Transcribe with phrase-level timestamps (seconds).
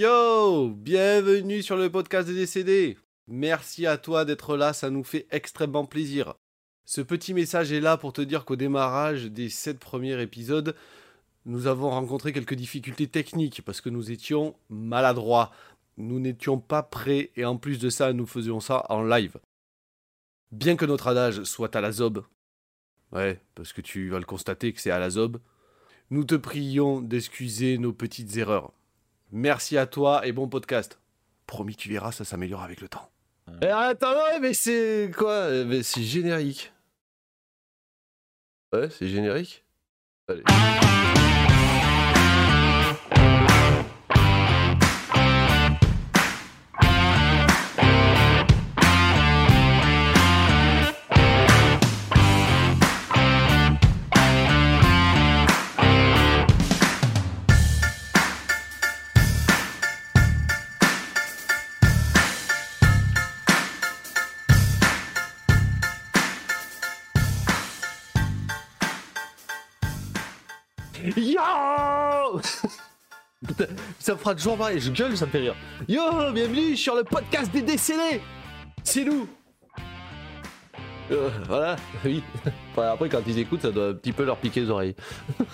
[0.00, 2.96] Yo Bienvenue sur le podcast des décédés.
[3.28, 6.32] Merci à toi d'être là, ça nous fait extrêmement plaisir.
[6.86, 10.74] Ce petit message est là pour te dire qu'au démarrage des 7 premiers épisodes,
[11.44, 15.50] nous avons rencontré quelques difficultés techniques parce que nous étions maladroits.
[15.98, 19.36] Nous n'étions pas prêts et en plus de ça, nous faisions ça en live.
[20.50, 22.24] Bien que notre adage soit à la zob,
[23.12, 25.40] ouais, parce que tu vas le constater que c'est à la zob,
[26.08, 28.72] nous te prions d'excuser nos petites erreurs.
[29.32, 30.98] Merci à toi et bon podcast.
[31.46, 33.10] Promis, tu verras, ça s'améliore avec le temps.
[33.62, 35.48] Eh, attends, mais c'est quoi?
[35.50, 36.72] Eh, mais C'est générique.
[38.72, 39.64] Ouais, c'est générique.
[40.28, 40.44] Allez.
[73.98, 75.54] Ça me fera toujours marrer, je gueule, ça me fait rire.
[75.88, 76.00] Yo,
[76.32, 78.20] bienvenue sur le podcast des décédés
[78.82, 79.28] C'est nous
[81.10, 82.22] Euh, Voilà, oui.
[82.76, 84.94] Après, quand ils écoutent, ça doit un petit peu leur piquer les oreilles.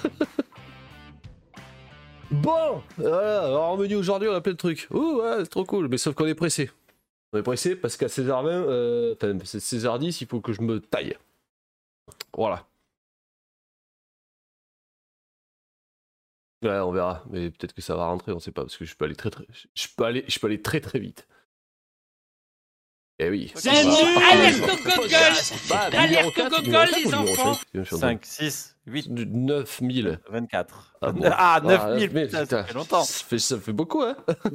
[2.30, 4.86] bon Voilà, alors en menu aujourd'hui, on a plein de trucs.
[4.90, 6.70] Ouh, ouais, c'est trop cool, mais sauf qu'on est pressé.
[7.32, 10.80] On est pressé parce qu'à 16h20, euh, enfin, c'est 16h10, il faut que je me
[10.80, 11.16] taille.
[12.36, 12.64] Voilà.
[16.62, 18.96] Ouais, on verra, mais peut-être que ça va rentrer, on sait pas, parce que je
[18.96, 21.26] peux aller très très, je peux aller, je peux aller très très vite.
[23.18, 23.50] Eh oui.
[23.54, 23.78] Salut
[24.30, 25.10] Alerte au gogol
[25.70, 29.24] bah, Alerte au les enfants cinq Je me suis en 5, 6, 8, train de-
[29.24, 30.20] 9000.
[30.28, 30.94] 24.
[31.00, 31.22] Ah, bon.
[31.24, 32.56] Ah, Ah, 9000, 9000, putain, putain.
[32.58, 33.04] ça fait longtemps.
[33.04, 34.16] Ça fait, ça fait beaucoup, hein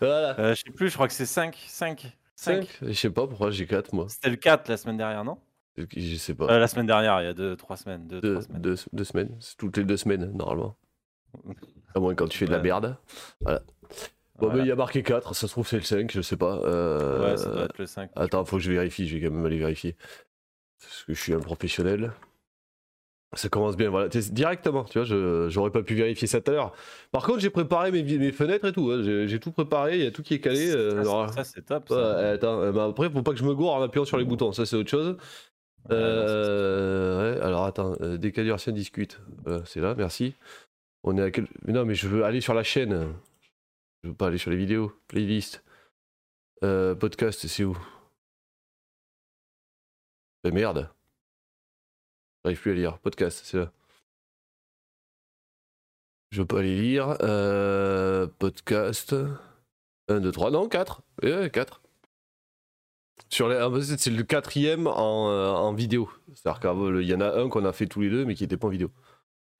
[0.00, 0.38] Voilà.
[0.38, 1.56] Euh, je sais plus, je crois que c'est 5.
[1.66, 2.16] 5.
[2.36, 2.60] 5.
[2.62, 4.06] 5 Je sais pas pourquoi j'ai 4 moi.
[4.08, 5.38] C'était le 4 la semaine dernière, non?
[5.76, 6.46] Je sais pas.
[6.50, 8.06] Euh, La semaine dernière, il y a 2-3 semaines.
[8.06, 8.62] 2 deux, trois semaines.
[8.62, 9.36] deux- deux semaines.
[9.40, 10.76] C'est toutes les deux semaines, normalement.
[11.96, 12.96] À moins quand tu fais de la merde.
[13.40, 13.60] Voilà.
[13.60, 14.54] Bon, Voilà.
[14.56, 16.58] mais il y a marqué 4, ça se trouve c'est le 5, je sais pas.
[16.64, 18.10] Euh, Ouais, ça doit être le 5.
[18.16, 19.96] Attends, faut que je vérifie, je vais quand même aller vérifier.
[20.80, 22.10] Parce que je suis un professionnel.
[23.34, 24.08] Ça commence bien, voilà.
[24.08, 26.72] Directement, tu vois, je- j'aurais pas pu vérifier ça tout à l'heure.
[27.12, 28.90] Par contre, j'ai préparé mes, mes fenêtres et tout.
[28.92, 29.02] hein.
[29.04, 30.70] J'ai j'ai tout préparé, il y a tout qui est calé.
[30.70, 31.90] euh, Ça, alors- c'est- ça, c'est top.
[31.90, 34.24] Ouais, attends, euh, bah après, faut pas que je me gourre en appuyant sur les
[34.24, 35.16] boutons, ça c'est autre chose.
[35.90, 39.20] Euh, ouais, alors attends, euh, discute.
[39.44, 40.34] Voilà, c'est là, merci.
[41.02, 41.46] On est à quel...
[41.64, 43.14] Mais non, mais je veux aller sur la chaîne.
[44.02, 44.92] Je veux pas aller sur les vidéos.
[45.08, 45.62] Playlist.
[46.62, 47.76] Euh, podcast, c'est où?
[50.44, 50.90] Eh merde.
[52.44, 52.98] J'arrive plus à lire.
[52.98, 53.72] Podcast, c'est là.
[56.30, 57.16] Je veux pas aller lire.
[57.22, 59.14] Euh, podcast.
[60.08, 61.02] 1, 2, 3, non, 4.
[61.22, 61.80] Ouais, 4.
[63.30, 63.56] Sur les...
[63.56, 66.08] ah, c'est le quatrième en, euh, en vidéo.
[66.34, 68.56] C'est-à-dire qu'il y en a un qu'on a fait tous les deux, mais qui n'était
[68.56, 68.90] pas en vidéo.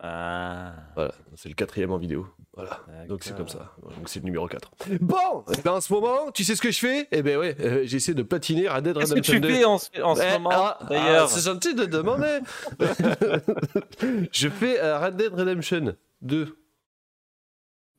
[0.01, 0.75] Ah.
[0.97, 2.27] Voilà, c'est le quatrième en vidéo.
[2.53, 2.81] Voilà.
[3.09, 3.73] Donc c'est comme ça.
[3.83, 4.71] Donc c'est le numéro 4.
[5.01, 7.09] Bon, ben, en ce moment, tu sais ce que je fais?
[7.11, 9.49] Eh ben ouais, euh, j'essaie de patiner Red Dead Qu'est-ce que Redemption tu 2.
[9.49, 11.29] fais en ce, en ce Eh, moment, ah, ah, d'ailleurs?
[11.29, 12.41] C'est gentil de demander.
[14.33, 16.59] je fais euh, Red Dead Redemption 2.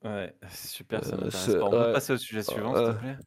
[0.04, 1.50] Ouais, c'est super, ça Euh, m'intéresse.
[1.62, 1.94] On peut ouais.
[1.94, 3.18] passer au sujet suivant, s'il te plaît?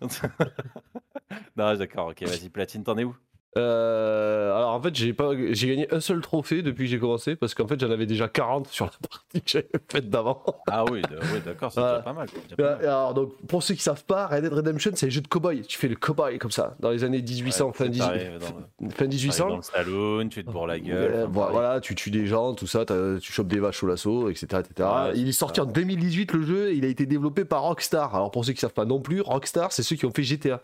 [1.56, 3.16] Non, d'accord, ok, vas-y, Platine, t'en es où?
[3.58, 7.36] Euh, alors en fait, j'ai pas, j'ai gagné un seul trophée depuis que j'ai commencé
[7.36, 10.42] parce qu'en fait, j'en avais déjà 40 sur la partie que j'avais faite d'avant.
[10.70, 11.02] Ah oui,
[11.44, 12.00] d'accord, c'est Voilà.
[12.00, 12.28] pas mal.
[12.58, 12.84] Euh, mal.
[12.86, 15.62] Alors donc, pour ceux qui savent pas, Red Dead Redemption, c'est les jeux de cowboy.
[15.62, 18.26] Tu fais le cowboy comme ça dans les années 1800, Ouais, fin, c'est 18 pareil,
[18.40, 18.46] dans
[18.80, 19.48] le- fin T'arrives 1800.
[19.48, 21.12] dans le saloon, tu te bourres la gueule.
[21.14, 22.84] Euh, voilà, tu tues des gens, tout ça,
[23.20, 24.46] tu chopes des vaches au lasso, etc.
[24.60, 24.88] etc.
[24.88, 25.64] Ouais, il est sorti ça.
[25.64, 28.14] en 2018 le jeu, et il a été développé par Rockstar.
[28.14, 30.60] Alors pour ceux qui savent pas non plus, Rockstar, c'est ceux qui ont fait GTA.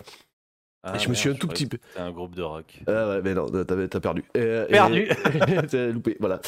[0.84, 1.78] Ah, je me suis un tout petit peu.
[1.88, 2.80] C'était un groupe de rock.
[2.86, 4.24] Ah ouais, mais non, t'as perdu.
[4.36, 5.08] Euh, et- Perdu.
[5.70, 6.40] T'as loupé, voilà.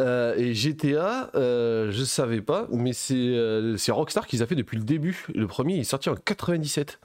[0.00, 4.46] Euh, et GTA, euh, je savais pas, mais c'est euh, c'est Rockstar qui les a
[4.46, 5.24] fait depuis le début.
[5.32, 6.98] Le premier, il est sorti en 97.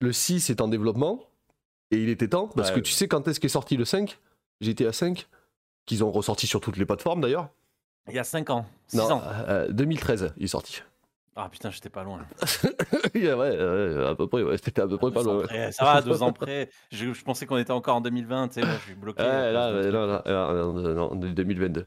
[0.00, 1.22] Le 6 est en développement,
[1.90, 2.84] et il était temps, parce Ouais, que ouais.
[2.84, 4.18] tu sais quand est-ce qu'est sorti le 5
[4.62, 5.26] GTA 5
[5.86, 7.50] Qu'ils ont ressorti sur toutes les plateformes d'ailleurs?
[8.08, 9.22] Il y a 5 ans, 6 Non, ans.
[9.48, 10.82] euh, 2013, il est sorti.
[11.36, 12.18] Ah putain, j'étais pas loin.
[13.14, 15.42] ouais, ouais, à peu près, ouais, c'était à peu près pas loin.
[15.44, 16.68] près, ça va, deux ans près.
[16.90, 19.22] Je, je pensais qu'on était encore en 2020, tu sais, là, je suis bloqué.
[19.22, 21.86] Ouais, là, non, là, là, non, non, non, on est 2022.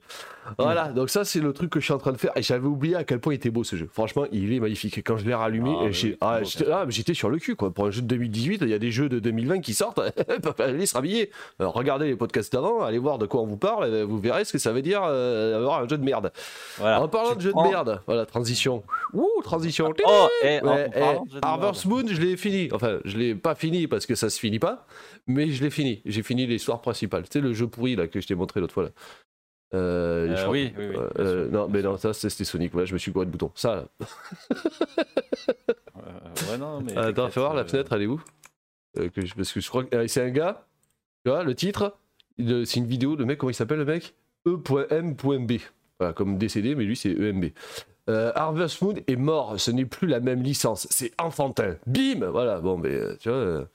[0.58, 2.32] Voilà, donc ça c'est le truc que je suis en train de faire.
[2.36, 3.90] Et j'avais oublié à quel point il était beau ce jeu.
[3.92, 4.98] Franchement, il est magnifique.
[5.06, 5.86] Quand je l'ai rallumé, Ah,
[6.22, 7.72] ah, j'étais ah, j'étais sur le cul quoi.
[7.74, 10.00] Pour un jeu de 2018, il y a des jeux de 2020 qui sortent.
[10.60, 11.32] allez se rhabiller.
[11.60, 13.88] Alors, regardez les podcasts d'avant, allez voir de quoi on vous parle.
[13.94, 16.32] et vous verrez ce que ça veut dire euh, avoir un jeu de merde.
[16.78, 17.02] Voilà.
[17.02, 18.84] en parlant de jeu prends- de merde, voilà, transition.
[19.14, 19.94] Ouh, transition.
[20.06, 21.86] Oh, et Ouais, parlant eh, de de Harvest.
[21.86, 22.70] Moon, je l'ai fini.
[22.72, 24.86] Enfin, je l'ai pas fini parce que ça se finit pas,
[25.28, 26.02] mais je l'ai fini.
[26.06, 27.24] J'ai fini l'histoire principale.
[27.24, 28.90] Tu sais, le jeu pourri là que je t'ai montré l'autre fois là.
[29.76, 31.92] Euh, Euh, oui, oui, oui, euh, sûr, non, mais sûr.
[31.92, 32.72] non, ça c'était Sonic.
[32.74, 33.52] Voilà, je me suis gouré de bouton.
[33.56, 33.88] Ça.
[36.50, 36.96] ouais, non, mais.
[36.98, 38.22] Attends, fais voir la fenêtre, elle est où?
[38.96, 40.66] Que je- Parce que je crois que c'est un gars.
[41.26, 41.96] Tu vois, le titre,
[42.38, 43.16] c'est une vidéo.
[43.16, 44.14] Le mec, comment il s'appelle le mec?
[44.46, 45.54] E.M.B.
[46.00, 47.46] Voilà, comme décédé, mais lui c'est EMB.
[48.10, 51.76] Euh, Harvest Moon est mort, ce n'est plus la même licence, c'est enfantin.
[51.88, 53.66] Bim Voilà, bon, mais euh, tu vois, euh,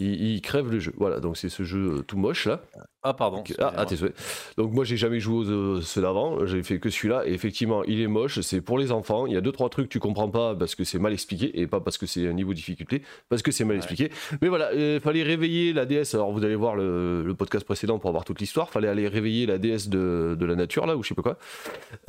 [0.00, 0.92] il, il crève le jeu.
[0.96, 2.62] Voilà, donc c'est ce jeu euh, tout moche là.
[3.02, 3.38] Ah, pardon.
[3.38, 4.12] Donc, ah, ah, t'es souhait.
[4.58, 7.82] Donc moi j'ai jamais joué aux euh, ceux d'avant, j'ai fait que celui-là et effectivement
[7.84, 10.00] il est moche, c'est pour les enfants, il y a deux trois trucs que tu
[10.00, 12.56] comprends pas parce que c'est mal expliqué et pas parce que c'est un niveau de
[12.56, 13.00] difficulté,
[13.30, 13.78] parce que c'est mal Ouais.
[13.78, 14.10] expliqué.
[14.42, 17.98] Mais voilà, il fallait réveiller la déesse, alors vous allez voir le, le podcast précédent
[17.98, 21.02] pour avoir toute l'histoire, fallait aller réveiller la déesse de, de la nature là ou
[21.02, 21.38] je sais pas quoi.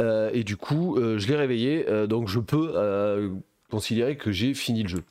[0.02, 3.30] Euh, et du coup euh, je l'ai réveillé, euh, donc je peux euh,
[3.70, 5.04] considérer que j'ai fini le jeu.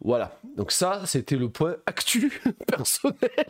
[0.00, 3.46] Voilà, donc ça c'était le point actu personnel.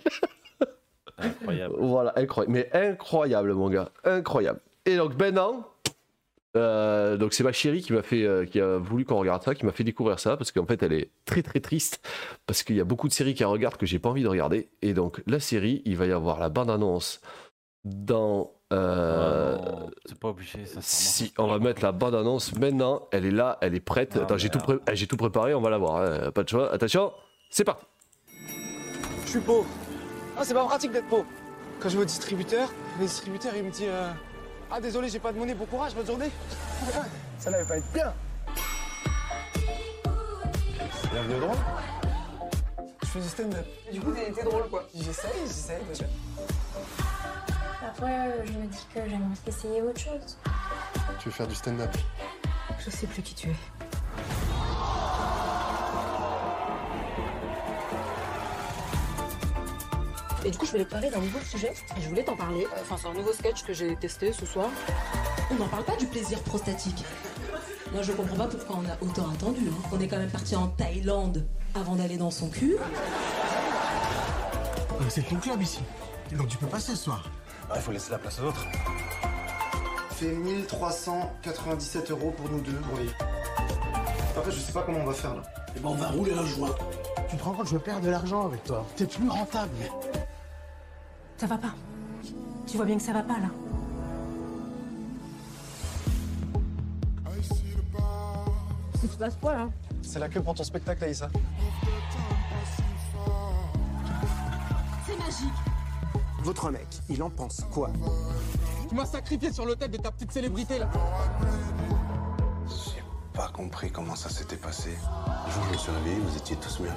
[1.18, 1.74] Incroyable.
[1.78, 2.52] Voilà, incroyable.
[2.52, 3.90] Mais incroyable, mon gars.
[4.04, 4.60] Incroyable.
[4.86, 5.66] Et donc, maintenant,
[6.56, 9.54] euh, donc c'est ma chérie qui m'a fait, euh, qui a voulu qu'on regarde ça,
[9.54, 12.00] qui m'a fait découvrir ça, parce qu'en fait, elle est très très triste,
[12.46, 14.68] parce qu'il y a beaucoup de séries qu'elle regarde que j'ai pas envie de regarder.
[14.82, 17.20] Et donc, la série, il va y avoir la bande-annonce
[17.84, 18.50] dans.
[18.72, 19.56] euh,
[20.06, 20.78] c'est pas obligé, ça.
[20.80, 23.02] si, on va mettre la bande-annonce maintenant.
[23.12, 24.14] Elle est là, elle est prête.
[24.18, 25.96] Ah, Attends, j'ai tout, pré- j'ai tout préparé, on va la voir.
[26.02, 26.30] hein.
[26.32, 26.72] Pas de choix.
[26.72, 27.12] Attention,
[27.50, 27.84] c'est parti.
[29.24, 29.66] Je suis pauvre.
[30.36, 31.26] Ah, c'est pas pratique d'être pauvre.
[31.80, 34.10] Quand je vais au distributeur, le distributeur il me dit euh,
[34.70, 36.30] Ah, désolé, j'ai pas de monnaie, bon courage, bonne journée.
[37.38, 38.12] Ça n'allait pas être bien.
[41.12, 41.56] Bienvenue au drôle.
[43.02, 43.66] Je fais du stand-up.
[43.92, 44.84] Du coup, t'es t'es drôle quoi.
[44.94, 45.82] J'essaye, j'essaye.
[45.88, 46.06] déjà.
[47.84, 48.08] Parfois,
[48.46, 50.38] je me dis que j'aimerais essayer autre chose.
[51.18, 51.94] Tu veux faire du stand-up?
[52.78, 53.54] Je sais plus qui tu es.
[60.46, 61.74] Et du coup, je voulais te parler d'un nouveau sujet.
[61.98, 62.66] Et je voulais t'en parler.
[62.80, 64.70] Enfin, c'est un nouveau sketch que j'ai testé ce soir.
[65.50, 67.04] On n'en parle pas du plaisir prostatique.
[67.92, 69.68] Moi, je comprends pas pourquoi on a autant attendu.
[69.68, 69.88] hein.
[69.92, 72.76] On est quand même parti en Thaïlande avant d'aller dans son cul.
[75.10, 75.80] C'est ton club ici.
[76.32, 77.28] Donc tu peux passer ce soir.
[77.74, 78.64] Il faut laisser la place aux autres.
[80.10, 82.80] Fait 1397 euros pour nous deux.
[82.96, 83.10] Oui.
[84.36, 85.42] Après, je sais pas comment on va faire là.
[85.76, 86.74] Eh ben, on va rouler un joint.
[87.28, 88.86] Tu te rends compte, je perds de l'argent avec toi.
[88.96, 89.72] T'es plus rentable.
[91.36, 91.74] Ça va pas.
[92.66, 93.48] Tu vois bien que ça va pas là.
[99.02, 99.68] Il se passe quoi là
[100.02, 101.28] C'est la queue pour ton spectacle, Aïssa.
[105.06, 105.73] C'est magique.
[106.44, 107.90] Votre mec, il en pense quoi
[108.86, 110.90] Tu m'as sacrifié sur l'hôtel de ta petite célébrité là.
[112.68, 113.02] J'ai
[113.32, 114.90] pas compris comment ça s'était passé.
[114.90, 116.96] Le jour où je me suis réveillé, vous étiez tous mis à.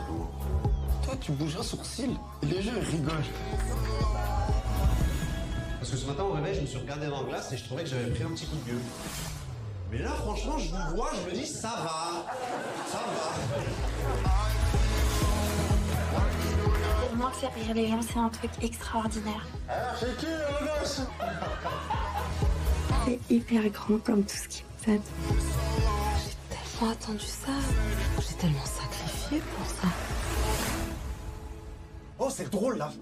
[1.02, 2.18] Toi, tu bouges un sourcil.
[2.44, 3.24] Les gens, ils rigolent.
[5.80, 7.64] Parce que ce matin au réveil, je me suis regardé dans la glace et je
[7.64, 8.82] trouvais que j'avais pris un petit coup de gueule.
[9.92, 12.26] Mais là, franchement, je vous vois, je me dis, ça va.
[12.92, 14.77] Ça va.
[17.18, 19.48] Pour moi, faire rire les gens, c'est un truc extraordinaire.
[20.00, 21.02] C'est qui, le gosse?
[23.06, 25.02] C'est hyper grand comme tout ce qui me donne.
[26.20, 27.54] J'ai tellement attendu ça.
[28.20, 29.88] J'ai tellement sacrifié pour ça.
[32.20, 32.94] Oh, c'est drôle là.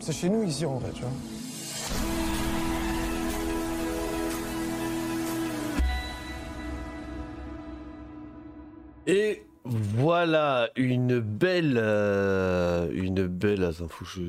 [0.00, 1.10] C'est chez nous ici en vrai, tu vois.
[9.06, 13.64] Et voilà une belle, euh, une belle.
[13.64, 14.22] Attends, faut que je,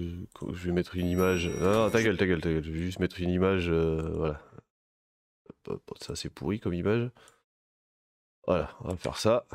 [0.53, 1.49] je vais mettre une image.
[1.61, 2.63] Ah, ta gueule, ta gueule, ta gueule.
[2.63, 3.67] Je vais juste mettre une image.
[3.69, 4.41] euh, voilà.
[5.99, 7.09] Ça c'est pourri comme image.
[8.47, 9.45] Voilà, on va faire ça.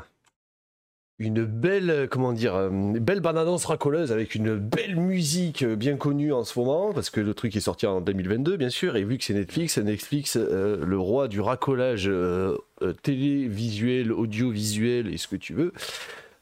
[1.21, 5.75] Une belle, euh, comment dire, euh, une belle bande-annonce racoleuse avec une belle musique euh,
[5.75, 8.95] bien connue en ce moment, parce que le truc est sorti en 2022, bien sûr,
[8.95, 15.13] et vu que c'est Netflix, Netflix, euh, le roi du racolage euh, euh, télévisuel, audiovisuel
[15.13, 15.73] et ce que tu veux,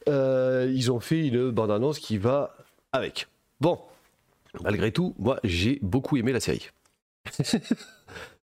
[0.07, 2.55] euh, ils ont fait une bande-annonce qui va
[2.93, 3.27] avec.
[3.59, 3.79] Bon,
[4.63, 6.69] malgré tout, moi j'ai beaucoup aimé la série.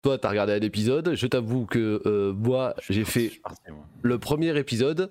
[0.03, 1.15] toi, t'as regardé un épisode.
[1.15, 3.85] Je t'avoue que euh, moi, j'ai fait suis parti, moi.
[4.03, 5.11] le premier épisode.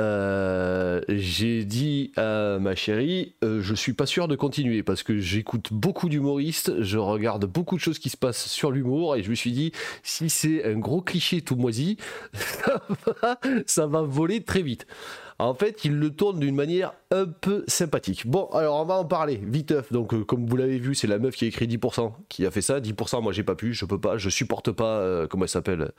[0.00, 5.18] Euh, j'ai dit à ma chérie, euh, je suis pas sûr de continuer parce que
[5.18, 9.30] j'écoute beaucoup d'humoristes, je regarde beaucoup de choses qui se passent sur l'humour et je
[9.30, 9.72] me suis dit,
[10.02, 11.98] si c'est un gros cliché tout moisi,
[12.32, 12.82] ça
[13.22, 14.86] va, ça va voler très vite.
[15.42, 18.28] En fait, il le tourne d'une manière un peu sympathique.
[18.28, 19.40] Bon, alors on va en parler.
[19.42, 22.46] Viteuf, donc euh, comme vous l'avez vu, c'est la meuf qui a écrit 10%, qui
[22.46, 22.78] a fait ça.
[22.78, 25.90] 10%, moi j'ai pas pu, je peux pas, je supporte pas, euh, comment elle s'appelle,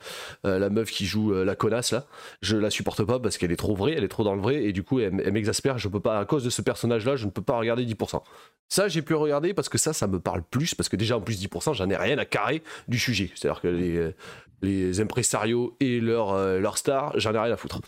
[0.46, 2.06] euh, la meuf qui joue la connasse là.
[2.40, 4.64] Je la supporte pas parce qu'elle est trop vraie, elle est trop dans le vrai,
[4.64, 5.76] et du coup elle, m'exaspère.
[5.76, 8.22] Je peux pas, à cause de ce personnage là, je ne peux pas regarder 10%.
[8.68, 11.20] Ça, j'ai pu regarder parce que ça, ça me parle plus, parce que déjà en
[11.20, 13.30] plus 10%, j'en ai rien à carrer du sujet.
[13.34, 14.14] C'est-à-dire que
[14.62, 17.80] les, impresarios et leurs leurs stars, j'en ai rien à foutre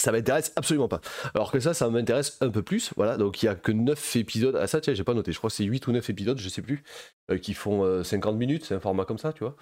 [0.00, 1.00] ça m'intéresse absolument pas.
[1.34, 2.92] Alors que ça, ça m'intéresse un peu plus.
[2.96, 4.56] Voilà, donc il y a que 9 épisodes.
[4.60, 5.32] Ah, ça, tiens, j'ai pas noté.
[5.32, 6.82] Je crois que c'est 8 ou 9 épisodes, je sais plus,
[7.30, 8.64] euh, qui font euh, 50 minutes.
[8.64, 9.56] C'est un format comme ça, tu vois.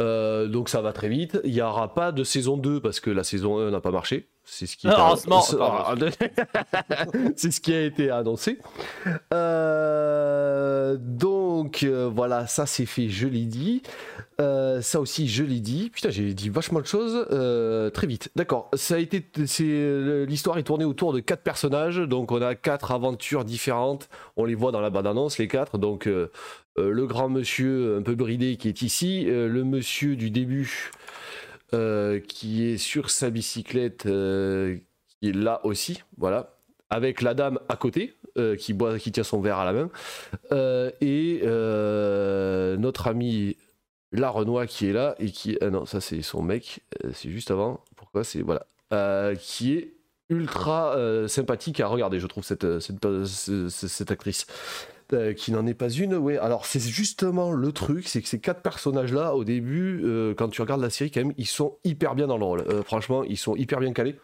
[0.00, 1.40] Euh, donc ça va très vite.
[1.44, 4.28] Il n'y aura pas de saison 2 parce que la saison 1 n'a pas marché.
[4.44, 5.28] C'est ce qui, Ah, c'est-
[7.50, 8.58] ce qui a été annoncé.
[9.32, 13.82] Euh, donc euh, voilà, ça c'est fait, je l'ai dit.
[14.38, 15.88] Ça aussi, je l'ai dit.
[15.90, 17.26] Putain, j'ai dit vachement de choses
[17.92, 18.30] très vite.
[18.36, 18.70] D'accord.
[18.74, 21.96] Ça a été, c'est l'histoire est tournée autour de quatre personnages.
[21.96, 24.08] Donc on a quatre aventures différentes.
[24.36, 25.78] On les voit dans la bande-annonce, les quatre.
[25.78, 26.08] Donc
[26.78, 30.90] le grand monsieur un peu bridé qui est ici, euh, le monsieur du début
[31.74, 34.76] euh, qui est sur sa bicyclette, euh,
[35.20, 36.02] qui est là aussi.
[36.16, 36.58] Voilà.
[36.90, 39.90] Avec la dame à côté, euh, qui boit, qui tient son verre à la main,
[40.52, 43.56] Euh, et euh, notre ami
[44.12, 47.30] la Renoir qui est là et qui ah non ça c'est son mec euh, c'est
[47.30, 48.22] juste avant pourquoi?
[48.24, 49.94] C'est voilà Euh, qui est
[50.28, 54.46] ultra euh, sympathique à regarder je trouve euh, cette, cette actrice
[55.12, 58.40] Euh, qui n'en est pas une ouais alors c'est justement le truc c'est que ces
[58.40, 61.78] quatre personnages là au début euh, quand tu regardes la série quand même ils sont
[61.84, 64.18] hyper bien dans le rôle Euh, franchement ils sont hyper bien calés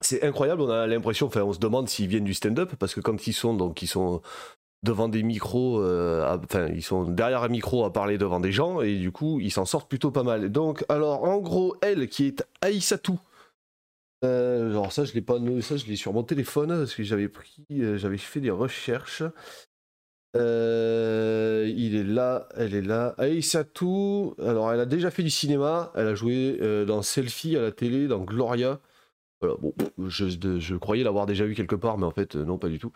[0.00, 3.00] c'est incroyable on a l'impression enfin on se demande s'ils viennent du stand-up parce que
[3.02, 4.22] quand ils sont donc ils sont
[4.82, 8.96] devant des micros, enfin ils sont derrière un micro à parler devant des gens et
[8.96, 10.50] du coup ils s'en sortent plutôt pas mal.
[10.50, 13.18] Donc alors en gros elle qui est Aïssatou,
[14.22, 17.66] alors ça je l'ai pas, ça je l'ai sur mon téléphone parce que j'avais pris,
[17.96, 19.22] j'avais fait des recherches.
[20.36, 23.14] Euh, il est là, elle est là.
[23.18, 27.62] Aïssatou, alors elle a déjà fait du cinéma, elle a joué euh, dans Selfie à
[27.62, 28.80] la télé, dans Gloria.
[29.40, 29.72] Voilà, bon,
[30.08, 30.26] je,
[30.58, 32.92] je croyais l'avoir déjà vu quelque part, mais en fait euh, non pas du tout.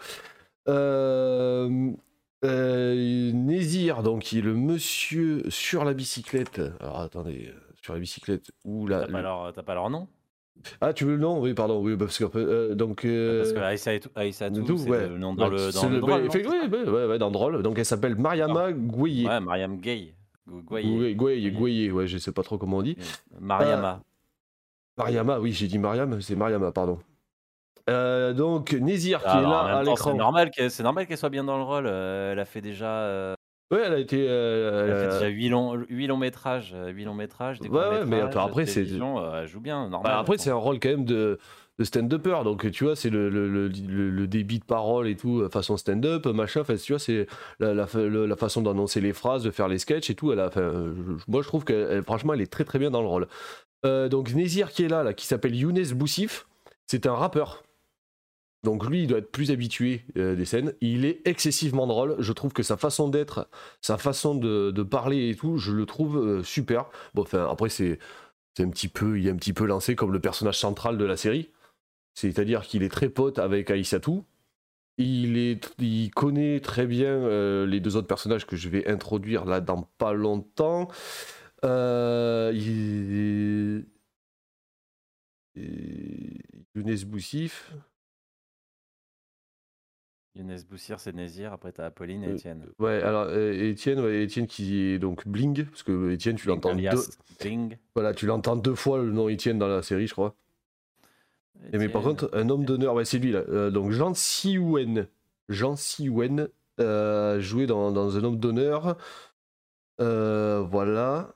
[0.68, 1.92] Euh,
[2.42, 6.60] Nézir, donc qui est le monsieur sur la bicyclette.
[6.80, 7.52] Alors attendez,
[7.82, 9.00] sur la bicyclette ou la.
[9.00, 10.08] T'as pas, leur, t'as pas leur nom?
[10.80, 11.40] Ah, tu veux le nom?
[11.40, 11.80] Oui, pardon.
[11.82, 13.04] Oui, parce que euh, donc.
[13.04, 15.08] euh, Parce que Aïssa et tout, Aïssa tout, tout, c'est ouais.
[15.08, 17.26] le nom dans Ouais, le, dans le le- drôle, effect- c'est ça ouais, ouais, dans
[17.26, 17.62] le drôle.
[17.62, 19.26] Donc elle s'appelle Mariama Gouye.
[19.26, 20.14] Ouais, Mariam Gay.
[20.48, 22.96] Gouye, Gouye, ouais, je sais pas trop comment on dit.
[23.40, 24.02] Mariama.
[24.96, 26.98] Mariama, oui, j'ai dit Mariam, c'est Mariama, pardon.
[27.88, 30.10] Euh, donc Nézir qui Ah, est alors, là en même à l'écran.
[30.12, 31.86] C'est normal qu'elle, qu'elle soit bien dans le rôle.
[31.86, 33.34] euh, elle a fait déjà, euh,
[33.70, 34.26] Ouais, elle a été.
[34.28, 37.60] euh, elle a fait a- déjà 8 longs, métrages, euh, huit longs métrages.
[37.60, 40.12] Des Ouais, ouais, mais après, c'est- euh, elle joue bien, normal.
[40.12, 41.38] Bah, après, c'est un rôle quand même de,
[41.78, 42.44] de stand-upper.
[42.44, 45.76] Donc, tu vois, c'est le, le, le, le- débit de parole et tout, euh, façon
[45.76, 46.62] stand-up, machin.
[46.62, 47.26] Enfin, tu vois, c'est
[47.60, 50.32] la, la, la façon d'annoncer les phrases, de faire les sketchs et tout.
[50.32, 50.94] Elle a, euh,
[51.28, 53.26] moi, je trouve que, franchement, elle est très, très bien dans le rôle.
[53.84, 56.46] Euh, donc, Nézir qui est là, là qui s'appelle Younes Boussif,
[56.86, 57.62] c'est un rappeur.
[58.64, 60.74] Donc lui, il doit être plus habitué euh, des scènes.
[60.80, 62.16] Il est excessivement drôle.
[62.18, 63.48] Je trouve que sa façon d'être,
[63.80, 66.86] sa façon de, parler et tout, je le trouve euh, super.
[67.14, 67.98] Bon, après, c'est
[68.58, 71.16] un petit peu, il est un petit peu lancé comme le personnage central de la
[71.16, 71.50] série.
[72.14, 74.24] C'est-à-dire qu'il est très pote avec Aïssatou.
[74.98, 75.60] Il,
[76.16, 80.12] connaît très bien euh, les deux autres personnages que je vais introduire là dans pas
[80.12, 80.88] longtemps.
[81.62, 83.84] Il...
[86.74, 87.72] Younes Boussif.
[90.38, 91.52] Younes Boussir, c'est Nézir.
[91.52, 92.64] Après, t'as Apolline et Euh, Étienne.
[92.78, 96.74] Ouais, alors euh, Étienne, ouais, Étienne qui est donc Bling, parce que Étienne, tu l'entends
[96.74, 96.88] deux,
[97.42, 97.76] Bing.
[97.94, 100.34] voilà, tu l'entends deux fois le nom Étienne dans la série, je crois.
[101.72, 103.42] Et mais par contre, un homme d'honneur, ouais, c'est lui là.
[103.48, 105.08] Euh, donc Jean Siwen,
[105.48, 106.48] Jean Siwen,
[106.80, 108.96] euh, joué dans, dans un homme d'honneur.
[110.00, 111.34] Euh, voilà.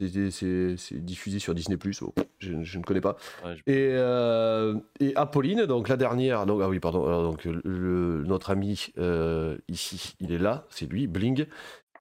[0.00, 3.16] C'est- diffusé sur Disney oh, je, je ne connais pas.
[3.44, 7.44] Ouais, je- Et, euh, et Apolline, donc la dernière, donc, ah oui, pardon, alors, donc
[7.44, 11.46] le- notre ami euh, ici, il est là, c'est lui, Bling.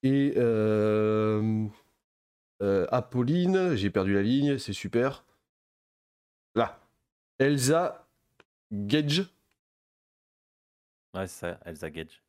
[0.03, 1.67] Et euh,
[2.61, 5.25] Apolline, j'ai perdu la ligne, c'est super.
[6.55, 6.79] Là,
[7.37, 8.07] Elsa
[8.71, 9.23] Gage.
[11.13, 12.21] Ouais, c'est ça, Elsa Gage.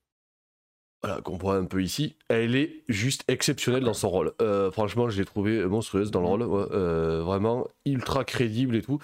[1.02, 4.32] Voilà, qu'on voit un peu ici, elle est juste exceptionnelle dans son rôle.
[4.42, 8.98] Euh, franchement, je l'ai trouvée monstrueuse dans le rôle, euh, vraiment ultra crédible et tout.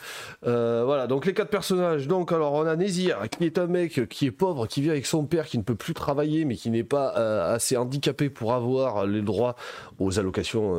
[0.46, 2.06] Euh, voilà, donc les quatre personnages.
[2.06, 5.06] Donc, alors, on a Nézir, qui est un mec qui est pauvre, qui vit avec
[5.06, 9.06] son père, qui ne peut plus travailler, mais qui n'est pas assez handicapé pour avoir
[9.06, 9.56] les droits
[9.98, 10.76] aux allocations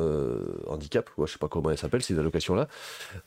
[0.68, 1.10] handicap.
[1.16, 2.68] Ouais, je sais pas comment elles s'appellent ces allocations-là.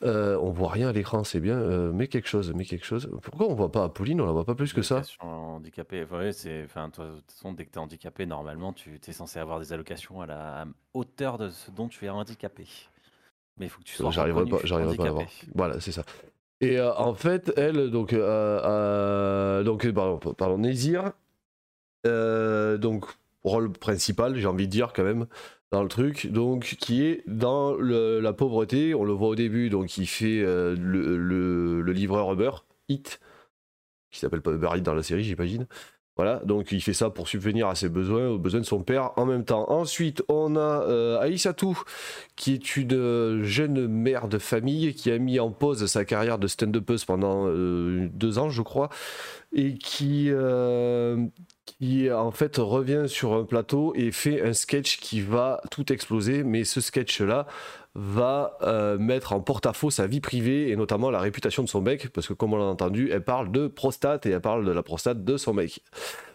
[0.02, 1.58] On voit rien à l'écran, c'est bien,
[1.92, 3.10] mais quelque chose, mais quelque chose.
[3.20, 4.96] Pourquoi on voit pas Apolline On la voit pas plus que ça?
[4.96, 6.06] Allocation handicapé.
[6.10, 9.72] Ouais, c'est, enfin, de toute façon, dès que handicapé, normalement, tu es censé avoir des
[9.72, 12.66] allocations à la hauteur de ce dont tu es handicapé.
[13.58, 15.30] Mais il faut que tu sois J'arriverai pas, j'arriverai pas à handicapé.
[15.54, 16.04] Voilà, c'est ça.
[16.60, 21.12] Et euh, en fait, elle, donc, euh, euh, donc, pardon, pardon, Nézir,
[22.04, 23.04] donc,
[23.44, 25.26] rôle principal, j'ai envie de dire quand même,
[25.70, 28.94] dans le truc, donc, qui est dans le- la pauvreté.
[28.94, 32.50] On le voit au début, donc, il fait euh, le, le- le livreur Uber,
[32.88, 33.20] Hit,
[34.10, 35.66] qui s'appelle pas Uber Eats dans la série, j'imagine.
[36.16, 39.12] Voilà, donc il fait ça pour subvenir à ses besoins, aux besoins de son père
[39.16, 39.70] en même temps.
[39.70, 41.80] Ensuite, on a euh, Aïssatou,
[42.36, 46.38] qui est une euh, jeune mère de famille qui a mis en pause sa carrière
[46.38, 48.90] de stand-upeuse pendant euh, deux ans, je crois,
[49.54, 51.24] et qui, euh,
[51.64, 56.44] qui en fait revient sur un plateau et fait un sketch qui va tout exploser,
[56.44, 57.46] mais ce sketch-là
[57.94, 62.08] va euh, mettre en porte-à-faux sa vie privée et notamment la réputation de son mec,
[62.08, 64.82] parce que comme on l'a entendu, elle parle de prostate et elle parle de la
[64.82, 65.82] prostate de son mec.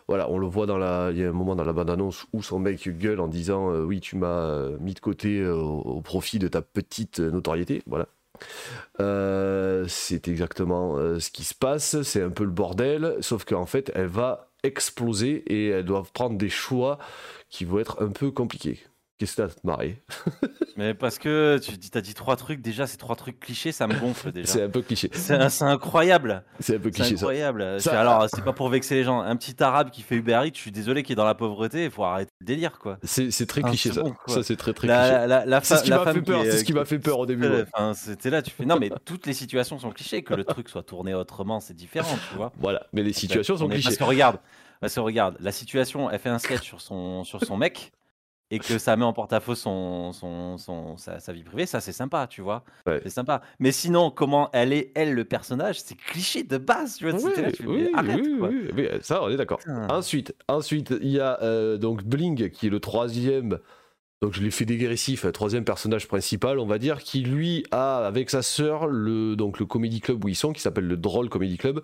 [0.07, 2.41] Voilà, on le voit dans la, il y a un moment dans la bande-annonce où
[2.41, 6.39] son mec gueule en disant euh, oui tu m'as euh, mis de côté au, profit
[6.39, 8.07] de ta petite notoriété, voilà.
[9.87, 14.05] C'est exactement ce qui se passe, c'est un peu le bordel, sauf qu'en fait elle
[14.05, 16.99] va exploser et elle doit prendre des choix
[17.49, 18.79] qui vont être un peu compliqués.
[19.17, 20.03] Qu'est-ce que t'as te marrer
[20.77, 23.87] Mais parce que tu dis, as dit trois trucs, déjà, ces trois trucs clichés, ça
[23.87, 24.47] me gonfle déjà.
[24.47, 25.09] C'est un peu cliché.
[25.11, 26.43] C'est c'est incroyable.
[26.59, 27.21] C'est un peu C'est cliché ça.
[27.25, 27.81] incroyable.
[27.81, 29.19] Ça- C'est- Alors, c'est pas pour vexer les gens.
[29.21, 31.85] Un petit arabe qui fait Uber Eats, je suis désolé, qui est dans la pauvreté,
[31.85, 32.99] il faut arrêter le délire, quoi.
[33.01, 34.01] C'est c'est très Ah, cliché c'est ça.
[34.03, 34.13] bon.
[34.27, 35.27] Ça c'est très très La, cliché.
[35.27, 37.17] la, la, C'est ce qui m'a fait peur, est, c'est ce qui m'a fait peur
[37.17, 37.47] au début.
[37.47, 37.65] ouais.
[37.73, 40.21] Enfin, c'était là, tu fais non, mais toutes les situations sont clichés.
[40.21, 42.51] Que le truc soit tourné autrement, c'est différent, tu vois.
[42.59, 43.85] Voilà, mais les situations sont clichés.
[43.85, 44.37] Parce que regarde,
[44.79, 47.91] parce que regarde, la situation, elle fait un sketch sur son, sur son mec
[48.49, 51.91] et que ça met en porte-à-faux son, son, son, sa, sa vie privée, ça c'est
[51.91, 52.63] sympa, tu vois.
[52.85, 52.99] Ouais.
[53.03, 53.41] C'est sympa.
[53.59, 57.19] Mais sinon, comment elle est, elle, le personnage, c'est cliché de base, tu vois.
[57.19, 58.49] Oui, là, tu mais oui, arrête, oui, quoi.
[58.49, 59.59] oui, ça on est d'accord.
[59.89, 63.59] Ensuite, ensuite, il y a euh, donc Bling qui est le troisième.
[64.23, 67.97] Donc je l'ai fait dégressif, un troisième personnage principal, on va dire, qui lui a
[67.97, 71.29] avec sa sœur le donc le comedy club où ils sont, qui s'appelle le Drôle
[71.29, 71.83] Comedy Club,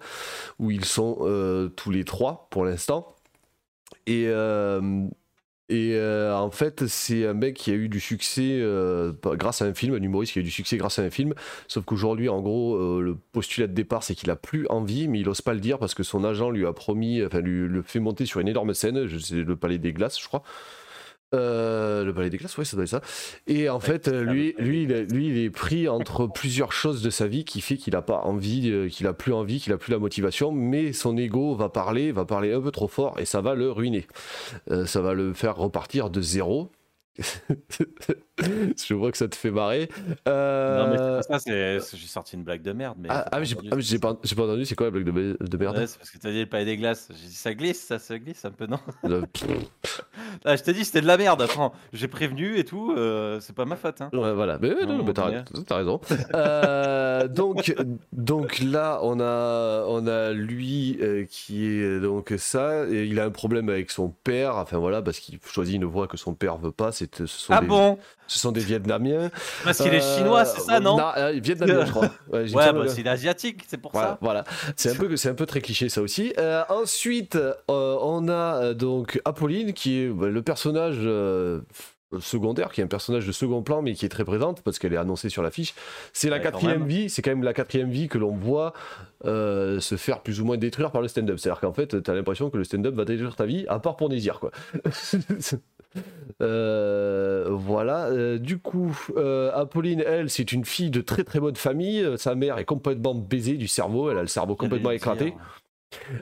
[0.58, 3.16] où ils sont euh, tous les trois pour l'instant.
[4.08, 5.06] Et euh,
[5.70, 9.66] et euh, en fait, c'est un mec qui a eu du succès euh, grâce à
[9.66, 11.34] un film, un humoriste qui a eu du succès grâce à un film.
[11.70, 15.22] Sauf qu'aujourd'hui, en gros, euh, le postulat de départ, c'est qu'il a plus envie, mais
[15.22, 17.82] il ose pas le dire parce que son agent lui a promis, enfin, lui le
[17.82, 20.44] fait monter sur une énorme scène, sais, le Palais des Glaces, je crois.
[21.34, 23.02] Euh, le Palais des Glaces, ouais, ça doit être ça.
[23.48, 27.10] Et en fait, lui, lui, il est, lui, il est pris entre plusieurs choses de
[27.10, 29.78] sa vie qui fait qu'il a pas envie, euh, qu'il a plus envie, qu'il a
[29.78, 33.26] plus la motivation, mais son ego va parler, va parler un peu trop fort et
[33.26, 34.08] ça va le ruiner.
[34.72, 36.72] Euh, ça va le faire repartir de zéro.
[38.88, 39.90] je vois que ça te fait marrer.
[39.98, 41.52] Non, mais Euh, c'est pas ça,
[41.98, 42.98] j'ai sorti une blague de merde.
[43.00, 44.02] Mais ah, ah, mais j'ai ah, c'est j'ai ça.
[44.02, 44.10] pas,
[44.44, 45.78] entendu, c'est quoi la blague de, me- de merde?
[45.78, 47.10] Ouais, c'est parce que t'as dit le palais des glaces.
[47.12, 48.80] J'ai dit ça glisse, ça se glisse un peu, non?
[49.04, 49.24] Le-
[50.46, 51.42] Ah, je t'ai dit c'était de la merde.
[51.42, 52.94] Attends, j'ai prévenu et tout.
[52.98, 54.02] euh, c'est pas ma faute.
[54.02, 54.10] Hein.
[54.14, 56.00] Ouais, voilà, mais, ouais, non, Non, mais t'as, raison.
[56.36, 57.74] Euh, donc,
[58.12, 62.86] donc là, on a, on a lui euh, qui est donc ça.
[62.90, 64.56] Et il a un problème avec son père.
[64.58, 66.92] Enfin voilà, parce qu'il choisit une voie que son père veut pas.
[66.92, 67.98] C'est, ce sont Ah des, bon?
[68.28, 69.30] Ce sont des Vietnamiens.
[69.64, 72.10] Parce qu'il est Euh, chinois, c'est ça, non na- euh, Vietnamien, je crois.
[72.32, 74.18] Ouais, Ouais, bah, c'est asiatique, c'est pour Voilà, ça.
[74.22, 74.44] voilà.
[74.76, 76.34] C'est un peu, c'est un peu très cliché ça aussi.
[76.40, 81.08] Euh, ensuite, on a donc Apolline qui est bah, le personnage
[82.20, 84.94] secondaire, qui est un personnage de second plan mais qui est très présente parce qu'elle
[84.94, 85.74] est annoncée sur l'affiche.
[86.14, 87.10] C'est la Ouais, quatrième vie.
[87.10, 88.74] C'est quand même la quatrième vie que l'on voit
[89.26, 91.40] euh, se faire plus ou moins détruire par le stand-up.
[91.40, 94.10] C'est-à-dire qu'en fait, t'as l'impression que le stand-up va détruire ta vie, à part pour
[94.10, 94.52] désir quoi.
[96.42, 98.08] Euh, voilà.
[98.08, 102.06] Euh, du coup, euh, Apolline, elle, c'est une fille de très très bonne famille.
[102.18, 104.10] Sa mère est complètement baisée du cerveau.
[104.12, 105.34] Elle a le cerveau complètement éclaté.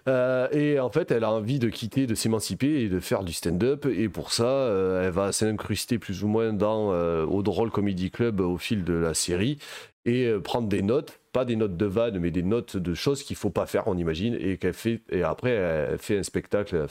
[0.08, 3.86] et en fait, elle a envie de quitter, de s'émanciper et de faire du stand-up.
[3.86, 4.68] Et pour ça,
[5.04, 6.90] elle va s'incruster plus ou moins dans
[7.24, 9.58] au drôle comedy club au fil de la série
[10.06, 13.24] et euh, prendre des notes, pas des notes de vannes, mais des notes de choses
[13.24, 15.02] qu'il faut pas faire, on imagine, et qu'elle fait.
[15.12, 16.86] Et après, elle fait un spectacle.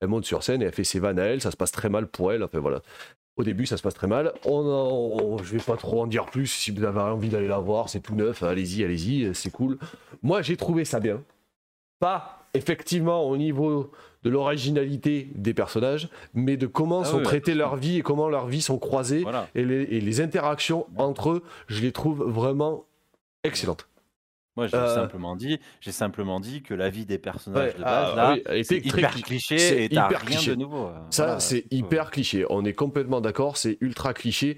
[0.00, 1.40] Elle monte sur scène et elle fait ses vannes à elle.
[1.40, 2.42] Ça se passe très mal pour elle.
[2.42, 2.82] Enfin voilà.
[3.36, 4.32] Au début, ça se passe très mal.
[4.44, 6.46] On en- on- je vais pas trop en dire plus.
[6.48, 8.42] Si vous avez envie d'aller la voir, c'est tout neuf.
[8.42, 9.78] Allez-y, allez-y, c'est cool.
[10.22, 11.22] Moi, j'ai trouvé ça bien
[11.98, 13.90] pas effectivement au niveau
[14.22, 18.28] de l'originalité des personnages, mais de comment Ah sont oui, traitées leur vie et comment
[18.28, 19.48] leurs vies sont croisées Voilà.
[19.54, 22.84] et, les, et les interactions entre eux, je les trouve vraiment
[23.44, 23.88] excellentes.
[24.56, 27.82] Moi, j'ai Euh, simplement dit, j'ai simplement dit que la vie des personnages Ouais, de
[27.84, 30.20] base, ah, là, oui, elle était c'est très hyper cli- cliché c'est et t'as hyper
[30.20, 30.50] rien cliché.
[30.50, 30.86] de nouveau.
[30.88, 32.44] euh, Ça, voilà, c'est hyper cliché.
[32.50, 34.56] On est complètement d'accord, c'est ultra cliché.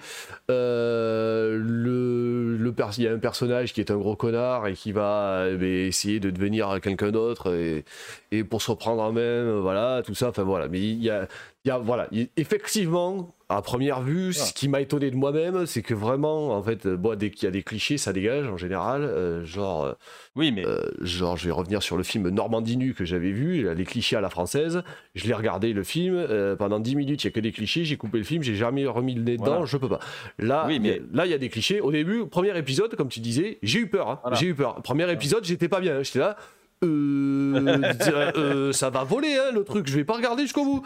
[0.51, 4.75] Euh, le, le pers- il y a un personnage qui est un gros connard et
[4.75, 7.85] qui va euh, ben, essayer de devenir quelqu'un d'autre et,
[8.31, 10.29] et pour se reprendre en main, euh, voilà, tout ça.
[10.31, 10.69] Enfin voilà.
[10.69, 11.29] Mais il y a,
[11.65, 15.83] y a voilà, il- effectivement, à première vue, ce qui m'a étonné de moi-même, c'est
[15.83, 18.57] que vraiment, en fait, euh, bon, dès qu'il y a des clichés, ça dégage en
[18.57, 19.03] général.
[19.05, 19.93] euh, genre, euh,
[20.37, 23.73] Oui, mais euh, genre, je vais revenir sur le film Normandie nue que j'avais vu,
[23.75, 24.83] les clichés à la française.
[25.15, 27.85] Je l'ai regardé le film euh, pendant 10 minutes, il y a que des clichés.
[27.85, 29.65] J'ai coupé le film, j'ai jamais remis le nez dedans, Voilà.
[29.67, 30.01] je peux pas.
[30.39, 31.81] Là, Oui, il y a- mais- là, il y a des clichés.
[31.81, 34.09] Au début, premier épisode, comme tu disais, j'ai eu peur.
[34.09, 34.19] hein.
[34.23, 34.37] Voilà.
[34.37, 34.77] J'ai eu peur.
[34.83, 36.03] Premier épisode, j'étais pas bien.
[36.03, 36.37] J'étais là.
[36.85, 37.93] euh,
[38.37, 40.83] euh, ça va voler hein, le truc, je vais pas regarder jusqu'au bout.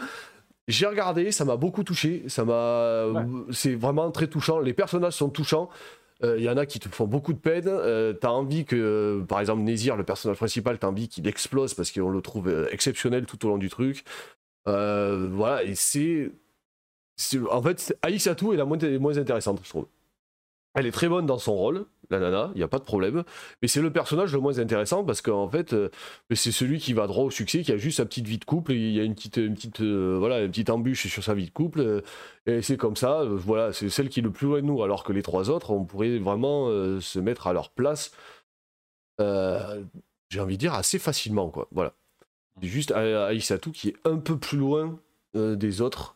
[0.67, 3.05] J'ai regardé, ça m'a beaucoup touché, ça m'a,
[3.51, 4.59] c'est vraiment très touchant.
[4.59, 5.69] Les personnages sont touchants.
[6.23, 7.67] Euh, Il y en a qui te font beaucoup de peine.
[7.67, 11.73] Euh, t'as envie que, euh, par exemple, Nézir, le personnage principal, t'as envie qu'il explose
[11.73, 14.03] parce qu'on le trouve euh, exceptionnel tout au long du truc.
[14.67, 16.31] Euh, voilà, et c'est,
[17.49, 19.85] en fait, c'est- Aïs Atou est la moins, moins intéressante, je trouve.
[20.73, 23.23] Elle est très bonne dans son rôle, la nana, il n'y a pas de problème.
[23.61, 25.89] Mais c'est le personnage le moins intéressant parce qu'en fait, euh,
[26.33, 28.73] c'est celui qui va droit au succès, qui a juste sa petite vie de couple.
[28.73, 31.45] Il y a une petite, une petite, euh, voilà, une petite embûche sur sa vie
[31.45, 31.81] de couple.
[31.81, 32.01] euh,
[32.45, 34.81] et c'est comme ça, voilà, c'est celle qui est le plus loin de nous.
[34.83, 36.69] Alors que les trois autres, on pourrait vraiment
[37.01, 38.11] se mettre à leur place,
[39.19, 41.49] j'ai envie de dire, assez facilement.
[41.49, 41.67] Quoi.
[41.71, 41.93] Voilà.
[42.61, 44.97] C'est juste Aïssatou qui est un peu plus loin
[45.33, 46.15] des autres.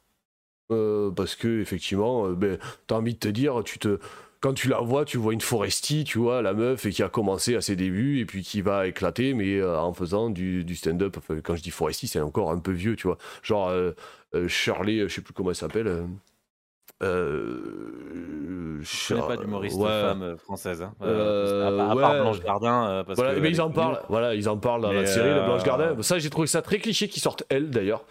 [0.70, 4.00] parce que effectivement, ben, t'as envie de te dire, tu te,
[4.42, 7.10] quand tu la vois, tu vois une Foresti, tu vois, la meuf, et qui a
[7.10, 10.76] commencé à ses débuts, et puis qui va éclater, mais euh, en faisant du, du
[10.76, 11.16] stand-up.
[11.18, 13.18] Enfin, quand je dis Foresti, c'est encore un peu vieux, tu vois.
[13.44, 13.92] Genre euh,
[14.36, 16.06] euh, Shirley, euh, je sais plus comment elle s'appelle.
[17.04, 19.88] euh, je connais pas d'humoriste ouais.
[19.90, 20.82] femme française.
[20.82, 20.94] hein.
[21.04, 22.22] Euh, à, part- à part ouais.
[22.22, 23.04] Blanche Gardin.
[23.06, 25.46] parce Voilà, que mais ils en parlent, voilà, ils en parlent dans la série de
[25.46, 26.02] Blanche Gardin.
[26.02, 28.04] Ça, j'ai trouvé ça très cliché qu'ils sortent elle d'ailleurs.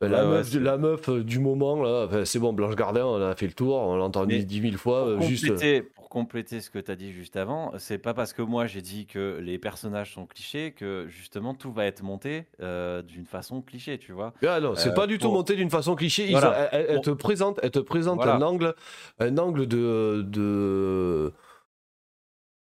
[0.00, 3.04] La, Ouais, ouais, meuf, c'est- la meuf euh, du moment, là, c'est bon, Blanche Gardin,
[3.04, 5.00] on a fait le tour, on l'a entendu dix mille fois.
[5.02, 5.48] Pour euh, juste.
[5.48, 8.66] compléter, pour compléter ce que tu as dit juste avant, c'est pas parce que moi
[8.68, 13.26] j'ai dit que les personnages sont clichés que justement tout va être monté euh, d'une
[13.26, 14.32] façon cliché, tu vois.
[14.46, 16.26] Ah non, c'est Euh, pas du tout monté d'une façon cliché.
[16.26, 16.50] Ils Voilà.
[16.52, 18.36] ont- elle, te présente, elle te présente Voilà.
[18.36, 18.74] un angle,
[19.18, 21.32] un angle de, de...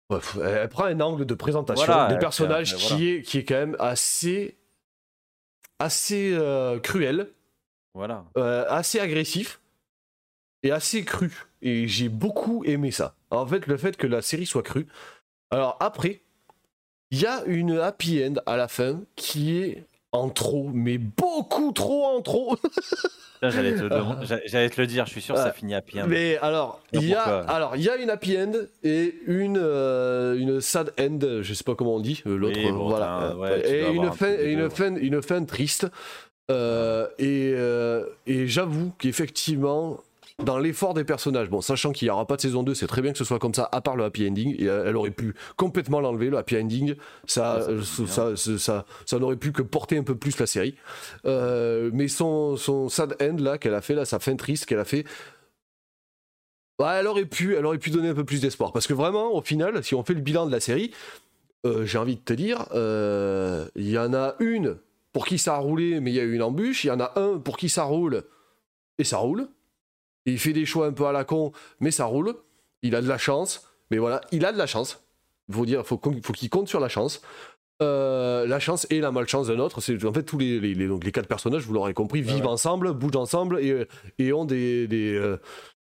[0.10, 3.56] Bref, elle prend un angle de présentation Voilà, des personnages qui est qui est quand
[3.56, 4.56] même assez
[5.80, 7.32] assez euh, cruel,
[7.94, 8.26] Voilà.
[8.38, 9.60] euh, assez agressif
[10.64, 11.32] et assez cru.
[11.62, 13.16] Et j'ai beaucoup aimé ça.
[13.30, 14.88] En fait, le fait que la série soit crue.
[15.52, 16.22] Alors après,
[17.12, 21.72] il y a une happy end à la fin qui est en trop, mais beaucoup
[21.72, 22.58] trop en trop.
[23.42, 26.08] Ça, J'allais te, le te dire, je suis sûr que ça finit à bien.
[26.08, 30.62] Mais alors, il y a, alors, y a une happy end et une, euh, une
[30.62, 33.36] sad end, je sais pas comment on dit, euh, l'autre, bon, voilà.
[33.36, 35.86] ouais, et une un fin, et une fin, une fin triste.
[36.52, 40.00] Euh, et euh, et j'avoue qu'effectivement,
[40.44, 43.02] dans l'effort des personnages, bon, sachant qu'il n'y aura pas de saison 2, c'est très
[43.02, 45.12] bien que ce soit comme ça, à part le happy ending, et euh, elle aurait
[45.12, 46.96] pu complètement l'enlever, le happy ending,
[47.26, 50.46] ça, Ouais, ça euh, ça, ça, ça, n'aurait pu que porter un peu plus la
[50.46, 50.76] série.
[51.26, 54.80] Euh, mais son, son sad end, là, qu'elle a fait, là, sa fin triste qu'elle
[54.80, 55.06] a fait,
[56.80, 58.74] Ouais, elle aurait pu, elle aurait pu donner un peu plus d'espoir.
[58.74, 60.92] Parce que vraiment, au final, si on fait le bilan de la série,
[61.66, 64.78] euh, j'ai envie de te dire, euh, il y en a une
[65.14, 66.84] pour qui ça a roulé, mais il y a eu une embûche.
[66.84, 68.24] Il y en a un pour qui ça roule,
[68.98, 69.48] et ça roule.
[70.26, 72.34] Et il fait des choix un peu à la con, mais ça roule.
[72.82, 75.04] Il a de la chance, mais voilà, il a de la chance.
[75.50, 77.22] Il faut dire, faut, faut qu'il compte sur la chance.
[77.82, 79.82] Euh, la chance et la malchance d'un autre.
[79.82, 82.48] C'est en fait tous les, les, les- donc les quatre personnages, vous l'aurez compris, vivent
[82.48, 83.86] ensemble, bougent ensemble et,
[84.18, 85.38] et ont des, des, euh,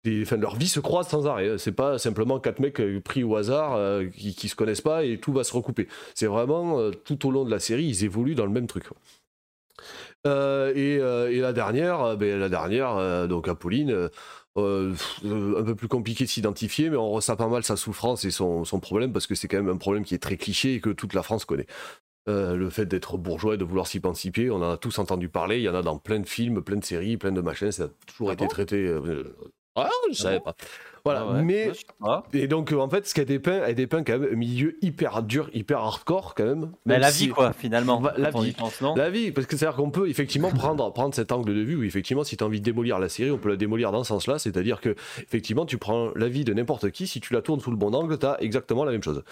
[0.03, 1.57] des- enfin, leur vie se croise sans arrêt.
[1.57, 5.03] C'est pas simplement quatre mecs euh, pris au hasard euh, qui, qui se connaissent pas
[5.03, 5.87] et tout va se recouper.
[6.13, 8.87] C'est vraiment tout au long de la série, ils évoluent dans le même truc.
[8.87, 8.97] quoi.
[10.27, 14.09] Euh, et, euh, et la dernière, euh, ben, la dernière, donc Apolline,
[14.55, 18.31] pff, un peu plus compliqué de s'identifier, mais on ressent pas mal sa souffrance et
[18.31, 20.81] son, son problème parce que c'est quand même un problème qui est très cliché et
[20.81, 21.67] que toute la France connaît.
[22.27, 25.57] Euh, le fait d'être bourgeois et de vouloir s'émanciper, on en a tous entendu parler,
[25.57, 27.85] il y en a dans plein de films, plein de séries, plein de machins, ça
[27.85, 28.49] a toujours Ah été bon?
[28.49, 28.85] traité.
[28.85, 29.35] euh,
[29.75, 30.55] ah, je savais pas.
[31.05, 31.71] Voilà, Ah ouais, mais
[32.33, 35.23] et donc euh, en fait, ce qu'elle dépeint, elle dépeint quand même un milieu hyper
[35.23, 36.71] dur, hyper hardcore quand même.
[36.85, 38.01] Mais Même la si- vie, quoi, finalement.
[38.17, 38.51] La vie.
[38.53, 38.95] pense, non?
[38.95, 41.83] La vie, parce que c'est-à-dire qu'on peut effectivement prendre, prendre cet angle de vue où
[41.83, 44.09] effectivement, si tu as envie de démolir la série, on peut la démolir dans ce
[44.09, 47.59] sens-là, c'est-à-dire que effectivement, tu prends la vie de n'importe qui, si tu la tournes
[47.59, 49.23] sous le bon angle, tu as exactement la même chose.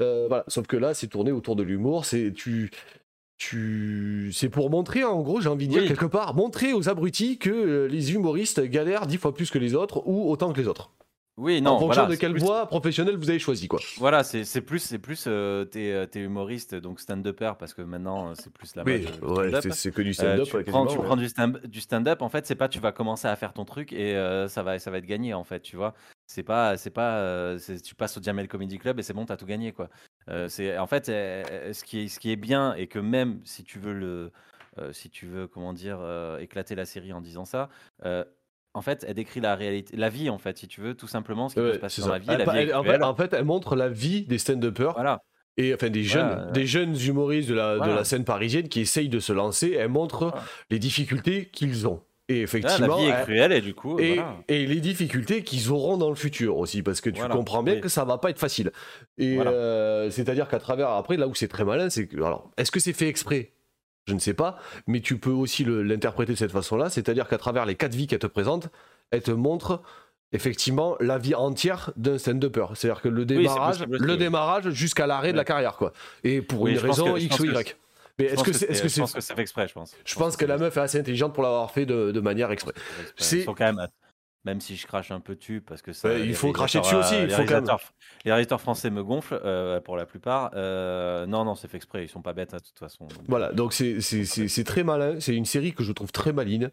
[0.00, 2.70] Euh, voilà, sauf que là, c'est tourné autour de l'humour, c'est tu
[3.38, 4.30] tu...
[4.32, 5.88] c'est pour montrer, en gros, j'ai envie de dire Oui.
[5.88, 9.74] quelque part, montrer aux abrutis que euh, les humoristes galèrent dix fois plus que les
[9.74, 10.90] autres ou autant que les autres.
[11.38, 13.78] Oui, non, en fonction voilà, de quelle plus- voie professionnelle vous avez choisi, quoi.
[13.98, 18.30] Voilà, c'est plus, c'est plus euh, t'es, euh, t'es humoriste, donc stand-upper, parce que maintenant
[18.30, 19.72] euh, c'est plus la Oui, euh, ouais, stand-up.
[19.74, 22.30] c'est- que du Euh, stand-up, tu ouais, prends, tu prends du, stand, du stand-up, en
[22.30, 24.90] fait, c'est pas tu vas commencer à faire ton truc et euh, ça, va, ça
[24.90, 25.94] va être gagné, en fait, tu vois.
[26.26, 29.36] C'est pas, c'est pas, euh, tu passes au Jamel Comedy Club et c'est bon, t'as
[29.36, 29.90] tout gagné, quoi.
[30.28, 32.98] Euh, c'est, en fait, euh, euh, ce, qui est, ce qui est bien et que
[32.98, 34.32] même si tu veux le,
[34.78, 37.68] euh, si tu veux, comment dire, euh, éclater la série en disant ça.
[38.76, 41.48] En fait, elle décrit la réalité, la vie, en fait, si tu veux, tout simplement,
[41.48, 42.12] ce qui peut se passer dans ça.
[42.12, 42.26] la vie.
[42.30, 43.04] Elle- la vie est elle- en, fait, cruelle.
[43.04, 44.92] en fait, elle montre la vie des stand-uppers.
[44.94, 45.20] Voilà.
[45.56, 48.80] Et enfin des jeunes, Voilà, des jeunes humoristes de la, de la scène parisienne qui
[48.80, 49.74] essayent de se lancer.
[49.78, 50.34] Elle montre
[50.70, 52.02] les difficultés qu'ils ont.
[52.28, 54.36] Et effectivement, vie est elle- cruelle et du coup, et, voilà.
[54.48, 57.74] et les difficultés qu'ils auront dans le futur aussi, parce que tu Voilà, comprends bien
[57.76, 57.80] oui.
[57.80, 58.72] que ça va pas être facile.
[59.16, 59.52] Et Voilà.
[59.52, 62.80] euh, c'est-à-dire qu'à travers après, là où c'est très malin, c'est que alors, est-ce que
[62.80, 63.52] c'est fait exprès?
[64.06, 67.66] Je ne sais pas, mais tu peux aussi l'interpréter de cette façon-là, c'est-à-dire qu'à travers
[67.66, 68.68] les quatre vies qu'elle te présente,
[69.10, 69.82] elle te montre
[70.32, 72.66] effectivement la vie entière d'un stand-upper.
[72.74, 75.92] C'est-à-dire que le démarrage, le démarrage jusqu'à l'arrêt de la carrière, quoi.
[76.22, 77.76] Et pour Oui, une raison que- X ou Y.
[78.18, 79.68] Mais Je est-ce pense que c'est, est-ce que je c'est, pense que c'est fait exprès,
[79.68, 79.94] je pense.
[80.04, 82.72] je pense que la meuf est assez intelligente pour l'avoir fait de, de manière exprès.
[83.16, 83.44] C'est...
[83.44, 83.86] Quand même,
[84.46, 87.14] même si je crache un peu dessus, parce que ça, il faut cracher dessus aussi,
[87.16, 87.92] euh, il les faut réalisateurs-
[88.24, 90.52] Les réalisateurs français me gonflent euh, pour la plupart.
[90.54, 92.04] Euh, non, non, c'est fait exprès.
[92.04, 93.08] Ils sont pas bêtes hein, de toute façon.
[93.28, 96.70] Voilà, donc c'est, c'est très malin, c'est une série que je trouve très maline.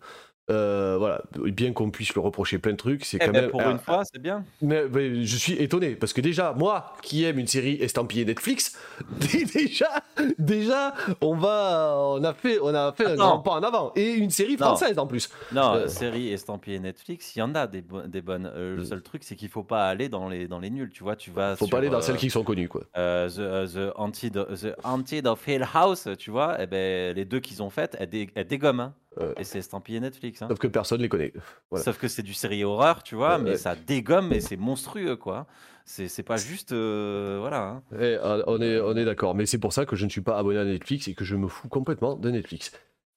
[0.49, 3.49] Euh, voilà, bien qu'on puisse le reprocher plein de trucs, c'est Eh quand ben, même.
[3.51, 4.43] pour une fois, c'est bien.
[4.61, 8.77] Mais, mais je suis étonné parce que déjà, moi qui aime une série estampillée Netflix,
[9.53, 9.87] déjà,
[10.37, 14.11] déjà, on va, on a fait, on a fait un grand pas en avant et
[14.13, 14.67] une série Non.
[14.67, 15.29] française en plus.
[15.53, 18.51] Non, Euh, série estampillée Netflix, il y en a des, bo- des bonnes.
[18.53, 20.89] Euh, Le seul truc, c'est qu'il faut pas aller dans les, dans les nuls.
[20.91, 21.55] Tu vois, tu vas.
[21.55, 22.81] Faut sur, pas aller dans celles qui sont connues quoi.
[22.93, 23.29] the,
[23.73, 27.69] the, Haunted, the Haunted of Hill House, tu vois, eh ben, les deux qu'ils ont
[27.69, 28.79] faites, elles, dé- elles dégomment.
[28.81, 28.93] hein.
[29.17, 29.33] Ouais.
[29.37, 30.41] Et c'est estampillé Netflix.
[30.41, 30.47] hein.
[30.49, 31.33] Sauf que personne les connaît.
[31.69, 31.83] Voilà.
[31.83, 33.57] Sauf que c'est du série horreur, tu vois, mais ouais.
[33.57, 35.47] ça dégomme et c'est monstrueux, quoi.
[35.85, 36.71] C'est pas juste.
[36.71, 37.63] euh, voilà.
[37.67, 37.83] hein.
[37.93, 40.21] Eh, euh, on est, on est d'accord, mais c'est pour ça que je ne suis
[40.21, 42.71] pas abonné à Netflix et que je me fous complètement de Netflix.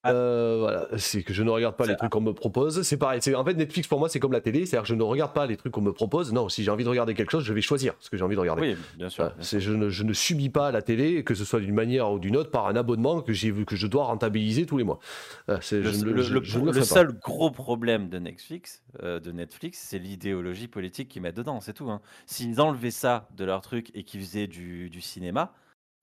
[0.09, 0.13] Ah.
[0.13, 2.83] Euh, voilà, c'est que je ne regarde pas les trucs qu'on me propose.
[2.83, 3.21] C'est pareil.
[3.35, 5.47] En fait Netflix pour moi c'est comme la télé, c'est-à-dire que je ne regarde pas
[5.47, 6.33] les trucs qu'on me propose.
[6.33, 8.37] Non, si j'ai envie de regarder quelque chose, je vais choisir ce que j'ai envie
[8.37, 8.63] de regarder.
[8.63, 9.25] Oui, bien sûr.
[9.25, 11.75] Voilà, bien c'est- je, ne, je ne subis pas la télé, que ce soit d'une
[11.75, 14.85] manière ou d'une autre, par un abonnement que vu que je dois rentabiliser tous les
[14.85, 14.99] mois.
[15.47, 19.99] Voilà, c'est- Le, je je- je seul gros problème de Netflix, euh, de Netflix, c'est
[19.99, 21.91] l'idéologie politique qu'ils mettent dedans, c'est tout.
[21.91, 22.01] hein.
[22.27, 25.53] S'ils enlevaient ça de leur truc et qu'ils faisaient du, du cinéma,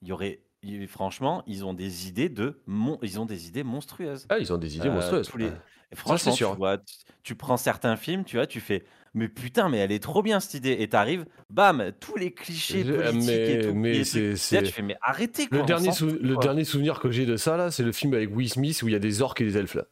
[0.01, 0.39] il y aurait,
[0.87, 4.25] franchement, ils ont des idées de, mon- ils ont des idées monstrueuses.
[4.29, 5.27] Ah, ils ont des idées Euh, monstrueuses.
[5.27, 5.51] tous les- Ouais.
[5.91, 6.37] et franchement, c'est.
[6.37, 9.91] Tu, vois, tu, tu prends certains films, tu vois, tu fais, mais putain, mais elle
[9.91, 10.77] est trop bien cette idée.
[10.79, 13.73] Et t'arrives, bam, tous les clichés Je- politiques mais- et tout.
[13.73, 14.03] mais tout.
[14.35, 15.57] c'est- Là, tu fais, mais arrêtez quoi.
[15.57, 16.43] Le, on dernier, s'en sou- fout, le quoi.
[16.43, 18.91] dernier souvenir que j'ai de ça, là, c'est le film avec Will Smith où il
[18.93, 19.75] y a des orques et des elfes.
[19.75, 19.85] Là.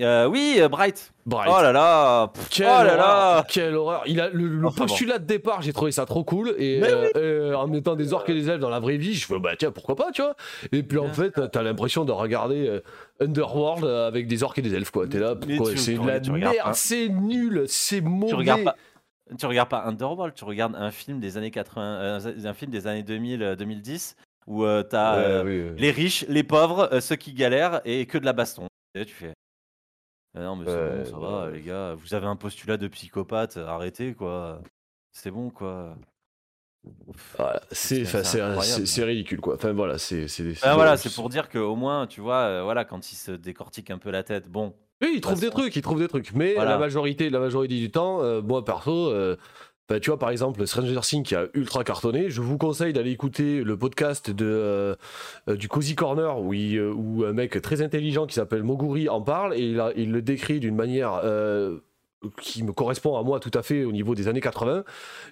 [0.00, 1.12] Euh, oui, euh, Bright.
[1.24, 1.48] Bright.
[1.56, 2.26] Oh là là.
[2.34, 3.44] pff, Quelle oh là horreur, là.
[3.48, 4.86] Quelle horreur Il a le, le Enfin bon.
[4.88, 8.28] postulat de départ, j'ai trouvé ça trop cool et euh, euh, en mettant des orques
[8.28, 10.34] et des elfes dans la vraie vie, je fais bah tiens pourquoi pas tu vois.
[10.72, 12.80] Et puis en fait t'as l'impression de regarder
[13.20, 15.06] Underworld avec des orques et des elfes quoi.
[15.06, 18.28] T'es là pourquoi c'est de la merde, c'est nul, c'est mauvais.
[18.30, 18.76] Tu regardes pas.
[19.38, 22.86] Tu regardes pas Underworld, tu regardes un film des années 80, euh, un film des
[22.88, 24.16] années 2000, euh, 2010
[24.48, 25.74] où t'as Ouais, oui, oui.
[25.78, 28.66] les riches, les pauvres, ceux qui galèrent et que de la baston.
[28.94, 29.32] Et tu fais.
[30.36, 31.94] Ah non mais c'est bon, ça va les gars.
[31.94, 34.60] Vous avez un postulat de psychopathe, arrêtez quoi.
[35.12, 35.96] C'est bon quoi.
[37.38, 38.80] Voilà, c'est c'est- enfin, c'est c'est un- incroyable.
[38.80, 39.54] c'est- c'est ridicule quoi.
[39.54, 42.84] Enfin voilà, c'est c'est Ah, voilà, c'est pour dire qu'au moins, tu vois, euh, voilà,
[42.84, 44.74] quand il se décortique un peu la tête, bon.
[45.00, 46.32] Oui, il trouve Bah, des c'est- trucs, il trouve des trucs.
[46.34, 46.72] Mais Voilà.
[46.72, 49.36] la majorité, la majorité du temps, euh, moi perso, euh,
[50.00, 53.62] tu vois par exemple Stranger Things qui a ultra cartonné, je vous conseille d'aller écouter
[53.62, 54.94] le podcast de, euh,
[55.48, 59.54] euh, du Cozy Corner euh, où un mec très intelligent qui s'appelle Moguri en parle
[59.54, 61.20] et il, le décrit d'une manière
[62.40, 64.84] qui me correspond à moi tout à fait au niveau des années 80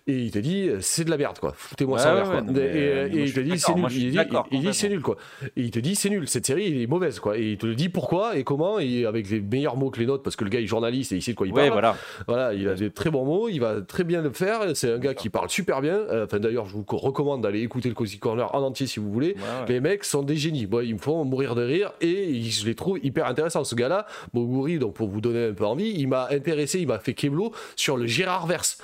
[0.06, 2.20] et il te dit c'est de la merde quoi foutez-moi ça ouais,
[2.52, 5.00] ouais, et, euh, il te dit c'est nul il dit, d'accord, il dit c'est nul
[5.02, 5.16] quoi
[5.56, 7.66] et il te dit c'est nul cette série elle est mauvaise quoi et il te
[7.66, 10.44] le dit pourquoi et comment et avec les meilleurs mots que les nôtres parce que
[10.44, 11.96] le gars est journaliste et il sait de quoi il Ouais, parle voilà.
[12.26, 14.60] voilà, il a des très bons mots, il va très bien le faire.
[14.74, 15.96] C'est un gars qui parle super bien.
[15.96, 19.00] Euh, Enfin, d'ailleurs, je vous co- recommande d'aller écouter le Cozy Corner en entier si
[19.00, 19.34] vous voulez.
[19.68, 20.66] Les mecs sont des génies.
[20.84, 23.64] Ils me font mourir de rire et je les trouve hyper intéressants.
[23.64, 26.98] Ce gars-là, Moguri, donc pour vous donner un peu envie, il m'a intéressé, il m'a
[26.98, 28.78] fait Keblo sur le Gérard Verse.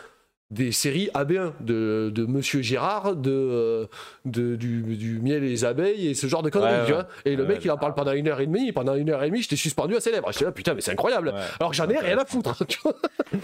[0.51, 3.87] Des séries AB1 de, de Monsieur Gérard, de, euh,
[4.25, 6.73] de- du, du miel et les abeilles et ce genre de conneries.
[6.73, 8.67] Ouais, tu vois et le Ouais, mec, il en parle pendant une heure et demie.
[8.67, 10.33] Et pendant une heure et demie, j'étais suspendu à ses lèvres.
[10.33, 11.35] J'étais là, putain, mais c'est incroyable.
[11.61, 12.65] Alors que j'en ai rien à foutre.
[12.67, 12.95] tu vois.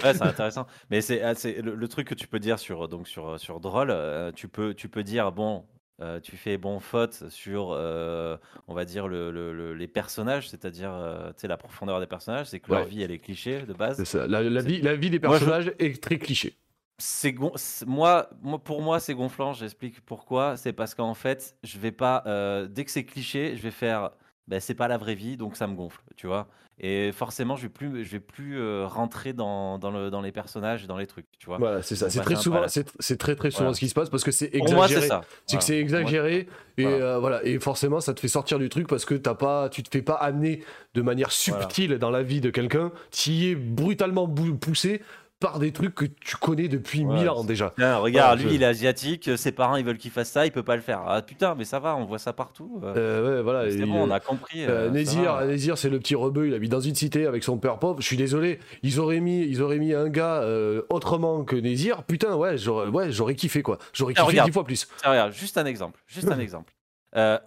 [0.03, 0.67] Ouais, c'est intéressant.
[0.91, 3.61] Mais c'est ah, c'est le, le truc que tu peux dire sur donc sur sur
[3.61, 5.63] drôle, euh, tu peux tu peux dire bon,
[6.01, 10.49] euh, tu fais bon faute sur, euh, on va dire, le, le- le- les personnages,
[10.49, 13.63] c'est-à-dire euh, tu sais, la profondeur des personnages, c'est que leur vie, elle est cliché
[13.63, 14.03] de base.
[14.05, 14.27] Ça.
[14.27, 16.57] La, vie, la vie des Moi, je- personnages est très cliché.
[16.99, 19.53] C'est gon- c'est- moi, moi, pour moi, c'est gonflant.
[19.53, 20.57] J'explique pourquoi.
[20.57, 22.23] C'est parce qu'en fait, je vais pas.
[22.69, 24.11] dès que c'est cliché, je vais faire.
[24.47, 26.49] Ben, c'est pas la vraie vie, donc ça me gonfle, tu vois.
[26.81, 30.33] Et forcément, je vais plus, je vais plus euh, rentrer dans, dans, le, dans les
[30.33, 31.57] personnages, dans les trucs, tu vois.
[31.59, 32.11] Voilà, c'est ça.
[32.11, 33.75] C'est bah, très souvent, c'est très très souvent Voilà.
[33.75, 35.09] ce qui se passe parce que c'est exagéré.
[35.47, 36.97] C'est que c'est exagéré et Voilà.
[36.97, 39.85] euh, voilà et forcément ça te fait sortir du truc parce que t'as pas, tu
[39.85, 43.55] te fais pas amener de manière subtile dans la vie de quelqu'un, tu y es
[43.55, 45.01] brutalement poussé
[45.41, 47.73] par des trucs que tu connais depuis Ouais, mille ans déjà.
[47.77, 50.47] Tiens, regarde, Voilà, lui, je- il est asiatique, ses parents, ils veulent qu'il fasse ça,
[50.47, 51.03] il peut pas le faire.
[51.07, 52.81] Ah putain, mais ça va, on voit ça partout.
[52.83, 52.95] euh.
[52.97, 53.71] Euh, ouais, voilà.
[53.71, 54.65] c'est bon, on a compris.
[54.65, 55.41] Euh, Nézir.
[55.45, 58.01] Nézir, c'est le petit rebeu, il habite dans une cité avec son père pauvre.
[58.01, 62.05] Je suis désolé, ils auraient mis, ils auraient mis un gars euh, autrement que Nézir.
[62.05, 63.79] Putain, ouais, j'aurais, ouais, j'aurais kiffé quoi.
[63.93, 64.89] J'aurais Ah, kiffé dix fois plus.
[65.03, 66.01] Tiens, regarde, juste un exemple.
[66.07, 66.73] Juste un exemple.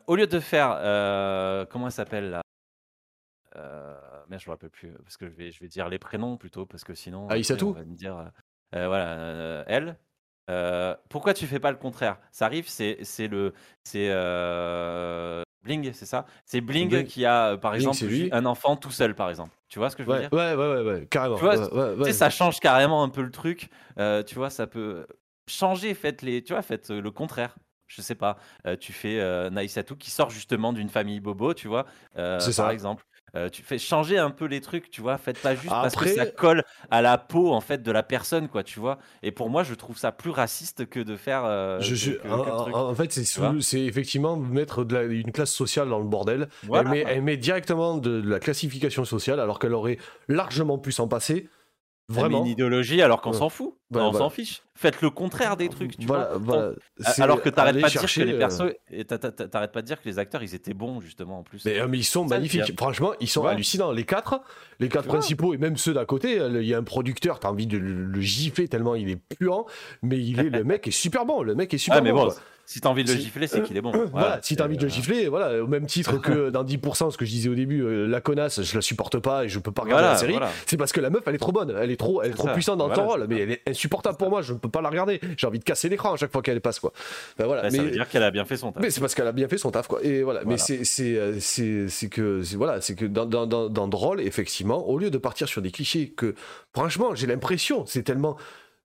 [0.08, 0.70] Au lieu de faire.
[1.72, 2.42] comment elle s'appelle là?
[4.30, 4.92] Merde, je me rappelle plus.
[5.04, 7.30] Parce que je vais, je vais dire les prénoms plutôt, parce que sinon.
[7.30, 8.18] Aïssatou on va me dire.
[8.76, 9.98] euh, voilà, euh, elle.
[10.50, 12.18] Euh, pourquoi tu fais pas le contraire?
[12.32, 13.54] Ça arrive, c'est c'est le.
[13.84, 14.08] C'est.
[14.10, 16.26] euh, Bling, c'est ça?
[16.46, 17.06] C'est Bling, Bling.
[17.06, 18.30] qui a, par Bling, exemple, lui.
[18.32, 19.52] un enfant tout seul, par exemple.
[19.68, 20.30] Tu vois ce que je veux Ouais, dire?
[20.32, 21.36] ouais, ouais, ouais, ouais, carrément.
[21.36, 22.06] Tu vois, Ouais, ouais, Tu ouais.
[22.06, 23.70] sais, ça change carrément un peu le truc.
[24.00, 25.06] Euh, tu vois, ça peut
[25.50, 25.94] changer.
[25.94, 27.56] Faites les, tu vois, faites le contraire.
[27.88, 28.38] Je sais pas.
[28.80, 32.74] Tu fais Naïsatou qui sort justement d'une famille bobo, tu vois, par ça.
[32.74, 33.06] exemple.
[33.36, 35.18] Euh, tu fais changer un peu les trucs, tu vois.
[35.18, 38.48] Faites pas juste parce que ça colle à la peau en fait de la personne,
[38.48, 39.00] quoi, tu vois.
[39.22, 41.44] Et pour moi, je trouve ça plus raciste que de faire.
[41.46, 42.98] euh, Je que- en, truc.
[42.98, 43.12] fait,
[43.62, 46.48] c'est effectivement mettre de la- une classe sociale dans le bordel.
[46.64, 46.90] Voilà.
[46.96, 49.98] Elle, met, elle met directement de, de la classification sociale alors qu'elle aurait
[50.30, 51.50] largement pu s'en passer.
[52.10, 52.40] Vraiment.
[52.40, 53.38] une idéologie alors qu'on Ouais.
[53.38, 53.74] s'en fout.
[53.92, 54.18] Ouais, on voilà.
[54.20, 54.62] s'en fiche.
[54.76, 56.72] Faites le contraire des trucs, tu Voilà, vois.
[57.00, 60.02] C'est Alors que t'arrêtes pas de dire que les euh, persos, t'arrêtes pas de dire
[60.02, 61.66] que les acteurs ils étaient bons justement en plus.
[61.66, 62.78] Mais, euh, mais ils sont magnifiques.
[62.78, 63.52] Franchement, ils sont vois.
[63.52, 63.92] hallucinants.
[63.92, 64.42] Les quatre,
[64.80, 66.40] les quatre principaux et même ceux d'à côté.
[66.40, 69.18] euh, Il y a un producteur, t'as envie de le, le gifler tellement il est
[69.38, 69.66] puant,
[70.02, 71.42] mais il est, le mec est super bon.
[71.42, 72.30] Le mec est super Ah mais bon.
[72.70, 73.92] Si t'as envie de le gifler, c'est qu'il est bon.
[73.92, 76.66] Voilà, Voilà, si t'as envie de le euh, gifler, voilà, au même titre que dans
[76.66, 79.50] 10%, ce que je disais au début, euh, la connasse, je la supporte pas et
[79.50, 80.34] je peux pas regarder Voilà, la série.
[80.34, 80.50] voilà.
[80.66, 82.48] C'est parce que la meuf, elle est trop bonne, elle est trop, elle est trop
[82.50, 83.04] ça, puissante dans voilà.
[83.04, 85.22] rôle, mais elle est insupportable pour moi, je ne peux pas la regarder.
[85.38, 86.92] J'ai envie de casser l'écran à chaque fois qu'elle passe, quoi.
[87.38, 88.84] Ben voilà, mais, Ça veut dire qu'elle a bien fait son taf.
[88.84, 90.04] mais c'est parce qu'elle a bien fait son taf, quoi.
[90.04, 93.70] Et voilà, mais c'est, c'est, euh, c'est, c'est que, voilà, c'est que dans, dans, dans,
[93.70, 96.36] dans Drôle, effectivement, au lieu de partir sur des clichés que,
[96.74, 98.36] franchement, j'ai l'impression, c'est tellement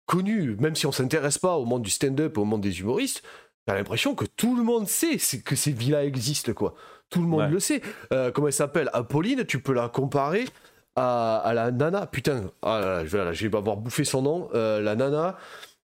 [0.07, 3.23] connu, même si on s'intéresse pas au monde du stand-up, au monde des humoristes,
[3.67, 6.75] t'as l'impression que tout le monde sait que ces villas existent, quoi.
[7.11, 7.49] Tout le monde Ouais.
[7.49, 7.83] le sait.
[8.13, 8.89] Euh, comment elle s'appelle?
[8.93, 10.47] Apolline, tu peux la comparer
[10.97, 14.23] à, à la nana, putain, ah là là, je, vais, je vais avoir bouffé son
[14.23, 15.37] nom, euh, la nana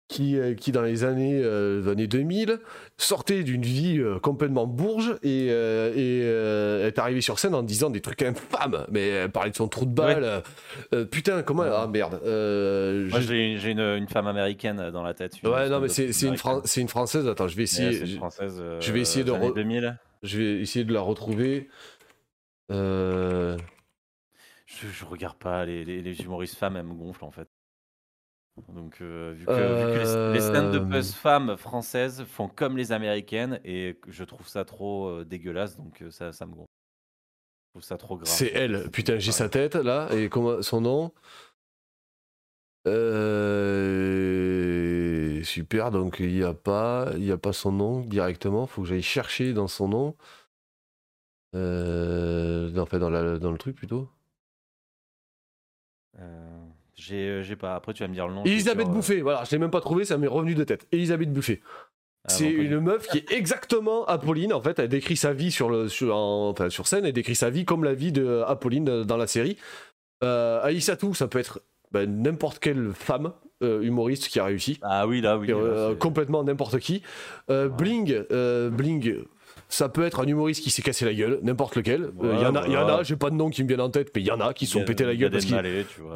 [0.09, 2.59] qui, euh, qui dans les années, euh, années 2000
[2.97, 5.93] sortait d'une vie euh, complètement bourge et, euh,
[6.83, 9.67] et est arrivée sur scène en disant des trucs infâmes, mais elle parlait de son
[9.67, 10.41] trou de balle.
[11.11, 12.19] putain, comment Ah merde.
[12.23, 15.35] Moi j'ai une, une femme américaine dans la tête.
[15.43, 16.35] Ouais, non, mais c'est une.
[16.37, 17.27] Fran- française.
[17.27, 17.93] Attends, je vais essayer.
[18.05, 18.61] je- française.
[18.79, 19.97] je vais essayer de des années re- 2000.
[20.23, 21.69] Je vais essayer de la retrouver.
[22.71, 23.57] Je,
[24.67, 27.47] je regarde pas les, les, les humoristes femmes, elles me gonflent en fait.
[28.67, 29.99] Donc euh, vu que, vu que
[30.31, 31.13] les, les stand-uppers Euh.
[31.13, 36.11] femmes françaises font comme les américaines et je trouve ça trop euh, dégueulasse, donc euh,
[36.11, 36.67] ça, ça me gonfle.
[37.67, 38.27] Je trouve ça trop grave.
[38.27, 38.89] C'est elle.
[38.91, 40.09] Putain, j'ai sa tête là.
[40.13, 41.11] Et comment son nom?
[44.49, 45.91] Euh, Super.
[45.91, 48.67] Donc il n'y a pas, y a pas son nom directement.
[48.67, 50.15] Faut que j'aille chercher dans son nom.
[51.55, 54.09] Euh, enfin dans, la, dans le truc plutôt.
[56.19, 56.58] Euh,
[56.99, 57.75] j'ai euh, j'ai pas.
[57.75, 58.43] Après tu vas me dire le nom.
[58.43, 59.21] Elisabeth sûr, euh, Bouffet.
[59.21, 60.05] Voilà, je l'ai même pas trouvé.
[60.05, 60.87] Ça m'est revenu de tête.
[60.91, 61.61] Elisabeth Bouffet.
[62.25, 64.53] ah, C'est une meuf qui est exactement Apolline.
[64.53, 67.05] En fait, elle décrit sa vie sur, le, sur, en- enfin, sur scène.
[67.05, 69.57] Elle décrit sa vie comme la vie de Apolline euh, dans la série.
[70.23, 73.31] Euh, Aïssatou, ça peut être ben, n'importe quelle femme
[73.63, 74.79] euh, humoriste qui a réussi.
[74.81, 75.47] Ah oui, là, oui.
[75.51, 77.01] Euh, complètement n'importe qui.
[77.49, 78.23] Euh, Bling,
[78.69, 79.23] Bling,
[79.69, 82.01] ça peut être un humoriste qui s'est cassé la gueule, n'importe lequel.
[82.03, 82.95] Euh, Il Ouais, y en a, voilà.
[82.97, 84.53] a, j'ai pas de nom qui me viennent en tête, mais il y en a
[84.53, 85.55] qui se sont pété la gueule parce qu'il.
[85.55, 86.15] Elmaleh, tu vois.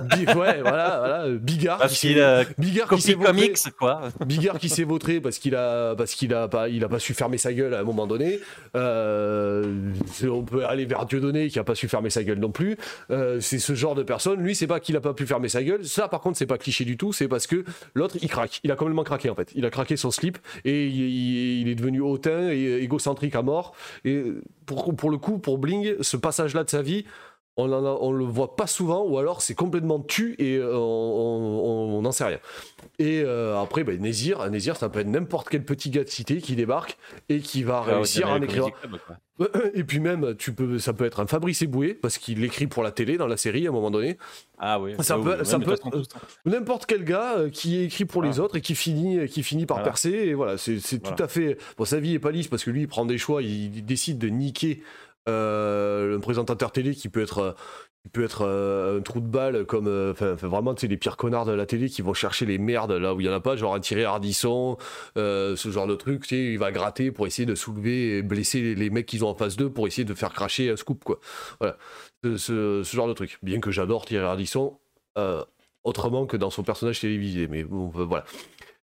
[0.00, 1.78] Bi- ouais, voilà, voilà, Bigard.
[1.78, 4.00] Parce qui qu'il s'est- euh, Bigard qui s'est comics, quoi.
[4.26, 7.14] Bigard qui s'est vautré parce qu'il a parce qu'il a pas il a pas su
[7.14, 8.40] fermer sa gueule à un moment donné.
[8.76, 9.92] Euh,
[10.28, 12.76] on peut aller vers Dieudonné qui a pas su fermer sa gueule non plus.
[13.10, 14.40] Euh, c'est ce genre de personne.
[14.40, 15.84] Lui, c'est pas qu'il a pas pu fermer sa gueule.
[15.84, 17.12] Ça, par contre, c'est pas cliché du tout.
[17.12, 17.64] C'est parce que
[17.94, 18.60] l'autre, il craque.
[18.64, 19.50] Il a complètement craqué en fait.
[19.54, 23.42] Il a craqué son slip et il, il- il est devenu hautain et égocentrique à
[23.42, 23.74] mort.
[24.04, 24.22] Et
[24.66, 27.04] pour pour le coup, pour Bling, ce passage-là de sa vie.
[27.56, 30.74] On, en a- on le voit pas souvent, ou alors c'est complètement tu et euh,
[30.76, 32.38] on n'en sait rien.
[32.98, 36.38] Et euh, après, bah, Nézir, Nézir, ça peut être n'importe quel petit gars de cité
[36.40, 36.96] qui débarque
[37.28, 38.66] et qui va Ah, réussir à en écrire.
[39.74, 42.82] Et puis même, tu peux, ça peut être un Fabrice Eboué, parce qu'il écrit pour
[42.84, 44.16] la télé dans la série à un moment donné.
[44.58, 44.94] Ah oui.
[45.00, 46.18] Ça peut- oui, ça peut être- ça.
[46.44, 49.78] N'importe quel gars euh, qui écrit pour les autres et qui finit, qui finit par
[49.78, 49.90] Voilà.
[49.90, 50.10] percer.
[50.10, 51.16] Et voilà, c'est Voilà.
[51.16, 51.58] tout à fait.
[51.76, 53.84] Bon, sa vie est pas lisse parce que lui, il prend des choix, il, il
[53.84, 57.38] décide de niquer euh, un présentateur télé qui peut être.
[57.38, 57.52] euh,
[58.40, 61.88] euh, un trou de balle comme euh, vraiment tu les pires connards de la télé
[61.88, 64.04] qui vont chercher les merdes là où il y en a pas genre un Thierry
[64.04, 64.76] Ardisson
[65.16, 68.22] euh, ce genre de truc tu sais il va gratter pour essayer de soulever et
[68.22, 71.02] blesser les, mecs qu'ils ont en face d'eux pour essayer de faire cracher un scoop
[71.02, 71.18] quoi.
[71.60, 71.76] Voilà.
[72.24, 73.38] Ce, genre de truc.
[73.42, 74.78] Bien que j'adore Thierry Ardisson
[75.18, 75.42] euh,
[75.82, 78.24] autrement que dans son personnage télévisé mais bon euh, voilà.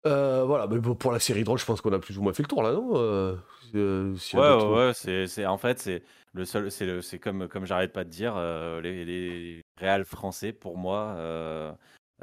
[0.05, 0.67] Euh, voilà.
[0.67, 2.61] Mais pour la série drôle je pense qu'on a plus ou moins fait le tour
[2.61, 3.37] là non
[3.75, 6.03] Euh, s'il y a Ouais, d'autres- ouais, ouais, c'est, c'est, en fait, c'est
[6.33, 10.05] le seul, c'est, le, c'est comme, comme j'arrête pas de dire, euh, les, les réals
[10.05, 11.71] français, pour moi, euh,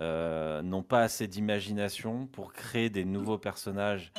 [0.01, 4.13] euh, n'ont pas assez d'imagination pour créer des nouveaux personnages.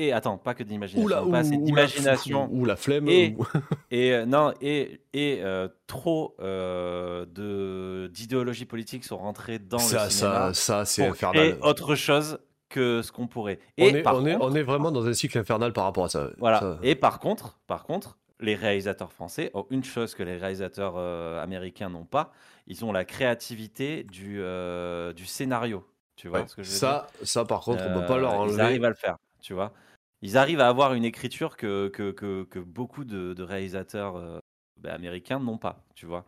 [0.00, 2.48] Et attends, pas que d'imagination, ou la, pas assez ou- la- d'imagination.
[2.52, 3.44] ou la flemme Et- ou-
[3.90, 10.04] Et euh, non, et, et euh, trop euh, de d'idéologie politique sont rentrées dans ça
[10.04, 12.38] le cinéma ça ça c'est pour créer infernal autre chose
[12.68, 13.58] que ce qu'on pourrait.
[13.78, 16.08] on Et est, on, est, on est vraiment dans un cycle infernal par rapport à
[16.08, 16.30] ça.
[16.38, 16.60] Voilà.
[16.60, 20.94] Ça- Et par contre, par contre, les réalisateurs français ont une chose que les réalisateurs
[20.96, 22.32] euh, américains n'ont pas.
[22.66, 25.84] Ils ont la créativité du, euh, du scénario.
[26.16, 28.20] Tu vois ouais, ce que je veux ça, ça, par contre, on peut pas Euh,
[28.20, 28.60] leur Ils enlever.
[28.62, 29.16] arrivent à le faire.
[29.40, 29.72] Tu vois.
[30.20, 34.38] Ils arrivent à avoir une écriture que, que, que, que beaucoup de, de réalisateurs euh,
[34.80, 35.84] ben, américains n'ont pas.
[35.94, 36.24] Tu vois.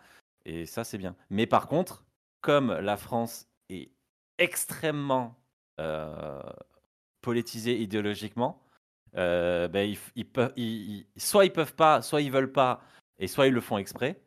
[0.47, 1.17] Et ça, c'est bien.
[1.29, 2.05] Mais par contre,
[2.41, 3.91] comme la France est
[4.39, 5.37] extrêmement
[5.81, 6.41] euh,
[7.23, 8.63] politisée idéologiquement,
[9.15, 12.81] ben, ils, ils peuvent, ils- soit ils peuvent pas, soit ils veulent pas,
[13.19, 14.21] et soit ils le font exprès.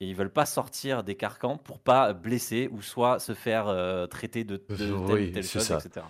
[0.00, 4.06] Et ils veulent pas sortir des carcans pour pas blesser ou soit se faire euh,
[4.06, 5.78] traiter de, de telle Oui, telle c'est chose, ça.
[5.84, 6.06] etc.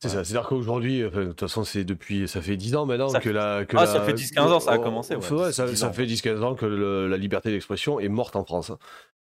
[0.00, 0.22] C'est ça.
[0.24, 3.24] C'est-à-dire qu'aujourd'hui, enfin, de toute façon, c'est depuis, ça fait 10 ans maintenant Ça que
[3.30, 3.64] fait- la.
[3.64, 5.76] Que Ah, la- ça fait 10-15 ans, ça a commencé, ouais, ouais, 10, ça, 10
[5.76, 5.92] ça ans.
[5.92, 8.70] fait 10-15 ans que le- la liberté d'expression est morte en France.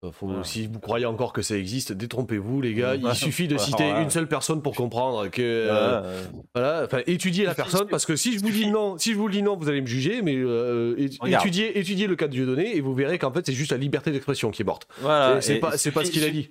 [0.04, 0.44] Euh, Faut-.
[0.44, 2.96] Si vous croyez encore que ça existe, détrompez-vous, les gars.
[2.96, 4.02] Il suffit de citer voilà.
[4.02, 5.42] une seule personne pour comprendre que.
[5.42, 6.24] euh.
[6.54, 9.30] Voilà, enfin, étudiez la personne parce que si je vous dis non, si je vous
[9.30, 10.96] dis non, vous allez me juger, mais euh,
[11.26, 14.12] étudiez, étudiez le cas de Dieudonné et vous verrez qu'en fait c'est juste la liberté
[14.12, 14.88] d'expression qui est morte.
[15.00, 16.50] Voilà, C'est- c'est pas, c'est pas ce qu'il a dit.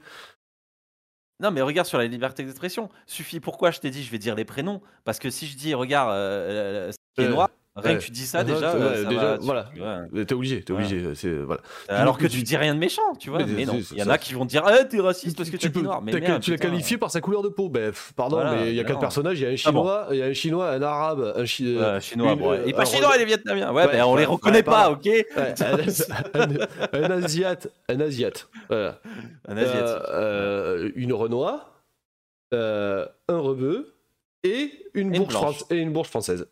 [1.41, 2.89] Non, mais regarde sur la liberté d'expression.
[3.07, 3.41] Suffit.
[3.41, 4.81] Pourquoi je t'ai dit, je vais dire les prénoms?
[5.05, 7.99] Parce que si je dis, regarde, ce qui est Euh, noir, rien ouais.
[7.99, 9.71] que tu dis ça Ouais, déjà, ouais, euh, ça déjà, va, tu- voilà.
[9.75, 10.21] ouais.
[10.21, 11.15] Euh, T'es obligé, t'es obligé.
[11.15, 11.63] C'est voilà.
[11.89, 13.39] Alors que tu- dis rien de méchant, tu vois.
[13.47, 14.13] Mais non, il y en ça.
[14.13, 16.03] a qui vont te dire, ah, t'es raciste parce que tu peux, noir.
[16.03, 17.69] Mais t'as- merde, tu l'as qualifié par sa couleur de peau.
[17.71, 19.39] Ben, pardon, Voilà, mais il y a quatre personnages.
[19.41, 21.77] Il y a un Ah chinois, il y a un chinois, un arabe, un chi-
[21.79, 23.73] Ouais, chinois, une- bon, il est euh, pas chinois, il est vietnamien.
[23.73, 25.05] Ouais, Ouais, ben on les ouais, reconnaît ouais, pas, ok?
[25.07, 25.27] Ouais,
[26.93, 28.99] un, asiate, un asiate, voilà.
[29.49, 29.79] Un asiatique.
[29.79, 31.83] Euh, euh, une Renoir,
[32.55, 33.95] euh, un rebeu
[34.45, 36.47] et une bourge française.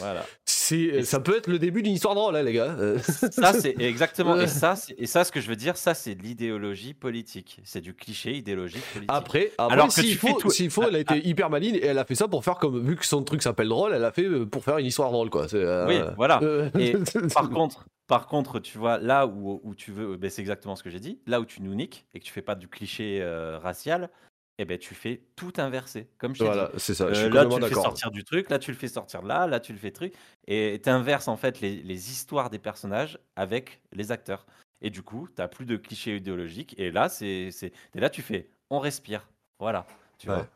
[0.00, 0.24] Voilà.
[0.68, 2.76] C'est, ça peut être le début d'une histoire drôle, hein, les gars.
[2.78, 2.98] Euh,
[3.30, 4.38] Ça, c'est exactement.
[4.40, 7.60] Et ça, c'est- et ça, ce que je veux dire, ça, c'est de l'idéologie politique.
[7.64, 9.10] C'est du cliché idéologique politique.
[9.12, 11.84] Après, après Alors que s'il faut, tout- s'il faut, elle a été hyper maligne et
[11.86, 14.12] elle a fait ça pour faire comme, vu que son truc s'appelle drôle, elle a
[14.12, 15.46] fait euh, pour faire une histoire drôle, quoi.
[15.48, 16.40] C'est, euh, Oui, voilà.
[16.42, 16.94] euh, Et
[17.34, 20.82] par contre, par contre, tu vois, là où, où tu veux, ben, c'est exactement ce
[20.82, 21.20] que j'ai dit.
[21.26, 24.10] Là où tu nous niques et que tu fais pas du cliché euh, racial,
[24.58, 26.80] eh ben tu fais tout inversé, comme je t'ai voilà, dit.
[26.80, 27.12] c'est ça.
[27.12, 27.82] je Euh, là, tu le fais d'accord.
[27.84, 30.14] sortir du truc, là, tu le fais sortir de là, là, tu le fais truc.
[30.46, 34.46] Et tu inverses en fait les, les histoires des personnages avec les acteurs.
[34.80, 36.74] Et du coup, tu plus de clichés idéologiques.
[36.78, 37.72] Et là, c'est, c'est...
[37.94, 39.28] et là, tu fais, on respire.
[39.58, 39.86] Voilà.
[40.18, 40.34] Tu Ouais.
[40.36, 40.48] vois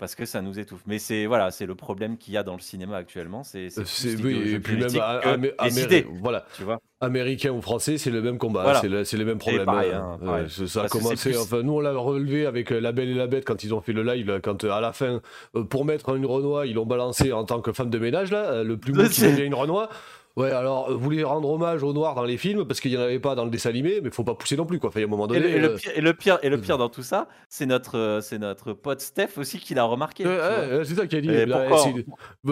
[0.00, 0.80] parce que ça nous étouffe.
[0.86, 3.44] Mais c'est voilà, c'est le problème qu'il y a dans le cinéma actuellement.
[3.44, 8.10] C'est, Euh, oui, et puis même Amé- Amé- voilà, Tu vois américain ou français, c'est
[8.10, 8.80] le même combat, Voilà.
[8.80, 9.64] c'est, le- les mêmes problèmes.
[9.64, 10.18] pareil, hein.
[10.22, 10.46] pareil.
[10.50, 13.14] Ça a c'est commencé, plus- enfin, nous on l'a relevé avec euh, La Belle et
[13.14, 15.20] la Bête quand ils ont fait le live, quand euh, à la fin,
[15.70, 18.76] pour mettre une Renoir, ils l'ont balancé en tant que femme de ménage, là, le
[18.76, 19.88] plus beau qui devient une Renoir.
[20.36, 22.96] Ouais, alors, euh, vous voulez rendre hommage aux Noirs dans les films, parce qu'il n'y
[22.96, 24.88] en avait pas dans le dessin animé, mais faut pas pousser non plus, quoi.
[24.88, 25.40] Enfin, il y a un moment Et donné.
[25.40, 27.66] le, et le euh, pire, et le pire, et le pire dans tout ça, c'est
[27.66, 30.24] notre, euh, c'est notre pote Steph aussi qui l'a remarqué.
[30.26, 31.28] Ouais, c'est ça qui a dit.
[31.28, 32.02] Là, euh,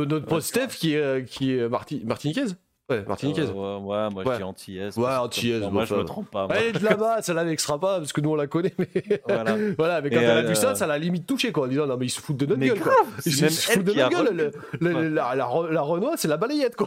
[0.06, 2.56] notre pote Steph qui est, qui est Marti- martiniquaise
[2.90, 3.50] Ouais, martiniquaise.
[3.54, 4.32] Euh, ouais, ouais, moi Ouais.
[4.32, 4.96] je dis antillaise.
[4.96, 6.46] Ouais, antillaise, comme- Moi je me trompe pas.
[6.46, 6.56] moi.
[6.56, 8.88] Elle est de là-bas, ça la vexera pas, parce que nous on la connaît, mais.
[9.28, 9.56] Voilà.
[9.76, 11.68] voilà, mais quand Et, elle a euh, vu ça, ça l'a limite touché, quoi, en
[11.68, 12.94] disant non, mais ils se foutent de notre Mais gueule, quoi.
[13.26, 14.52] Ils se elle foutent de notre gueule.
[14.80, 16.86] Le- le- la, la, Re- la Renoir, c'est la balayette, quoi.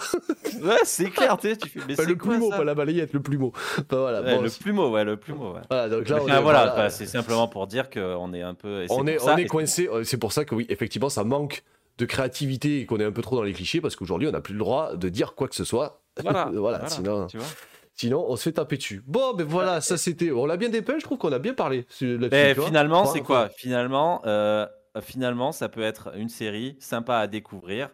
[0.63, 1.79] Ouais, c'est clair, tu fais.
[1.87, 3.51] Mais Enfin, le plumeau, pas la balayette, le plumeau.
[3.55, 5.53] Enfin, voilà, Ouais, bon, le plumeau, ouais, le plumeau.
[5.53, 5.61] Ouais.
[5.69, 8.85] voilà, donc là, on est, voilà, c'est simplement pour dire qu'on est un peu.
[8.89, 9.87] on est, coincé.
[9.91, 11.63] euh, C'est pour ça que oui, effectivement, ça manque
[12.01, 14.41] de créativité et qu'on est un peu trop dans les clichés parce qu'aujourd'hui, on n'a
[14.41, 16.01] plus le droit de dire quoi que ce soit.
[16.21, 17.27] Voilà, voilà, voilà, sinon.
[17.27, 17.47] tu vois.
[17.93, 19.03] Sinon, on se fait taper dessus.
[19.05, 20.31] Bon, ben voilà, ça c'était.
[20.31, 21.85] On l'a bien dépeint, je trouve qu'on a bien parlé.
[22.01, 22.65] Mais vois.
[22.65, 23.49] finalement, c'est quoi?
[23.49, 24.65] Finalement, euh,
[25.01, 27.89] finalement, ça peut être une série sympa à découvrir.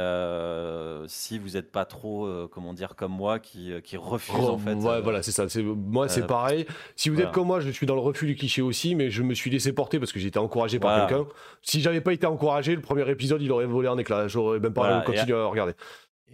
[0.00, 4.34] Euh, si vous n'êtes pas trop, euh, comment dire, comme moi, qui, euh, qui refuse
[4.38, 4.74] Oh, en fait.
[4.74, 5.46] ouais, euh, voilà, c'est ça.
[5.62, 6.66] Moi, c'est pareil.
[6.96, 7.28] Si vous voilà.
[7.28, 9.50] êtes comme moi, je suis dans le refus du cliché aussi, mais je me suis
[9.50, 11.06] laissé porter parce que été encouragé par Voilà.
[11.08, 11.26] quelqu'un.
[11.62, 14.28] Si j'avais pas été encouragé, le premier épisode, il aurait volé en éclats.
[14.28, 15.74] J'aurais même pas Voilà, continué à regarder.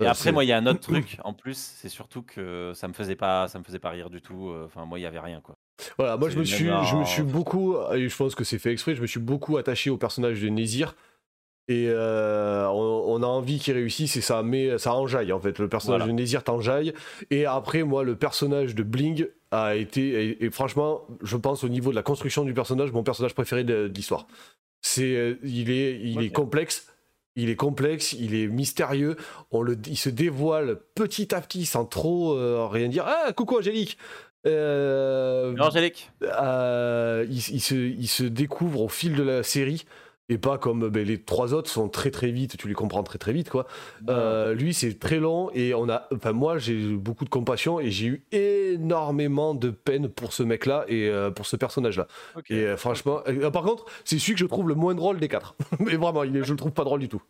[0.00, 2.86] Et après, moi, il y a un autre truc en plus, c'est surtout que ça
[2.86, 4.54] me faisait pas, ça me faisait pas rire du tout.
[4.66, 5.56] Enfin, moi, il y avait rien quoi.
[5.96, 8.72] Voilà, moi je me suis, je me suis beaucoup, et je pense que c'est fait
[8.72, 10.94] exprès, je me suis beaucoup attaché au personnage de Nézir.
[11.70, 15.58] Et euh, on, on a envie qu'il réussisse et ça met, ça enjaille en fait.
[15.58, 16.12] Le personnage Voilà.
[16.12, 16.94] de Nézir t'enjaille.
[17.30, 20.00] Et après, moi, le personnage de Bling a été,
[20.30, 23.64] et, et franchement, je pense au niveau de la construction du personnage, mon personnage préféré
[23.64, 24.26] de, de l'histoire.
[24.80, 26.86] C'est, euh, il est, il est complexe.
[27.36, 29.14] Il est complexe, il est mystérieux,
[29.52, 33.04] on le, il se dévoile petit à petit sans trop euh, rien dire.
[33.06, 33.96] Ah, coucou Angélique
[34.46, 39.84] Euh, Angélique, euh, il, il se, il se découvre au fil de la série
[40.28, 43.18] et pas comme ben, les trois autres sont très très vite, tu les comprends très
[43.18, 43.66] très vite quoi.
[44.08, 47.80] Euh, lui c'est très long et on a, enfin moi j'ai eu beaucoup de compassion
[47.80, 51.98] et j'ai eu énormément de peine pour ce mec là et euh, pour ce personnage
[51.98, 52.06] là.
[52.50, 55.28] Et euh, franchement, euh, par contre c'est celui que je trouve le moins drôle des
[55.28, 55.54] quatre.
[55.80, 57.22] mais vraiment, il est, je le trouve pas drôle du tout.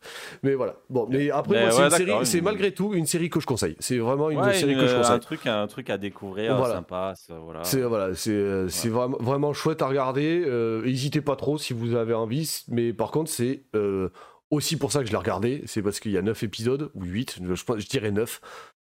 [0.43, 0.77] Mais voilà.
[0.91, 3.77] Bon, mais après Mais moi, c'est une série, malgré tout une série que je conseille.
[3.79, 5.15] C'est vraiment une Ouais, série une- que je conseille.
[5.15, 6.75] un truc, un truc à découvrir, Voilà.
[6.75, 7.15] sympa.
[7.45, 7.65] Voilà.
[7.65, 10.43] C'est voilà, c'est c'est vraiment, vraiment chouette à regarder.
[10.47, 12.65] Euh, N'hésitez pas trop si vous avez envie.
[12.69, 14.11] Mais par contre, c'est euh,
[14.51, 15.63] aussi pour ça que je l'ai regardé.
[15.67, 18.41] C'est parce qu'il y a 9 épisodes, ou 8, je, je dirais 9.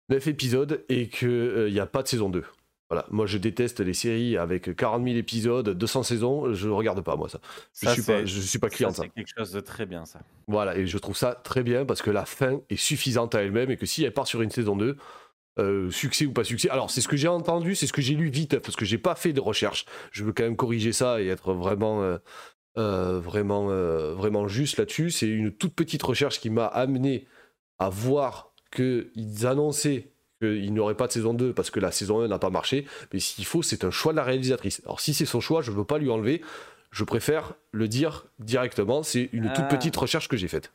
[0.09, 2.43] 9 épisodes et qu'il n'y a pas de saison 2.
[2.89, 7.17] Voilà, moi je déteste les séries avec 40 000 épisodes, 200 saisons, je regarde pas
[7.17, 7.41] moi ça.
[7.73, 9.03] Je Ça, suis pas, je suis pas client de ça.
[9.03, 10.21] C'est quelque chose de très bien, ça.
[10.47, 13.71] Voilà, et je trouve ça très bien parce que la fin est suffisante à elle-même
[13.71, 14.95] et que si elle part sur une saison 2,
[15.59, 16.69] euh, succès ou pas succès.
[16.69, 18.99] Alors, c'est ce que j'ai entendu, c'est ce que j'ai lu vite parce que j'ai
[18.99, 19.85] pas fait de recherche.
[20.11, 22.19] Je veux quand même corriger ça et être vraiment, euh,
[22.77, 25.09] euh, vraiment, euh, vraiment juste là-dessus.
[25.11, 27.27] C'est une toute petite recherche qui m'a amené
[27.79, 30.11] à voir qu'ils annonçaient
[30.41, 32.85] qu'il n'y aurait pas de saison 2 parce que la saison 1 n'a pas marché.
[33.11, 34.81] Mais s'il faut, c'est un choix de la réalisatrice.
[34.85, 36.41] Alors, si c'est son choix, je ne veux pas lui enlever.
[36.91, 39.01] Je préfère le dire directement.
[39.03, 39.75] C'est une toute Ah.
[39.75, 40.71] petite recherche que j'ai faite.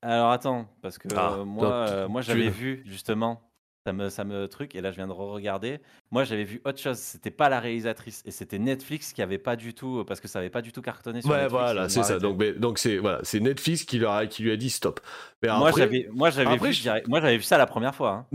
[0.00, 3.47] Alors attends, parce que Ah, euh, moi, euh, moi j'avais vu justement,
[3.88, 5.80] ça me, ça me truc, et là je viens de re-regarder.
[6.10, 9.56] Moi j'avais vu autre chose, c'était pas la réalisatrice, et c'était Netflix qui avait pas
[9.56, 11.52] du tout, parce que ça avait pas du tout cartonné sur Ouais, Netflix.
[11.52, 12.18] voilà, c'est ça.
[12.18, 15.00] Donc, mais- donc c'est voilà, c'est Netflix qui, leur a, qui lui a dit stop.
[15.42, 18.10] Mais moi j'avais, moi j'avais vu, je- moi j'avais vu ça la première fois.
[18.10, 18.26] hein.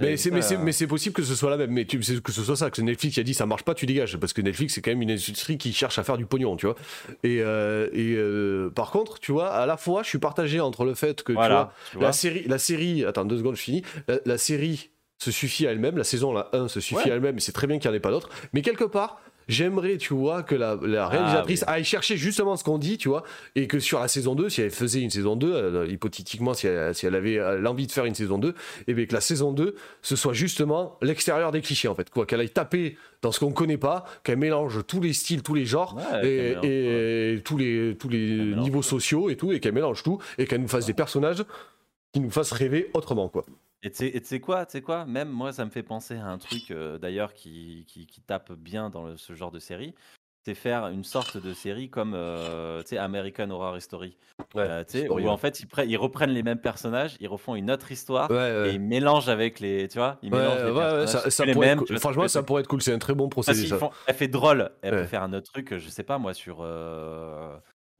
[0.00, 1.70] Mais c'est ça, mais c'est euh, mais c'est possible que ce soit la même.
[1.72, 3.74] Mais tu sais que ce soit ça, que Netflix qui a dit ça marche pas,
[3.74, 4.16] tu dégages.
[4.18, 6.66] Parce que Netflix c'est quand même une industrie qui cherche à faire du pognon, tu
[6.66, 6.76] vois.
[7.24, 10.84] Et, euh, et euh, par contre, tu vois, à la fois, je suis partagé entre
[10.84, 12.06] le fait que tu Voilà, vois, tu vois.
[12.08, 13.82] la série, la série, attends deux secondes, je finis.
[14.06, 14.90] La, la série
[15.22, 17.10] se suffit à elle-même, la saison la 1 se suffit Ouais.
[17.12, 18.30] à elle-même, et c'est très bien qu'il n'y en ait pas d'autres.
[18.54, 21.74] Mais quelque part, j'aimerais, tu vois, que la, la réalisatrice oui.
[21.74, 23.22] aille chercher justement ce qu'on dit, tu vois,
[23.54, 26.68] et que sur la saison 2, si elle faisait une saison 2, euh, hypothétiquement, si
[26.68, 28.54] elle, si elle avait euh, l'envie de faire une saison 2,
[28.86, 32.24] et bien que la saison 2, ce soit justement l'extérieur des clichés, en fait, quoi,
[32.24, 35.66] qu'elle aille taper dans ce qu'on connaît pas, qu'elle mélange tous les styles, tous les
[35.66, 39.52] genres, Ouais, et, qu'elle mélange, et tous les, tous les mélange niveaux sociaux et tout,
[39.52, 41.44] et qu'elle mélange tout, et qu'elle nous fasse des personnages
[42.12, 43.44] qui nous fassent rêver autrement, quoi.
[43.82, 45.06] Et tu sais- et tu sais quoi, tu sais quoi?
[45.06, 48.52] Même moi, ça me fait penser à un truc euh, d'ailleurs qui, qui, qui tape
[48.52, 49.94] bien dans le- ce genre de série.
[50.46, 54.16] C'est faire une sorte de série comme euh, tu sais, American Horror Story.
[54.54, 55.30] Ouais, Euh, tu sais, Story, où ouais.
[55.32, 58.72] en fait ils, ils reprennent les mêmes personnages, ils refont une autre histoire Ouais, et
[58.74, 59.86] ils mélangent avec les.
[59.88, 60.18] Tu vois?
[60.22, 61.08] Ils Ouais, mélangent les ouais, ouais, personnages.
[61.08, 62.80] ça, c'est ça plus les pourrait être mêmes, vois, Franchement, ça pourrait être cool.
[62.82, 63.60] C'est un très bon Parce procédé.
[63.60, 63.78] qu'ils Ça.
[63.78, 65.00] font- elle fait drôle, elle Ouais.
[65.02, 66.62] peut faire un autre truc, je sais pas moi, sur.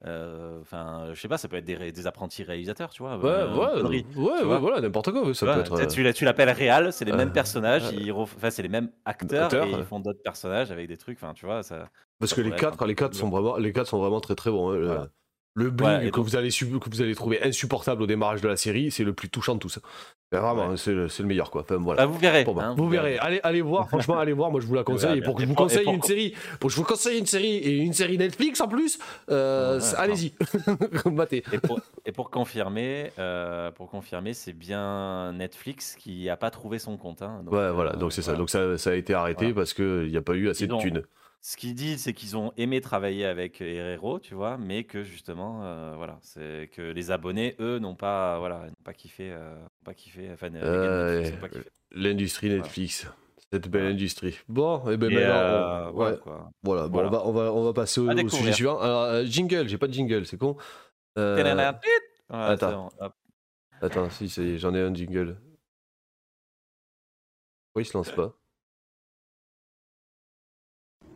[0.02, 3.18] Enfin, je sais pas, ça peut être des, apprentis réalisateurs, tu vois.
[3.18, 4.58] Ouais, euh, ouais, ouais, tu ouais, vois.
[4.58, 5.34] voilà, n'importe quoi.
[5.34, 5.76] Ça peut être.
[5.76, 8.62] tu sais, tu l'a- tu l'appelles réal, c'est les euh, mêmes personnages, euh, enfin, c'est
[8.62, 9.78] les mêmes acteurs, acteurs, et ouais.
[9.80, 11.90] ils font d'autres personnages avec des trucs, enfin tu vois, ça.
[12.18, 14.50] Parce ça que les quatre, les quatre sont vraiment, les quatre sont vraiment très très
[14.50, 14.70] bons.
[14.70, 14.80] hein.
[14.82, 15.08] Voilà.
[15.60, 18.40] Le bling Ouais, que donc- vous allez sub- que vous allez trouver insupportable au démarrage
[18.40, 19.78] de la série, c'est le plus touchant de tous.
[20.32, 20.76] Vraiment, Ouais.
[20.76, 21.62] c'est le, le meilleur quoi.
[21.62, 22.06] Enfin, voilà.
[22.06, 22.44] Bah, vous verrez.
[22.44, 23.18] Bon, bah, hein, vous verrez.
[23.18, 23.88] Allez, allez voir.
[23.88, 24.50] Franchement, allez voir.
[24.52, 25.18] Moi, je vous la conseille.
[25.18, 27.26] Et pour que je vous conseille pour- une série, pour que je vous conseille une
[27.26, 28.98] série et une série Netflix en plus,
[29.30, 30.32] euh, Ouais, allez-y,
[31.12, 31.42] matez.
[31.52, 36.78] Et pour, et pour confirmer, euh, pour confirmer, c'est bien Netflix qui a pas trouvé
[36.78, 37.22] son compte.
[37.22, 37.40] hein.
[37.44, 37.94] Donc, Ouais, voilà.
[37.94, 38.34] euh, Donc c'est ça.
[38.34, 39.54] Donc ça, ça a été arrêté Voilà.
[39.56, 41.02] parce que il n'y a pas eu assez de thunes.
[41.42, 45.64] Ce qu'ils disent, c'est qu'ils ont aimé travailler avec Herrero, tu vois, mais que justement,
[45.64, 49.68] euh, voilà, c'est que les abonnés, eux, n'ont pas, voilà, n'ont pas kiffé, euh, n'ont
[49.84, 51.70] pas kiffé, enfin, les gars de Euh, Netflix n'ont pas kiffé.
[51.92, 52.62] L'industrie Voilà.
[52.62, 53.06] Netflix.
[53.52, 53.94] Cette belle Voilà.
[53.94, 54.38] industrie.
[54.48, 56.20] Bon, et ben Et, maintenant, euh, on- voilà, ouais.
[56.20, 56.50] quoi.
[56.62, 57.08] Voilà, bon, Voilà.
[57.08, 58.38] On, va, on, va, on va passer au, À au découvrir.
[58.40, 58.78] sujet suivant.
[58.78, 60.56] Alors, euh, jingle, j'ai pas de jingle, c'est con.
[61.18, 61.80] Euh, Voilà,
[62.28, 62.90] attends.
[62.90, 63.14] c'est bon, hop.
[63.80, 65.40] attends, si, ça y est, j'en ai un jingle.
[67.72, 68.36] Pourquoi il se lance pas?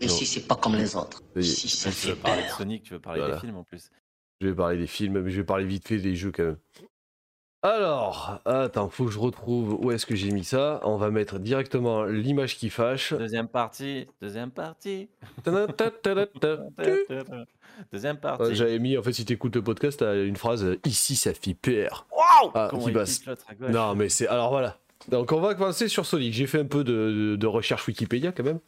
[0.01, 1.23] Ici, c'est pas comme les autres.
[1.37, 2.49] Ici, ça Tu fait veux parler de.
[2.49, 3.35] Sonic, tu veux parler Voilà.
[3.37, 3.91] des films en plus.
[4.41, 6.57] Je vais parler des films, mais je vais parler vite fait des jeux quand même.
[7.63, 10.81] Alors, attends, faut que je retrouve où est-ce que j'ai mis ça.
[10.83, 13.15] On va mettre directement l'image qui fâche.
[13.15, 15.09] Deuxième partie, deuxième partie.
[17.93, 18.55] Deuxième Euh, partie.
[18.55, 22.07] J'avais mis, en fait, si t'écoutes le podcast, t'as une phrase Ici, ça fait peur.
[22.55, 23.23] Ah, Comment qui il passe.
[23.71, 24.27] Non, mais c'est.
[24.29, 24.79] Alors voilà.
[25.09, 26.33] Donc, on va commencer sur Sonic.
[26.35, 28.61] J'ai fait un peu de, de- de recherche Wikipédia quand même.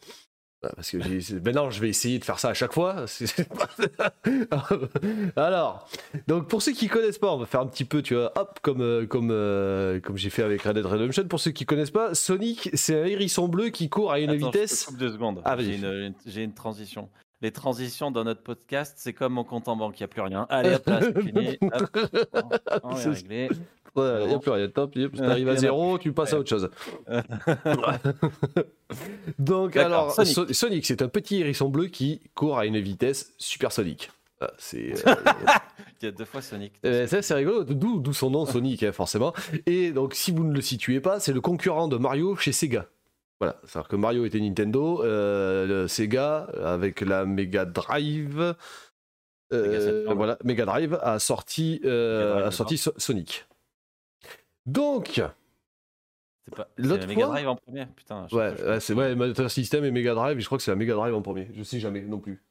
[0.67, 3.05] Ah, Parce que c'est- maintenant, je vais essayer de faire ça à chaque fois.
[5.35, 5.87] Alors,
[6.27, 8.59] donc pour ceux qui connaissent pas, on va faire un petit peu, tu vois, hop,
[8.61, 11.27] comme, euh, comme, euh, comme j'ai fait avec Red Dead Redemption.
[11.27, 14.47] Pour ceux qui connaissent pas, Sonic, c'est un hérisson bleu qui court à une Attends,
[14.47, 14.85] je te vitesse.
[14.85, 15.41] coupe deux secondes.
[15.45, 17.09] Ah, j'ai, une, une- une transition.
[17.41, 20.21] Les transitions dans notre podcast, c'est comme mon compte en banque, il n'y a plus
[20.21, 20.47] rien.
[20.49, 21.57] Allez, hop là, c'est fini.
[21.61, 21.97] Hop,
[22.83, 23.49] on est C'est-
[24.01, 24.25] réglé.
[24.25, 25.09] Ouais, y a plus rien, tant pis.
[25.09, 26.69] T'arrives Euh, à zéro, tu passes à autre chose.
[29.39, 30.33] Donc, alors, Sonic.
[30.33, 34.11] So- Sonic, c'est un petit hérisson bleu qui court à une vitesse supersonique.
[34.39, 34.93] Ah, c'est.
[35.07, 35.15] euh,
[36.01, 36.73] Il y a deux fois Sonic.
[36.85, 39.33] Euh, ça, c'est rigolo, d'où son nom Sonic, hein, forcément.
[39.65, 42.85] Et donc, si vous ne le situez pas, c'est le concurrent de Mario chez Sega.
[43.39, 48.55] Voilà, c'est-à-dire que Mario était Nintendo, euh, le Sega, avec la Mega Drive,
[49.53, 50.17] euh, Mega Saturn.
[50.17, 53.46] voilà, Mega Drive a sorti, euh, Mega Drive, a sorti So- Sonic.
[54.67, 55.21] Donc,
[56.55, 56.67] pas...
[56.77, 60.13] l'autre la Mega fois- Drive en premier Putain, ouais, c'est ouais, Master System et Mega
[60.13, 61.49] Drive, et je crois que c'est la Mega Drive en premier.
[61.53, 62.43] Je sais jamais non plus.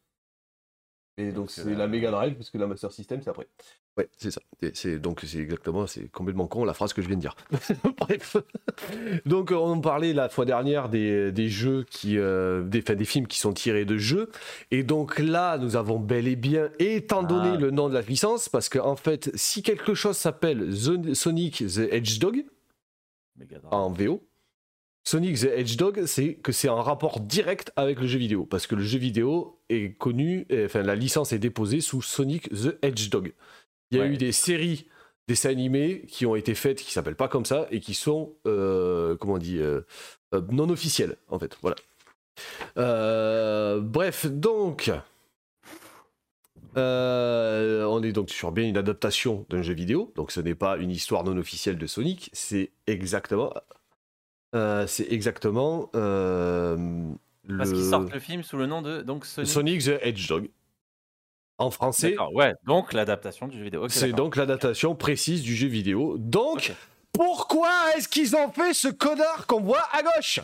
[1.19, 3.47] Et donc, Donc, c'est euh, la Mega Drive, parce que la Master System, c'est après.
[3.97, 4.41] Ouais, c'est ça.
[4.75, 7.35] C'est, donc c'est exactement, c'est complètement con la phrase que je viens de dire.
[7.99, 8.37] Bref.
[9.25, 13.27] Donc on parlait la fois dernière des, des jeux qui, euh, des, enfin, des films
[13.27, 14.31] qui sont tirés de jeux.
[14.71, 17.57] Et donc là, nous avons bel et bien, étant donné Ah.
[17.57, 20.71] le nom de la licence, parce que en fait, si quelque chose s'appelle
[21.15, 22.45] Sonic the Hedgehog
[23.71, 24.23] en VO,
[25.07, 28.75] Sonic the Hedgehog, c'est que c'est en rapport direct avec le jeu vidéo, parce que
[28.75, 33.33] le jeu vidéo est connu, et, enfin la licence est déposée sous Sonic the Hedgehog.
[33.93, 34.11] Il y a Ouais.
[34.11, 34.89] eu des séries
[35.29, 39.15] dessins animés qui ont été faites, qui s'appellent pas comme ça, et qui sont, euh,
[39.17, 39.83] comment on dit, euh,
[40.35, 41.57] euh, non officielles, en fait.
[41.63, 41.77] Voilà.
[42.77, 44.91] Euh, bref, donc.
[46.77, 50.77] euh, on est donc sur bien une adaptation d'un jeu vidéo, donc ce n'est pas
[50.79, 53.53] une histoire non officielle de Sonic, c'est exactement,
[54.57, 56.77] euh, c'est exactement euh,
[57.57, 59.51] Parce qu'ils le- sortent le film sous le nom de donc Sonic.
[59.51, 60.51] Sonic the Hedgehog.
[61.59, 63.89] En français, ouais, donc l'adaptation du jeu vidéo.
[63.89, 66.19] C'est donc l'adaptation précise du jeu vidéo.
[66.19, 66.75] Donc,
[67.13, 70.41] pourquoi est-ce qu'ils ont fait ce connard qu'on voit à gauche?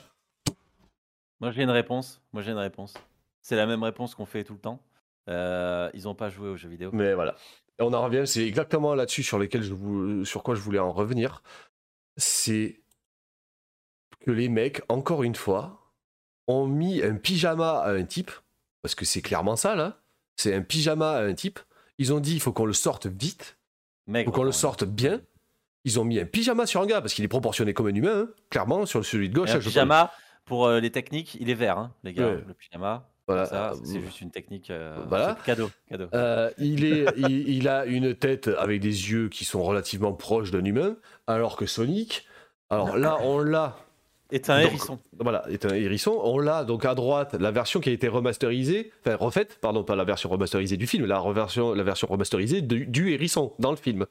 [1.41, 2.23] Moi j'ai une réponse.
[2.33, 2.95] Moi j'ai une réponse.
[3.43, 4.81] C'est la même réponse qu'on fait tout le temps.
[5.29, 6.91] Euh, ils ont pas joué aux jeux vidéo.
[6.95, 7.35] Mais voilà.
[7.79, 10.79] Et on en revient, c'est exactement là-dessus sur, lesquels je vou- sur quoi je voulais
[10.79, 11.43] en revenir.
[12.17, 12.81] C'est
[14.25, 15.81] que les mecs, encore une fois,
[16.49, 18.31] ont mis un pyjama à un type,
[18.83, 19.99] parce que c'est clairement ça là,
[20.37, 21.61] c'est un pyjama à un type.
[21.99, 23.57] Ils ont dit il faut qu'on le sorte vite,
[24.09, 25.21] il faut qu'on le sorte bien.
[25.85, 28.23] Ils ont mis un pyjama sur un gars, parce qu'il est proportionné comme un humain,
[28.23, 29.51] hein, clairement, sur celui de gauche.
[29.51, 30.13] un là, je- pyjama
[30.45, 32.29] pour euh, les techniques, il est vert, hein, les gars.
[32.29, 32.45] Ouais.
[32.47, 33.09] Le pyjama.
[33.29, 33.53] Voilà.
[33.73, 34.71] Euh, c'est juste une technique.
[34.71, 35.37] euh, voilà.
[35.47, 36.09] cadeau, cadeau.
[36.13, 40.51] Euh, il, est, il, il a une tête avec des yeux qui sont relativement proches
[40.51, 40.97] d'un humain,
[41.29, 42.27] alors que Sonic,
[42.71, 43.77] alors là, on l'a.
[44.33, 44.99] Est un donc, hérisson.
[45.19, 46.19] Voilà, est un hérisson.
[46.25, 49.95] On l'a donc à droite, la version qui a été remasterisée, enfin refaite, pardon, pas
[49.97, 53.77] la version remasterisée du film, la, reversion, la version remasterisée du, du hérisson dans le
[53.77, 54.07] film.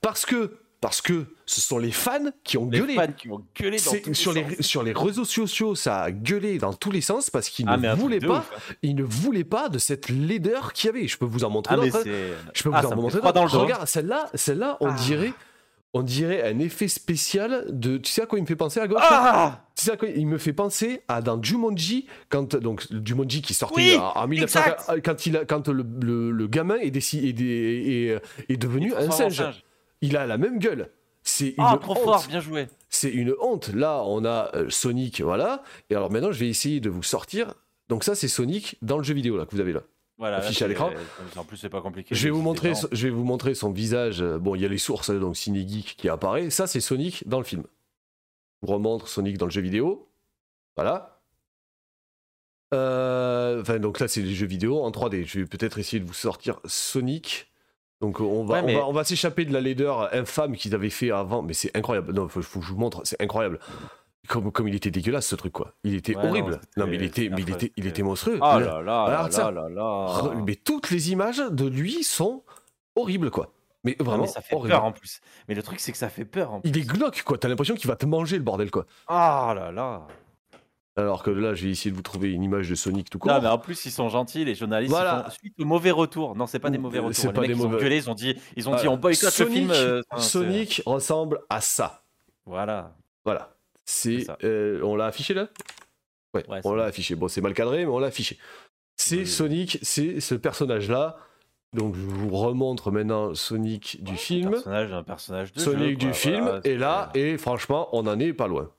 [0.00, 2.94] Parce que, parce que ce sont les fans qui ont Les gueulé.
[2.94, 4.66] fans qui vont gueuler dans tous les sur, les, sens.
[4.66, 7.94] sur les réseaux sociaux, ça a gueulé dans tous les sens parce qu'ils Ah, ne
[7.94, 8.74] voulaient pas, ouf, hein.
[8.82, 11.06] ils ne voulaient pas de cette laideur qu'il y avait.
[11.06, 12.32] Je peux vous en montrer Ah, c'est.
[12.52, 13.58] Je peux Ah, vous ça en montrer dos.
[13.60, 14.96] Regarde, celle-là, celle-là, on Ah.
[15.06, 15.32] dirait,
[15.94, 17.98] on dirait un effet spécial de.
[17.98, 20.08] Tu sais à quoi il me fait penser à gauche Ah Tu sais à quoi
[20.08, 24.26] il me fait penser à dans Jumanji quand donc Jumanji qui sortait Oui, en, en
[24.28, 25.00] 1900 exact.
[25.04, 28.20] quand il a, quand le, le- le gamin est, déci- est, est,
[28.52, 29.36] est devenu un singe.
[29.36, 29.62] singe.
[30.00, 30.90] Il a la même gueule.
[31.24, 32.02] C'est une Ah, trop honte.
[32.02, 32.66] fort, bien joué.
[32.88, 33.68] C'est une honte.
[33.72, 35.62] Là, on a euh, Sonic, voilà.
[35.90, 37.54] Et alors maintenant, je vais essayer de vous sortir.
[37.88, 39.82] Donc ça, c'est Sonic dans le jeu vidéo là que vous avez là.
[40.22, 40.90] Voilà, là, Affiché à l'écran.
[41.36, 42.14] En plus, c'est pas compliqué.
[42.14, 44.22] Je vais vous montrer, son- je vais vous montrer son visage.
[44.22, 46.48] euh, Bon, il y a les sources, hein, donc Cinegeek qui apparaît.
[46.50, 47.64] Ça, c'est Sonic dans le film.
[48.62, 50.08] Je vous remontre Sonic dans le jeu vidéo.
[50.76, 51.18] Voilà.
[52.72, 55.24] Euh, Enfin, donc là, c'est les jeux vidéo en 3D.
[55.24, 57.50] Je vais peut-être essayer de vous sortir Sonic.
[58.00, 60.74] Donc on va, Ouais, mais- on va, on va s'échapper de la laideur infâme qu'ils
[60.74, 62.12] avaient fait avant, mais c'est incroyable.
[62.12, 63.60] Non, faut, faut que je vous montre, c'est incroyable.
[64.28, 65.74] Comme, comme il était dégueulasse ce truc quoi.
[65.82, 66.60] Il était Ouais, horrible.
[66.76, 68.38] Non, mais il était, mais il était, il était monstrueux.
[68.40, 72.44] Oh Là- là Mais toutes les images de lui sont
[72.94, 73.52] horribles quoi.
[73.84, 75.20] Mais Ah, vraiment mais ça fait peur en plus.
[75.48, 76.70] Mais le truc, c'est que ça fait peur en plus.
[76.70, 77.36] Il est glauque quoi.
[77.36, 78.86] T'as l'impression qu'il va te manger le bordel quoi.
[79.08, 80.06] Ah là là.
[80.94, 83.32] Alors que là, je vais essayer de vous trouver une image de Sonic tout court.
[83.32, 84.90] Non, mais en plus, ils sont gentils, les journalistes.
[84.90, 85.24] ils Voilà.
[85.24, 86.36] font suite au mauvais retour.
[86.36, 87.16] Non, c'est pas des mauvais Euh, retours.
[87.16, 88.90] c'est Les pas mecs, des ils ont gueulé, ils ont dit, ils ont dit Voilà.
[88.90, 89.70] on boycotte Sonic, le film.
[89.72, 92.02] euh, enfin, c'est- Sonic ressemble à ça.
[92.44, 92.94] Voilà.
[93.24, 93.54] Voilà.
[93.84, 95.48] C'est, euh, on l'a affiché là?
[96.34, 97.14] Ouais, Ouais, on l'a affiché.
[97.14, 98.38] Bon, c'est mal cadré, mais on l'a affiché.
[98.96, 99.26] C'est Oui.
[99.26, 101.16] Sonic, c'est ce personnage-là.
[101.74, 104.50] Donc, je vous remontre maintenant Sonic du film.
[104.50, 108.18] Personnage, un personnage de Sonic jeu, du film voilà, est là, et franchement, on en
[108.20, 108.70] est pas loin.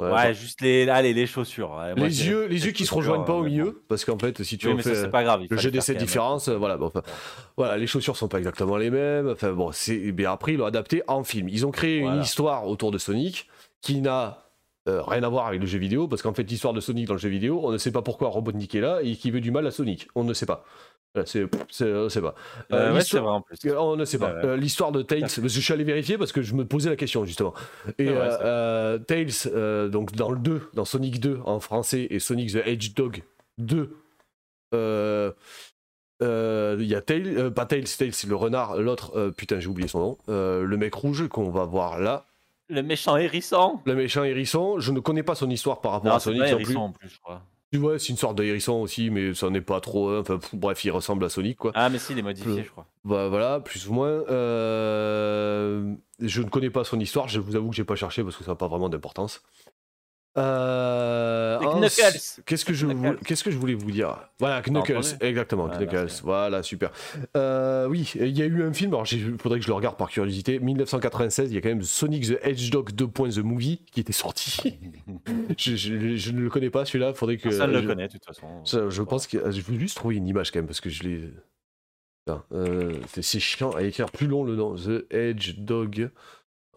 [0.00, 1.70] Ouais, Ouais, juste les, allez, les chaussures.
[1.70, 3.54] ouais, les yeux, les yeux qui se rejoignent pas au mais bon.
[3.54, 5.42] milieu, parce qu'en fait, si tu Oui, mais ça, pas grave.
[5.48, 6.06] le jeu faire d'essai quand même.
[6.06, 7.02] différence, euh, voilà, bon, enfin,
[7.56, 9.28] voilà, les chaussures sont pas exactement les mêmes.
[9.28, 11.48] Enfin bon, c'est, mais après ils l'ont adapté en film.
[11.48, 13.48] Ils ont créé une histoire autour de Sonic
[13.80, 14.44] qui n'a
[14.88, 17.14] euh, rien à voir avec le jeu vidéo, parce qu'en fait l'histoire de Sonic dans
[17.14, 19.50] le jeu vidéo, on ne sait pas pourquoi Robotnik est là et qui veut du
[19.50, 20.08] mal à Sonic.
[20.14, 20.64] On ne sait pas.
[21.24, 22.34] C'est, c'est, on sait pas.
[22.72, 23.58] Euh, Euh, ouais, c'est l'histoire- vrai en plus.
[23.66, 24.28] euh, On ne sait pas.
[24.34, 24.44] Ouais, ouais.
[24.50, 26.90] Euh, L'histoire de Tails, parce que je suis allé vérifier parce que je me posais
[26.90, 27.54] la question justement.
[27.98, 32.18] Et euh, euh, Tails, euh, donc dans le 2, dans Sonic 2 en français et
[32.20, 33.22] Sonic the Hedgehog
[33.58, 33.96] 2,
[34.74, 35.32] euh,
[36.22, 39.58] euh, il y a Tails, euh, pas Tails, Tails c'est le renard, l'autre, euh, putain
[39.60, 42.26] j'ai oublié son nom, euh, le mec rouge qu'on va voir là,
[42.68, 43.80] Le méchant hérisson.
[43.84, 46.50] le méchant hérisson, je ne connais pas son histoire par rapport Non, à Sonic pas
[46.52, 46.76] non plus.
[46.76, 47.42] en plus, je crois.
[47.74, 50.20] Ouais, c'est une sorte de hérisson aussi, mais ça n'est pas trop, hein.
[50.20, 51.72] enfin pff, bref, il ressemble à Sonic quoi.
[51.74, 52.86] Ah, mais si, il est modifié, Le- je crois.
[53.04, 54.08] Bah, voilà, plus ou moins.
[54.08, 58.36] Euh, Je ne connais pas son histoire, je vous avoue que j'ai pas cherché parce
[58.36, 59.42] que ça n'a pas vraiment d'importance.
[60.38, 61.58] Euh.
[62.46, 64.16] Qu'est-ce que, je voulais- Qu'est-ce que je voulais vous dire?
[64.38, 66.90] Voilà, Knuckles, exactement, Knuckles, voilà, super.
[67.36, 69.96] Euh, oui, il y a eu un film, alors il faudrait que je le regarde
[69.96, 73.06] par curiosité, 1996, il y a quand même Sonic the Hedgehog 2.
[73.08, 74.78] The Movie qui était sorti.
[75.58, 77.48] je, je- je ne le connais pas celui-là, faudrait que...
[77.48, 78.46] Ne je- le connaît, de toute façon.
[78.64, 81.02] ça, je pense que je veux juste trouver une image quand même parce que je
[81.02, 81.30] l'ai.
[82.52, 84.76] Euh, c'est- chiant à écrire plus long le nom.
[84.76, 86.10] The Edge Dog.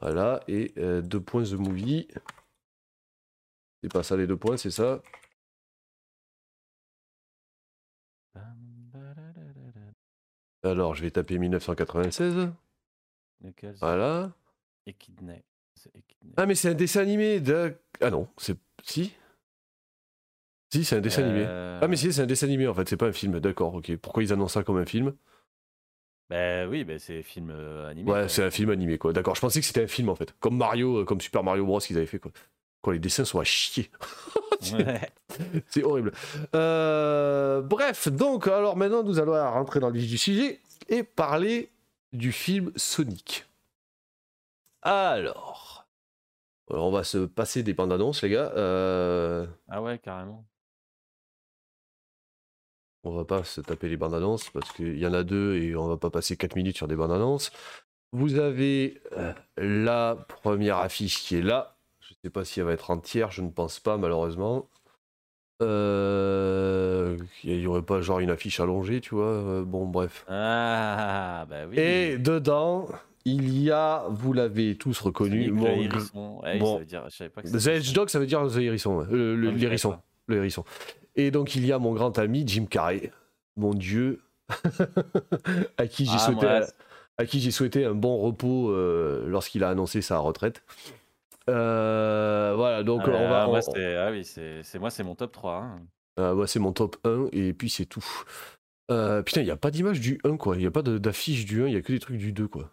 [0.01, 2.07] Voilà, et euh, deux points The Movie.
[3.81, 5.01] C'est pas ça les deux points, c'est ça.
[10.63, 12.51] Alors, je vais taper 1996.
[13.41, 13.75] Knuckles.
[13.79, 14.31] Voilà.
[14.85, 15.33] Echidna.
[16.37, 17.39] Ah, mais c'est un dessin animé.
[17.39, 17.75] De...
[17.99, 18.57] Ah non, c'est.
[18.83, 19.11] Si
[20.71, 21.45] Si, c'est un dessin animé.
[21.47, 23.39] Euh, Ah, mais si, c'est un dessin animé en fait, c'est pas un film.
[23.39, 23.95] D'accord, ok.
[23.97, 25.13] Pourquoi ils annoncent ça comme un film?
[26.29, 28.09] Bah oui, bah, c'est film euh, animé.
[28.09, 29.11] Ouais, c'est un film animé, quoi.
[29.11, 30.33] D'accord, je pensais que c'était un film, en fait.
[30.39, 31.79] Comme Mario, euh, comme Super Mario Bros.
[31.79, 32.31] qu'ils avaient fait, quoi.
[32.81, 33.89] Quoi, les dessins sont à chier.
[34.73, 35.09] Ouais.
[35.69, 36.11] C'est horrible.
[36.53, 41.71] Euh, bref, donc, alors maintenant, nous allons rentrer dans le vif du sujet et parler
[42.13, 43.47] du film Sonic.
[44.83, 45.87] Alors,
[46.69, 48.51] alors, on va se passer des bandes annonces, les gars.
[48.55, 50.45] Euh, Ah ouais, carrément.
[53.03, 55.75] on va pas se taper les bandes annonces parce qu'il y en a deux et
[55.75, 57.51] on va pas passer 4 minutes sur des bandes annonces.
[58.11, 61.77] Vous avez euh, la première affiche qui est là.
[62.23, 64.69] Je sais pas si elle va être entière, je ne pense pas malheureusement.
[65.63, 69.25] Euh, Il y aurait pas genre une affiche allongée, tu vois.
[69.25, 70.25] euh, bon, bref.
[70.27, 71.79] Ah, bah oui.
[71.79, 72.87] Et dedans,
[73.25, 76.39] il y a, vous l'avez tous reconnu, mon le hérisson.
[76.43, 76.73] Ouais, bon.
[76.73, 79.01] ça veut dire, je savais pas que The Hedgehog, ça veut dire the hérisson.
[79.11, 79.99] Euh, le- Ah,
[80.33, 80.63] hérisson.
[81.15, 83.11] Et donc, il y a mon grand ami Jim Carrey.
[83.57, 84.21] Mon Dieu.
[85.77, 86.47] à qui j'ai Ah, souhaité,
[87.17, 90.63] à qui j'ai souhaité un bon repos euh, lorsqu'il a annoncé sa retraite.
[91.51, 93.47] Euh, voilà, donc Ah, on va.
[93.47, 95.57] moi, on- c'était- ah oui, c'est c'est- moi, c'est mon top 3.
[95.57, 95.81] hein.
[96.19, 98.05] euh, moi, c'est mon top 1 et puis c'est tout.
[98.89, 100.55] Euh, putain, il n'y a pas d'image du 1, quoi.
[100.55, 102.47] Il n'y a pas d'affiche du 1, il n'y a que des trucs du 2,
[102.47, 102.71] quoi.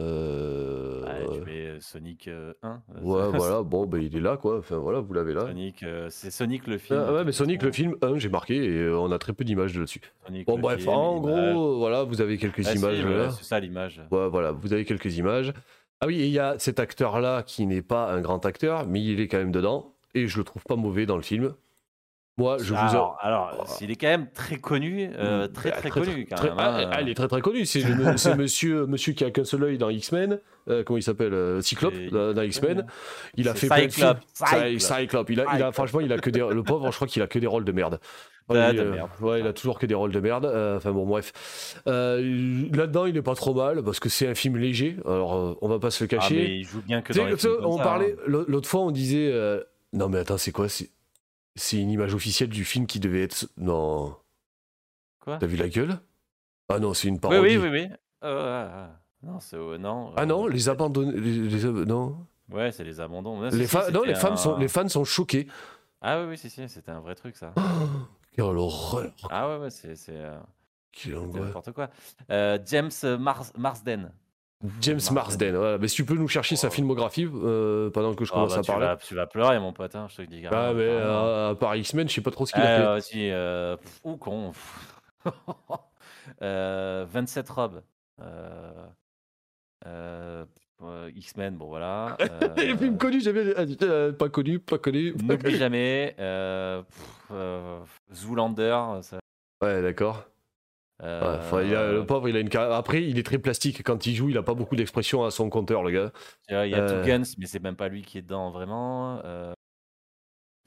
[0.00, 1.02] Euh...
[1.04, 2.80] Ouais, tu mets euh, Sonic euh, 1.
[2.94, 4.58] euh, Ouais, voilà, bon, ben il est là, quoi.
[4.58, 5.40] Enfin, voilà, vous l'avez là.
[5.46, 7.02] Sonic, euh, c'est Sonic le film.
[7.04, 9.74] Ah, ouais, mais Sonic, le film 1, j'ai marqué et on a très peu d'images
[9.76, 10.00] là-dessus.
[10.24, 13.30] Sonic Bon, bref, film, en gros, voilà, vous avez quelques Ah, si, images ouais, là.
[13.30, 14.00] C'est ça l'image.
[14.12, 15.52] Ouais, voilà, vous avez quelques images.
[16.00, 19.20] Ah oui, il y a cet acteur-là qui n'est pas un grand acteur, mais il
[19.20, 19.94] est quand même dedans.
[20.14, 21.54] Et je le trouve pas mauvais dans le film.
[22.38, 22.78] Moi, je vous.
[22.78, 26.36] alors, alors, il est quand même très connu, euh, Mm, très ah, très, connu quand
[26.36, 26.56] très- même.
[26.60, 26.90] ah, hein.
[26.92, 27.66] ah, il est très très connu.
[27.66, 27.82] C'est
[28.36, 30.38] monsieur, monsieur qui a qu'un seul œil dans X-Men.
[30.68, 32.86] Euh, comment il s'appelle euh, Cyclope dans, dans X-Men.
[33.34, 34.14] Il a fait plein de films.
[34.34, 35.00] Cyclope, Cy- Cyclope.
[35.00, 35.30] Cyclope.
[35.30, 36.38] Il a, il a, franchement, il a que des.
[36.38, 37.98] Le pauvre, je crois qu'il a que des rôles de merde.
[38.56, 39.10] Ah, de euh, merde.
[39.20, 40.44] ouais, il a toujours que des rôles de merde.
[40.46, 41.80] Euh, Enfin bon, bref.
[41.86, 44.96] Euh, Là-dedans, il est pas trop mal parce que c'est un film léger.
[45.04, 46.34] Alors, on va pas se le Ah, cacher.
[46.36, 48.22] mais il joue bien que dans les films on ça, parlait hein.
[48.26, 49.32] l'au- l'autre fois, on disait
[49.92, 54.14] non mais attends, c'est quoi C'est une image officielle du film qui devait être non.
[55.20, 55.36] Quoi?
[55.38, 55.98] T'as vu la gueule?
[56.68, 57.40] Ah non, c'est une parodie.
[57.40, 57.86] oui, oui, oui.
[58.24, 58.90] Euh, ah.
[59.22, 60.12] Non, c'est euh, non.
[60.16, 62.16] Ah non, les abandonnés, les, non.
[62.52, 63.36] Ouais, c'est les abandons.
[63.40, 65.46] Non, Les, fa- non, les femmes sont les fans sont choqués.
[66.00, 67.52] Ah oui, oui, si, si, c'était un vrai truc ça.
[68.32, 70.38] Quelle horreur Ah ouais, ouais, c'est c'est, euh,
[71.06, 71.88] n'importe quoi.
[72.30, 74.12] Euh, James Mars Marsden.
[74.80, 75.54] James Marsden.
[75.56, 75.78] Voilà.
[75.78, 78.58] Mais si tu peux nous chercher sa filmographie euh, pendant que je Oh, commence bah,
[78.58, 78.86] à tu, parler.
[78.86, 80.44] vas, tu vas pleurer, mon pote, hein, je te dis.
[80.46, 82.98] Ah, mais euh, à part X-Men, je sais pas trop ce qu'il a Ah, fait.
[82.98, 84.52] aussi, euh, ou con.
[86.42, 87.82] Euh, 27 robes.
[90.80, 92.16] Euh, euh, euh, X-Men, bon voilà.
[92.56, 95.12] Les Euh, films connus, les- euh, pas connus, pas connus.
[95.14, 96.14] pas N'oublie jamais.
[96.18, 97.80] Euh, pff, euh,
[98.12, 98.78] Zoolander.
[99.02, 99.18] ça-
[99.62, 100.24] Ouais, d'accord.
[101.00, 102.72] Ouais, euh, enfin, il a- le pauvre, il a une carrière.
[102.74, 103.82] Après, il est très plastique.
[103.84, 106.12] Quand il joue, il a pas beaucoup d'expression à son compteur, le gars.
[106.48, 109.20] Il y a Euh, Two Guns, mais c'est même pas lui qui est dedans vraiment.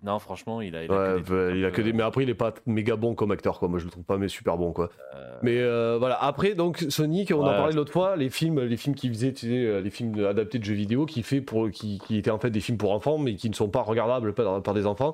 [0.04, 1.72] Euh, non, franchement, il a, il a que Ouais, des trucs bah, un il a
[1.72, 1.94] que des...
[1.94, 3.68] Mais après, il est pas méga bon comme acteur, quoi.
[3.68, 4.90] Moi, je le trouve pas mais super bon, quoi.
[5.16, 6.16] euh, Mais euh, voilà.
[6.24, 7.56] Après, donc Sonic, on en Ouais.
[7.58, 10.60] parlait l'autre fois, les films, les films qu'il faisait, tu sais, euh, les films adaptés
[10.60, 13.18] de jeux vidéo, qui fait pour, qui, qui étaient en fait des films pour enfants,
[13.18, 15.14] mais qui ne sont pas regardables par, par des enfants.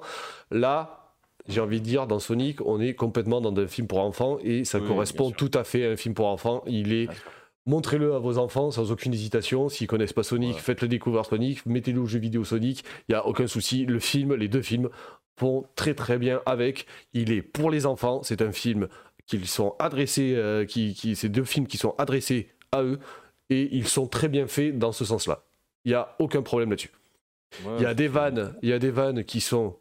[0.52, 1.04] Là,
[1.48, 4.66] j'ai envie de dire, dans Sonic, on est complètement dans des films pour enfants et
[4.66, 6.64] ça Oui, correspond tout à fait à un film pour enfants.
[6.68, 7.08] Il est.
[7.68, 9.70] Montrez-le à vos enfants sans aucune hésitation.
[9.70, 10.62] S'ils connaissent pas Sonic, Ouais.
[10.62, 12.84] faites-le découvrir Sonic, mettez-le au jeu vidéo Sonic.
[13.08, 13.86] Il y a aucun souci.
[13.86, 14.90] Le film, les deux films
[15.40, 16.88] vont très très bien avec.
[17.14, 18.24] Il est pour les enfants.
[18.24, 18.88] C'est un film
[19.28, 22.98] qu'ils sont adressés, euh, qui, qui, c'est deux films qui sont adressés à eux
[23.50, 25.44] et ils sont très bien faits dans ce sens-là.
[25.86, 26.92] Il y a aucun problème là-dessus.
[27.66, 29.76] ouais, Il y a des vannes, il y a des vannes qui sont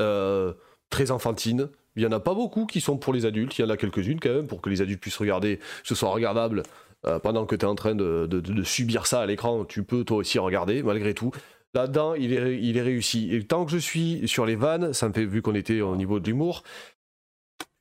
[0.00, 0.52] euh,
[0.90, 1.68] très enfantines.
[1.96, 3.58] Il y en a pas beaucoup qui sont pour les adultes.
[3.58, 5.94] Il y en a quelques-unes quand même pour que les adultes puissent regarder, que ce
[5.94, 6.62] soit regardable
[7.06, 9.64] euh, pendant que tu es en train de, de- de- de subir ça à l'écran.
[9.64, 11.32] Tu peux toi aussi regarder malgré tout.
[11.74, 13.34] Là-dedans, il est, il est réussi.
[13.34, 15.96] Et tant que je suis sur les vannes, ça me fait vu qu'on était au
[15.96, 16.62] niveau de l'humour.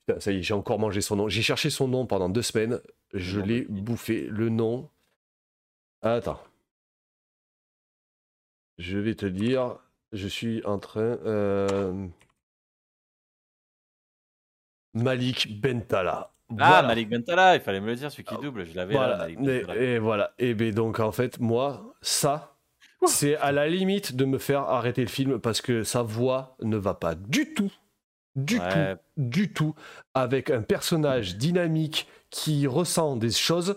[0.08, 1.28] Putain, ça y est, j'ai encore mangé son nom.
[1.28, 2.80] J'ai cherché son nom pendant deux semaines.
[3.14, 4.28] Je l'ai bouffé.
[4.28, 4.90] Le nom.
[6.02, 6.42] Attends.
[8.78, 9.78] Je vais te dire.
[10.14, 11.18] Je suis en train.
[11.26, 12.08] euh,
[14.94, 16.32] Malik Bentala.
[16.60, 16.84] Ah.
[16.84, 19.18] Malik Bentala, il fallait me le dire, celui qui double, je l'avais là.
[19.18, 19.76] Malik Bentala.
[19.76, 20.32] et voilà.
[20.40, 22.56] Et ben donc en fait, moi, ça,
[23.06, 26.78] c'est à la limite de me faire arrêter le film parce que sa voix ne
[26.78, 27.72] va pas du tout,
[28.36, 28.96] du Ouais.
[28.96, 29.76] tout, du tout
[30.14, 33.76] avec un personnage dynamique qui ressent des choses.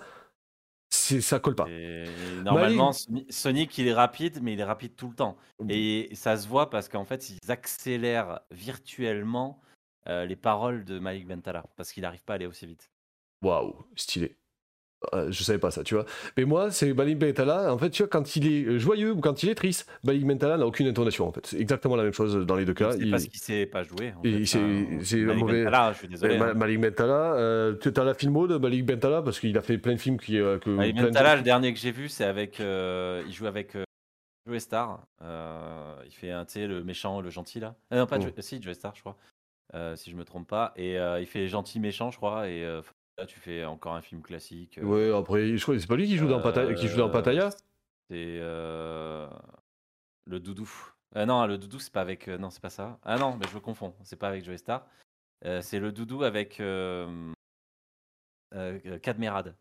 [0.91, 1.67] C'est ça colle pas.
[1.69, 2.05] Et
[2.45, 5.37] normalement, Soni- Sonic, il est rapide, mais il est rapide tout le temps.
[5.69, 9.61] Et ça se voit parce qu'en fait, ils accélèrent virtuellement
[10.09, 12.91] euh, les paroles de Malik Bentala, parce qu'il n'arrive pas à aller aussi vite.
[13.43, 14.37] Waouh, stylé.
[15.13, 16.07] Euh, je savais pas ça, tu vois.
[16.39, 19.43] Mais moi, c'est Malik Bentala, en fait, tu vois, quand il est joyeux ou quand
[19.43, 21.47] il est triste, Malik Bentala n'a aucune intonation, en fait.
[21.47, 22.93] C'est exactement la même chose dans les deux cas.
[22.93, 24.15] C'est Il- parce qu'il sait pas jouer.
[24.17, 24.45] en hein.
[24.47, 25.65] c'est Malik mauvais.
[25.65, 26.39] Bentala, je suis désolé.
[26.39, 26.55] Euh, hein.
[26.55, 29.21] Malik Bentala, euh, tu as la filmo de Malik Bentala?
[29.21, 30.39] Parce qu'il a fait plein de films qui.
[30.39, 32.59] euh, que Malik de- Bentala, le dernier que j'ai vu, c'est avec.
[32.61, 33.85] euh, il joue avec euh,
[34.47, 35.07] Joe Star.
[35.21, 37.75] Euh, il fait un, tu sais, le méchant, le gentil là.
[37.91, 38.23] Ah non, pas Oh.
[38.23, 39.19] Joe, si, Joe Star, je crois.
[39.73, 40.73] Euh, si je me trompe pas.
[40.77, 42.49] Et euh, il fait gentil, méchant, je crois.
[42.49, 42.83] Et euh,
[43.19, 44.79] là, tu fais encore un film classique.
[44.79, 46.99] euh, Ouais, après, je crois que c'est pas lui qui joue dans, Pata- qui joue
[46.99, 47.51] dans Pattaya?
[48.11, 49.29] C'est euh,
[50.27, 50.71] le doudou.
[51.17, 52.29] Non, le doudou, c'est pas avec.
[52.29, 52.99] non, c'est pas ça.
[53.05, 53.95] Ah non, mais je me confonds.
[54.03, 54.87] C'est pas avec Joe Star.
[55.61, 56.61] C'est le doudou avec
[59.03, 59.57] Cadmerade.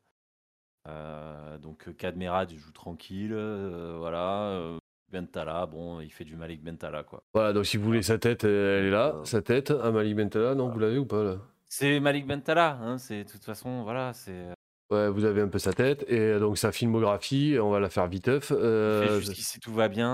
[1.62, 3.34] Donc Cadmerade, il joue tranquille.
[3.34, 4.78] voilà.
[5.14, 7.24] Euh, Bentala, bon, il fait du Malik Bentala, quoi.
[7.34, 9.16] Voilà, donc si vous voulez sa tête, euh, elle est là.
[9.16, 11.38] Euh, Sa tête, à Malik Bentala, non, vous l'avez ou pas là?
[11.68, 14.54] C'est Malik Bentala, hein, c'est de toute façon, voilà, c'est.
[14.94, 16.06] Ouais, vous avez un peu sa tête.
[16.08, 18.52] Et euh, donc sa filmographie, on va la faire viteuf.
[18.56, 20.10] Euh, jusqu'ici tout va bien.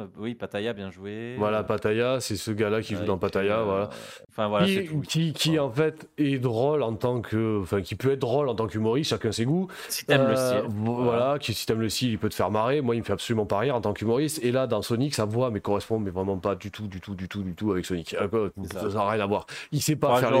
[0.00, 1.34] euh, Oui, Pataya, bien joué.
[1.38, 3.90] voilà, Pattaya, c'est ce gars-là qui joue dans Pattaya, euh, voilà.
[4.30, 5.00] Enfin voilà, c'est qui, tout.
[5.00, 8.54] qui, qui, en fait est drôle en tant que enfin qui peut être drôle en
[8.54, 10.62] tant qu'humoriste chacun ses goûts Si t'aimes le style.
[10.68, 13.04] vo- voilà, qui si t'aimes le style il peut te faire marrer moi il me
[13.04, 15.98] fait absolument pas rire en tant qu'humoriste et là dans Sonic sa voix mais correspond
[15.98, 19.08] mais vraiment pas du tout du tout du tout du tout avec Sonic ça n'a
[19.10, 20.38] rien à voir il sait pas faire les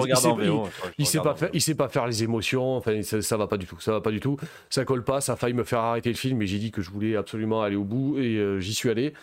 [0.98, 1.52] il sait, pas faire VO.
[1.54, 4.00] il sait pas faire les émotions enfin ça, ça va pas du tout ça va
[4.00, 4.36] pas du tout
[4.70, 6.82] ça colle pas ça a failli me faire arrêter le film mais j'ai dit que
[6.82, 9.14] je voulais absolument aller au bout et euh, j'y suis allé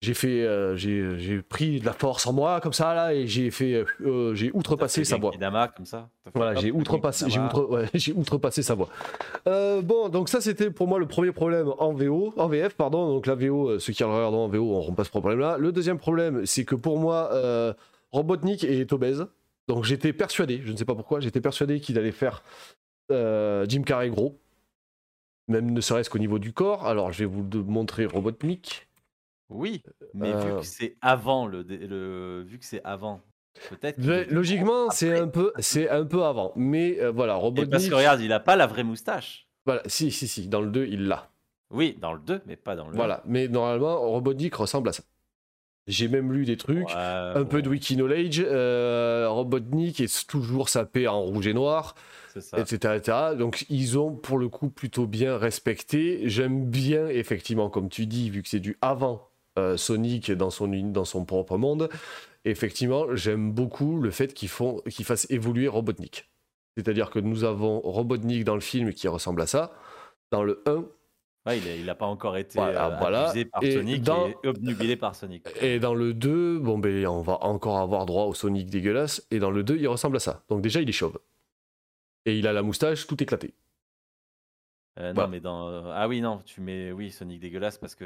[0.00, 3.50] j'ai fait euh, j'ai pris de la force en moi comme ça là et j'ai
[3.50, 5.32] fait euh, j'ai outrepassé sa voix
[5.76, 6.08] comme ça.
[6.34, 8.88] Voilà, j'ai outrepassé, j'ai outre, ouais, outrepassé sa voix.
[9.46, 13.08] Bon, donc ça c'était pour moi le premier problème en VO, en VF, pardon.
[13.08, 15.56] Donc la VO, euh, ceux qui regardent en VO n'auront pas ce problème-là.
[15.58, 17.72] Le deuxième problème, c'est que pour moi, euh,
[18.12, 19.26] Robotnik est obèse.
[19.68, 22.42] Donc j'étais persuadé, je ne sais pas pourquoi, j'étais persuadé qu'il allait faire
[23.10, 24.38] euh, Jim Carrey gros,
[25.48, 26.86] même ne serait-ce qu'au niveau du corps.
[26.86, 28.88] Alors je vais vous de- montrer Robotnik.
[29.50, 29.82] Oui,
[30.14, 33.20] mais vu Euh, que c'est avant le, le vu que c'est avant,
[33.68, 33.98] peut-être.
[34.30, 36.52] Logiquement, c'est un peu, c'est un peu avant.
[36.56, 37.70] Mais euh, voilà, Et Robotnik.
[37.70, 39.46] parce que regarde, il a pas la vraie moustache.
[39.66, 41.30] Voilà, si, si, si, dans le 2, il l'a.
[41.70, 45.02] Oui, dans le 2, mais pas dans le Voilà, mais normalement, Robotnik ressemble à ça.
[45.86, 48.40] J'ai même lu des trucs, Ouais, un peu de wiki knowledge.
[48.44, 51.94] euh, Robotnik est toujours sapé en rouge et noir.
[52.40, 52.58] Ça.
[52.58, 53.18] etc., etc.
[53.38, 56.28] Donc ils ont pour le coup plutôt bien respecté.
[56.28, 59.28] J'aime bien effectivement, comme tu dis, vu que c'est du avant
[59.58, 61.88] euh, Sonic dans son, dans son propre monde,
[62.44, 66.28] effectivement j'aime beaucoup le fait qu'ils font qu'ils fassent évoluer Robotnik.
[66.76, 69.72] C'est-à-dire que nous avons Robotnik dans le film qui ressemble à ça.
[70.32, 70.84] Dans le 1,
[71.46, 73.28] Ouais, il, a, il a pas encore été Voilà, euh, voilà.
[73.28, 75.44] abusé par Et Sonic dans- et obnubilé par Sonic.
[75.62, 79.26] Et dans le 2, bon ben on va encore avoir droit au Sonic dégueulasse.
[79.30, 80.42] Et dans le 2, il ressemble à ça.
[80.48, 81.18] Donc déjà, il est chauve.
[82.26, 83.54] Et il a la moustache tout éclatée.
[84.98, 85.28] Euh, non, Voilà.
[85.28, 85.68] mais dans.
[85.68, 86.92] euh, Ah oui, non, tu mets.
[86.92, 88.04] Oui, Sonic dégueulasse parce que.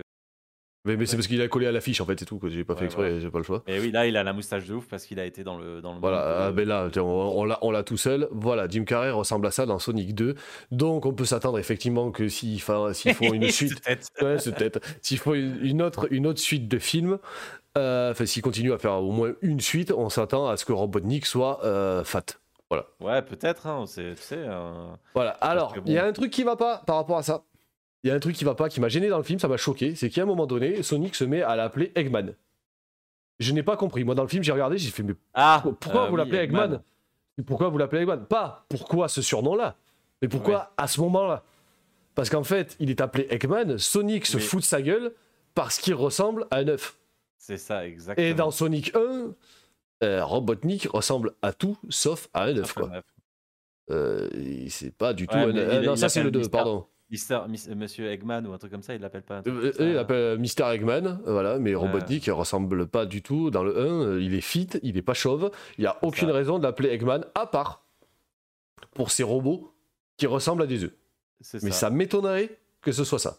[0.85, 2.41] Mais, mais c'est parce qu'il a collé à l'affiche en fait, c'est tout.
[2.47, 3.21] J'ai pas Ouais, fait exprès, voilà.
[3.21, 3.63] j'ai pas le choix.
[3.67, 5.83] Mais oui, là, il a la moustache de ouf parce qu'il a été dans le.
[5.83, 8.27] Dans le Voilà, de- ah, ben là, on, on l'a- on l'a tout seul.
[8.31, 10.35] Voilà, Jim Carrey ressemble à ça dans Sonic 2.
[10.71, 13.83] Donc on peut s'attendre effectivement que s'ils font une suite,
[14.23, 17.19] ouais, peut-être, s'ils font une autre, une autre suite de films,
[17.77, 20.73] euh, enfin s'ils continuent à faire au moins une suite, on s'attend à ce que
[20.73, 22.25] Robotnik soit euh, fat.
[23.01, 24.37] Ouais, peut-être, hein, c'est- tu sais.
[24.39, 25.31] euh, Voilà.
[25.41, 27.43] Alors, il y a un truc qui va pas par rapport à ça.
[28.05, 29.49] Il y a un truc qui va pas, qui m'a gêné dans le film, ça
[29.49, 32.35] m'a choqué, c'est qu'à un moment donné, Sonic se met à l'appeler Eggman.
[33.41, 34.05] Je n'ai pas compris.
[34.05, 36.39] Moi, dans le film, j'ai regardé, j'ai fait, mais Ah pourquoi euh, vous oui, l'appelez
[36.39, 36.83] Eggman,
[37.47, 38.25] Pourquoi vous l'appelez Eggman?
[38.27, 39.77] Pas pourquoi ce surnom-là,
[40.21, 40.65] mais pourquoi Ouais.
[40.77, 41.43] à ce moment-là?
[42.15, 45.13] Parce qu'en fait, il est appelé Eggman, Sonic se fout de sa gueule
[45.55, 46.99] parce qu'il ressemble à un œuf.
[47.37, 48.27] C'est ça, exactement.
[48.27, 49.33] Et dans Sonic 1,
[50.03, 52.91] euh, Robotnik ressemble à tout sauf à un œuf, quoi.
[53.91, 54.29] Euh,
[54.69, 56.33] c'est pas du tout Ouais, un mais euh, il- Non, il ça c'est le l'appelle
[56.33, 56.87] 2, Mister- pardon.
[57.11, 57.41] Mister,
[57.75, 59.39] Monsieur Eggman ou un truc comme ça, il l'appelle pas.
[59.39, 60.01] un truc Euh, ça, il hein.
[60.01, 63.51] appelle Mister Eggman, euh, voilà, mais Robotnik il ressemble pas du tout.
[63.51, 65.51] Dans le 1, euh, il est fit, il est pas chauve.
[65.79, 66.35] Il y a aucune ça.
[66.35, 67.83] raison de l'appeler Eggman, à part
[68.95, 69.73] pour ces robots
[70.19, 70.93] qui ressemblent à des œufs.
[71.63, 73.39] Mais ça m'étonnerait que ce soit ça.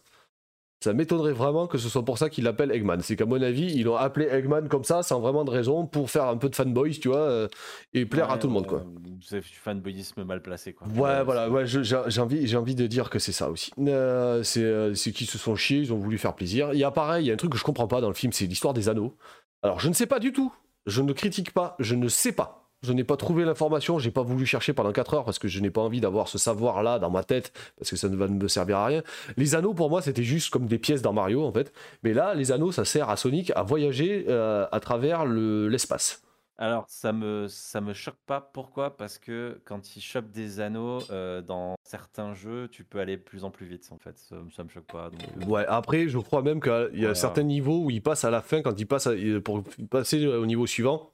[0.82, 3.02] Ça m'étonnerait vraiment que ce soit pour ça qu'il l'appelle Eggman.
[3.02, 6.10] C'est qu'à mon avis, ils l'ont appelé Eggman comme ça, sans vraiment de raison, pour
[6.10, 7.48] faire un peu de fanboys, tu vois, euh,
[7.94, 8.86] et plaire à tout le monde, quoi.
[9.22, 10.88] C'est du fanboyisme mal placé, quoi.
[10.88, 13.72] Ouais, voilà, ouais, j'ai envie, de dire que c'est ça aussi.
[13.78, 16.70] Euh, c'est euh, c'est qu'ils se sont chiés, ils ont voulu faire plaisir.
[16.74, 18.14] Il y a pareil, il y a un truc que je comprends pas dans le
[18.14, 19.18] film, c'est l'histoire des anneaux.
[19.64, 20.54] Alors, je ne sais pas du tout,
[20.86, 22.69] je ne critique pas, je ne sais pas.
[22.82, 25.60] Je n'ai pas trouvé l'information, j'ai pas voulu chercher pendant 4 heures parce que je
[25.60, 28.48] n'ai pas envie d'avoir ce savoir-là dans ma tête parce que ça ne va me
[28.48, 29.04] servir à rien.
[29.36, 31.74] Les anneaux, pour moi, c'était juste comme des pièces dans Mario en fait.
[32.04, 36.24] Mais là, les anneaux, ça sert à Sonic à voyager euh, à travers le- l'espace.
[36.62, 38.42] Alors, ça me, ça me choque pas.
[38.54, 38.96] Pourquoi?
[38.98, 43.22] Parce que quand ils chopent des anneaux euh, dans certains jeux, tu peux aller de
[43.22, 44.18] plus en plus vite, en fait.
[44.18, 45.10] Ça, ça me choque pas.
[45.10, 47.16] donc, euh, Ouais, après, je crois même qu'il y a Voilà.
[47.16, 49.14] certains niveaux où il passe à la fin, quand il passe à-
[49.44, 51.12] pour passer au niveau suivant,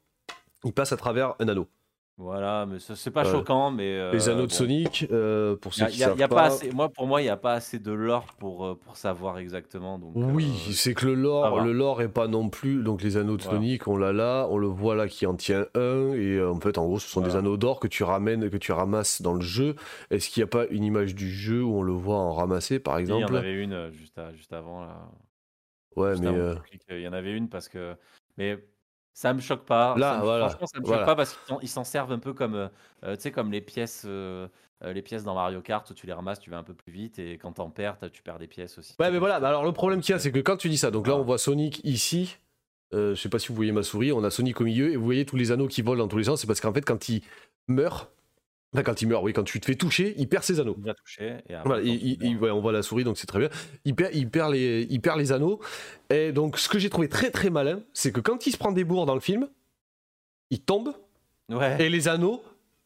[0.66, 1.68] il passe à travers un anneau.
[2.18, 4.12] Voilà, mais c'est pas choquant, mais.
[4.14, 4.54] Les euh, anneaux de bon.
[4.54, 6.36] Sonic, euh, pour Y ceux a- qui y a- savent y a pas.
[6.36, 8.96] pas assez, moi, pour moi, il n'y a pas assez de lore pour, euh, pour
[8.96, 10.00] savoir exactement.
[10.00, 11.64] Donc, Oui, c'est que le lore, va.
[11.66, 12.84] le lore est pas non plus.
[12.84, 13.58] Donc les anneaux de Voilà.
[13.58, 16.78] Sonic, on l'a là, on le voit là qui en tient un, et en fait,
[16.78, 19.42] en gros, ce sont des anneaux d'or que tu ramènes, que tu ramasses dans le
[19.42, 19.76] jeu.
[20.10, 22.80] Est-ce qu'il n'y a pas une image du jeu où on le voit en ramasser,
[22.80, 23.36] par il y en exemple?
[23.36, 24.86] avait une juste, à- juste avant.
[24.86, 25.12] Là.
[25.98, 26.56] Ouais, Juste mais euh,
[26.92, 27.96] Il y en avait une parce que.
[28.38, 28.58] Mais
[29.16, 29.96] ça me choque pas.
[29.98, 31.00] Là, ça me- voilà, Franchement, ça me voilà.
[31.02, 32.68] choque pas parce qu'ils s'en- servent un peu comme, euh,
[33.06, 34.48] euh, tu sais, comme les pièces, euh,
[34.84, 36.92] euh, les pièces dans Mario Kart où tu les ramasses, tu vas un peu plus
[36.92, 38.94] vite et quand t'en perds, tu perds des pièces aussi.
[39.00, 40.78] Ouais, mais voilà, bah alors le problème qu'il y a, c'est que quand tu dis
[40.78, 41.20] ça, donc là Ah.
[41.20, 42.38] on voit Sonic ici,
[42.94, 44.98] euh, je sais pas si vous voyez ma souris, on a Sonic au milieu, et
[44.98, 46.82] vous voyez tous les anneaux qui volent dans tous les sens, c'est parce qu'en fait,
[46.86, 47.24] quand il
[47.68, 48.12] meurt,
[48.76, 50.76] enfin quand il meurt, oui, quand tu te fais toucher, il perd ses anneaux.
[50.78, 52.72] Il va toucher et après, Voilà, quand il- tu il- meurs, il- ouais, on voit
[52.72, 53.50] la souris, donc c'est très bien.
[53.86, 55.60] Il perd, il, perd les, il perd les anneaux,
[56.10, 58.72] et donc ce que j'ai trouvé très très malin, c'est que quand il se prend
[58.72, 59.48] des bourres dans le film,
[60.52, 60.94] il tombe,
[61.50, 61.84] Ouais.
[61.84, 62.42] et les anneaux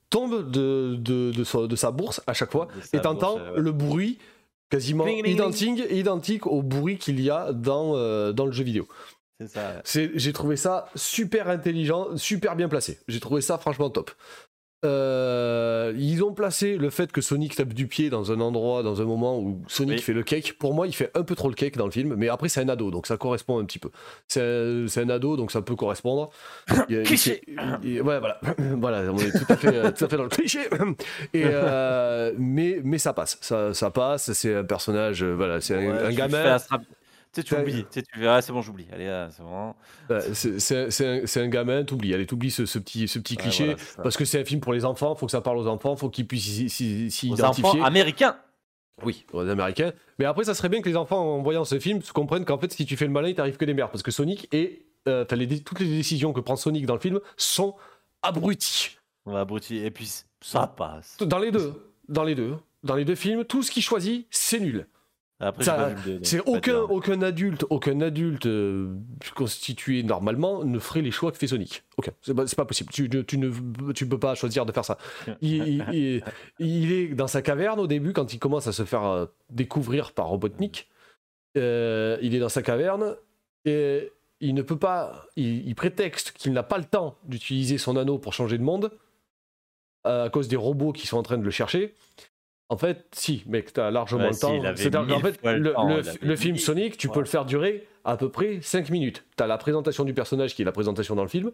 [0.10, 3.52] tombent de, de, de, sa, de sa bourse à chaque fois, et t'entends ouais.
[3.62, 4.18] le bruit
[4.70, 5.34] quasiment Ding, ding, ding.
[5.36, 8.88] identique, identique au bruit qu'il y a dans, euh, dans le jeu vidéo.
[9.40, 9.82] C'est ça.
[10.16, 13.00] J'ai trouvé ça super intelligent, super bien placé.
[13.08, 14.12] J'ai trouvé ça franchement top.
[14.86, 19.02] Euh, ils ont placé le fait que Sonic tape du pied dans un endroit, dans
[19.02, 20.02] un moment où Sonic Oui.
[20.02, 20.54] fait le cake.
[20.58, 22.62] Pour moi, il fait un peu trop le cake dans le film, mais après, c'est
[22.62, 23.90] un ado, donc ça correspond un petit peu.
[24.28, 26.30] C'est un, un ado, donc ça peut correspondre.
[26.90, 27.42] Il, il Cliché.
[27.84, 28.40] il- ouais, voilà.
[28.78, 30.60] voilà, on est tout à fait, tout à fait dans le cliché.
[31.34, 34.32] Et, euh, mais, mais ça passe, ça, ça passe.
[34.34, 36.58] C'est un personnage, euh, voilà, c'est un, Ouais, un tu gamin.
[37.32, 37.62] Tu sais, tu Ouais.
[37.62, 37.84] oublies.
[37.84, 38.88] Tu sais, tu verras, c'est bon, j'oublie.
[38.92, 39.74] Allez, c'est bon.
[40.10, 43.80] Ouais, c'est- un, gamin, t'oublies, allez, t'oublies ce, ce petit, ce petit Ouais, cliché, voilà,
[44.04, 46.10] parce que c'est un film pour les enfants, faut que ça parle aux enfants, faut
[46.10, 47.66] qu'ils puissent s'y- identifier.
[47.66, 48.36] enfants américains.
[49.04, 49.94] Oui, aux Américains.
[50.18, 52.58] Mais après, ça serait bien que les enfants, en voyant ce film, se comprennent qu'en
[52.58, 54.86] fait, si tu fais le malin, il t'arrive que des merdes, parce que Sonic et
[55.08, 57.76] euh, les toutes les décisions que prend Sonic dans le film sont
[58.24, 58.98] abruties.
[59.26, 59.86] On va abrutir.
[59.86, 60.12] Et puis,
[60.42, 61.16] ça passe.
[61.22, 61.74] Dans les deux,
[62.10, 64.86] dans les deux, dans les deux films, tout ce qu'il choisit, c'est nul.
[66.24, 68.94] C'est aucun, adulte, aucun adulte euh,
[69.36, 71.84] constitué normalement ne ferait les choix que fait Sonic.
[71.98, 72.12] Aucun.
[72.22, 72.92] C'est pas, possible.
[72.92, 74.98] Tu, ne- tu ne tu peux pas choisir de faire ça.
[75.42, 76.24] Il, il- il-
[76.60, 80.12] il est dans sa caverne au début quand il commence à se faire euh, découvrir
[80.12, 80.90] par Robotnik.
[81.58, 83.16] Euh, il est dans sa caverne
[83.66, 84.12] et
[84.42, 85.26] il ne peut pas.
[85.38, 88.92] Il, il prétexte qu'il n'a pas le temps d'utiliser son anneau pour changer de monde
[90.04, 91.94] à cause des robots qui sont en train de le chercher.
[92.72, 94.52] En fait, si, mec, t'as largement Ouais, le temps.
[94.54, 95.88] mille fait, le temps,
[96.22, 99.26] le- film mille Sonic, tu peux le faire durer à peu près 5 minutes.
[99.36, 101.52] T'as la présentation du personnage qui est la présentation dans le film.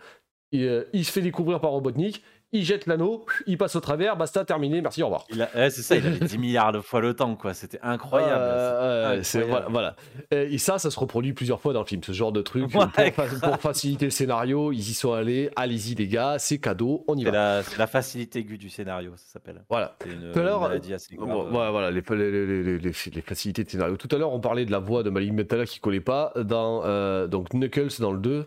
[0.53, 2.21] Euh, il se fait découvrir par Robotnik,
[2.57, 5.25] il jette l'anneau, il passe au travers, basta, terminé, merci, au revoir.
[5.31, 7.53] Il a- ouais, c'est ça, il avait 10 milliards de fois le temps, quoi.
[7.53, 8.33] C'était incroyable.
[8.41, 9.95] Euh, c'est- voilà.
[10.31, 12.63] Et ça, ça se reproduit plusieurs fois dans le film, ce genre de truc.
[12.65, 15.49] Ouais, pour, fa- pour faciliter le scénario, ils y sont allés.
[15.55, 17.31] Allez-y, les gars, c'est cadeau, on y va.
[17.31, 19.63] la, c'est la facilité aiguë du scénario, ça s'appelle.
[19.69, 19.95] Voilà.
[20.05, 23.97] Une, Tout à l'heure, voilà, voilà, les, les- les- les- les- les facilités de scénario.
[23.97, 26.81] Tout à l'heure, on parlait de la voix de Malik Metala qui collait pas dans
[26.85, 28.45] euh, donc Knuckles dans le 2.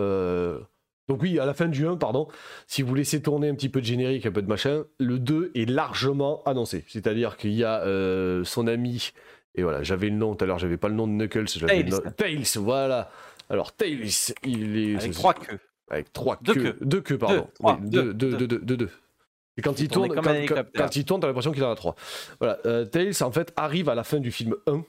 [0.00, 0.60] euh,
[1.08, 2.28] donc oui, à la fin du 1, pardon,
[2.66, 5.52] si vous laissez tourner un petit peu de générique, un peu de machin, le 2
[5.54, 6.84] est largement annoncé.
[6.88, 9.12] C'est-à-dire qu'il y a euh, son ami,
[9.54, 11.82] et voilà, j'avais le nom tout à l'heure, j'avais pas le nom de Knuckles, j'avais
[11.82, 12.04] le Tails.
[12.04, 13.10] nom- Tails, voilà.
[13.50, 14.08] Alors Tails,
[14.44, 14.96] il est...
[14.96, 15.58] Avec trois queues.
[15.90, 16.62] Avec trois Deux queues.
[16.72, 16.78] queues.
[16.84, 17.36] Deux queues, pardon.
[17.36, 18.90] Deux, trois, Oui, deux, deux, deux, deux.
[19.56, 20.84] Et quand Il tourne, quand, un quand- hélicoptère.
[20.84, 21.96] quand il tourne, t'as l'impression qu'il en a trois.
[22.40, 22.58] Voilà.
[22.66, 24.84] euh, Tails, en fait, arrive à la fin du film 1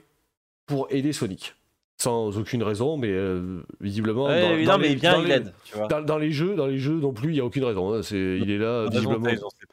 [0.67, 1.55] pour aider Sonic.
[2.01, 4.27] Sans aucune raison, mais euh, visiblement.
[4.27, 5.87] Ouais, dans, oui, dans non, mais les- il vient, dans il les- aide, tu vois.
[5.87, 7.93] Dans, dans les jeux, dans les jeux non plus, il n'y a aucune raison.
[7.93, 8.01] hein.
[8.03, 9.19] C'est, il est là, visiblement.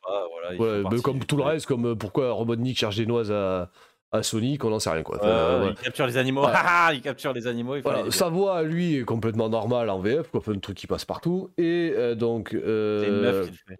[0.02, 3.30] Pas, voilà, Ouais, mais comme tout le reste, comme euh, pourquoi Robotnik cherche des noises
[3.30, 3.70] à,
[4.10, 5.04] à Sonic, on n'en sait rien.
[5.04, 5.18] Quoi.
[5.18, 5.70] Enfin, euh, ouais.
[5.78, 6.42] Il capture les animaux.
[6.46, 7.76] Ah, il capture les animaux.
[7.76, 10.88] Il Voilà, les sa voix lui est complètement normale en VF, quoi, un truc qui
[10.88, 11.50] passe partout.
[11.58, 12.48] Et euh, donc.
[12.50, 12.56] C'est
[13.06, 13.76] une meuf qui le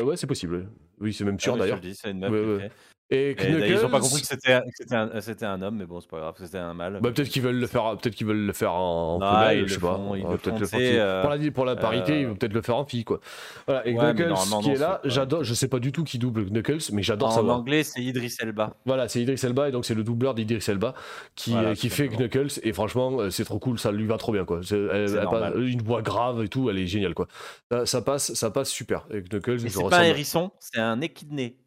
[0.00, 0.02] fait.
[0.04, 0.68] ouais, c'est possible.
[1.00, 1.80] Oui, c'est même sûr Ah je d'ailleurs.
[1.94, 2.62] c'est une meuf Ouais, qui le ouais.
[2.62, 2.72] fait.
[3.10, 5.60] Et Et d'ailleurs, ils ont pas Knuckles- compris que c'était que c'était un, c'était un
[5.60, 7.00] homme, mais bon, c'est pas grave, c'était un mâle.
[7.02, 9.68] Bah, peut-être qu'ils veulent le faire, peut-être qu'ils veulent le faire en, Non, femelle, ils
[9.68, 9.94] je sais pas.
[9.96, 12.54] font, ils peut-être le font- euh, pour, la, pour la parité, euh, ils vont peut-être
[12.54, 13.20] le faire en fille, quoi.
[13.66, 13.86] Voilà.
[13.86, 14.32] Et Ouais, Knuckles,
[14.62, 15.44] qui est là, j'adore.
[15.44, 18.36] Je sais pas du tout qui double Knuckles, mais j'adore sa En anglais, c'est Idris
[18.40, 18.74] Elba.
[18.86, 20.94] Voilà, c'est Idris Elba, et donc c'est le doubleur d'Idris Elba
[21.34, 22.08] qui, Voilà, euh, qui fait.
[22.08, 22.58] Knuckles.
[22.62, 24.60] Et franchement, euh, c'est trop cool, ça lui va trop bien, quoi.
[24.70, 27.28] Elle, elle une voix grave et tout, elle est géniale, quoi.
[27.70, 29.06] Ça, ça passe, ça passe super.
[29.12, 31.58] Et Knuckles, c'est pas un hérisson, c'est un équidné.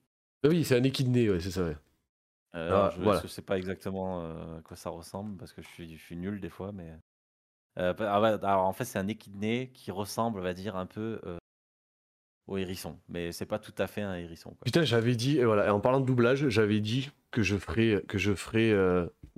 [0.43, 1.63] Ah Oui, c'est un équidné, ouais, c'est ça.
[1.63, 1.75] ouais.
[2.55, 3.21] Euh, Ah, je, voilà.
[3.27, 6.39] sais pas exactement euh, à quoi ça ressemble parce que je suis, je suis nul
[6.39, 6.91] des fois, mais.
[7.79, 10.85] Euh, ah ouais, alors en fait, c'est un équidné qui ressemble, on va dire, un
[10.87, 11.19] peu
[12.47, 14.51] au hérisson, mais c'est pas tout à fait un hérisson.
[14.51, 14.59] Quoi.
[14.65, 18.17] Putain, j'avais dit, et voilà, en parlant de doublage, j'avais dit que je ferais, que
[18.17, 18.71] je ferais,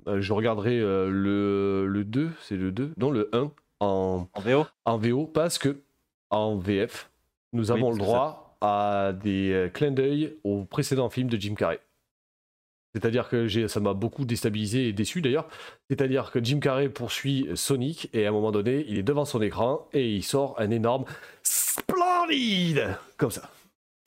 [0.06, 4.66] je regarderais euh, le, le 2, c'est le 2, non le 1 en, En VO
[4.84, 5.82] en VO, parce que
[6.30, 7.10] en VF,
[7.52, 11.54] nous Oui, avons le droit à des euh, clins d'œil au précédent film de Jim
[11.54, 11.80] Carrey.
[12.94, 15.48] C'est-à-dire que ça m'a beaucoup déstabilisé et déçu d'ailleurs.
[15.88, 19.40] C'est-à-dire que Jim Carrey poursuit Sonic et à un moment donné, il est devant son
[19.42, 21.04] écran et il sort un énorme
[21.44, 23.48] Splendide Comme ça.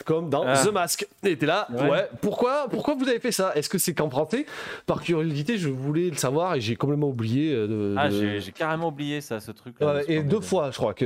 [0.05, 0.61] Comme dans Ah.
[0.65, 1.07] The Mask.
[1.23, 1.89] Et t'es là, ouais.
[1.89, 2.09] Ouais.
[2.21, 3.53] Pourquoi, pourquoi vous avez fait ça?
[3.55, 4.45] Est-ce que c'est français
[4.85, 7.53] Par curiosité, je voulais le savoir et j'ai complètement oublié.
[7.53, 9.79] euh, de- Ah, j'ai carrément oublié ça, ce truc.
[9.79, 11.05] Ouais, et deux fois, je crois que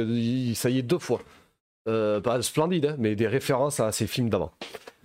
[0.56, 1.22] ça y est, deux fois.
[1.88, 4.52] Euh, pas splendide, hein, mais des références à ces films d'avant.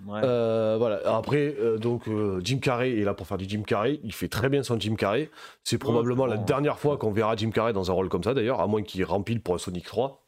[0.06, 0.20] Ouais.
[0.24, 1.00] Euh, voilà.
[1.16, 2.02] Après, euh, donc
[2.42, 4.00] Jim Carrey est là pour faire du Jim Carrey.
[4.02, 5.30] Il fait très bien son Jim Carrey.
[5.62, 8.60] C'est probablement la dernière fois qu'on verra Jim Carrey dans un rôle comme ça, d'ailleurs,
[8.60, 10.20] à moins qu'il rempile pour un Sonic 3.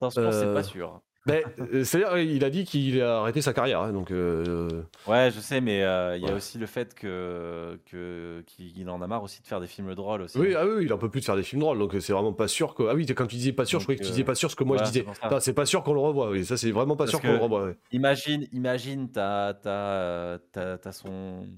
[0.00, 1.00] Franchement, c'est pas sûr.
[1.26, 4.10] Mais euh, c'est-à-dire, il a dit qu'il a arrêté sa carrière, hein, donc.
[4.10, 6.36] euh, Ouais, je sais, mais euh, il y a Ouais.
[6.36, 10.38] aussi le fait que qu'il en a marre aussi de faire des films drôles aussi.
[10.38, 12.32] Oui, ah oui, il en peut plus de faire des films drôles, donc c'est vraiment
[12.32, 12.84] pas sûr que.
[12.84, 14.54] Ah oui, quand tu disais pas sûr, je croyais que tu disais pas sûr ce
[14.56, 15.04] que moi je disais.
[15.40, 17.38] c'est pas sûr qu'on le revoit, oui, ça c'est vraiment pas Parce sûr qu'on le
[17.38, 17.64] revoit.
[17.64, 17.76] ouais.
[17.92, 21.48] Imagine, imagine, t'as, t'as, son,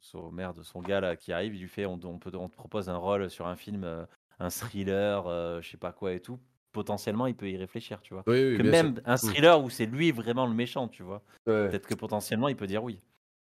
[0.00, 2.56] son merde, son gars là qui arrive, il lui fait, on, on peut, on te
[2.56, 4.06] propose un rôle sur un film,
[4.38, 6.40] un thriller, euh, je sais pas quoi et tout.
[6.76, 8.22] Potentiellement, il peut y réfléchir, tu vois.
[8.26, 9.02] Oui, oui, que même sûr.
[9.06, 11.22] un thriller où c'est lui vraiment le méchant, tu vois.
[11.46, 11.70] Ouais.
[11.70, 13.00] Peut-être que potentiellement, il peut dire oui.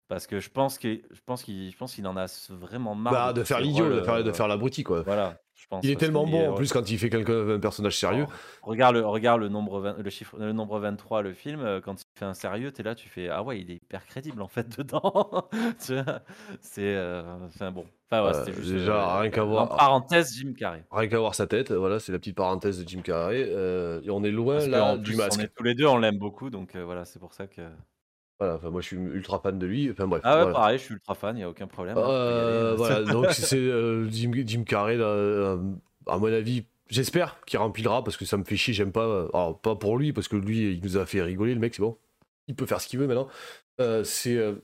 [0.07, 3.13] Parce que je pense que, je pense qu'il, je pense qu'il en a vraiment marre.
[3.13, 5.03] Bah, de faire l'idiot, de faire, de euh, faire l'abruti, quoi.
[5.03, 5.39] Voilà.
[5.61, 7.97] Je pense Il est tellement bon est- en plus quand il fait quelqu'un, un personnage
[7.97, 8.25] sérieux.
[8.61, 11.59] Regarde le, regarde le nombre, 20 le chiffre, le nombre 23, le film.
[11.59, 14.05] euh, Quand il fait un sérieux, t'es là, tu fais ah ouais, il est hyper
[14.05, 15.49] crédible en fait dedans.
[15.77, 16.03] C'est,
[16.79, 17.85] euh, enfin bon.
[18.11, 18.71] Enfin ouais, Euh, c'était juste.
[18.71, 20.83] déjà, rien qu'à en voir- parenthèse, Jim Carrey.
[20.91, 23.43] Rien qu'à voir sa tête, voilà, c'est la petite parenthèse de Jim Carrey.
[23.47, 25.39] euh, et on est loin Parce là du masque.
[25.39, 27.61] on est tous les deux, on l'aime beaucoup, donc euh, voilà, c'est pour ça que.
[28.39, 29.89] Voilà, enfin, moi je suis ultra fan de lui.
[29.91, 30.21] Enfin bref.
[30.23, 30.53] Ah ouais, voilà.
[30.55, 31.97] pareil, je suis ultra fan, il y a aucun problème.
[31.97, 32.77] hein, y Euh, aller.
[32.77, 35.57] voilà, donc c'est euh, Jim, Jim Carrey, euh,
[36.07, 39.27] à mon avis, j'espère qu'il remplira parce que ça me fait chier, j'aime pas.
[39.33, 41.81] Alors, pas pour lui, parce que lui, il nous a fait rigoler, le mec, c'est
[41.81, 41.97] bon.
[42.47, 43.27] Il peut faire ce qu'il veut maintenant.
[43.81, 44.35] Euh, c'est.
[44.37, 44.55] euh,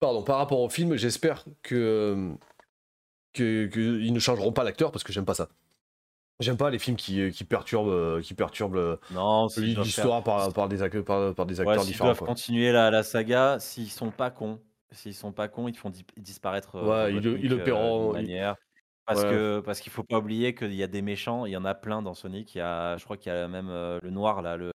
[0.00, 2.30] Pardon, par rapport au film, j'espère que,
[3.32, 5.48] que, que ils ne changeront pas l'acteur parce que j'aime pas ça.
[6.40, 10.68] J'aime pas les films qui, qui perturbent, euh, qui perturbent Non, doivent l'histoire par, par
[10.68, 12.08] des, par, par des acteurs différents.
[12.08, 12.28] doivent quoi.
[12.28, 14.60] continuer la, la saga, s'ils sont pas cons,
[14.92, 16.76] s'ils sont pas cons, ils te font di- disparaître.
[16.76, 18.56] euh, Ouais, ils le- Robotnik, ils le euh, paieront, d'une ils- manière.
[19.04, 19.30] Parce Ouais.
[19.30, 21.74] que parce qu'il faut pas oublier qu'il y a des méchants, il y en a
[21.74, 22.54] plein dans Sonic.
[22.54, 24.70] Il y a, je crois qu'il y a même euh, le noir là, le.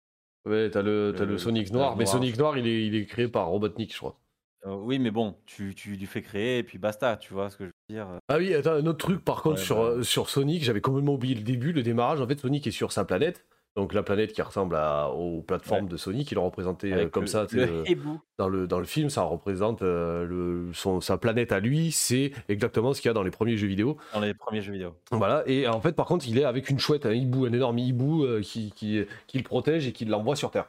[0.47, 2.06] Ouais, t'as le, Le- Sonic noir, mais.
[2.06, 4.18] Sonic noir, il est, il est créé par Robotnik, je crois.
[4.66, 7.56] Euh, oui, mais bon, tu, tu lui fais créer et puis basta, tu vois ce
[7.59, 8.06] que je dire.
[8.28, 9.82] Ah oui, attends, un autre truc par contre Ouais, sur, bah.
[9.90, 12.20] euh, sur Sonic, j'avais complètement oublié le début, le démarrage.
[12.20, 13.44] En fait, Sonic est sur sa planète,
[13.77, 17.23] donc la planète qui ressemble à- aux plateformes de Sonic, il l'a représenté euh, comme
[17.23, 17.47] le- ça.
[17.52, 18.20] le euh, hibou.
[18.39, 22.32] dans, le, dans le film, ça représente euh, le, son, sa planète à lui, c'est
[22.48, 23.97] exactement ce qu'il y a dans les premiers jeux vidéo.
[24.12, 24.94] dans les premiers jeux vidéo.
[25.10, 27.78] Voilà, et en fait, par contre, il est avec une chouette, un hibou, un énorme
[27.78, 30.69] hibou euh, qui, qui, qui le protège et qui l'envoie sur Terre.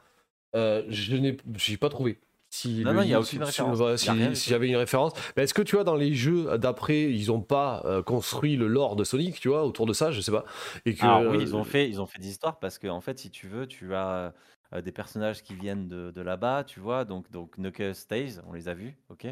[0.56, 1.36] Euh, je n'ai
[1.80, 2.20] pas trouvé.
[2.56, 3.80] Si Non, non, il y a aucune référence.
[3.80, 5.14] y si a si j'avais une référence.
[5.36, 8.68] Mais est-ce que tu vois, dans les jeux d'après, ils ont pas euh, construit le
[8.68, 10.46] lore de Sonic, tu vois, autour de ça, je sais pas.
[10.86, 12.88] Et que, Alors oui, euh, ils ont fait, ils ont fait des histoires parce que
[12.88, 14.36] en fait, si tu veux, tu as
[14.72, 17.06] euh, des personnages qui viennent de, de là-bas, tu vois.
[17.06, 19.26] Donc donc Knuckles, Tails, on les a vus, ok.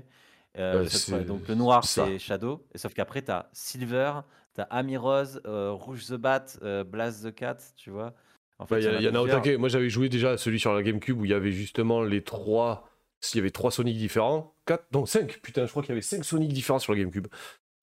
[0.57, 0.83] Euh,
[1.27, 4.13] donc le noir c'est Shadow, et sauf qu'après t'as Silver,
[4.55, 8.15] t'as Amy Rose, euh, Rouge the Bat, euh, Blast the Cat, tu vois.
[8.57, 9.41] En il y, a- y en a plusieurs.
[9.41, 9.57] taquet.
[9.57, 12.23] Moi, j'avais joué déjà à celui sur la GameCube où il y avait justement les
[12.23, 12.90] trois.
[13.21, 15.39] S'il y avait trois Sonic différents, quatre, non cinq.
[15.41, 17.27] Putain, je crois qu'il y avait cinq Sonic différents sur la GameCube.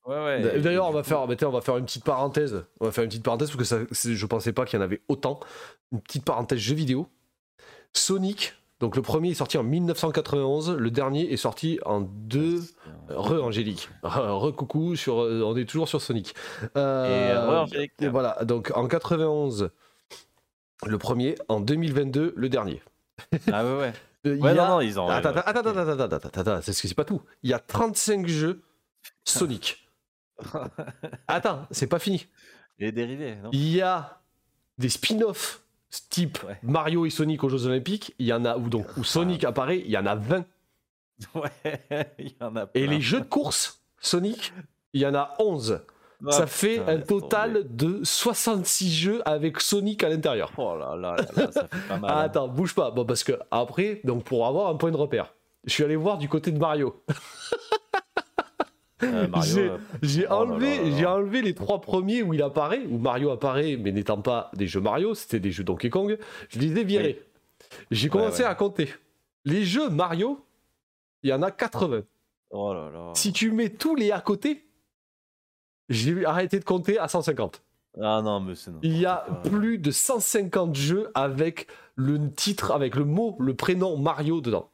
[0.07, 0.61] Ouais, ouais.
[0.61, 2.65] D'ailleurs, on va coup- faire, on va faire une petite parenthèse.
[2.81, 3.79] On va faire une petite parenthèse parce que ça,
[4.15, 5.39] je pensais pas qu'il y en avait autant.
[5.93, 7.09] Une petite parenthèse jeu vidéo.
[7.93, 8.55] Sonic.
[8.81, 12.61] Donc le premier est sorti en 1991, le dernier est sorti en deux.
[13.09, 13.89] Re Angélique.
[14.05, 15.21] Re coucou sur.
[15.21, 16.35] euh, On est toujours sur Sonic.
[16.77, 17.93] Euh, Et Angélique.
[18.01, 18.39] et voilà.
[18.45, 19.71] Donc en 91,
[20.87, 21.35] le premier.
[21.49, 22.81] En 2022, le dernier.
[23.53, 23.93] Ah ouais ouais.
[24.35, 26.61] Ouais, y non, a- non, ils ont- Attends, attends, attends, attends, attends, attends, attends, attends,
[26.63, 27.23] c'est c'est pas tout.
[27.43, 28.63] Il y a 35 jeux
[29.25, 29.89] Sonic.
[31.27, 32.27] Attends, c'est pas fini.
[32.79, 34.21] Les dérivés, non Il y a
[34.79, 35.63] des spin-offs
[36.11, 36.59] type Ouais.
[36.63, 38.15] Mario et Sonic aux Jeux Olympiques.
[38.19, 39.79] Il y en a où donc où Sonic apparaît.
[39.81, 40.45] Il y en a 20.
[41.35, 41.51] Ouais,
[42.21, 42.91] il y en a Et plein.
[42.95, 44.53] les jeux de course Sonic,
[44.93, 45.81] il y en a 11.
[46.27, 50.51] Ah, Ça fait putain, un total de 66 jeux avec Sonic à l'intérieur.
[50.57, 52.11] Oh là là là là, ça fait pas mal.
[52.13, 52.25] Ah, hein.
[52.25, 52.91] attends, bouge pas.
[52.91, 55.33] Bon, parce que après, donc pour avoir un point de repère,
[55.65, 57.03] je suis allé voir du côté de Mario.
[59.05, 59.29] Euh,
[60.03, 63.93] J'ai- euh, oh enlevé, j'ai les trois premiers où il apparaît, où Mario apparaît, mais
[63.93, 66.19] n'étant pas des jeux Mario, c'était des jeux Donkey Kong.
[66.49, 67.23] Je les ai virés.
[67.93, 68.49] J'ai commencé ouais.
[68.49, 68.93] à compter.
[69.45, 70.45] Les jeux Mario,
[71.23, 72.03] il y en a 80.
[72.51, 73.13] Oh là là.
[73.15, 74.68] Si tu mets tous les à côté,
[75.89, 77.63] j'ai arrêté de compter à 150.
[78.01, 78.79] Ah non, mais c'est non.
[78.83, 81.67] Il y a plus de 150 jeux avec
[81.97, 84.71] le titre, avec le mot, le prénom Mario dedans.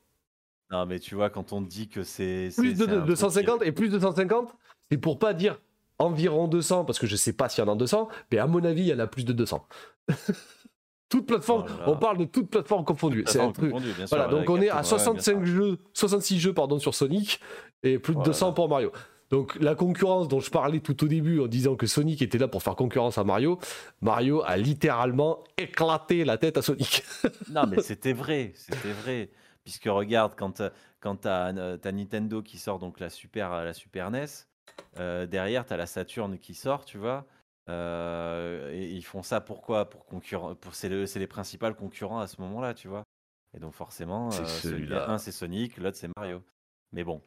[0.71, 2.51] Non, mais tu vois, quand on dit que c'est.
[2.57, 4.55] Plus de, de truc 150 et plus de 150,
[4.91, 5.61] c'est pour pas dire
[5.99, 8.65] environ 200 parce que je sais pas s'il y en a 200, mais à mon
[8.65, 9.67] avis, il y en a plus de 200.
[11.09, 13.23] Toute plateforme, Oh on parle de toute plateforme confondue.
[13.29, 13.73] C'est un truc.
[14.09, 14.99] Voilà, donc on est à ouais, bien sûr.
[14.99, 17.41] 65 jeux, 66 jeux pardon sur Sonic
[17.85, 18.53] et plus de Oh là 200 là.
[18.53, 18.91] pour Mario.
[19.35, 22.47] Donc la concurrence dont je parlais tout au début en disant que Sonic était là
[22.47, 23.59] pour faire concurrence à Mario,
[24.01, 27.03] Mario a littéralement éclaté la tête à Sonic.
[27.51, 29.31] Non, mais c'était vrai, c'était vrai.
[29.65, 30.71] Puisque regarde, quand, euh,
[31.01, 31.53] quand tu as,
[31.93, 34.27] Nintendo qui sort donc la Super, la Super NES,
[34.99, 37.27] euh, derrière, tu as la Saturn qui sort, tu vois.
[37.71, 39.91] euh, et ils font ça pourquoi?
[39.91, 43.03] Pour concurrent, pour, c'est, le- c'est les principaux concurrents à ce moment-là, tu vois.
[43.57, 45.11] Et donc forcément, C'est euh, celui- celui-là.
[45.11, 46.41] un c'est Sonic, l'autre c'est Mario.
[46.93, 47.21] Mais bon,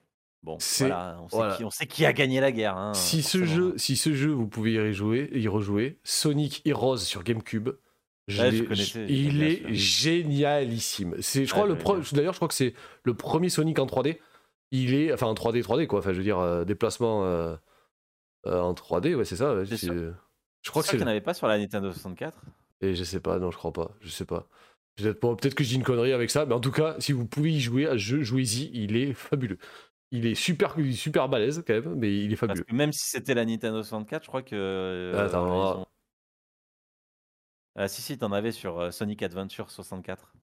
[0.47, 1.55] bon, C'est- voilà, on sait, voilà.
[1.57, 2.75] Qui, on sait qui a gagné la guerre.
[2.77, 6.97] hein, si ce jeu, si ce jeu vous pouvez y rejouer, y rejouer, Sonic Heroes
[6.97, 7.69] sur GameCube.
[8.27, 11.15] je Ouais, je il est génialissime.
[11.21, 13.85] C'est, je crois, Ouais, le pro- d'ailleurs, je crois que c'est le premier Sonic en
[13.85, 14.19] 3D.
[14.71, 15.99] Il est, enfin en 3D, 3D quoi.
[15.99, 17.55] Enfin, je veux dire, euh, déplacement euh,
[18.47, 19.55] euh, en 3D, ouais, c'est ça.
[19.55, 20.11] ouais, C'est je crois que
[20.61, 20.89] C'est sûr c'est.
[20.91, 22.37] qu'il n'y en avait pas sur la Nintendo 64.
[22.81, 23.91] Et je sais pas, non, je crois pas.
[24.01, 24.47] Je sais pas.
[24.97, 27.25] Peut-être peut-être que je dis une connerie avec ça, mais en tout cas, si vous
[27.25, 28.69] pouvez y jouer à jeu, jouez-y.
[28.73, 29.57] Il est fabuleux.
[30.11, 32.65] Il est super, super balèze quand même, mais il est Parce fabuleux.
[32.67, 34.55] que même si c'était la Nintendo 64, je crois que.
[34.55, 35.85] euh, Attends, ont-
[37.75, 40.33] Ah si, si, t'en avais sur euh, Sonic Adventure 64.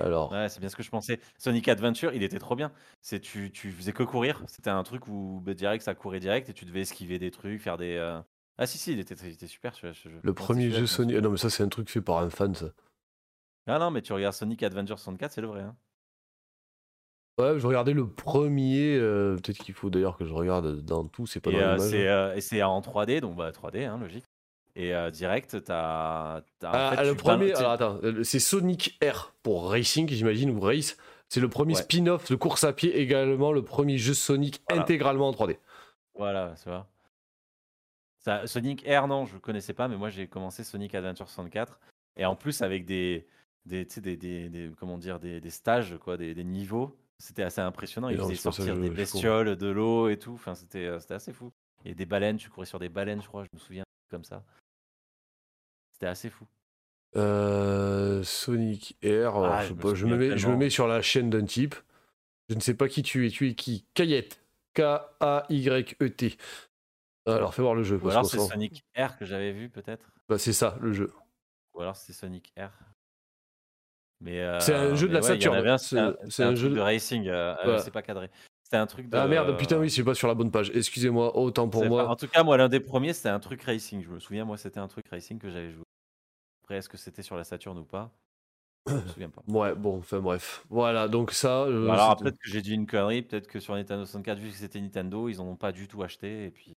[0.00, 1.20] Alors, Ouais, c'est bien ce que je pensais.
[1.38, 2.70] Sonic Adventure, il était trop bien.
[3.00, 4.42] C'est tu, tu faisais que courir.
[4.46, 7.60] C'était un truc où bah, direct ça courait direct et tu devais esquiver des trucs,
[7.62, 7.96] faire des.
[7.96, 8.20] euh,
[8.58, 10.20] Ah si si, il était, il était super celui-là, ce jeu.
[10.22, 11.16] le premier jeu Sonic.
[11.16, 12.66] ah non, mais ça, c'est un truc fait par un fan, ça.
[13.68, 15.60] Ah non, mais tu regardes Sonic Adventure 64, c'est le vrai.
[15.62, 15.76] hein.
[17.38, 18.96] Ouais, je regardais le premier.
[18.96, 21.74] euh, Peut-être qu'il faut d'ailleurs que je regarde dans tout, c'est pas Et dans euh,
[21.76, 21.90] l'image.
[21.90, 24.24] c'est euh, et c'est en 3D, donc bah 3D, hein, logique.
[24.76, 26.42] Et euh, direct, t'as.
[26.58, 30.08] t'as- en Ah, fait, le tu premier, alors attends, euh, c'est Sonic R pour Racing,
[30.08, 30.96] j'imagine, ou Race.
[31.28, 31.82] C'est le premier Ouais.
[31.82, 34.82] spin-off de course à pied, également le premier jeu Sonic Voilà.
[34.82, 35.58] intégralement en 3D.
[36.14, 36.86] Voilà, tu vois.
[38.18, 41.78] Ça, Sonic Air, non, je connaissais pas, mais moi j'ai commencé Sonic Adventure 64.
[42.16, 43.26] Et en plus, avec des,
[43.64, 46.96] des, tu sais, des, des, des- comment dire, des, des stages, quoi, des, des niveaux.
[47.18, 48.08] C'était assez impressionnant.
[48.10, 50.32] Ils faisaient sortir je- des je bestioles, de l'eau et tout.
[50.34, 51.50] Enfin, c'était euh, c'était assez fou.
[51.84, 54.44] Et des baleines, tu courais sur des baleines, je crois, je me souviens, comme ça.
[55.92, 56.46] C'était assez fou.
[57.16, 60.56] Euh, Sonic Air, Ah, je, me je me mets, je me tellement.
[60.58, 61.74] mets sur la chaîne d'un type.
[62.48, 63.30] Je ne sais pas qui tu es.
[63.30, 63.84] Tu es qui?
[63.94, 64.40] Kayette.
[64.74, 66.36] K-A-Y-E-T.
[67.26, 67.98] Alors, fais voir le jeu.
[68.02, 70.10] Ou alors c'est Sonic Air que j'avais vu, peut-être.
[70.28, 71.12] Bah, c'est ça, le jeu.
[71.74, 72.72] Ou alors c'est Sonic Air.
[74.20, 75.56] Mais euh, C'est un jeu de la ouais, il y en Saturn.
[75.58, 77.28] avait un, C'est- un, jeu de- racing.
[77.28, 78.30] euh, euh, c'est pas cadré.
[78.64, 79.16] C'était un truc de.
[79.16, 80.70] Ah merde, putain, oui, c'est pas sur la bonne page.
[80.74, 82.08] Excusez-moi, autant pour moi.
[82.08, 84.02] En tout cas, moi, l'un des premiers, c'était un truc racing.
[84.02, 85.84] Je me souviens, moi, c'était un truc racing que j'avais joué.
[86.62, 88.10] Après, est-ce que c'était sur la Saturn ou pas?
[88.86, 89.42] Je me souviens pas.
[89.48, 90.64] Ouais, bon, enfin bref.
[90.68, 91.62] Voilà, donc ça.
[91.62, 93.22] euh, Bah, alors, peut-être que j'ai dit une connerie.
[93.22, 96.02] Peut-être que sur Nintendo 64, vu que c'était Nintendo, ils en ont pas du tout
[96.02, 96.44] acheté.
[96.46, 96.74] Et puis.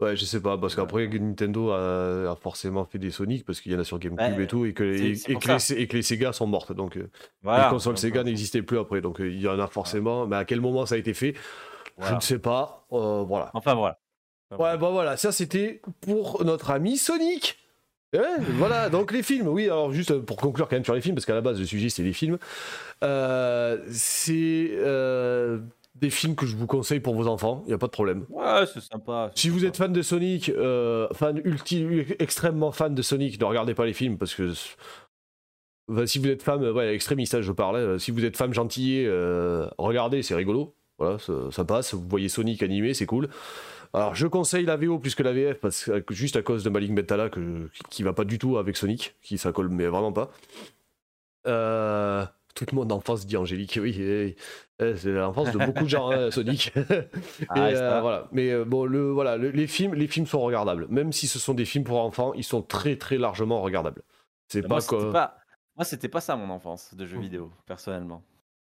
[0.00, 3.72] Ouais, je sais pas, parce qu'après Nintendo a, a forcément fait des Sonic parce qu'il
[3.72, 6.02] y en a sur GameCube Ouais, et tout, et que, et, les, et que les
[6.02, 6.72] Sega sont mortes.
[6.72, 7.10] Donc euh,
[7.42, 7.64] Voilà.
[7.64, 9.00] les consoles Sega euh, n'existaient plus après.
[9.00, 11.34] Donc euh, il y en a forcément, mais à quel moment ça a été fait
[12.00, 12.86] Je ne sais pas.
[12.92, 13.50] euh, voilà.
[13.54, 13.98] Enfin, voilà.
[14.50, 17.58] Enfin, Ouais, bah voilà, ça c'était pour notre ami Sonic.
[18.12, 18.22] Ouais,
[18.56, 21.24] voilà, donc les films, oui, alors juste pour conclure quand même sur les films, parce
[21.26, 22.38] qu'à la base le sujet c'est les films,
[23.04, 25.60] Euh, c'est euh,
[26.00, 28.24] des films que je vous conseille pour vos enfants, il n'y a pas de problème.
[28.30, 29.30] Ouais, c'est sympa.
[29.34, 33.74] Si vous êtes fan de Sonic, euh, fan ultime, extrêmement fan de Sonic, ne regardez
[33.74, 34.52] pas les films parce que.
[35.90, 37.80] Enfin, si vous êtes fan, euh, ouais, extrémiste, hein, je parlais.
[37.80, 40.74] euh, Si vous êtes fan gentillet, euh, regardez, c'est rigolo.
[40.98, 41.94] Voilà, ça, ça passe.
[41.94, 43.28] Vous voyez Sonic animé, c'est cool.
[43.92, 46.70] Alors, je conseille la VO plus que la VF, parce que, juste à cause de
[46.70, 50.12] Malik Bentala, que, qui va pas du tout avec Sonic, qui ça colle, mais vraiment
[50.12, 50.30] pas.
[51.46, 52.24] Euh,
[52.54, 54.36] toute mon enfance dit Angélique, oui, eh,
[54.96, 56.72] c'est l'enfance de beaucoup de gens, hein, Sonic.
[57.48, 58.28] Ah, euh, voilà.
[58.32, 60.86] Mais euh, bon, le, voilà, le- les films, les films sont regardables.
[60.88, 64.02] Même si ce sont des films pour enfants, ils sont très très largement regardables.
[64.48, 65.12] C'est pas quoi.
[65.12, 65.36] pas...
[65.76, 67.22] moi, c'était pas ça mon enfance de jeux Mm.
[67.22, 68.22] vidéo, personnellement.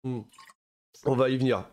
[0.04, 1.64] On va y venir.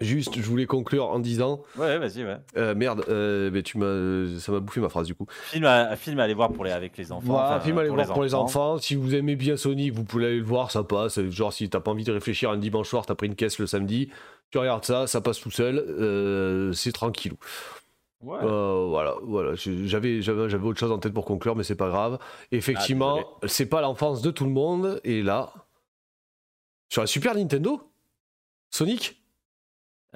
[0.00, 2.38] Juste, je voulais conclure en disant, Ouais, vas-y, ouais.
[2.56, 5.26] euh, merde, euh, mais tu m'as, ça m'a bouffé ma phrase du coup.
[5.50, 7.26] Film à, film à aller voir pour les, avec les enfants.
[7.32, 8.78] Voilà, enfin, film à aller voir les pour les enfants.
[8.78, 11.20] Si vous aimez bien Sonic, vous pouvez aller le voir, ça passe.
[11.28, 13.66] Genre, si t'as pas envie de réfléchir un dimanche soir, t'as pris une caisse le
[13.66, 14.08] samedi,
[14.50, 17.36] tu regardes ça, ça passe tout seul, euh, c'est tranquillou.
[18.22, 18.38] Ouais.
[18.40, 19.54] Voilà, voilà.
[19.54, 22.18] J'avais, j'avais, j'avais autre chose en tête pour conclure, mais c'est pas grave.
[22.52, 24.98] Effectivement, Ah, c'est pas l'enfance de tout le monde.
[25.04, 25.52] Et là,
[26.90, 27.82] sur la Super Nintendo,
[28.70, 29.19] Sonic?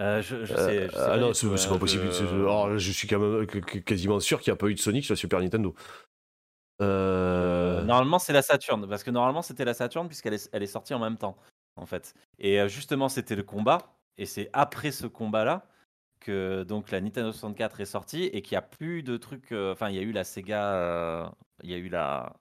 [0.01, 2.09] Euh, je, je Euh, sais, je sais ah non, c'est, hein, pas possible.
[2.09, 5.05] alors là, je suis quand même quasiment sûr qu'il n'y a pas eu de Sonic
[5.05, 5.75] sur la Super Nintendo.
[6.81, 10.63] Euh, Euh, Normalement, c'est la Saturn, parce que normalement, c'était la Saturn, puisqu'elle est, elle
[10.63, 11.37] est sortie en même temps,
[11.77, 12.15] en fait.
[12.39, 13.79] Et euh, justement, c'était le combat,
[14.19, 15.67] et c'est après ce combat-là
[16.21, 19.53] que donc la Nintendo 64 est sortie, et qu'il n'y a plus de trucs.
[19.53, 21.27] euh, Enfin, il y a eu la Sega, euh,
[21.63, 22.35] il y a eu la,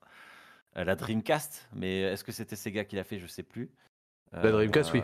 [0.77, 3.19] euh, la Dreamcast, mais est-ce que c'était Sega qui l'a fait?
[3.19, 3.69] Je sais plus.
[4.31, 5.01] La Dreamcast, oui.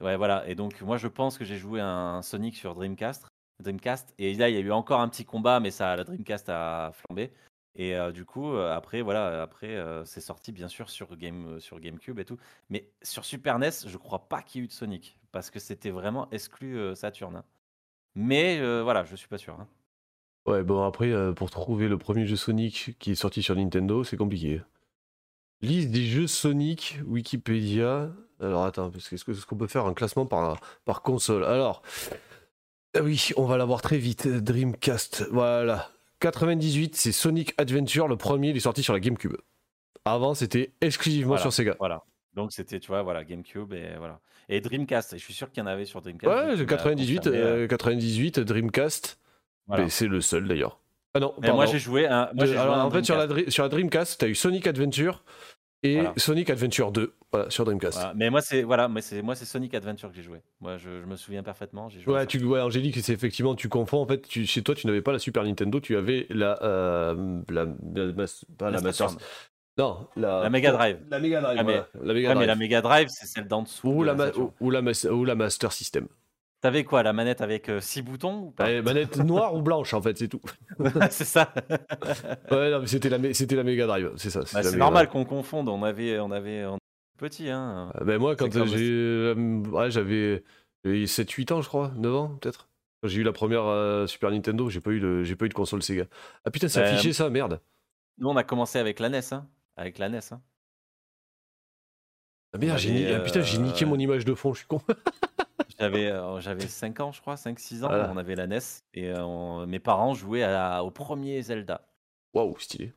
[0.00, 0.48] Ouais, voilà.
[0.48, 3.26] Et donc, moi, je pense que j'ai joué un Sonic sur Dreamcast.
[3.62, 4.14] Dreamcast.
[4.18, 6.92] Et là, il y a eu encore un petit combat, mais ça, la Dreamcast a
[6.94, 7.32] flambé.
[7.76, 11.60] Et euh, du coup, euh, après, voilà, après, euh, c'est sorti bien sûr sur, Game,
[11.60, 12.38] sur GameCube et tout.
[12.70, 15.18] Mais sur Super NES, je crois pas qu'il y ait eu de Sonic.
[15.32, 17.36] Parce que c'était vraiment exclu Saturn.
[17.36, 17.44] hein.
[18.16, 19.54] Mais voilà, je suis pas sûr.
[19.60, 19.68] hein.
[20.46, 24.16] Ouais, bon, après, pour trouver le premier jeu Sonic qui est sorti sur Nintendo, c'est
[24.16, 24.62] compliqué.
[25.62, 28.10] Liste des jeux Sonic, Wikipédia.
[28.40, 31.44] Alors, attends, parce que est-ce que- est-ce qu'on peut faire un classement par, par console?
[31.44, 31.82] Alors,
[32.96, 34.26] ah oui, on va l'avoir très vite.
[34.26, 35.90] Dreamcast, voilà.
[36.20, 39.36] 98, c'est Sonic Adventure, le premier, il est sorti sur la GameCube.
[40.06, 41.76] Avant, c'était exclusivement Voilà, sur Sega.
[41.78, 42.02] Voilà.
[42.34, 44.20] Donc c'était, tu vois, voilà, GameCube et voilà.
[44.48, 46.32] Et Dreamcast, et je suis sûr qu'il y en avait sur Dreamcast.
[46.32, 49.18] Ouais, vu le qu'il m'a 98, confirmé, euh, 98, Dreamcast.
[49.66, 49.88] voilà.
[49.90, 50.80] C'est le seul d'ailleurs.
[51.14, 52.30] Ah non, Mais moi j'ai joué un.
[52.34, 53.48] Moi, De- j'ai joué alors, un en fait, sur la, Dreamcast.
[53.48, 55.24] Dre- sur la Dreamcast, tu as eu Sonic Adventure
[55.82, 56.12] et Voilà.
[56.16, 57.98] Sonic Adventure 2 voilà, sur Dreamcast.
[57.98, 58.12] Voilà.
[58.14, 60.40] Mais moi c'est voilà, mais c'est moi c'est Sonic Adventure que j'ai joué.
[60.60, 61.88] Moi je, je me souviens parfaitement.
[61.88, 64.02] Joué Ouais, tu, ouais, Angélique, c'est effectivement, tu confonds.
[64.02, 66.62] En fait, tu, chez toi, tu n'avais pas la Super Nintendo, tu avais la.
[66.62, 67.64] euh, la,
[67.94, 69.08] la- mas- pas la, Master.
[69.78, 70.42] Non, la.
[70.42, 70.98] La Mega Drive.
[71.10, 72.46] La Mega Drive, Ah, mais- voilà, La Mega Ouais, mais Drive.
[72.48, 73.88] la Mega Drive c'est celle d'en dessous.
[73.88, 74.28] Ou de la, ma-
[74.60, 74.80] ou, la,
[75.12, 76.06] ou la Master System.
[76.60, 78.64] T'avais quoi la manette avec 6 boutons ou pas?
[78.64, 80.42] Ouais, manette noire ou blanche, en fait, c'est tout.
[81.10, 81.52] C'est ça.
[82.50, 84.40] Ouais, non, mais c'était la, la Mega Drive, c'est ça.
[84.40, 85.68] Bah, c'est Mega normal qu'on confonde.
[85.68, 86.78] On avait on avait on
[87.16, 87.90] petit hein.
[88.00, 88.90] Euh, Ben moi, quand j'ai.
[88.90, 89.34] euh,
[89.70, 90.42] ouais, j'avais
[90.84, 92.68] 7-8 ans, je crois, 9 ans, peut-être.
[93.04, 95.54] J'ai eu la première euh, Super Nintendo, j'ai pas, eu de- j'ai pas eu de
[95.54, 96.04] console Sega.
[96.44, 97.60] Ah putain, c'est Euh, affiché ça, merde.
[98.18, 99.46] Nous on a commencé avec la NES hein.
[99.76, 100.42] Avec la NES hein.
[102.52, 104.82] Ah merde, j'ai ah, putain, j'ai niqué euh, mon image de fond, je suis con.
[105.80, 108.10] J'avais euh, j'avais 5 ans, je crois, 5-6 ans, Voilà.
[108.12, 108.58] on avait la NES
[108.94, 111.86] et euh, on- mes parents jouaient à- au premier Zelda.
[112.34, 112.92] Waouh, stylé.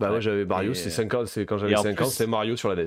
[0.00, 2.06] Bah ouais, Ouais, j'avais Mario, et- c'est 5 ans, c'est quand j'avais en 5 ans,
[2.06, 2.86] c'était Mario sur la NES.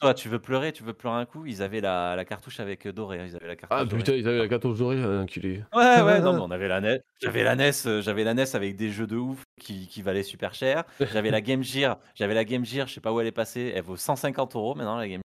[0.00, 2.86] Toi, tu veux pleurer, tu veux pleurer un coup Ils avaient la, la cartouche avec
[2.86, 3.18] euh, doré.
[3.20, 3.96] hein, Ils avaient la cartouche Ah dorée.
[3.96, 5.64] putain, ils avaient la 14 dorée, enculé.
[5.74, 7.00] Ouais, ouais, non, mais on avait la NES.
[7.22, 10.52] J'avais la NES, j'avais la NES avec des jeux de ouf qui, qui valaient super
[10.54, 10.84] cher.
[11.00, 13.72] J'avais la Game Gear, j'avais la Game Gear, je sais pas où elle est passée.
[13.74, 15.22] Elle vaut 150 euros maintenant la Game.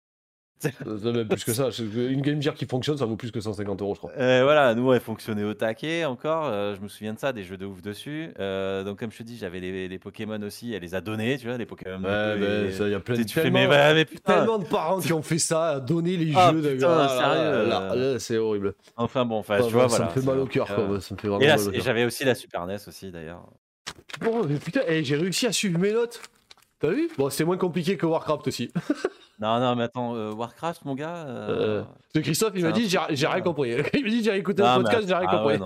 [0.72, 1.70] Ça même plus que ça.
[1.80, 4.12] Une Game Gear qui fonctionne, ça vaut plus que 150 euros, je crois.
[4.18, 6.46] Euh, voilà, nous elle fonctionnait au taquet encore.
[6.48, 8.30] euh, je me souviens de ça, des jeux de ouf dessus.
[8.40, 10.74] Euh, donc comme je te dis, j'avais les, les Pokémon aussi.
[10.74, 11.98] Elle les a donnés, tu vois, les Pokémon.
[12.04, 14.34] Ouais, bah, ça, y a plein de sais, tu fais, mais, ouais, mais putain.
[14.40, 16.62] Tellement de parents qui ont fait ça, donner les Ah, jeux.
[16.74, 18.74] putain, là, sérieux, là, là, là, c'est horrible.
[18.98, 20.06] Enfin bon, enfin, Ah, tu vois, voilà.
[20.06, 21.00] ça me fait mal au cœur, euh.
[21.00, 23.12] Ça me fait vraiment Et, là, mal au et j'avais aussi la Super NES aussi
[23.12, 23.44] d'ailleurs.
[24.22, 26.22] Bon, mais putain, eh, j'ai réussi à suivre mes notes.
[26.84, 27.10] T'as vu?
[27.18, 28.72] Bon, c'était moins compliqué que Warcraft aussi.
[29.40, 31.26] Non, non, mais attends, euh, Warcraft, mon gars.
[31.26, 31.84] euh,
[32.16, 33.72] Euh, Christophe, il c'est m'a un dit, j'ai j'ai rien euh, compris.
[33.94, 35.54] Il m'a dit, j'ai écouté mais podcast, j'ai rien ah compris.
[35.54, 35.58] ouais,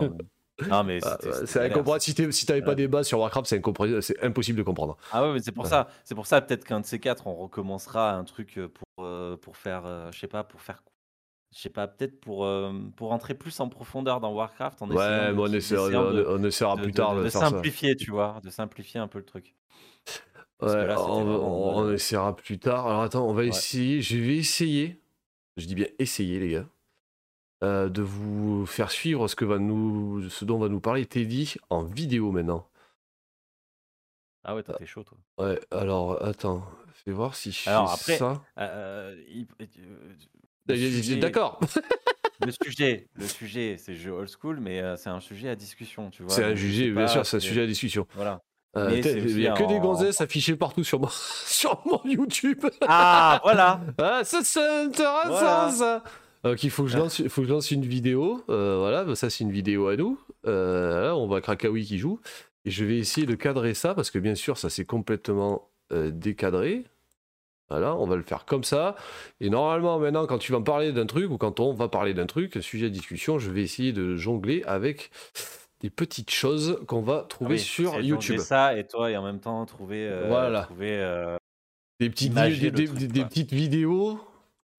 [0.70, 2.32] non, mais- non, c'est incompréhensible.
[2.34, 4.98] Si t'avais pas des bases sur Warcraft, c'est incompré- c'est impossible de comprendre.
[5.12, 5.70] Ah ouais, mais c'est pour Ouais.
[5.70, 5.90] ça.
[6.06, 9.36] C'est pour ça, peut-être qu'un de ces quatre, on recommencera un truc euh, pour, euh,
[9.36, 10.82] pour faire, euh, je sais pas, pour faire,
[11.54, 14.82] je sais pas, peut-être pour, euh, pour entrer plus en profondeur dans Warcraft.
[14.82, 17.42] En Ouais, essayant de- on essaiera, de- on, essaiera plus de- tard de, de, faire
[17.42, 17.50] ça.
[17.50, 19.54] simplifier, tu vois, de simplifier un peu le truc.
[20.62, 22.88] Ouais, là, on, vraiment, on- on essaiera plus tard.
[22.88, 23.48] Alors attends, on va Ouais.
[23.50, 24.02] essayer.
[24.02, 25.00] Je vais essayer.
[25.58, 26.66] Je dis bien essayer, les gars.
[27.64, 31.56] euh, de vous faire suivre ce, que va nous, ce dont va nous parler Teddy
[31.72, 32.70] en vidéo maintenant.
[34.44, 35.18] Ah ouais, toi, t'es chaud, toi.
[35.40, 36.64] Ouais, alors attends,
[36.94, 38.44] fais voir si je Alors fais après, ça.
[38.60, 39.48] euh, il-
[40.68, 41.60] le sujet- D'accord,
[42.46, 46.12] Le sujet, le sujet, c'est jeu old school, mais euh, c'est un sujet à discussion,
[46.12, 46.36] tu vois.
[46.36, 48.06] c'est un sujet, bien sûr, c'est un sujet à discussion.
[48.14, 48.40] Voilà.
[48.78, 51.10] Euh, il aussi y a que des gonzesses affichées partout sur mon,
[51.46, 52.66] sur mon YouTube.
[52.88, 53.82] Ah, voilà.
[53.98, 55.72] Ah, ça c'est intéressant Voilà.
[55.72, 56.04] ça
[56.44, 58.44] Donc il faut que je lance, il faut que je lance une vidéo.
[58.50, 60.20] euh, voilà, bah, ça c'est une vidéo à nous.
[60.46, 62.20] Euh, là, on voit Krakawi qui joue.
[62.66, 66.12] Et je vais essayer de cadrer ça parce que bien sûr, ça c'est complètement euh,
[66.12, 66.84] décadré.
[67.70, 68.96] Voilà, on va le faire comme ça.
[69.42, 72.14] Et normalement, maintenant, quand tu vas me parler d'un truc ou quand on va parler
[72.14, 75.12] d'un truc, un sujet de discussion, je vais essayer de jongler avec
[75.82, 78.40] des petites choses qu'on va Ah trouver oui, sur YouTube.
[78.40, 80.64] ça et toi et en même temps trouver euh, Voilà.
[80.64, 81.38] trouver euh,
[82.00, 83.30] Des petites, imager des, le des- truc, des- des quoi.
[83.30, 84.20] petites vidéos.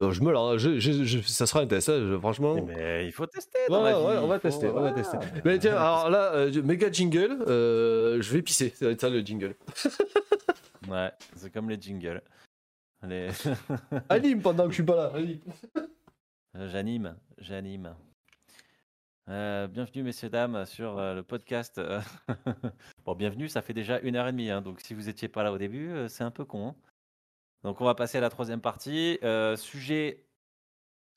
[0.01, 2.55] Alors, je me lance, je- je- je- ça sera je- franchement.
[2.65, 4.81] mais il faut tester Ouais, dans la ouais, vie, ouais, on va faut- tester, on
[4.81, 5.19] va tester.
[5.45, 9.09] Mais tiens, alors là, euh, méga jingle, euh, je vais pisser, ça va être ça
[9.11, 9.55] le jingle.
[10.89, 12.23] Ouais, c'est comme les jingles.
[13.07, 13.29] Les...
[14.09, 15.13] Anime pendant que je suis pas là,
[16.73, 17.95] J'anime, j'anime.
[19.29, 21.77] Euh, bienvenue messieurs dames sur euh, le podcast.
[21.77, 22.01] euh,
[23.05, 25.43] bon, bienvenue, ça fait déjà une heure et demie, hein, donc si vous étiez pas
[25.43, 26.69] là au début, c'est un peu con.
[26.69, 26.77] hein.
[27.63, 29.19] Donc on va passer à la troisième partie.
[29.57, 30.25] Sujet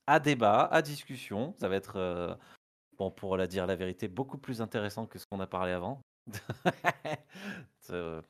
[0.07, 1.55] à débat, à discussion.
[1.61, 2.37] Ça va être,
[2.97, 6.01] bon, pour la dire la vérité, beaucoup plus intéressant que ce qu'on a parlé avant.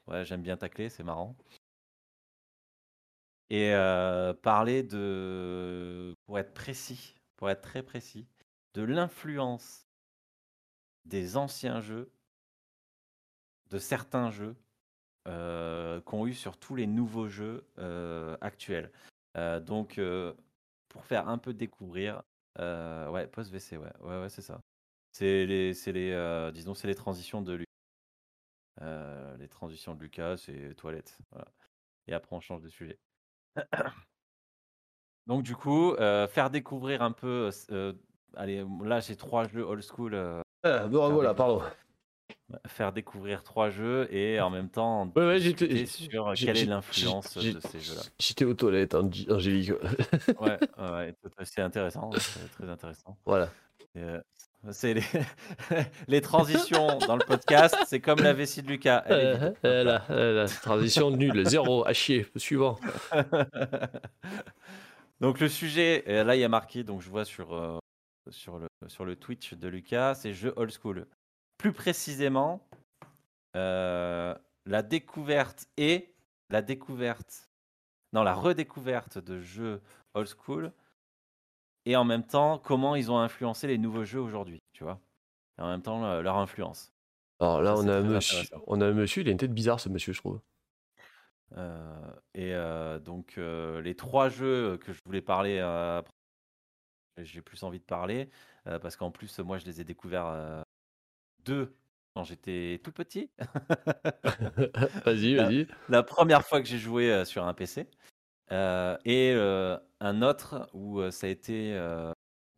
[0.08, 1.36] Ouais, j'aime bien tacler, c'est marrant.
[3.50, 3.74] Et
[4.42, 8.28] parler de, pour être précis, pour être très précis,
[8.74, 9.88] de l'influence
[11.06, 12.12] des anciens jeux,
[13.70, 14.56] de certains jeux,
[15.28, 18.92] euh, qu'ont eu sur tous les nouveaux jeux euh, actuels.
[19.38, 20.00] Euh, donc,
[20.90, 22.24] pour faire un peu découvrir,
[22.58, 24.62] ouais, post VC, ouais, ouais, ouais, c'est ça.
[25.12, 27.68] C'est les, les, disons, c'est les transitions de Lucas.
[29.38, 31.18] Les transitions de Lucas, c'est toilettes.
[31.32, 31.48] Voilà.
[32.08, 32.98] Et après, on change de sujet.
[35.28, 37.52] Donc, du coup, faire découvrir un peu.
[38.36, 40.14] Euh, allez, là, j'ai trois jeux old school.
[40.14, 41.62] euh, Ah, bon, voilà, pardon.
[42.68, 47.38] Faire découvrir trois jeux et en même temps Ouais, ouais, j'étais- sur quelle est l'influence
[47.38, 48.02] de ces jeux-là.
[48.20, 49.72] J'étais aux toilettes, Angi- Angélique.
[50.40, 53.18] Ouais, ouais, c'est intéressant, c'est très intéressant.
[53.26, 53.50] voilà.
[53.98, 54.22] Euh,
[54.72, 55.02] c'est les...
[56.08, 59.04] les transitions dans le podcast, c'est comme la vessie de Lucas.
[59.08, 62.78] Elle Euh, euh, là, euh, là, transition nulle, zéro, à chier, suivant.
[65.20, 67.78] donc le sujet, euh, là il y a marqué, donc je vois sur, euh,
[68.30, 71.08] sur, le, sur le Twitch de Lucas, c'est jeux old school.
[71.58, 72.68] Plus précisément,
[73.56, 74.36] euh,
[74.66, 76.14] la découverte et
[76.50, 77.50] la découverte,
[78.14, 79.82] non la redécouverte de jeux
[80.14, 80.72] old school
[81.86, 85.00] et en même temps comment ils ont influencé les nouveaux jeux aujourd'hui, tu vois.
[85.58, 86.92] Et en même temps leur influence.
[87.40, 89.80] Alors là, Ça, on a, monsieur, on a un monsieur, il a une tête bizarre,
[89.80, 90.40] ce monsieur, je trouve.
[91.58, 95.60] Euh, et euh, donc euh, les trois jeux que je voulais parler,
[97.24, 98.30] j'ai plus envie de parler
[98.68, 100.62] euh, parce qu'en plus moi je les ai découverts euh,
[101.46, 101.76] deux
[102.16, 103.30] quand j'étais tout petit.
[105.06, 105.68] Vas-y, vas-y.
[105.90, 107.88] La première fois que j'ai joué euh, sur un PC.
[108.52, 109.32] Et
[110.02, 111.80] un autre où ça a été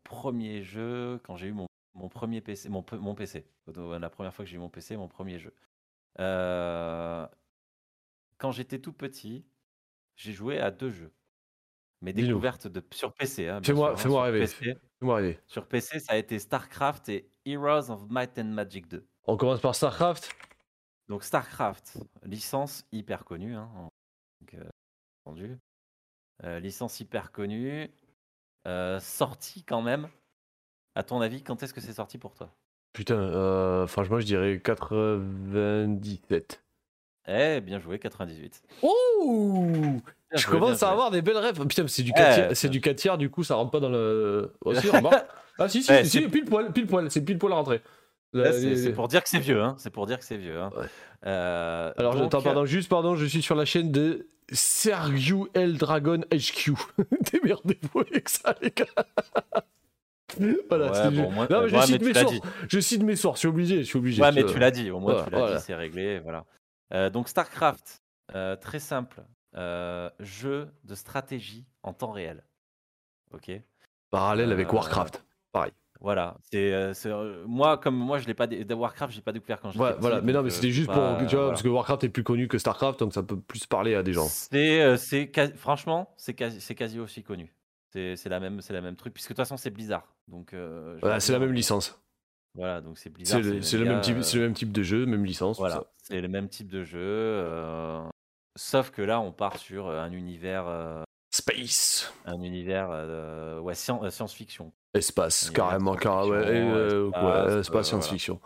[0.03, 3.45] premier jeu quand j'ai eu mon, mon premier PC, mon, mon PC.
[3.67, 5.53] Donc, La première fois que j'ai eu mon PC, mon premier jeu.
[8.39, 9.45] Quand j'étais tout petit,
[10.15, 11.13] j'ai joué à deux jeux.
[12.03, 13.47] Mes découvertes de, sur PC.
[13.47, 14.41] hein, Fais-moi hein, sur rêver.
[14.41, 14.75] PC.
[15.01, 15.39] Rêver.
[15.47, 19.03] Sur PC, ça a été StarCraft et Heroes of Might and Magic 2.
[19.25, 20.29] On commence par StarCraft?
[21.07, 23.69] Donc StarCraft, licence hyper connue, hein,
[24.41, 24.69] donc, euh,
[25.25, 25.57] entendu.
[26.43, 27.89] Euh, licence hyper connue,
[28.67, 30.09] euh, sortie quand même.
[30.95, 32.53] À ton avis, quand est-ce que c'est sorti pour toi?
[32.93, 36.63] Putain, franchement, je dirais 97.
[37.27, 38.61] Eh, bien joué, 98.
[38.83, 40.01] Ouh
[40.35, 41.59] Je commence bien à avoir des belles rêves.
[41.67, 43.71] Putain, c'est du Eh, 4 tiers, ça- c'est du 4 tiers, du coup, ça rentre
[43.71, 44.53] pas dans le.
[44.65, 45.25] Aussi, remarque.
[45.59, 47.53] Ah, si, si, Ouais, si, c'est- pile poil, pile poil, c'est pile poil
[48.33, 49.75] La- C'est pour dire que c'est vieux, hein.
[49.77, 50.59] C'est pour dire que c'est vieux.
[50.59, 50.71] hein.
[50.75, 50.85] Ouais.
[51.27, 55.77] Euh, Alors, donc, j'entends, pardon, juste, pardon, je suis sur la chaîne de Sergio L
[55.77, 56.73] Dragon HQ.
[57.33, 58.85] Démerdez-vous avec ça, les gars.
[60.69, 62.39] voilà, Ouais, bon, Non, mais je ouais, cite mais mes sources.
[62.67, 64.21] Je cite mes sources, je suis obligé, je suis obligé.
[64.23, 65.57] Ouais, mais je- tu l'as dit, au moins Voilà, tu l'as voilà.
[65.57, 66.45] dit, c'est réglé, voilà.
[66.93, 68.01] Euh, donc StarCraft,
[68.35, 69.21] euh, très simple,
[69.55, 72.43] euh, jeu de stratégie en temps réel.
[73.33, 73.51] Ok.
[74.11, 75.23] Parallèle avec Euh, Warcraft.
[76.01, 76.35] Voilà.
[76.51, 79.85] C'est euh, moi comme moi je l'ai pas de Warcraft, j'ai pas découvert quand j'étais
[79.85, 80.19] petit, voilà.
[80.21, 81.17] mais non, mais c'était juste pas- pour.
[81.19, 81.49] Tu vois, voilà.
[81.51, 84.11] parce que Warcraft est plus connu que Starcraft, donc ça peut plus parler à des
[84.11, 84.27] gens.
[84.27, 84.91] C'est
[85.55, 87.53] franchement c'est quasi, c'est quasi aussi connu.
[87.93, 90.13] C'est la même c'est la même truc puisque de toute façon c'est Blizzard.
[90.27, 91.97] Donc euh, Voilà, c'est la même licence.
[92.55, 93.41] Voilà, donc c'est Blizzard.
[93.61, 95.57] C'est le, même type, euh, c'est le même type de jeu, même licence.
[95.57, 96.99] Voilà, c'est le même type de jeu.
[96.99, 98.03] euh,
[98.55, 101.03] Sauf que là, on part sur euh, un univers, euh,
[101.33, 104.71] Space, un univers, euh, ouais, scien- euh, science-fiction.
[104.93, 107.83] espace, carrément, car ouais, science-fiction, euh, espace, ouais, euh, espace voilà.
[107.83, 108.41] science-fiction.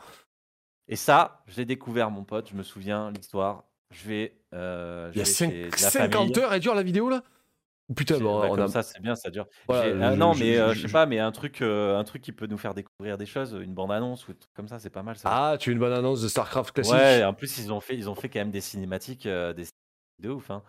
[0.88, 2.48] Et ça, je l'ai découvert, mon pote.
[2.50, 3.66] Je me souviens l'histoire.
[3.92, 6.40] Je vais, euh, je Il y a vais cinq- chez de la 50 famille.
[6.40, 7.24] heures, elle dure la vidéo là?
[7.96, 8.68] Putain, J'ai- bon, bah, on comme a.
[8.70, 9.48] ça, c'est bien, ça dure.
[9.68, 11.20] Voilà, J'ai- ah, je- non, je- mais je- euh, je- je sais je- pas, mais
[11.20, 14.34] un truc, euh, un truc qui peut nous faire découvrir des choses, une bande-annonce ou
[14.56, 15.18] comme ça, c'est pas mal.
[15.18, 15.30] Ça.
[15.30, 16.94] Ah, tu as une bonne annonce de Starcraft classique?
[16.94, 19.66] Ouais, en plus ils ont fait, ils ont fait quand même des cinématiques, euh, des
[20.20, 20.50] de ouf.
[20.52, 20.64] hein.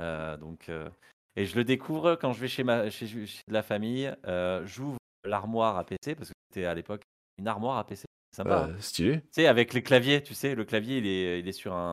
[0.00, 0.88] Euh, donc, euh,
[1.36, 4.12] et je le découvre quand je vais chez ma, chez, chez de la famille.
[4.26, 7.02] euh, J'ouvre l'armoire à PC parce que c'était à l'époque
[7.38, 8.04] une armoire à PC.
[8.34, 8.56] Sympa.
[8.64, 8.68] hein.
[8.70, 9.20] Euh, stylé.
[9.20, 11.92] Tu sais, avec les claviers, tu sais, le clavier il est, il est sur un,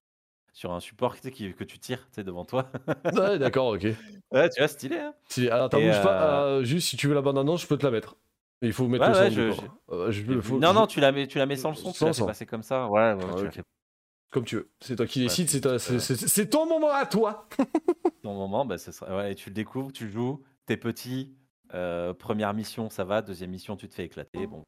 [0.53, 2.71] sur un support tu sais, qui- que tu tires, tu sais, devant toi.
[3.13, 3.83] Ouais, d'accord, ok.
[4.31, 4.97] ouais, tu vois, stylé.
[4.97, 5.49] Hein Stylé.
[5.49, 7.85] Alors, t'en pas, euh, euh, juste si tu veux la bande annonce, je peux te
[7.85, 8.15] la mettre.
[8.63, 10.11] Il faut mettre Ouais, le ouais, son.
[10.11, 11.97] je- je faut- non, non, tu la mets, tu la mets sans le son, tu
[11.99, 12.25] Sans la fais son.
[12.27, 12.87] passer comme ça.
[12.87, 13.63] Ouais, ouais, Ah, tu la fais
[14.31, 14.71] Comme tu veux.
[14.79, 17.47] C'est toi qui décides, Ouais, c'est ton moment à toi.
[18.23, 19.15] ton moment, bah, ce sera...
[19.17, 21.35] ouais, tu le découvres, tu joues, t'es petit,
[21.73, 24.47] euh, première mission, ça va, deuxième mission, tu te fais éclater.
[24.47, 24.63] Bon.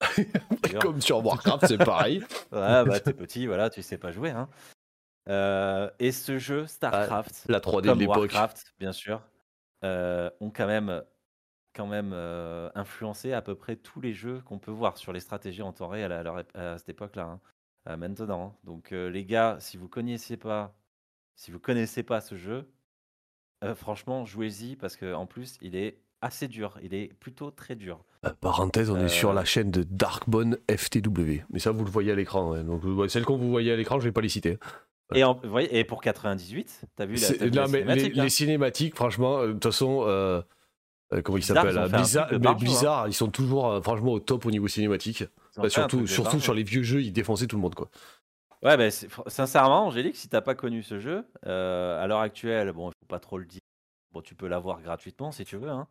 [0.80, 2.20] Comme sur Warcraft, c'est pareil.
[2.52, 4.30] Ouais, bah, t'es petit, voilà, tu sais pas jouer.
[4.30, 4.48] Hein.
[5.28, 8.02] Euh, et ce jeu, StarCraft, La 3D de comme.
[8.06, 9.20] Warcraft, bien sûr,
[9.84, 11.02] euh, ont quand même,
[11.74, 15.20] quand même euh, influencé à peu près tous les jeux qu'on peut voir sur les
[15.20, 17.40] stratégies en temps réel à, leur ép- à cette époque-là, hein,
[17.84, 18.54] à maintenant.
[18.54, 18.58] hein.
[18.64, 20.74] Donc euh, les gars, si vous connaissez pas,
[21.36, 22.68] si vous connaissez pas ce jeu,
[23.64, 26.78] euh, franchement, jouez-y parce que en plus, il est assez dur.
[26.82, 28.04] Il est plutôt très dur.
[28.24, 31.42] Euh, Parenthèse, on Euh, est sur la chaîne de Darkbone FTW.
[31.50, 32.52] Mais ça, vous le voyez à l'écran.
[32.52, 32.62] ouais.
[32.62, 34.58] Donc, celles qu'on vous voyez à l'écran, je vais pas les citer.
[35.14, 37.84] Et, en- vous voyez, et pour 98, t'as vu la, vu non, la mais les,
[37.84, 40.40] cinématique, hein les cinématiques, franchement, euh, de toute façon, euh,
[41.12, 42.54] euh, comment ils Blizzard, s'appellent euh, Blizzard, partout, hein.
[42.54, 45.24] Blizzard, ils sont toujours euh, franchement au top au niveau cinématique.
[45.56, 47.74] Bah, surtout surtout sur les vieux jeux, ils défonçaient tout le monde.
[47.74, 47.90] quoi.
[48.62, 48.90] Ouais, bah,
[49.26, 53.08] sincèrement, Angélique, si t'as pas connu ce jeu, euh, à l'heure actuelle, bon, il faut
[53.08, 53.60] pas trop le dire.
[54.12, 55.70] Bon, tu peux l'avoir gratuitement si tu veux.
[55.70, 55.88] Hein.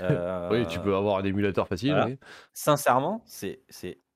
[0.00, 1.90] Euh, Oui, tu peux avoir un émulateur facile.
[1.90, 2.06] voilà.
[2.06, 2.18] oui.
[2.52, 3.62] Sincèrement, c'est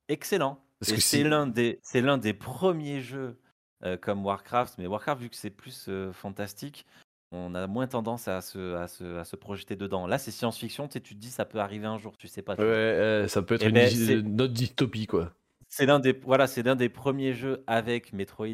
[0.07, 0.63] excellent.
[0.81, 1.79] C'est l'un des,
[2.21, 3.39] des premiers jeux
[3.83, 4.75] euh, comme Warcraft.
[4.77, 6.85] Mais Warcraft, vu que c'est plus euh, fantastique,
[7.31, 10.07] on a moins tendance à se, à se, à se projeter dedans.
[10.07, 10.87] Là, c'est science-fiction.
[10.87, 12.55] Tu sais, tu te dis, ça peut arriver un jour, tu sais pas.
[12.55, 12.75] tu Ouais, vois.
[12.75, 15.33] euh, ça peut être Eh une, ben, dystopie, quoi.
[15.69, 18.47] C'est l'un des, voilà, c'est l'un des premiers jeux avec Metroid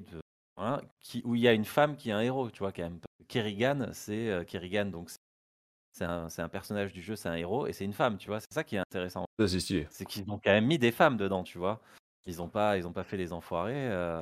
[0.57, 2.83] voilà, qui, où il y a une femme qui est un héros, tu vois, quand
[2.83, 2.99] même.
[3.27, 5.09] Kerrigan, c'est euh, Kerrigan, donc
[5.91, 8.39] c'est- un, personnage du jeu, c'est un héros, et c'est une femme, tu vois.
[8.39, 9.25] C'est ça qui est intéressant.
[9.89, 11.81] C'est qu'ils ont quand même mis des femmes dedans, tu vois.
[12.25, 13.89] Ils n'ont pas, ils ont pas fait les enfoirés.
[13.91, 14.21] euh,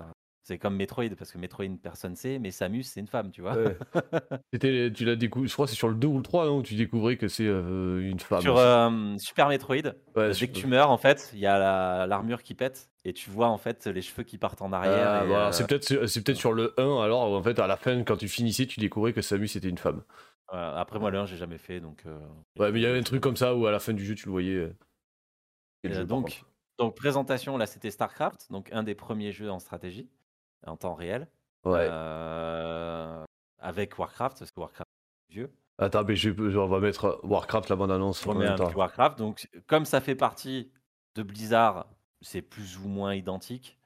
[0.52, 3.54] c'est comme Metroid, parce que Metroid, personne sait, mais Samus, c'est une femme, tu vois.
[3.56, 3.78] Ouais.
[4.54, 6.58] C'était, tu l'as découvert, je crois que c'est sur le 2 ou le 3 non,
[6.58, 8.42] où tu découvrais que c'est euh, une femme.
[8.42, 12.06] Sur euh, Super Metroid, Ouais, dès que tu meurs, en fait, il y a la-
[12.06, 15.08] l'armure qui pète, et tu vois, en fait, les cheveux qui partent en arrière.
[15.10, 17.42] Ah, et, voilà, euh, C'est peut-être c'est c'est peut-être sur le 1 alors où en
[17.44, 20.04] fait à la fin quand tu finissais tu découvrais que Samus était une femme.
[20.52, 20.78] voilà.
[20.80, 22.04] Après, moi, le 1, j'ai jamais fait, donc...
[22.06, 22.20] euh,
[22.60, 24.16] Ouais mais il y avait un truc comme ça où à la fin du jeu
[24.16, 24.56] tu le voyais.
[24.56, 24.76] euh,
[25.82, 26.44] quel Euh, jeu, par donc,
[26.80, 30.10] donc, présentation, là, c'était StarCraft, donc un des premiers jeux en stratégie,
[30.66, 31.28] en temps réel,
[31.66, 31.88] Ouais.
[31.90, 33.24] euh,
[33.60, 34.90] avec Warcraft, parce que Warcraft
[35.30, 35.52] est vieux.
[35.78, 38.26] Attends, mais je, on va mettre Warcraft, la bande-annonce.
[38.28, 38.68] Un temps.
[38.68, 39.18] petit Warcraft.
[39.18, 40.72] Donc, comme ça fait partie
[41.16, 41.88] de Blizzard,
[42.22, 43.80] c'est plus ou moins identique.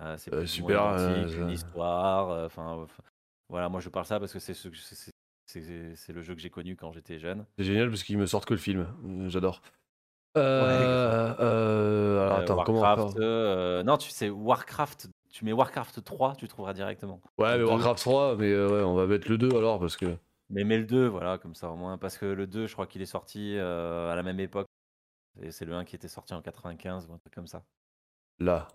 [0.00, 2.30] Euh, c'est Euh, super, moins euh, identique, une histoire.
[2.30, 2.86] euh, Enfin, euh,
[3.48, 6.50] voilà, moi je parle ça parce que c'est ce que- c'est- le jeu que j'ai
[6.50, 7.44] connu quand j'étais jeune.
[7.58, 8.86] C'est génial parce qu'ils me sortent que le film.
[9.04, 9.60] Euh, J'adore.
[10.36, 15.52] Euh, euh, alors Euh, attends, comment on Warcraft, euh, non, tu sais, Warcraft, tu mets
[15.52, 17.20] Warcraft 3, tu trouveras directement.
[17.38, 17.64] Ouais, mais.
[17.64, 20.16] Warcraft 3, mais euh, ouais, on va mettre le 2 alors parce que.
[20.48, 21.98] Mais mets le 2, voilà, comme ça au moins.
[21.98, 24.68] Parce que le 2, je crois qu'il est sorti euh, à la même époque.
[25.42, 27.64] Et c'est le 1 qui était sorti en 95 ou un truc comme ça.
[28.38, 28.68] Là.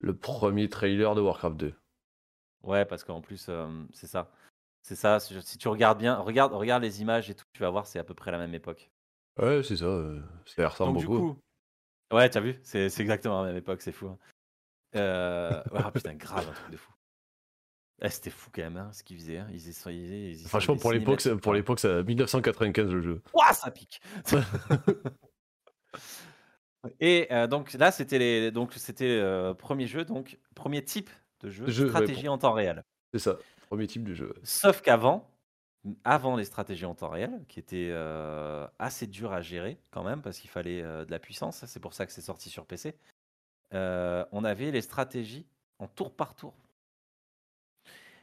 [0.00, 1.74] Le premier trailer de Warcraft 2.
[2.64, 4.32] Ouais, parce qu'en plus, euh, c'est ça.
[4.82, 5.20] C'est ça.
[5.20, 8.04] Si tu regardes bien, regarde, regarde les images et tout, tu vas voir, c'est à
[8.04, 8.90] peu près la même époque.
[9.38, 9.86] Ouais, c'est ça.
[10.44, 11.34] ça ressemble Donc, du beaucoup.
[11.34, 14.16] coup, ouais, t'as vu, c'est c'est exactement la même époque, c'est fou.
[14.96, 15.62] Euh...
[15.72, 16.92] ouais, ah, putain, grave, un truc de fou.
[18.02, 19.38] Eh, C'était fou quand même, hein, ce qu'ils faisaient.
[19.38, 19.48] hein.
[19.52, 19.68] Ils,
[20.32, 23.22] ils, Franchement, pour l'époque, pour l'époque, c'est 1995 le jeu.
[23.34, 24.00] Ouah, ça pique.
[26.98, 31.10] Et euh, donc là, c'était les, donc c'était euh, premier jeu, donc premier type
[31.40, 32.84] de jeu, Jeu, ouais, stratégie pour- en temps réel.
[33.12, 33.36] C'est ça.
[33.68, 34.32] Premier type de jeu.
[34.44, 35.30] Sauf qu'avant,
[36.04, 40.22] avant les stratégies en temps réel, qui étaient euh, assez dures à gérer quand même,
[40.22, 42.94] parce qu'il fallait de la puissance, c'est pour ça que c'est sorti sur PC,
[43.74, 45.46] euh, on avait les stratégies
[45.78, 46.54] en tour par tour.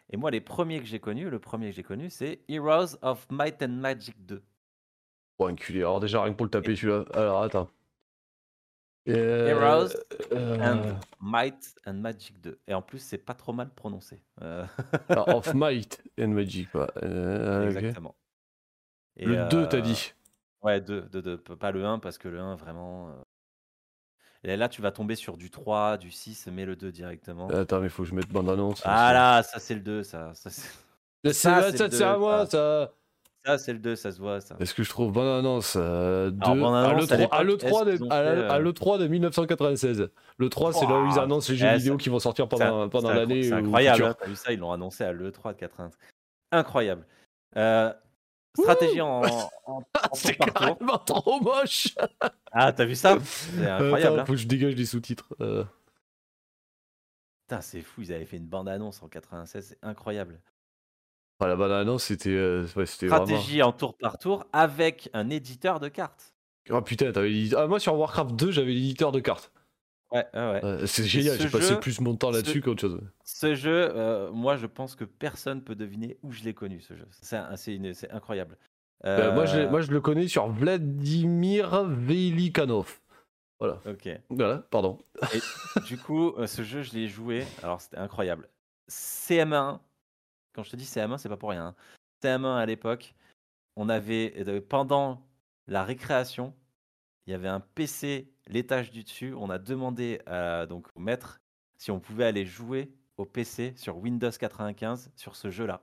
[0.09, 3.27] Et moi, les premiers que j'ai connus, le premier que j'ai connu, c'est Heroes of
[3.29, 4.41] Might and Magic 2.
[5.37, 5.79] Bon, enculé.
[5.79, 7.05] Alors, déjà, rien que pour le taper, celui-là.
[7.13, 7.69] Alors, attends.
[9.09, 9.95] Euh, Heroes
[10.33, 12.59] euh, and Might and Magic 2.
[12.67, 14.21] Et en plus, c'est pas trop mal prononcé.
[14.41, 14.65] Euh,
[15.09, 16.87] alors, of Might and Magic, quoi.
[17.03, 17.69] Euh.
[17.69, 18.15] Exactement.
[19.15, 20.13] Et, Le 2, t'as euh, dit.
[20.61, 23.13] Ouais, 2, 2, 2, pas le 1 parce que le 1 vraiment.
[24.45, 27.47] Euh, Et là, tu vas tomber sur du 3, du 6, mais le 2 directement.
[27.49, 28.81] Attends, mais faut que je mette bande-annonce.
[28.85, 30.31] Ah là, ça c'est le 2, ça.
[30.33, 30.69] Ça, c'est-
[31.33, 32.91] ça, ça, ça, à moi, ça.
[33.45, 33.57] ça.
[33.57, 34.55] c'est le 2, ça se voit, ça.
[34.59, 38.03] Est-ce que je trouve bande-annonce euh, à à l'E3 à l'époque, l'E3 est-ce de, qu'ils
[38.05, 40.09] ont à la- fait, euh, à l'E3 de 1996.
[40.37, 42.47] Le 3, c'est là où ils annoncent les jeux Eh, vidéo ça- qui vont sortir
[42.47, 43.43] pendant, pendant l'année.
[43.43, 44.09] C'est ou incroyable, futur.
[44.09, 45.89] hein, t'as vu ça, ils l'ont annoncé à l'E3 de 80.
[46.51, 47.05] Incroyable.
[47.57, 47.91] Euh,
[48.57, 50.79] stratégie en, en, en C'est tour par tour.
[50.79, 51.95] carrément trop moche.
[52.51, 53.17] Ah, t'as vu ça?
[53.23, 54.15] C'est incroyable.
[54.15, 54.25] Attends, hein.
[54.25, 55.35] faut que je dégage les sous-titres.
[55.41, 55.63] Euh,
[57.47, 60.41] Putain, c'est fou, ils avaient fait une bande-annonce en 96, c'est incroyable.
[61.39, 63.25] ah, la bande-annonce, c'était euh, ouais, c'était vraiment.
[63.25, 66.33] Stratégie en tour par tour avec un éditeur de cartes.
[66.69, 67.55] Ah putain, t'avais.
[67.55, 69.51] Ah, moi sur Warcraft 2, j'avais l'éditeur de cartes.
[70.11, 70.25] Ouais.
[70.35, 73.01] Euh, c'est génial, ce j'ai passé jeu- plus mon temps là-dessus qu'autre chose.
[73.25, 76.95] Ce jeu, euh, moi, je pense que personne peut deviner où je l'ai connu, ce
[76.95, 77.05] jeu.
[77.21, 78.57] C'est un- c'est une- c'est incroyable.
[79.05, 82.99] Euh, moi, je, Euh, moi, je le connais sur Vladimir Velikanov.
[83.59, 84.07] Voilà, Ok.
[84.29, 84.99] voilà, pardon.
[85.87, 87.43] Du coup, ce jeu, je l'ai joué.
[87.63, 88.47] Alors, c'était incroyable.
[88.87, 89.81] CM1,
[90.53, 91.67] quand je te dis CM1, c'est pas pour rien.
[91.67, 91.75] hein.
[92.23, 93.13] CM1 à l'époque,
[93.75, 94.33] on avait,
[94.69, 95.21] pendant
[95.67, 96.53] la récréation,
[97.25, 99.33] il y avait un PC, l'étage du dessus.
[99.37, 101.39] On a demandé à, donc, au maître
[101.77, 105.81] si on pouvait aller jouer au PC sur Windows 95 sur ce jeu-là.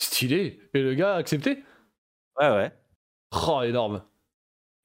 [0.00, 0.60] Stylé.
[0.74, 1.62] Et le gars a accepté?
[2.40, 2.72] Ouais, ouais.
[3.48, 4.02] Oh, énorme.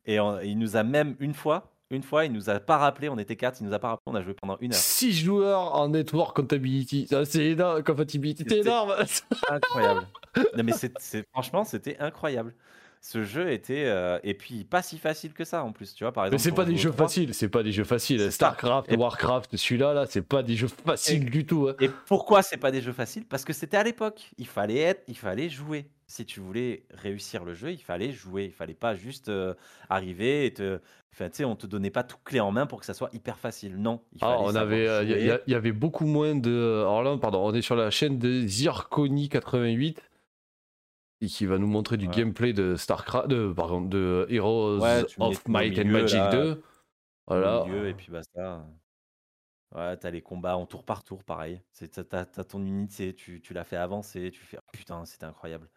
[0.05, 3.09] Et on- il nous a même une fois, une fois, il nous a pas rappelé,
[3.09, 4.79] on était quatre, il nous a pas rappelé, on a joué pendant une heure.
[4.79, 7.07] 6 joueurs en network comptability.
[7.25, 7.83] C'est énorme.
[7.83, 8.95] Compatibility, c'est énorme.
[9.49, 10.07] Incroyable.
[10.57, 12.55] non mais c'est, c'est- franchement, c'était incroyable.
[13.03, 16.11] Ce jeu était euh, et puis pas si facile que ça en plus, tu vois
[16.13, 16.43] par Mais exemple.
[16.43, 17.07] c'est pour pas des jeux 3.
[17.07, 18.19] faciles, c'est pas des jeux faciles.
[18.19, 18.29] C'est.
[18.31, 21.67] Starcraft, Et- Warcraft, celui-là, là, c'est pas des jeux faciles du tout.
[21.67, 21.75] hein.
[21.79, 23.25] Et pourquoi c'est pas des jeux faciles?
[23.25, 24.29] Parce que c'était à l'époque.
[24.37, 25.87] Il fallait être, il fallait jouer.
[26.05, 28.45] Si tu voulais réussir le jeu, il fallait jouer.
[28.45, 29.55] Il fallait pas juste euh,
[29.89, 30.79] arriver et te.
[31.13, 33.09] Enfin, tu sais, on te donnait pas tout clé en main pour que ça soit
[33.13, 33.77] hyper facile.
[33.77, 34.01] Non.
[34.13, 36.81] Il Ah, on avait, euh, il y, il y avait beaucoup moins de.
[36.81, 39.95] Alors là, pardon, on est sur la chaîne de Zirconi88
[41.21, 42.15] et qui va nous montrer du Ouais.
[42.15, 46.31] gameplay de Starcraft, de, pardon, de Heroes Ouais, of Might and Magic là.
[46.31, 46.51] 2.
[46.51, 46.57] au
[47.27, 47.63] Voilà.
[47.65, 48.65] milieu et puis basta.
[49.73, 51.61] Ouais, t'as les combats en tour par tour, pareil.
[51.71, 54.57] C'est, t'as, ton unité, tu, tu l'as fait avancer, tu fais.
[54.59, 55.69] oh, putain, c'était incroyable.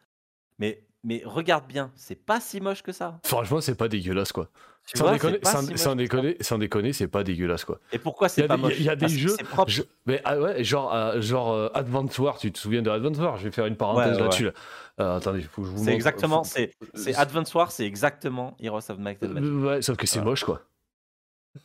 [0.59, 3.21] Mais, mais regarde bien, c'est pas si moche que ça.
[3.25, 4.51] Franchement, c'est pas dégueulasse quoi.
[4.95, 7.81] Sans vois, déconner, c'est pas sans, si déconner, sans déconner, c'est pas dégueulasse quoi.
[7.93, 9.37] Et pourquoi c'est pas des- il y a- moche il y a des jeux-.
[9.67, 13.17] Je- mais ah ouais, genre, euh, genre euh, Advance Wars, tu te souviens de Advance
[13.19, 14.21] Wars Je vais faire une parenthèse Ouais, ouais.
[14.23, 14.45] là-dessus.
[14.45, 14.53] là.
[15.01, 17.87] Euh, attendez, faut que je vous C'est exactement, Faut- c'est, c'est euh, Advance Wars, c'est
[17.87, 19.49] exactement Heroes of Might and Magic.
[19.51, 20.31] Euh, Ouais, sauf que c'est Voilà.
[20.33, 20.61] moche quoi.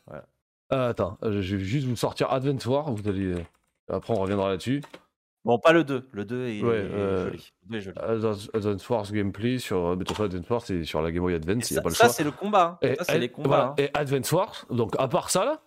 [0.07, 0.25] Voilà.
[0.69, 3.33] Ah, attends, euh, je vais juste vous sortir Advance Wars, vous allez.
[3.33, 3.41] euh,
[3.91, 4.81] Après, on reviendra là-dessus.
[5.45, 6.09] Bon, pas le 2.
[6.11, 7.53] Le 2 est, Ouais, est euh, joli.
[7.63, 7.97] Le 2 est joli.
[7.99, 9.91] Advance Advance Wars gameplay sur.
[9.91, 11.79] Mais de toute façon, Advance Wars, c'est sur la Game Boy Advance, il n'y a
[11.79, 12.13] ça, pas le ça, choix.
[12.13, 12.79] c'est le combat.
[12.81, 12.87] hein.
[12.87, 13.47] Et, ça, c'est et- les combats.
[13.47, 13.73] voilà, hein.
[13.77, 15.61] et Advance Wars, donc à part ça là,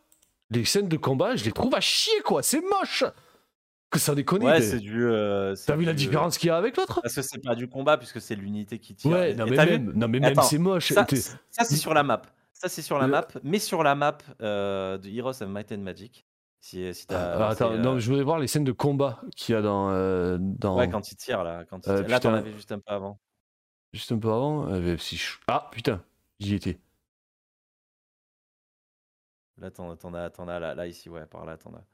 [0.51, 3.05] les scènes de combat, je les trouve à chier quoi, c'est moche.
[3.91, 4.43] Que ça déconne.
[4.45, 5.05] Ouais, t'es- c'est du.
[5.05, 7.01] euh, c'est T'as vu la du, différence qu'il y a avec l'autre?
[7.03, 9.11] Parce que c'est pas du combat, puisque c'est l'unité qui tire.
[9.11, 10.93] Ouais, Et- non et mais t'as vu même, non mais même Attends, c'est moche.
[10.93, 12.23] Ça, t'es- ça, c'est sur la map.
[12.55, 13.27] Ça, c'est sur la Le- map.
[13.43, 16.25] Mais sur la map euh, de Heroes of Might and Magic.
[16.65, 17.39] Si, si t'as.
[17.39, 19.91] Ah, attends, euh, non, je voudrais voir les scènes de combat qu'il y a dans,
[19.91, 21.65] euh, dans Ouais, quand il tire là.
[21.65, 22.09] Quand il Euh, tire.
[22.09, 23.19] Là, t'en avais juste un peu avant.
[23.93, 24.69] juste un peu avant.
[24.69, 26.01] euh, si je- Ah putain,
[26.39, 26.79] j'y étais.
[29.59, 31.85] Là, t'en as, t'en as là, là, ici, ouais, par là, t'en as.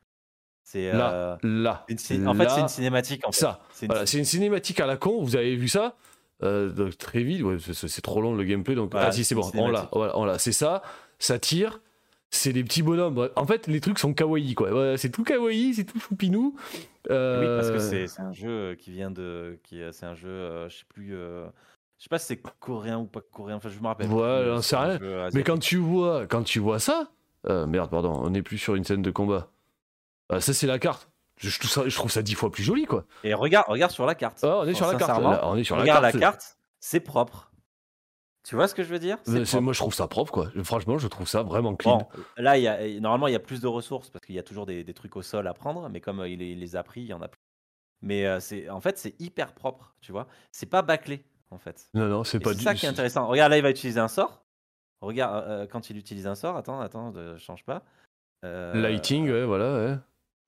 [0.63, 0.93] C'est.
[0.93, 1.87] Là, euh, là.
[2.11, 3.27] une en fait, c'est une cinématique.
[3.27, 3.41] En fait.
[3.41, 5.23] Ça, C'est une voilà, cin- c'est une cinématique à la con.
[5.23, 5.97] Vous avez vu ça?
[6.43, 7.43] Euh, donc, Très vite.
[7.43, 8.75] ouais, c'est- trop long le gameplay.
[8.75, 9.51] Donc Voilà, ah si c'est bon.
[9.55, 9.89] On l'a.
[9.93, 10.39] Voilà, on l'a.
[10.39, 10.83] C'est ça.
[11.19, 11.81] Ça tire.
[12.31, 13.17] C'est des petits bonhommes.
[13.17, 14.71] Ouais, En fait, les trucs sont kawaii quoi.
[14.73, 16.55] Ouais, c'est tout kawaii, c'est tout choupinou.
[16.57, 16.63] Oui,
[17.09, 19.59] parce que Euh, c'est un jeu qui vient de.
[19.63, 21.15] qui est- C'est un jeu, euh, je sais plus.
[21.17, 21.47] euh,
[21.97, 23.57] Je sais pas si c'est coréen ou pas coréen.
[23.57, 24.09] Enfin, je me rappelle.
[24.09, 24.99] Ouais, euh, sais c'est rien.
[25.35, 27.09] Mais quand tu vois, quand tu vois ça,
[27.49, 29.49] euh, merde, pardon, on n'est plus sur une scène de combat.
[30.39, 31.09] Ça c'est la carte.
[31.39, 33.05] Je, je trouve ça, je trouve ça dix fois plus joli quoi.
[33.25, 34.39] Et regarde, regarde sur la carte.
[34.43, 35.03] Ah, on est sur la carte.
[35.11, 36.15] sincèrement, là, on est sur la regarde carte.
[36.15, 37.51] la carte, c'est propre.
[38.45, 39.19] Tu vois ce que je veux dire?
[39.25, 40.51] C'est c'est- moi je trouve ça propre quoi.
[40.65, 41.99] Franchement, je trouve ça vraiment clean.
[41.99, 44.39] Bon, là, il y a, normalement, il y a plus de ressources parce qu'il y
[44.39, 46.59] a toujours des, des trucs au sol à prendre, mais comme euh, il, les- il
[46.59, 47.41] les a pris, il y en a plus.
[48.03, 50.29] Mais euh, c'est, en fait, c'est hyper propre, tu vois.
[50.53, 51.91] C'est pas bâclé, en fait.
[51.95, 53.29] Non, non, c'est pas c'est du ça qui est intéressant.
[53.29, 54.47] Regarde, là, il va utiliser un sort.
[55.03, 57.85] Regarde, euh, quand il utilise un sort, attends, attends, ne change pas.
[58.45, 59.99] Euh, Lighting, ouais, voilà, ouais.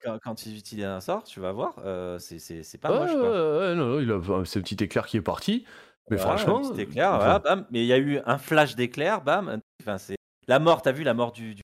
[0.02, 1.74] Quand, quand il utilise un sort, tu vas voir,
[2.20, 3.38] c'est, c'est, c'est pas Ouais, moche, quoi.
[3.58, 5.64] ouais, non, non, il a ce petit éclair qui est parti.
[6.08, 6.66] Mais Voilà, franchement.
[6.66, 7.66] un petit éclair, voilà, bam.
[7.70, 9.60] Mais il y a eu un flash d'éclair, bam.
[9.82, 10.16] Enfin, c'est
[10.48, 10.82] la mort.
[10.82, 11.62] T'as vu la mort du, du-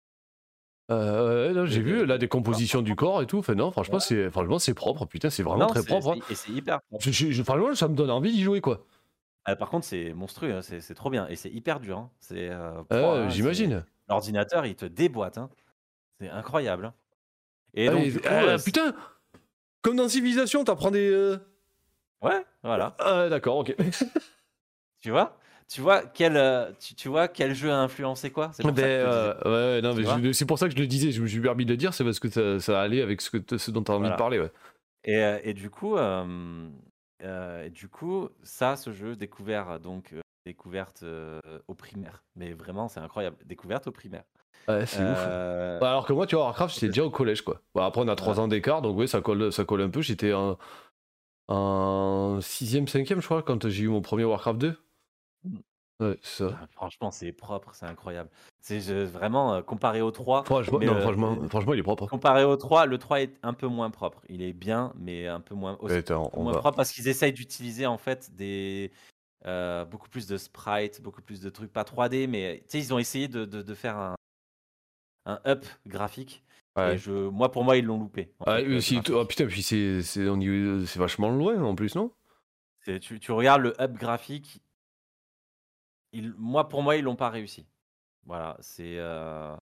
[0.92, 3.38] euh, j'ai vu la décomposition du corps et tout.
[3.38, 4.00] Enfin, non, franchement, Ouais.
[4.00, 5.04] c'est franchement, c'est propre.
[5.06, 6.12] Putain, c'est vraiment Non, très propre.
[6.12, 6.18] hein.
[6.30, 7.04] Et c'est hyper propre.
[7.10, 8.84] Je- franchement, ça me donne envie d'y jouer, quoi.
[9.46, 11.26] Ah, par contre, c'est monstrueux, hein, c'est trop bien.
[11.28, 11.98] Et c'est hyper dur.
[11.98, 12.10] hein.
[12.20, 13.84] C'est, euh, J'imagine.
[14.08, 15.38] L'ordinateur, il te déboîte.
[16.20, 16.92] C'est incroyable.
[17.74, 18.94] Et Ah, donc, et- du coup, ah, euh, putain
[19.82, 21.36] Comme dans Civilisation, t'apprends des.
[22.26, 22.96] Euh, ouais, voilà.
[22.98, 23.74] Ah, d'accord, ok.
[25.00, 25.36] Tu vois?
[25.68, 28.50] Tu vois, quel, euh, tu, tu vois quel jeu a influencé quoi?
[28.52, 30.86] C'est pour ça Ben, que je te euh, ouais, ouais, pour ça que je le
[30.86, 31.10] disais.
[31.12, 33.30] Je me suis permis de le dire, c'est parce que ça, ça allait avec ce,
[33.30, 34.14] que ce dont tu as envie Voilà.
[34.16, 34.38] de parler.
[34.38, 34.50] Ouais.
[35.04, 36.68] Et, euh, et du coup, euh,
[37.24, 42.22] euh, et du coup, ça, ce jeu découvert donc euh, découverte euh, au primaire.
[42.36, 43.36] Mais vraiment, c'est incroyable.
[43.44, 44.24] Découverte au primaire.
[44.68, 45.18] Ouais, c'est ouf.
[45.28, 47.60] Euh, Bah, alors que moi, tu vois, Warcraft, j'étais déjà au collège, quoi.
[47.74, 48.40] Bon, après, on a 3 Ouais.
[48.40, 50.00] ans d'écart, donc oui, ça colle, ça colle un peu.
[50.00, 50.58] J'étais en,
[51.48, 54.76] en 6ème, 5ème, je crois, quand j'ai eu mon premier Warcraft 2.
[55.44, 55.56] Mm.
[56.00, 56.58] Ouais, c'est ça.
[56.60, 58.28] ah, Franchement, c'est propre, c'est incroyable.
[58.60, 60.44] C'est vraiment euh, comparé au 3.
[60.44, 62.06] Franchement, non, euh, franchement, franchement, il est propre.
[62.06, 64.20] Comparé au 3, le 3 est un peu moins propre.
[64.28, 66.92] Il est bien, mais un peu moins, aussi Ouais, attends, on moins va- propre parce
[66.92, 68.92] qu'ils essayent d'utiliser en fait des
[69.46, 73.28] euh, beaucoup plus de sprites, beaucoup plus de trucs pas 3D, mais ils ont essayé
[73.28, 74.16] de, de- de faire un,
[75.24, 76.42] un up graphique.
[76.76, 76.94] Ouais.
[76.94, 78.32] Et je, moi pour moi ils l'ont loupé.
[78.46, 79.10] Ah, fait, graphique.
[79.10, 80.24] oh, putain, puis c'est c'est
[80.98, 82.12] vachement loin en plus, non?
[82.80, 84.62] C'est- tu, tu regardes le up graphique,
[86.12, 87.66] il- moi pour moi ils l'ont pas réussi.
[88.24, 89.54] Voilà, c'est euh,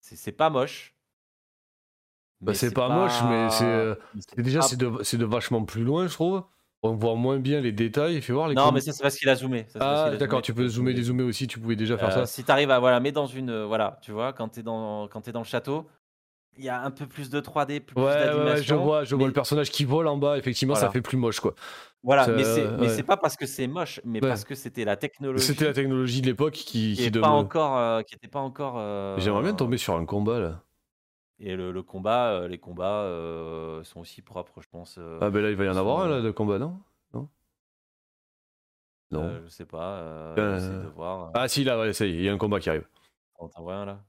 [0.00, 0.94] c'est c'est pas moche.
[2.40, 5.64] Bah, c'est pas, moche, mais c'est euh, c'est déjà pas- c'est de, c'est de vachement
[5.64, 6.44] plus loin, je trouve.
[6.82, 8.22] On voit moins bien les détails.
[8.22, 9.66] Fais voir les Non, com- mais ça c'est parce qu'il a zoomé.
[9.68, 12.12] Ça, Ah, a d'accord, zoomé, tu peux zoomer, dézoomer aussi, tu pouvais déjà faire Euh,
[12.12, 12.26] ça.
[12.26, 14.62] Si tu arrives à voilà, mais dans une euh, voilà, tu vois, quand tu es
[14.62, 15.88] dans quand tu dans le château,
[16.58, 18.84] il y a un peu plus de 3D, plus, plus Ouais, je d'animation.
[18.84, 21.40] vois, je vois mais- le personnage qui vole en bas, effectivement, ça fait plus moche,
[21.40, 21.54] quoi.
[22.02, 23.02] Voilà, mais c'est ouais.
[23.02, 26.26] pas parce que c'est moche, mais parce que c'était la technologie C'était la technologie de
[26.26, 29.78] l'époque qui, qui qui pas encore euh, qui était pas encore euh, J'aimerais bien tomber
[29.78, 30.62] sur un combat, là.
[31.40, 34.96] et le, le combat euh, les combats euh, sont aussi propres, je pense.
[34.98, 36.78] euh, Ah, ben là, il va y en avoir un, là, euh, de combat, non?
[37.14, 37.28] Non?
[39.10, 39.22] Non.
[39.22, 41.30] euh, je sais pas, euh, Euh, j'essaie de voir.
[41.34, 42.86] Ah, si, là, ouais, ça y est, il y a un combat qui arrive.
[43.38, 44.04] T'en t'en vois un là?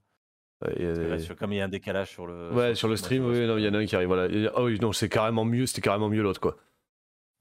[0.65, 3.21] Que là, sur- Comme il y a un décalage sur le Ouais, sur le stream,
[3.23, 4.27] sur le oui, non, il y en a un qui arrive, voilà.
[4.55, 6.57] Ah oui, non, c'est carrément mieux, c'était carrément mieux l'autre, quoi.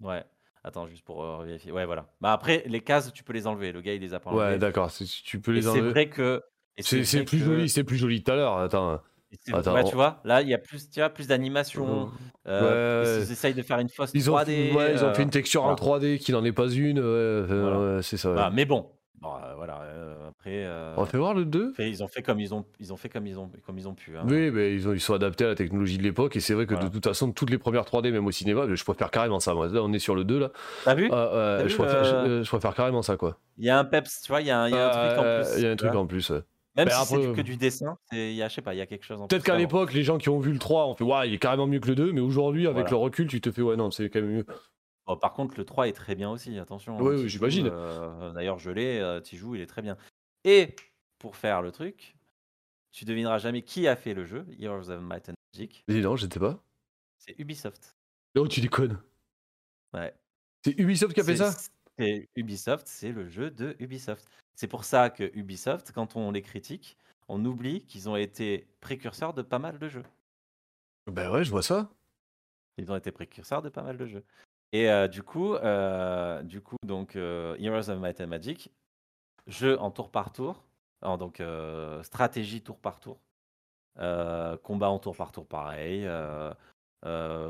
[0.01, 0.23] Ouais.
[0.65, 1.73] Attends, juste pour euh, vérifier.
[1.73, 2.07] Ouais, voilà.
[2.21, 3.73] Bah après, les cases, tu peux les enlever.
[3.73, 4.53] Le gars, il les a pas enlevées.
[4.53, 5.91] Ouais, d'accord, c'est- tu peux Et les c'est enlever.
[5.91, 6.43] vrai que.
[6.77, 9.01] et C'est c'est vrai plus que- joli, c'est plus joli tout à l'heure, attends.
[9.33, 11.27] et c'est- Attends, ouais, on- tu vois, là, il y a plus, tu vois, plus
[11.27, 12.11] d'animation.
[12.47, 13.25] euh, Ouais.
[13.27, 14.73] Ils essayent de faire une fausse Ils ont, 3D.
[14.75, 15.73] ouais, ils ont fait euh, une texture voilà.
[15.75, 18.03] en 3D qui n'en est pas une, Voilà.
[18.03, 18.31] c'est ça.
[18.33, 18.91] Voilà, mais bon,
[19.21, 19.81] Bon, euh, voilà.
[19.83, 22.55] euh, après, euh, On va faire voir le 2 fait- ils ont fait comme ils
[22.55, 24.17] ont, ils ont fait comme ils ont, comme ils ont pu.
[24.17, 24.23] hein.
[24.29, 26.67] Oui, mais ils, ont, ils sont adaptés à la technologie de l'époque et c'est vrai
[26.67, 26.89] que Voilà.
[26.89, 29.55] de toute façon, toutes les premières 3D, même au cinéma, je préfère carrément ça.
[29.55, 29.69] Moi.
[29.69, 30.51] Là, on est sur le 2 là.
[30.85, 31.09] T'as vu?
[31.13, 33.39] Ah, ouais, T'as je, vu, préfère, je- euh, euh, je préfère carrément ça, quoi.
[33.57, 34.91] Il y a un peps, tu vois, il y a un, il y a un
[35.09, 35.57] truc en Euh, plus.
[35.59, 36.01] Il y a un tu truc vois.
[36.01, 36.31] en plus.
[36.31, 36.41] ouais.
[36.77, 38.63] Même Ben si c'est après, du- que du dessin, c'est- il y a, je sais
[38.63, 39.51] pas, il y a quelque chose en Peut-être plus.
[39.51, 41.67] qu'à l'époque, les gens qui ont vu le 3 ont fait Ouais, il est carrément
[41.67, 42.91] mieux que le 2, mais aujourd'hui, avec Voilà.
[42.91, 44.47] le recul, tu te fais Ouais, non, c'est quand même mieux.
[45.09, 46.99] Bon, par contre, le 3 est très bien aussi, attention.
[46.99, 47.71] Oui, hein, oui, j'imagine.
[47.73, 49.97] euh, D'ailleurs, je l'ai, euh, t'y joues, il est très bien.
[50.45, 50.77] Et
[51.19, 52.15] pour faire le truc,
[52.93, 55.83] tu devineras jamais qui a fait le jeu, Heroes of Might and Magic.
[55.89, 56.63] Non, je sais pas.
[57.17, 57.97] C'est Ubisoft.
[58.37, 59.01] Oh, tu déconnes.
[59.95, 60.15] Ouais.
[60.63, 61.53] C'est Ubisoft qui a fait ça?
[61.99, 64.29] c'est Ubisoft, c'est le jeu de Ubisoft.
[64.57, 66.99] C'est pour ça que Ubisoft, quand on les critique,
[67.29, 70.05] on oublie qu'ils ont été précurseurs de pas mal de jeux.
[71.07, 71.91] Ben ouais, je vois ça.
[72.77, 74.25] Ils ont été précurseurs de pas mal de jeux.
[74.73, 78.71] Et euh, du coup, euh, du coup, donc euh, Heroes of Might and Magic,
[79.47, 80.63] jeu en tour par tour,
[81.03, 81.43] donc
[82.03, 83.19] stratégie tour par tour,
[83.97, 86.07] combat en tour par tour pareil.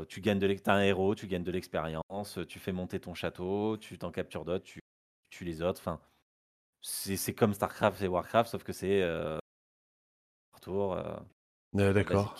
[0.07, 3.77] tu gagnes de t'as un héros, tu gagnes de l'expérience, tu fais monter ton château,
[3.77, 4.79] tu t'en captures d'autres, tu
[5.29, 5.81] tues les autres.
[5.81, 5.99] Enfin,
[6.81, 9.01] c'est comme Starcraft et Warcraft, sauf que c'est
[10.51, 10.97] par tour.
[11.73, 12.35] D'accord.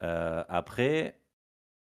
[0.00, 1.18] après,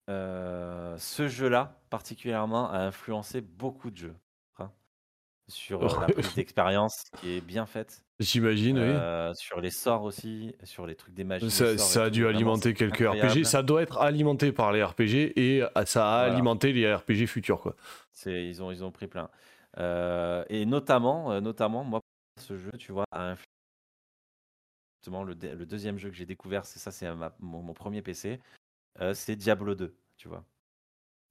[0.10, 4.16] euh, ce jeu-là, particulièrement, a influencé beaucoup de jeux.
[4.60, 4.72] hein,
[5.48, 8.04] sur euh, la prise d'expérience qui est bien faite.
[8.20, 8.84] J'imagine, oui.
[8.86, 11.52] euh, Sur les sorts aussi, sur les trucs des magies.
[11.52, 13.30] Ça, a dû alimenter quelques incroyable.
[13.42, 13.44] RPG.
[13.46, 16.34] Ça doit être alimenté par les RPG et euh, ça a Voilà.
[16.34, 17.76] alimenté les RPG futurs, quoi.
[18.14, 19.30] C'est, ils, ont, ils ont pris plein.
[20.50, 22.00] Et notamment, notamment, moi,
[22.40, 23.44] ce jeu, tu vois, a influencé.
[25.02, 27.08] Justement, le, le deuxième jeu que j'ai découvert, c'est ça, c'est
[27.40, 28.40] mon premier PC,
[29.02, 30.44] euh, c'est Diablo 2, tu vois.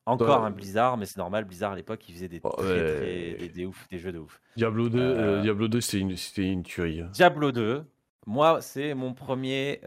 [0.07, 2.97] Encore Bah, un Blizzard, mais c'est normal, Blizzard à l'époque, il faisait des, Oh, ouais.
[2.97, 4.39] très- des, des ouf, des jeux de ouf.
[4.57, 7.03] Diablo 2, Euh, euh, Diablo 2 c'était une, c'était une tuerie.
[7.13, 7.85] Diablo 2,
[8.27, 9.81] moi, c'est mon premier.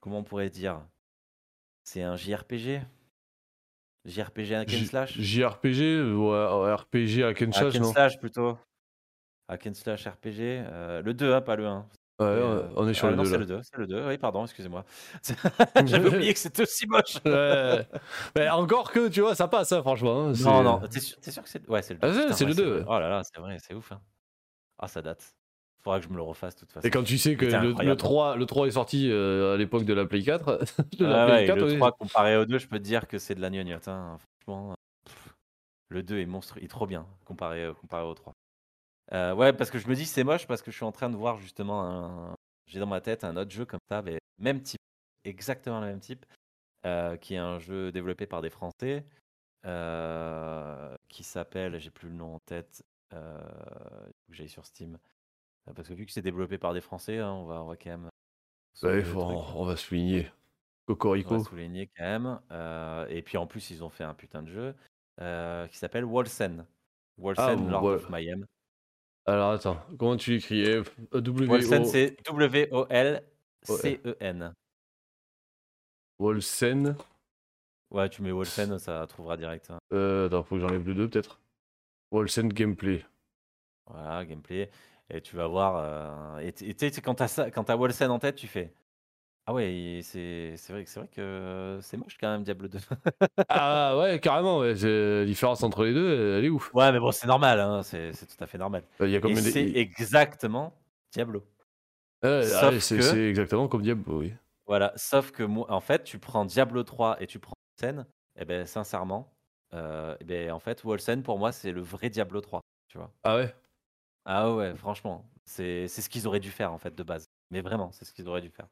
[0.00, 0.82] comment on pourrait dire?
[1.84, 2.80] C'est un JRPG
[4.06, 5.18] JRPG J- slash?
[5.18, 7.92] JRPG ou RPG à Ken Hack and non?
[7.92, 8.58] Slash plutôt.
[9.48, 10.40] Hack and slash RPG.
[10.40, 11.88] euh, le 2, hein, pas le 1.
[12.20, 13.38] Ouais, Et, euh, on est sur ah le non, 2 c'est là.
[13.40, 14.06] le 2, c'est le 2.
[14.06, 14.84] Oui, pardon, excusez-moi.
[15.84, 17.16] J'avais oublié que c'était aussi moche.
[17.24, 17.88] Ouais.
[18.36, 20.26] Mais encore que, tu vois, ça passe, hein, franchement.
[20.28, 22.06] hein, c'est- Non, non, t'es sûr, t'es sûr que c'est ouais, c'est le 2.
[22.08, 22.78] Ah, c'est- c'est le 2, vrai.
[22.80, 22.84] ouais.
[22.88, 23.90] Oh là là, c'est vrai, c'est ouf.
[23.92, 24.00] hein.
[24.78, 25.34] Ah, ça date.
[25.82, 26.86] Faudra que je me le refasse de toute façon.
[26.86, 27.96] Et quand tu sais que C'était le, le incroyable.
[27.98, 30.60] 3, le 3 est sorti euh, à l'époque de la Play 4,
[30.98, 31.76] de la Ah Play ouais, et 4, le oui.
[31.76, 33.88] 3 comparé au 2, je peux te dire que c'est de la gnognotte.
[33.88, 34.16] hein.
[34.46, 34.74] Franchement,
[35.04, 35.34] pff,
[35.90, 38.32] le 2 est monstre, il est trop bien comparé, euh, comparé au 3.
[39.12, 41.10] Euh, ouais, parce que je me dis c'est moche parce que je suis en train
[41.10, 42.34] de voir justement un.
[42.66, 44.80] J'ai dans ma tête un autre jeu comme ça, mais même type,
[45.24, 46.24] exactement le même type,
[46.86, 49.04] euh, qui est un jeu développé par des Français,
[49.66, 52.82] euh, qui s'appelle, j'ai plus le nom en tête,
[53.12, 53.38] euh,
[54.06, 54.98] il faut que j'aille sur Steam.
[55.74, 57.90] Parce que vu que c'est développé par des Français, hein, on, va, on va quand
[57.90, 58.08] même.
[58.82, 59.38] le faut- truc.
[59.56, 60.30] on va souligner.
[60.86, 61.38] On Cocorico.
[61.38, 62.40] va souligner quand même.
[63.10, 64.74] Et puis en plus, ils ont fait un putain de jeu
[65.68, 66.66] qui s'appelle Wolsen.
[67.18, 68.46] Wolsen, Ah, Lord Wol- of Mayhem.
[69.26, 70.82] Alors attends, comment tu l'écris Euh,
[71.14, 73.22] W Wolsen, c'est W-O-L-C-E-n.
[76.18, 76.96] Wolsen.
[77.90, 79.70] Ouais, tu mets Wolsen, ça trouvera direct.
[79.70, 79.78] hein.
[79.92, 81.40] Euh, attends, faut que j'enlève le 2 peut-être.
[82.10, 83.04] Wolsen Gameplay.
[83.86, 84.70] Voilà, gameplay.
[85.10, 85.76] Et tu vas voir.
[85.76, 88.72] euh, et tu sais, quand t'as ça- quand t'as Wolsen en tête, tu fais.
[89.46, 92.78] Ah ouais, c'est c'est vrai, que- c'est vrai que c'est moche quand même, Diablo 2.
[93.48, 96.72] ah ouais, carrément, ouais, c'est- la différence entre les deux, elle est ouf.
[96.72, 98.84] ouais, mais bon, c'est normal, hein, c'est c'est tout à fait normal.
[99.00, 100.74] Il y a Et c'est exactement
[101.12, 101.44] Diablo.
[102.24, 104.32] Ouais, ah ouais, c'est que- c'est exactement comme Diablo, oui.
[104.66, 107.52] Voilà, sauf que moi, en fait, tu prends Diablo 3 et tu prends
[107.82, 108.06] Wolsen,
[108.36, 109.36] et ben sincèrement,
[109.74, 113.12] euh, eh ben, en fait, Wolsen pour moi c'est le vrai Diablo 3, tu vois.
[113.22, 113.54] Ah ouais?
[114.24, 117.26] Ah ouais, franchement, c'est c'est ce qu'ils auraient dû faire en fait de base.
[117.50, 118.68] Mais vraiment, c'est ce qu'ils auraient dû faire.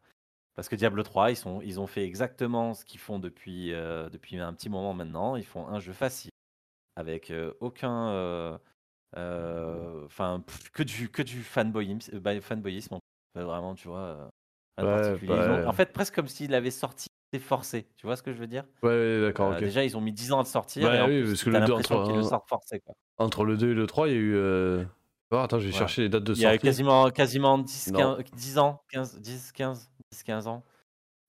[0.54, 4.10] Parce que Diablo 3, ils, sont, ils ont fait exactement ce qu'ils font depuis, euh,
[4.10, 5.36] depuis un petit moment maintenant.
[5.36, 6.30] Ils font un jeu facile,
[6.96, 8.10] avec euh, aucun.
[8.10, 8.58] euh,
[9.16, 12.16] euh, Enfin, que du, que du fanboyisme.
[12.16, 12.98] euh, bah, fanboyisme
[13.36, 14.30] vraiment, tu vois.
[14.80, 17.88] Ouais, bah, ont- en fait, presque comme s'il avait sorti et forcé.
[17.96, 18.64] Tu vois ce que je veux dire?
[18.82, 19.62] Ouais, ouais, d'accord, Euh, ok.
[19.62, 20.92] Déjà, ils ont mis 10 ans à le sortir.
[20.92, 22.80] Ouais, et en oui, plus, parce que le deux l'impression entre qu'ils le sortent forcé.
[22.80, 22.94] Quoi.
[23.18, 24.34] Entre le 2 et le 3, il y a eu.
[24.36, 24.84] Euh...
[25.32, 25.78] Oh, attends, je vais Ouais.
[25.78, 26.58] chercher les dates de Il y a sortie.
[26.58, 27.92] quasiment, quasiment 10, Non.
[27.92, 30.62] 15, 10 ans, 15, 10, 15, 10, 15 ans.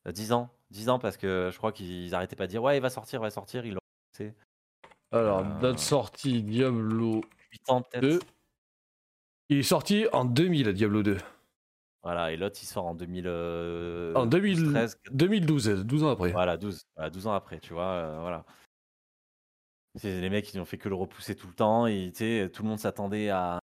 [0.07, 2.77] Euh, 10 ans, 10 ans parce que je crois qu'ils arrêtaient pas de dire ouais,
[2.77, 3.65] il va sortir, il va sortir.
[3.65, 3.79] Ils l'ont
[4.17, 4.35] fait.
[5.11, 8.01] Alors, Euh, date sortie Diablo 8 ans peut-être.
[8.01, 8.19] 2.
[9.49, 11.17] Il est sorti en 2000, Diablo 2.
[12.03, 14.97] Voilà, et l'autre il sort en 2000, euh, En 2000 2013.
[15.11, 16.31] 2012, 12 ans après.
[16.31, 17.85] Voilà, 12, voilà, 12 ans après, tu vois.
[17.85, 18.45] euh, voilà.
[19.95, 21.85] C'est les mecs qui n'ont fait que le repousser tout le temps.
[21.87, 23.59] Et tu sais, tout le monde s'attendait à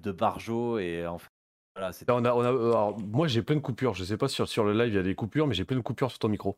[0.00, 1.30] de Barjo et en fait,
[1.76, 3.92] voilà, c'est Là, on a, on a, euh, alors, moi, j'ai plein de coupures.
[3.94, 5.66] Je sais pas si sur, sur le live, il y a des coupures, mais j'ai
[5.66, 6.56] plein de coupures sur ton micro.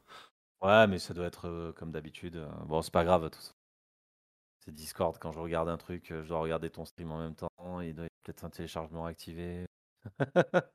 [0.62, 2.36] Ouais, mais ça doit être euh, comme d'habitude.
[2.36, 3.28] euh, Bon, c'est pas grave.
[3.31, 3.53] tout ça.
[4.65, 5.19] C'est Discord.
[5.19, 7.51] Quand je regarde un truc, je dois regarder ton stream en même temps.
[7.81, 9.66] Il doit y avoir peut-être un téléchargement activé.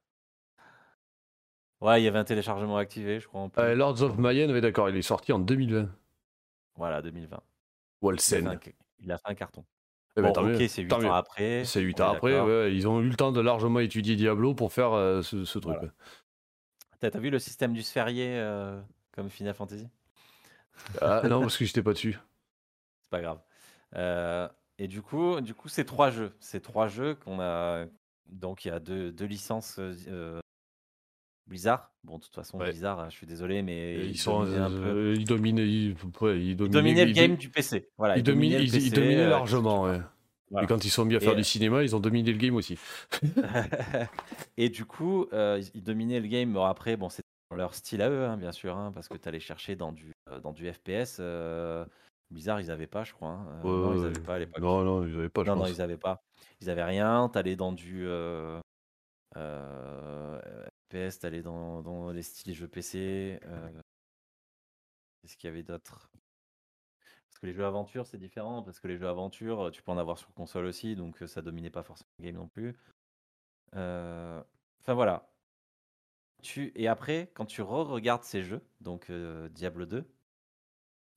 [1.82, 3.50] ouais, il y avait un téléchargement activé, je crois.
[3.60, 5.90] Euh, Lords of Mayenne, oui, d'accord, il est sorti en 2020.
[6.76, 7.38] Voilà, 2020.
[7.38, 8.48] Il a, fait Wolsen.
[8.48, 8.60] un,
[9.00, 9.64] il a fait un carton.
[10.16, 11.12] Eh ben, Bon, tant ok, mieux, c'est 8 tant ans mieux.
[11.12, 11.66] après.
[11.66, 12.48] C'est 8 on ans après, d'accord.
[12.48, 15.60] ouais, ils ont eu le temps de largement étudier Diablo pour faire euh, ce, ce
[15.60, 15.76] truc.
[15.78, 15.92] Voilà.
[17.00, 18.80] T'as t'as vu le système du sphérié euh,
[19.12, 19.90] comme Final Fantasy?
[21.02, 22.14] Ah non, parce que j'étais pas dessus.
[22.14, 23.40] C'est pas grave.
[23.96, 26.36] Euh, et du coup, du coup, c'est trois jeux.
[26.40, 27.86] C'est trois jeux qu'on a.
[28.28, 30.40] Donc il y a deux, deux licences euh,
[31.48, 31.92] Blizzard.
[32.04, 32.70] Bon, de toute façon, Ouais.
[32.70, 34.76] Blizzard, je suis désolé, mais ils ils sont, dominaient un peu.
[34.76, 37.90] euh, ils dominaient, ils, ouais, ils dominaient, dominaient le game du PC.
[37.98, 40.00] Voilà, ils, dominaient, PC, dominaient euh, largement, ouais.
[40.52, 40.66] voilà.
[40.66, 42.56] Et quand ils sont mis à faire Et- du cinéma, ils ont dominé le game
[42.56, 42.78] aussi.
[44.58, 46.56] et du coup, euh, ils- dominaient le game.
[46.58, 47.22] Après, bon, c'est
[47.56, 50.12] leur style à eux, hein, bien sûr, hein, parce que tu allais chercher dans du,
[50.32, 51.18] euh, dans du FPS.
[51.20, 51.86] euh,
[52.32, 53.30] Bizarre, ils avaient pas, je crois.
[53.30, 53.46] hein.
[53.64, 54.60] Euh, non, ils ouais, avaient pas à l'époque.
[54.64, 55.72] Non, non, ils avaient pas, je non, non, pense.
[55.72, 56.24] ils avaient pas.
[56.62, 57.30] Ils avaient rien.
[57.32, 58.60] T'allais dans du euh,
[59.38, 60.40] euh,
[60.94, 63.40] FPS, t'allais dans, dans les styles jeux PC.
[63.46, 63.82] euh,
[65.22, 66.10] Qu'est-ce qu'il y avait d'autre?
[67.30, 68.62] Parce que les jeux aventure, c'est différent.
[68.64, 71.42] Parce que les jeux aventure, tu peux en avoir sur console aussi, donc euh, ça
[71.42, 72.76] dominait pas forcément le game non plus.
[73.76, 74.42] Euh,
[74.82, 75.30] Enfin voilà.
[76.42, 76.72] Tu...
[76.76, 80.06] Et après, quand tu re-regardes ces jeux, donc euh, Diablo 2,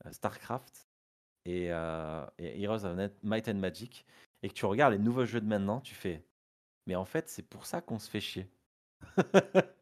[0.07, 0.89] euh, StarCraft
[1.45, 4.07] et, et Heroes of Might and Magic,
[4.43, 6.25] et que tu regardes les nouveaux jeux de maintenant, tu fais
[6.87, 8.49] Mais en fait, c'est pour ça qu'on se fait chier.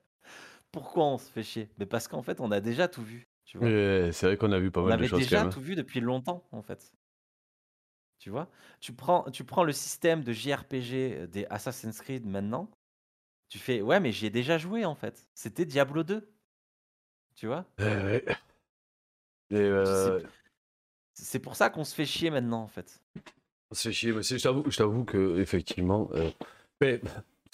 [0.73, 1.71] Pourquoi on se fait chier?
[1.79, 3.29] Mais parce qu'en fait, on a déjà tout vu.
[3.45, 5.37] Tu vois Ouais, c'est vrai qu'on a vu pas on mal de avait choses quand
[5.37, 5.53] déjà même.
[5.53, 6.93] tout vu depuis longtemps, en fait.
[8.19, 8.49] Tu vois?
[8.81, 12.71] Tu prends, tu prends le système de JRPG des Assassin's Creed maintenant,
[13.49, 15.29] tu fais Ouais, mais j'y ai déjà joué, en fait.
[15.35, 16.29] C'était Diablo 2.
[17.35, 17.67] Tu vois?
[17.79, 18.25] Ouais, ouais.
[19.51, 20.21] Et, euh,
[21.15, 23.01] C'est pour ça qu'on se fait chier maintenant, en fait.
[23.71, 26.31] on se fait chier, mais c'est- je t'avoue, je t'avoue que effectivement, euh,
[26.81, 27.01] mais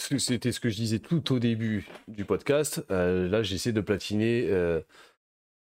[0.01, 2.85] c'était ce que je disais tout au début du podcast.
[2.91, 4.81] Euh, là, j'essaie de platiner euh,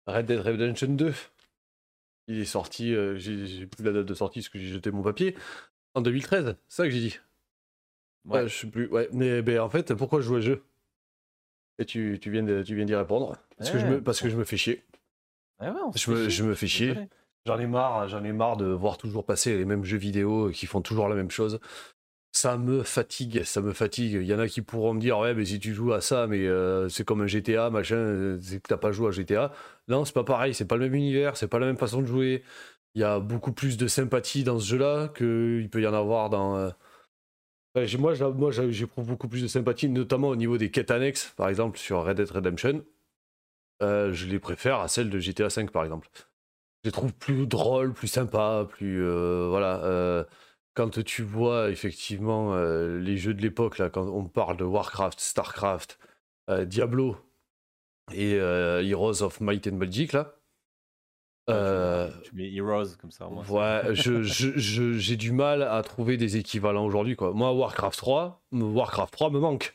[0.07, 1.13] Red Dead Redemption 2.
[2.27, 5.01] Il est sorti, euh, j'ai plus la date de sortie parce que j'ai jeté mon
[5.01, 5.35] papier
[5.95, 6.55] en 2013.
[6.67, 7.19] C'est ça que j'ai dit.
[8.25, 8.41] Ouais.
[8.41, 8.87] Ouais, je sais plus.
[8.87, 10.63] Ouais, mais ben, en fait, pourquoi je joue à jeu?
[11.79, 13.37] Et tu, tu viens d'y répondre.
[13.57, 14.83] Parce que je me, parce que je me fais chier.
[15.59, 16.29] Ouais, on se Je me, chier.
[16.29, 16.95] je me fais chier.
[17.47, 20.67] J'en ai marre, j'en ai marre de voir toujours passer les mêmes jeux vidéo qui
[20.67, 21.59] font toujours la même chose.
[22.33, 24.13] Ça me fatigue, ça me fatigue.
[24.13, 26.27] Il y en a qui pourront me dire ouais mais si tu joues à ça
[26.27, 29.51] mais euh, c'est comme un GTA machin, euh, c'est que t'as pas joué à GTA.
[29.89, 32.07] Non c'est pas pareil, c'est pas le même univers, c'est pas la même façon de
[32.07, 32.43] jouer.
[32.95, 36.29] Il y a beaucoup plus de sympathie dans ce jeu-là qu'il peut y en avoir
[36.29, 36.57] dans.
[36.57, 36.69] euh,
[37.99, 42.03] moi, j'éprouve beaucoup plus de sympathie, notamment au niveau des quêtes annexes, par exemple sur
[42.03, 42.83] Red Dead Redemption.
[43.81, 46.07] Euh, je les préfère à celles de GTA V par exemple
[46.83, 49.03] je les trouve plus drôles, plus sympas, plus
[49.49, 50.25] voilà.
[50.73, 55.19] Quand tu vois effectivement euh, les jeux de l'époque là, quand on parle de Warcraft,
[55.19, 55.99] Starcraft,
[56.49, 57.17] euh, Diablo
[58.13, 60.35] et euh, Heroes of Might and Magic là.
[62.23, 63.27] Tu mets Heroes comme ça.
[63.45, 67.15] c'est- Ouais, je- je- je- j'ai du mal à trouver des équivalents aujourd'hui.
[67.15, 67.33] quoi.
[67.33, 69.73] Moi, Warcraft 3, Warcraft 3 me manque.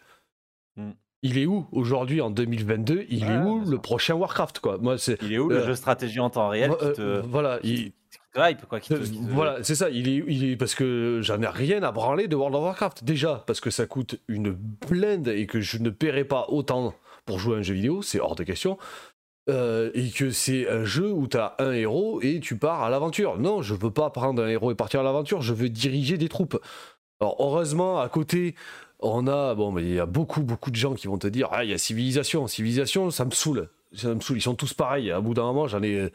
[0.77, 0.93] Hmm.
[1.23, 4.79] Il est où aujourd'hui en 2022 Il est où le prochain Warcraft quoi?
[4.79, 7.59] Moi, c'est Il est où le jeu stratégie en temps réel vo- qui te, voilà,
[7.63, 7.93] il-
[8.37, 9.91] te- qui te hype, quoi, qui te- euh, qui te- Voilà, c'est ça.
[9.91, 13.05] Il est, il est parce que j'en ai rien à branler de World of Warcraft.
[13.05, 14.51] Déjà, parce que ça coûte une
[14.89, 16.95] blinde et que je ne paierai pas autant
[17.25, 18.79] pour jouer à un jeu vidéo, c'est hors de question.
[19.49, 22.91] Euh, et que c'est un jeu où tu as un héros et tu pars à
[22.91, 23.39] l'aventure.
[23.39, 26.29] Non, je veux pas prendre un héros et partir à l'aventure, je veux diriger des
[26.29, 26.59] troupes.
[27.21, 28.57] Alors heureusement, à côté,
[28.99, 31.49] on a, bon, mais il y a beaucoup, beaucoup de gens qui vont te dire,
[31.53, 33.69] ah, il y a civilisation, civilisation, ça me saoule.
[34.05, 35.11] Ils sont tous pareils.
[35.11, 36.11] À bout d'un moment, j'en ai,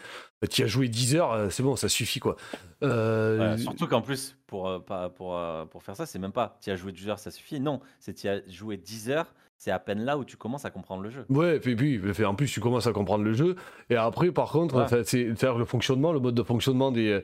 [0.50, 2.36] tu as joué 10 heures, euh, c'est bon, ça suffit quoi.
[2.84, 4.80] Euh, surtout qu'en plus, pour, euh,
[5.10, 7.60] pour, euh, pour faire ça, c'est même pas tu as joué 12 heures, ça suffit.
[7.60, 9.34] Non, c'est tu as joué 10 heures,
[9.64, 11.24] c'est à peine là où tu commences à comprendre le jeu.
[11.30, 13.56] Ouais, et puis, puis, en plus, tu commences à comprendre le jeu.
[13.92, 15.04] Et après, par contre, Ouais.
[15.06, 15.24] c'est
[15.56, 17.22] le fonctionnement, le mode de fonctionnement des,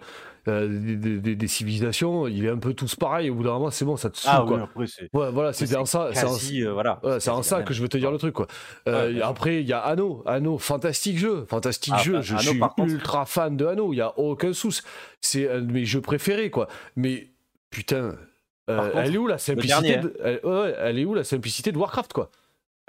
[0.47, 3.31] euh, des, des- des- civilisations, il est un peu tous pareil.
[3.31, 4.31] Au bout d'un moment, c'est bon, ça te saoule.
[4.35, 4.61] Ah oui, quoi.
[4.65, 5.09] après, c'est.
[5.13, 6.09] Ouais, voilà, c'est en ça.
[6.13, 8.11] c'est en- euh, voilà, Ouais, c'est c'est en quasi ça que je veux te dire
[8.11, 8.45] le truc, quoi.
[8.87, 10.21] Euh, Ouais, après, il y a Anno.
[10.27, 11.45] Anno, fantastique jeu.
[11.49, 12.13] Fantastique Ah, jeu.
[12.13, 13.93] bah, Je Anno, suis contre- ultra fan de Anno.
[13.93, 14.81] Il y a aucun souci.
[15.21, 16.67] C'est un de mes jeux préférés, quoi.
[16.95, 17.31] Mais,
[17.71, 18.13] putain,
[18.67, 20.13] contre, elle est où la simplicité de...
[20.23, 22.29] elle, ouais, ouais, elle est où la simplicité de Warcraft, quoi?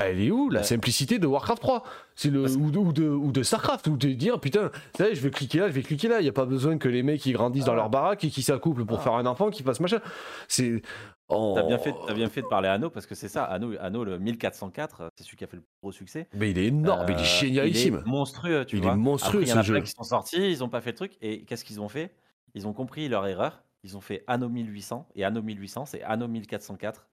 [0.01, 0.65] Elle est où la Ouais.
[0.65, 1.83] simplicité de Warcraft 3
[2.15, 5.31] C'est le ou, de, ou, de, ou de Starcraft ou de dire putain, je vais
[5.33, 6.21] cliquer là, je vais cliquer là.
[6.21, 7.77] Il y a pas besoin que les mecs qui grandissent dans Ah.
[7.77, 9.03] leur baraque et qui s'accouplent pour Ah.
[9.03, 9.99] faire un enfant, qui fassent machin.
[10.47, 10.83] C'est
[11.29, 11.55] oh.
[11.57, 13.43] T'as bien, fait, t'as bien fait de parler à Anno parce que c'est ça.
[13.43, 16.29] Anno, Anno le 1404, euh, c'est celui qui a fait le plus gros succès.
[16.33, 18.01] Mais il est énorme, il est Euh, génialissime.
[18.05, 18.95] Il est monstrueux, tu Il est vois.
[18.95, 19.75] monstrueux, Après, y en a jeu.
[19.75, 21.17] plein qui sont sortis, ils ont pas fait le truc.
[21.23, 22.15] Et qu'est-ce qu'ils ont fait?
[22.55, 23.65] Ils ont compris leur erreur.
[23.85, 25.09] Ils ont fait Anno 1800.
[25.15, 27.07] Et Anno 1800, c'est Anno 1404.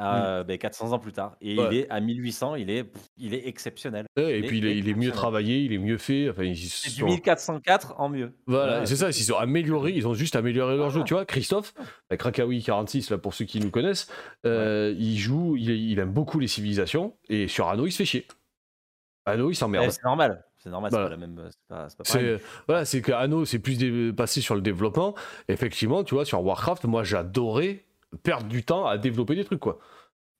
[0.00, 1.36] euh, ben, 400 ans plus tard.
[1.42, 1.58] Et.
[1.58, 1.66] Ouais.
[1.70, 4.06] il est à 1800, il est, pff, il est exceptionnel.
[4.16, 6.30] Ouais, et il puis il est est, il est mieux travaillé, il est mieux fait.
[6.30, 8.32] Enfin, ils du sont- 1404 en mieux.
[8.46, 11.04] Voilà, Ouais, c'est ça, ils sont améliorés, ils ont juste amélioré leur jeu.
[11.04, 11.74] Tu vois, Christophe,
[12.08, 14.10] avec Rakawi 46, là, pour ceux qui nous connaissent,
[14.46, 18.06] euh, il joue, il, il aime beaucoup les civilisations, et sur Anno, il se fait
[18.06, 18.26] chier.
[19.26, 19.90] Anno, il Eh, s'emmerde.
[19.90, 20.42] c'est normal.
[20.62, 21.06] C'est normal, Voilà.
[21.08, 21.40] c'est pas la même.
[21.50, 24.60] C'est pas, c'est pas C'est voilà, c'est que Anno c'est plus dé- passé sur le
[24.60, 25.14] développement.
[25.48, 27.84] Effectivement, tu vois, sur Warcraft, moi j'adorais
[28.22, 29.78] perdre du temps à développer des trucs quoi.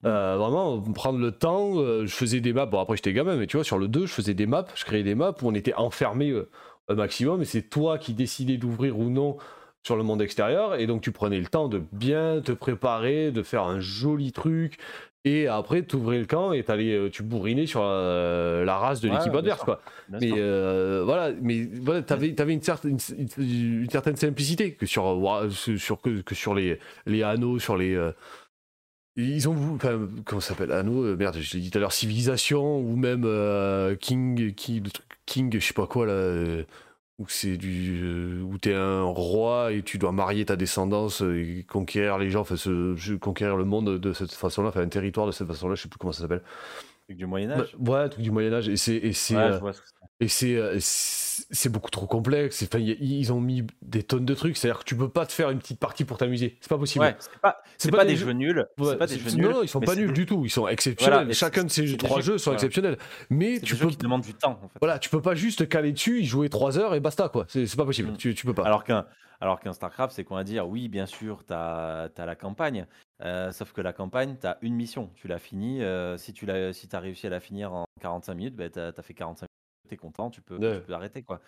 [0.04, 2.66] Euh, vraiment prendre le temps, euh, je faisais des maps.
[2.66, 4.84] Bon après j'étais gamin, mais tu vois sur le 2, je faisais des maps, je
[4.84, 6.48] créais des maps où on était enfermé euh,
[6.88, 9.36] au maximum et c'est toi qui décidais d'ouvrir ou non
[9.84, 13.42] sur le monde extérieur et donc tu prenais le temps de bien te préparer, de
[13.42, 14.78] faire un joli truc
[15.24, 19.00] et après tu ouvrais le camp et t'allais, euh, tu bourrinais sur euh, la race
[19.00, 19.64] de Ouais, l'équipe adverse sûr.
[19.66, 19.80] quoi.
[20.08, 24.72] Bien Mais euh, voilà, mais voilà, t'avais avais une certaine une, une- une certaine simplicité
[24.74, 25.20] que sur
[25.76, 28.12] sur que, que sur les les anneaux, sur les euh,
[29.16, 31.92] ils ont enfin comment ça s'appelle anneaux euh, merde, je l'ai dit tout à l'heure
[31.92, 36.64] civilisation ou même euh, King le truc King je sais pas quoi là euh,
[37.18, 41.64] où c'est du euh, où t'es un roi et tu dois marier ta descendance et
[41.68, 45.32] conquérir les gens, enfin se- conquérir le monde de cette façon-là, enfin un territoire de
[45.32, 46.42] cette façon-là, je sais plus comment ça s'appelle.
[47.06, 47.76] Truc du Moyen-Âge.
[47.78, 49.72] Ouais, un truc du Moyen Âge et c'est et c'est Ouais, euh,
[50.20, 50.78] et c'est euh,
[51.50, 52.62] c'est beaucoup trop complexe.
[52.62, 54.56] Enfin, ils ont mis des tonnes de trucs.
[54.56, 56.56] C'est-à-dire que tu peux pas te faire une petite partie pour t'amuser.
[56.60, 57.04] C'est pas possible.
[57.04, 58.66] Ouais, c'est pas, c'est pas, des jeux nuls.
[58.78, 59.48] Ouais, c'est pas des jeux non, nuls.
[59.50, 60.44] non, ils sont pas nuls des- du tout.
[60.44, 61.20] Ils sont exceptionnels.
[61.20, 62.56] Voilà, Chacun de ces trois jeux- jeux sont voilà.
[62.58, 62.98] exceptionnels.
[63.30, 64.58] Mais tu des jeux peux qui demandent du temps.
[64.62, 64.78] En fait.
[64.80, 67.46] voilà, tu peux pas juste te caler dessus, y jouer 3 heures et basta quoi.
[67.48, 68.10] C'est pas possible.
[68.12, 68.16] Mm.
[68.16, 68.64] Tu, tu peux pas.
[68.64, 69.06] Alors qu'un
[69.40, 72.86] alors qu'un StarCraft, c'est qu'on va dire, oui, bien sûr, tu as, la campagne,
[73.24, 75.10] euh, sauf que la campagne, tu as une mission.
[75.16, 75.82] Tu l'as finie.
[75.82, 78.78] euh, si tu as, si as réussi à la finir en 45 minutes, ben, tu
[78.78, 79.48] as, fait 45
[79.96, 80.80] content, tu peux, Ouais.
[80.80, 81.22] tu peux arrêter.
[81.22, 81.40] Quoi.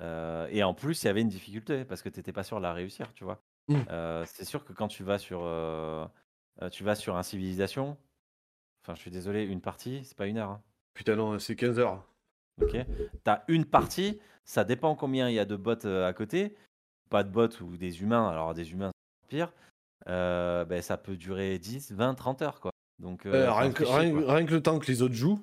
[0.00, 2.56] Euh, et en plus, il y avait une difficulté parce que tu n'étais pas sûr
[2.58, 3.12] de la réussir.
[3.14, 3.40] Tu vois.
[3.68, 3.76] Mm.
[3.90, 6.06] Euh, c'est sûr que quand tu vas sur, euh,
[6.70, 7.96] tu vas sur un civilisation,
[8.84, 10.50] enfin, je suis désolé, une partie, c'est pas une heure.
[10.50, 10.62] hein.
[10.94, 12.04] Putain non, c'est 15 heures.
[12.60, 12.76] Ok.
[13.24, 16.54] T'as une partie, ça dépend combien il y a de bots à côté.
[17.10, 18.90] Pas de bots ou des humains, alors des humains
[19.28, 19.52] pire.
[20.08, 22.72] Euh, ben, ça peut durer 10, 20, 30 heures quoi.
[22.98, 25.40] Donc euh, Euh, rien, que, rien que le temps que les autres jouent.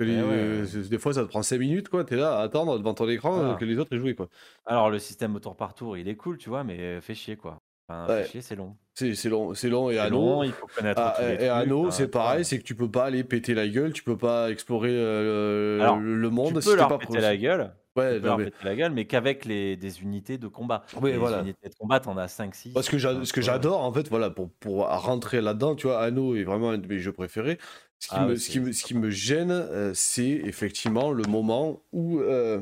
[0.00, 2.04] Que les- Eh ouais, euh, des fois ça te prend 5 minutes quoi.
[2.04, 3.50] T'es là à attendre devant ton écran Voilà.
[3.50, 4.28] euh, que les autres aient joué quoi.
[4.66, 7.14] Alors le système au tour par tour, il est cool, tu vois, mais euh, fait
[7.14, 7.58] chier quoi.
[7.88, 8.76] Enfin, fait chier, c'est long.
[8.94, 12.44] C'est long, c'est long et long, il faut connaître Ah, et trucs, Anno, c'est pareil,
[12.44, 15.98] c'est que tu peux pas aller péter la gueule, tu peux pas explorer euh, Alors,
[15.98, 18.38] le, le monde Tu si peux leur pas péter la gueule, Ouais, tu peux leur
[18.38, 20.82] mais- péter la gueule, mais qu'avec les, des unités de combat.
[21.00, 21.40] Oui, les voilà.
[21.40, 22.72] unités de combat, t'en as 5, 6.
[22.72, 26.36] Parce que ce que j'adore, en fait, voilà, pour, pour rentrer là-dedans, tu vois, Anno
[26.36, 27.58] est vraiment un de mes jeux préférés.
[28.00, 30.26] Ce qui, Ah me, ouais, ce qui, c'est- me, ce qui me gêne, euh, c'est
[30.28, 32.60] effectivement le moment où, euh,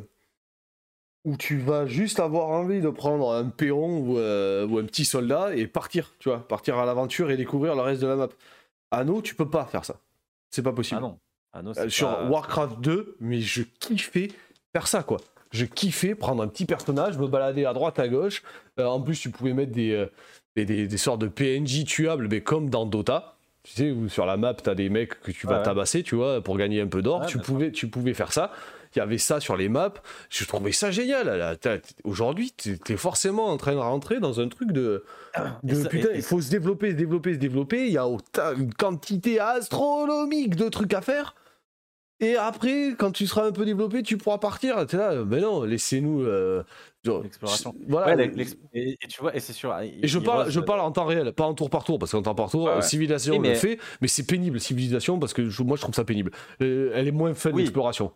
[1.24, 5.05] où tu vas juste avoir envie de prendre un péon ou, euh, ou un petit
[5.05, 8.28] soldat et partir, tu vois, partir à l'aventure et découvrir le reste de la map.
[8.90, 9.97] Anno, tu peux pas faire ça.
[10.51, 10.98] C'est pas possible.
[10.98, 11.19] Ah non.
[11.52, 14.28] Anno, Euh, c'est sur pas- Warcraft 2, mais je kiffais
[14.74, 15.19] faire ça, quoi.
[15.51, 18.43] Je kiffais prendre un petit personnage, me balader à droite, à gauche.
[18.78, 20.06] En plus, tu pouvais mettre des,
[20.56, 23.38] des, des- des sortes de PNJ tuables, mais comme dans Dota.
[23.68, 26.14] Tu sais, où sur la map, t'as des mecs que tu vas Ouais, tabasser, tu
[26.14, 27.20] vois, pour gagner un peu d'or.
[27.20, 28.50] Ouais, tu, pouvais, tu pouvais faire ça.
[28.96, 29.92] Il y avait ça sur les maps.
[30.30, 31.58] Je trouvais ça génial.
[32.04, 35.04] Aujourd'hui, t'es t'es forcément en train de rentrer dans un truc de.
[35.36, 35.40] Et
[35.72, 37.86] de ça- putain, il faut se développer, se développer, se développer.
[37.86, 38.06] Il y a
[38.56, 41.34] une quantité astronomique de trucs à faire.
[42.20, 44.84] Et après, quand tu seras un peu développé, tu pourras partir.
[44.86, 46.22] T'es là, mais non, laissez-nous.
[46.22, 46.64] euh,
[47.22, 47.74] L'exploration.
[47.88, 48.16] Voilà.
[48.16, 48.30] Ouais,
[48.74, 49.74] et, et tu vois, et c'est sûr.
[49.80, 52.20] Et je parle, je parle en temps réel, pas en tour par tour, parce qu'en
[52.22, 52.82] temps par tour, Ouais, ouais.
[52.82, 55.94] civilisation Oui, mais- le fait, mais c'est pénible, civilisation, parce que je- moi je trouve
[55.94, 56.32] ça pénible.
[56.60, 57.62] Euh, elle est moins fun Oui.
[57.62, 58.12] l'exploration.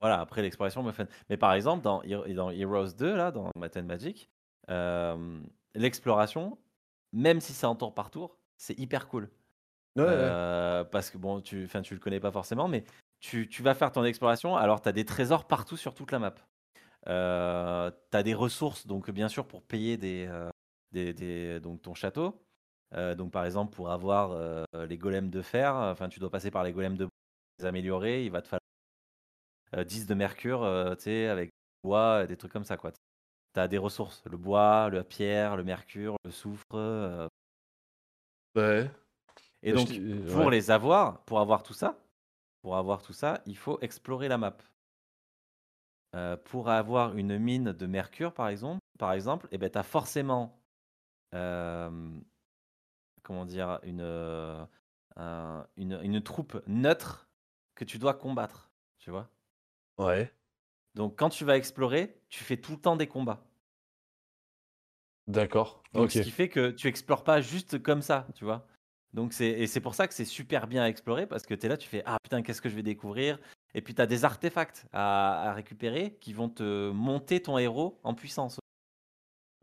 [0.00, 1.08] Voilà, après l'exploration me fait.
[1.30, 2.02] Mais par exemple, dans,
[2.34, 4.28] dans Heroes 2, là, dans Math and Magic,
[4.70, 5.38] euh,
[5.74, 6.58] l'exploration,
[7.12, 9.30] même si c'est en tour par tour, c'est hyper cool.
[9.96, 10.04] Ouais.
[10.06, 12.84] Euh, Parce que bon, tu, tu le connais pas forcément, mais
[13.26, 16.18] tu, tu vas faire ton exploration, alors tu as des trésors partout sur toute la
[16.20, 16.34] map.
[17.08, 20.48] Euh, tu as des ressources, donc bien sûr, pour payer des, euh,
[20.92, 22.40] des, des- donc ton château.
[22.94, 26.50] Euh, donc par exemple, pour avoir euh, les golems de fer, enfin, tu dois passer
[26.52, 27.12] par les golems de bois,
[27.58, 28.60] les améliorer, il va te falloir
[29.74, 30.60] euh, 10 de mercure,
[30.98, 31.50] tu sais, avec
[31.82, 32.92] bois, des trucs comme ça, quoi.
[32.92, 36.64] Tu as des ressources, le bois, la pierre, le mercure, le soufre.
[38.54, 38.90] Ouais.
[39.62, 39.88] et Bah, donc,
[40.30, 40.50] pour ouais.
[40.50, 41.98] les avoir, pour avoir tout ça,
[42.66, 44.56] pour avoir tout ça, il faut explorer la map.
[46.16, 49.84] Euh, pour avoir une mine de mercure, par exemple, par exemple, eh ben, tu as
[49.84, 50.58] forcément,
[51.32, 52.18] euh,
[53.22, 54.66] comment dire, une, euh,
[55.14, 57.28] un- une, une troupe neutre
[57.76, 59.30] que tu dois combattre, tu vois.
[59.98, 60.32] Ouais.
[60.96, 63.44] Donc, quand tu vas explorer, tu fais tout le temps des combats.
[65.28, 65.84] D'accord.
[65.94, 68.66] Ce qui fait que tu explores pas juste comme ça, tu vois.
[69.16, 71.64] Donc, c'est, et c'est pour ça que c'est super bien à explorer parce que tu
[71.66, 73.38] es là, tu fais Ah putain, qu'est-ce que je vais découvrir?
[73.74, 77.98] Et puis, tu as des artefacts à, à récupérer qui vont te monter ton héros
[78.04, 78.60] en puissance.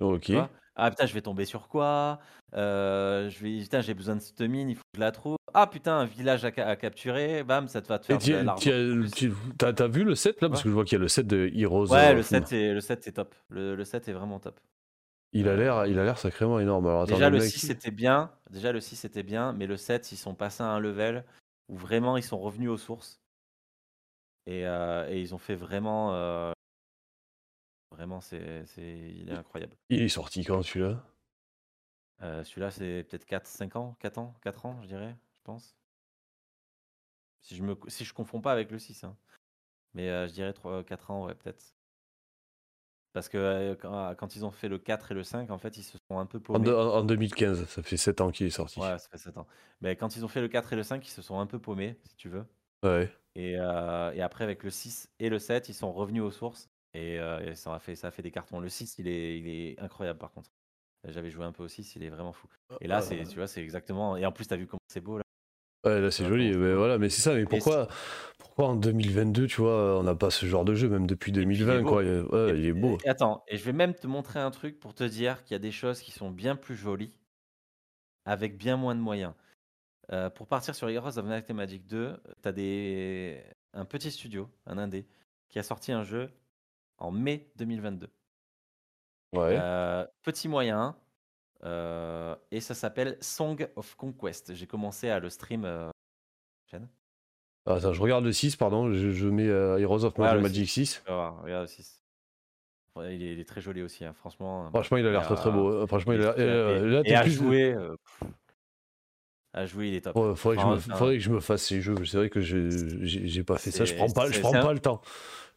[0.02, 0.32] Ok.
[0.76, 2.20] Ah putain, je vais tomber sur quoi?
[2.56, 5.38] Euh, je vais, putain, j'ai besoin de cette mine, il faut que je la trouve.
[5.54, 9.88] Ah putain, un village à, ca- à capturer, bam, ça te va te faire T'as
[9.88, 10.50] vu le set là?
[10.50, 10.64] Parce Ouais.
[10.64, 11.92] que je vois qu'il y a le set de Heroes.
[11.92, 12.60] Ouais, of le 7 Doom.
[12.60, 13.36] est, le 7 est top.
[13.50, 14.60] Le, le 7 est vraiment top.
[15.34, 16.86] Il a l'air, il a l'air sacrément énorme.
[16.88, 19.78] Alors, attends, Déjà le mec- 6 était bien, déjà le 6 était bien, mais le
[19.78, 21.24] 7 ils sont passés à un level
[21.70, 23.22] où vraiment ils sont revenus aux sources.
[24.46, 26.52] Et, euh, et ils ont fait vraiment euh,
[27.92, 28.82] vraiment c'est c'est
[29.16, 29.78] il est incroyable.
[29.88, 31.06] il est sorti quand celui-là?
[32.24, 35.78] Euh, celui-là c'est peut-être 4 5 ans, 4 ans, 4 ans, je dirais, je pense.
[37.42, 39.16] Si je me si je confonds pas avec le 6 hein.
[39.94, 41.73] Mais euh, je dirais 3 4 ans ouais, peut-être.
[43.14, 45.78] Parce que euh, quand, quand ils ont fait le 4 et le 5, en fait,
[45.78, 46.66] ils se sont un peu en, paumés.
[46.66, 48.80] de- en 2015, ça fait 7 ans qu'il est sorti.
[48.80, 49.48] Ouais, ça fait 7 ans.
[49.82, 51.60] Mais quand ils ont fait le 4 et le 5, ils se sont un peu
[51.60, 52.46] paumés, si tu veux.
[52.84, 53.12] Ouais.
[53.36, 56.70] Et, euh, et après, avec le 6 et le 7, ils sont revenus aux sources.
[56.96, 58.60] Et, euh, et ça, a fait, ça a fait des cartons.
[58.60, 60.52] Le 6, il est, il est incroyable par contre.
[61.06, 62.48] J'avais joué un peu au 6, il est vraiment fou.
[62.82, 64.16] Et là, c'est, tu vois, c'est exactement.
[64.18, 65.23] Et en plus, tu as vu comment c'est beau là.
[65.86, 67.88] Ouais, là c'est joli, mais voilà, mais c'est ça, mais pourquoi,
[68.38, 71.42] pourquoi en 2022, tu vois, on n'a pas ce genre de jeu, même depuis puis,
[71.42, 71.90] il est 2020, beau.
[71.90, 72.04] quoi.
[72.04, 72.98] il- Ouais, il est beau.
[73.04, 75.56] Et attends, et je vais même te montrer un truc pour te dire qu'il y
[75.56, 77.14] a des choses qui sont bien plus jolies
[78.26, 79.34] avec bien moins de moyens.
[80.12, 83.44] Euh, pour partir sur Heroes of Might and Magic 2, tu as des...
[83.74, 85.06] un petit studio, un indé,
[85.50, 86.30] qui a sorti un jeu
[86.98, 88.08] en mai 2022.
[89.34, 89.58] Ouais.
[89.60, 90.96] Euh, petit moyen,
[91.66, 94.54] euh, et ça s'appelle Song of Conquest.
[94.56, 95.66] J'ai commencé à le stream.
[95.66, 95.90] euh.
[97.66, 100.68] Ah, Attends, je regarde le 6, pardon, je, je mets euh, Heroes of le Magic
[100.68, 100.86] 6.
[100.86, 101.02] 6.
[101.06, 102.02] Tu vas voir, regarde le 6.
[102.96, 104.70] Ouais, il, est, il est très joli aussi, hein, franchement.
[104.70, 105.72] Franchement, il a l'air très très beau.
[105.72, 106.36] Euh, Franchement, il a l'air.
[106.38, 107.96] euh, là, et, et à plus- jouer, euh,
[109.54, 110.16] à jouer, il est top.
[110.16, 111.96] Ouais, faudrait, que je me, faudrait que je me fasse ces jeux.
[112.06, 112.70] C'est vrai que je-
[113.04, 113.86] j'ai pas fait ça.
[113.86, 115.02] Je prends pas, je prends c'est un- pas le temps.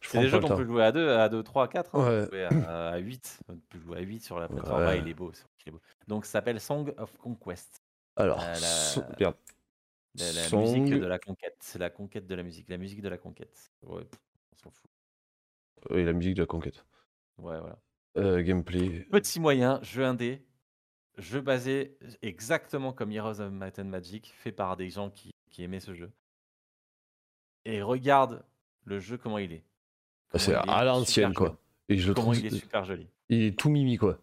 [0.01, 1.95] C'est des pas jeux qu'on peut jouer à 2, à 2, 3, à 4.
[1.95, 1.99] Hein.
[1.99, 2.21] Ouais.
[2.21, 3.39] On peut jouer à, à 8.
[3.49, 4.81] On peut jouer à 8 sur la plateforme.
[4.81, 4.87] Ouais.
[4.87, 5.31] Ouais, il est beau.
[6.07, 7.81] Donc, ça s'appelle Song of Conquest.
[8.15, 9.35] Alors, Euh, la- so- regarde.
[10.15, 11.55] La, la Song- musique de la conquête.
[11.59, 12.69] C'est la conquête de la musique.
[12.69, 13.71] La musique de la conquête.
[13.83, 14.19] Ouais, pff,
[14.53, 14.89] on s'en fout.
[15.91, 16.83] Oui, la musique de la conquête.
[17.37, 17.77] Ouais, voilà.
[18.17, 19.01] Euh, gameplay.
[19.11, 20.43] Petit moyen, jeu indé.
[21.19, 25.63] Jeu basé exactement comme Heroes of Might and Magic, fait par des gens qui, qui
[25.63, 26.11] aimaient ce jeu.
[27.65, 28.43] Et regarde
[28.85, 29.63] le jeu, comment il est.
[30.29, 31.59] Comment C'est à l'ancienne, quoi.
[31.89, 32.39] Et je Comment trouve.
[32.39, 33.07] il est super joli.
[33.29, 34.19] Il est tout mimi, quoi.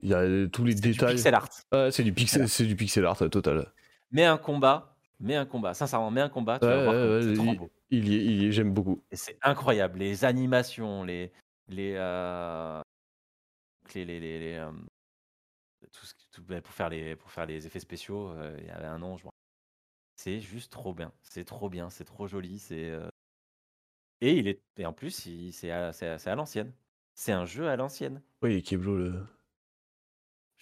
[0.00, 1.14] Il y a tous les C'est du détails.
[1.14, 1.48] pixel art.
[1.72, 3.72] Ouais, c'est du pixel, c'est du pixel art total.
[4.10, 7.00] Mais un combat, mais un combat, sincèrement, mais un combat, tu vas Ouais, voir ouais,
[7.00, 7.72] comment ouais, c'est trop il, beau.
[7.90, 9.02] il y est, il y est, j'aime beaucoup.
[9.12, 11.32] C'est incroyable, les animations, les.
[11.68, 12.80] les, euh,
[13.94, 14.70] les, les, les- les, euh,
[15.92, 18.66] tout ce qui- tout- ben, pour, faire les, pour faire les effets spéciaux, euh, il
[18.66, 19.26] y avait un nom, je
[20.16, 21.12] C'est juste trop bien.
[21.22, 22.58] C'est trop bien, c'est trop joli.
[22.58, 22.92] c'est
[24.20, 25.10] Et, il est, et en plus,
[25.52, 26.72] c'est à, à- à l'ancienne.
[27.14, 28.22] C'est un jeu à l'ancienne.
[28.42, 29.26] Oui, Keblo, le...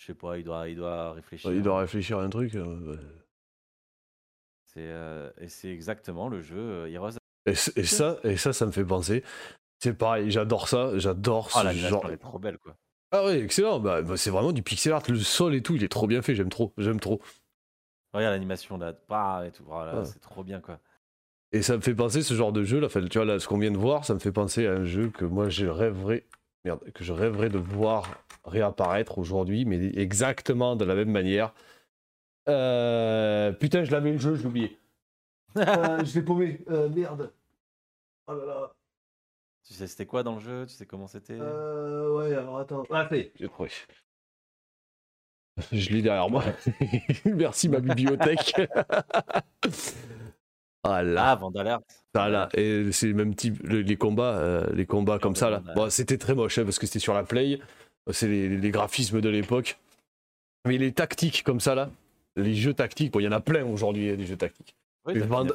[0.03, 1.53] Je sais pas, il doit, il doit réfléchir.
[1.53, 2.57] il doit réfléchir à un truc.
[2.57, 2.99] euh, ouais.
[4.65, 7.13] C'est, euh, et c'est exactement le jeu euh, Heroes.
[7.47, 9.23] Et, c- et ça, et ça, ça me fait penser.
[9.79, 12.05] C'est pareil, j'adore ça, j'adore Oh, ce l'animation, genre.
[12.07, 12.75] elle est trop belle, quoi.
[13.13, 13.79] Ah ouais, excellent.
[13.79, 15.03] Bah, bah, c'est vraiment du pixel art.
[15.09, 16.35] Le sol et tout, il est trop bien fait.
[16.35, 17.21] J'aime trop, j'aime trop.
[18.13, 19.63] Regarde l'animation là, bah, et tout.
[19.65, 20.05] Voilà, Ouais.
[20.05, 20.81] C'est trop bien, quoi.
[21.53, 22.87] Et ça me fait penser ce genre de jeu là.
[22.87, 24.85] Enfin, tu vois là, ce qu'on vient de voir, ça me fait penser à un
[24.85, 26.27] jeu que moi je rêverais,
[26.65, 28.09] merde, que je rêverais de voir
[28.45, 31.53] réapparaître aujourd'hui, mais exactement de la même manière.
[32.49, 34.79] Euh, Putain, je l'avais le jeu, je l'ai oublié.
[35.57, 36.61] Euh, je l'ai paumé.
[36.71, 37.31] Euh, merde.
[38.27, 38.73] Oh là là.
[39.67, 40.65] Tu sais, c'était quoi dans le jeu?
[40.67, 41.37] Tu sais comment c'était?
[41.39, 42.85] Euh, ouais, alors attends.
[42.91, 43.71] Ah, j'ai trouvé.
[45.73, 46.43] Je l'ai derrière moi.
[47.27, 48.55] Merci ma bibliothèque.
[50.85, 51.31] voilà.
[51.33, 51.81] Ah, Vandalert.
[52.15, 55.63] Voilà, et c'est le même type, le- les combats, euh, les combats comme ça là.
[55.77, 57.61] Bon, c'était très moche hein, parce que c'était sur la Play,
[58.11, 59.79] c'est les, graphismes de l'époque.
[60.67, 61.91] Mais les tactiques comme ça là,
[62.37, 64.75] les jeux tactiques, bon, il y en a plein aujourd'hui, hein, des jeux tactiques.
[65.05, 65.15] Oui,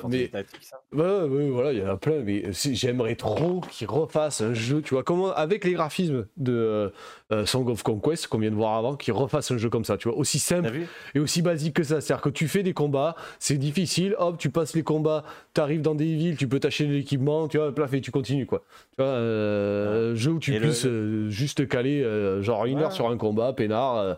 [0.09, 0.29] Mais
[0.61, 0.81] ça.
[0.91, 4.81] Ouais, ouais, voilà, il y en a plein, mais j'aimerais trop qu'ils refassent un jeu,
[4.81, 6.89] tu vois, comment, avec les graphismes de euh,
[7.31, 9.95] euh, Song of Conquest qu'on vient de voir avant, qu'ils refassent un jeu comme ça,
[9.95, 10.67] tu vois, aussi simple
[11.15, 12.01] et aussi basique que ça.
[12.01, 15.81] C'est-à-dire que tu fais des combats, c'est difficile, hop, tu passes les combats, tu arrives
[15.81, 18.63] dans des villes, tu peux t'acheter de l'équipement, tu vois, plaf, et tu continues, quoi.
[18.91, 22.03] Tu vois, euh, jeu où tu Et le- puisses euh, juste caler
[22.41, 22.83] genre une Ouais.
[22.83, 24.17] heure sur un combat, peinard,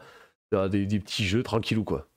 [0.51, 2.07] des, des petits jeux tranquillou, quoi.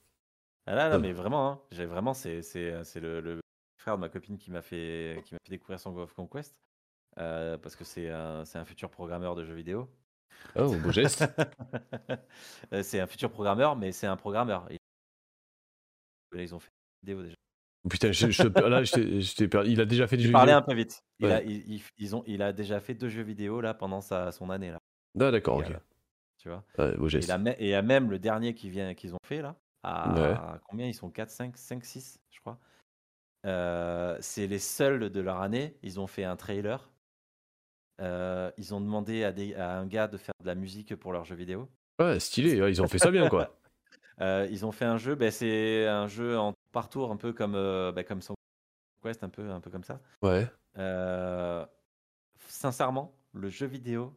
[0.65, 0.99] Ah là, là, Euh.
[0.99, 3.39] mais vraiment, hein, j'ai vraiment, c'est, c'est, c'est le, le
[3.77, 6.55] frère de ma copine qui m'a fait, qui m'a fait découvrir Song of Conquest.
[7.19, 9.89] euh, parce que c'est un, c'est un futur programmeur de jeux vidéo.
[10.55, 11.23] Oh, beau geste.
[12.73, 14.65] Euh, c'est un futur programmeur, mais c'est un programmeur.
[14.71, 14.77] Et-
[16.31, 16.69] Là, ils ont fait
[17.03, 17.35] une vidéo déjà.
[17.89, 19.69] Putain, je, je te- là, je t'ai- je t'ai perdu.
[19.71, 20.59] Il a déjà fait des Je jeux parlais vidéo.
[20.59, 21.03] un peu vite.
[21.19, 21.31] Il, Ouais.
[21.33, 24.31] a, il, il- ils ont, il a déjà fait deux jeux vidéo là pendant sa,
[24.31, 24.79] son année là.
[25.19, 25.69] Ah, d'accord, ok.
[25.69, 25.77] euh,
[26.37, 26.63] Tu vois?
[26.79, 27.27] Ouais, beau et, geste.
[27.27, 29.55] la me- et il y a même le dernier qui vient- qu'ils ont fait là,
[29.83, 30.59] à Ouais.
[30.69, 31.09] combien ils sont?
[31.09, 32.57] 4, 5, 5, 6, je crois.
[33.45, 35.77] Euh, c'est les seuls de leur année.
[35.83, 36.89] Ils ont fait un trailer.
[38.01, 41.11] Euh, ils ont demandé à, des- à un gars de faire de la musique pour
[41.13, 41.69] leur jeu vidéo.
[41.99, 43.49] Ouais, stylé, ils ont fait ça bien, quoi.
[44.21, 47.33] Euh, ils ont fait un jeu, ben, c'est un jeu en par tour, un peu
[47.33, 48.35] comme, ben, comme Song
[49.01, 49.99] Quest, un peu, un peu comme ça.
[50.21, 50.47] Ouais.
[52.47, 54.15] Sincèrement, le jeu vidéo,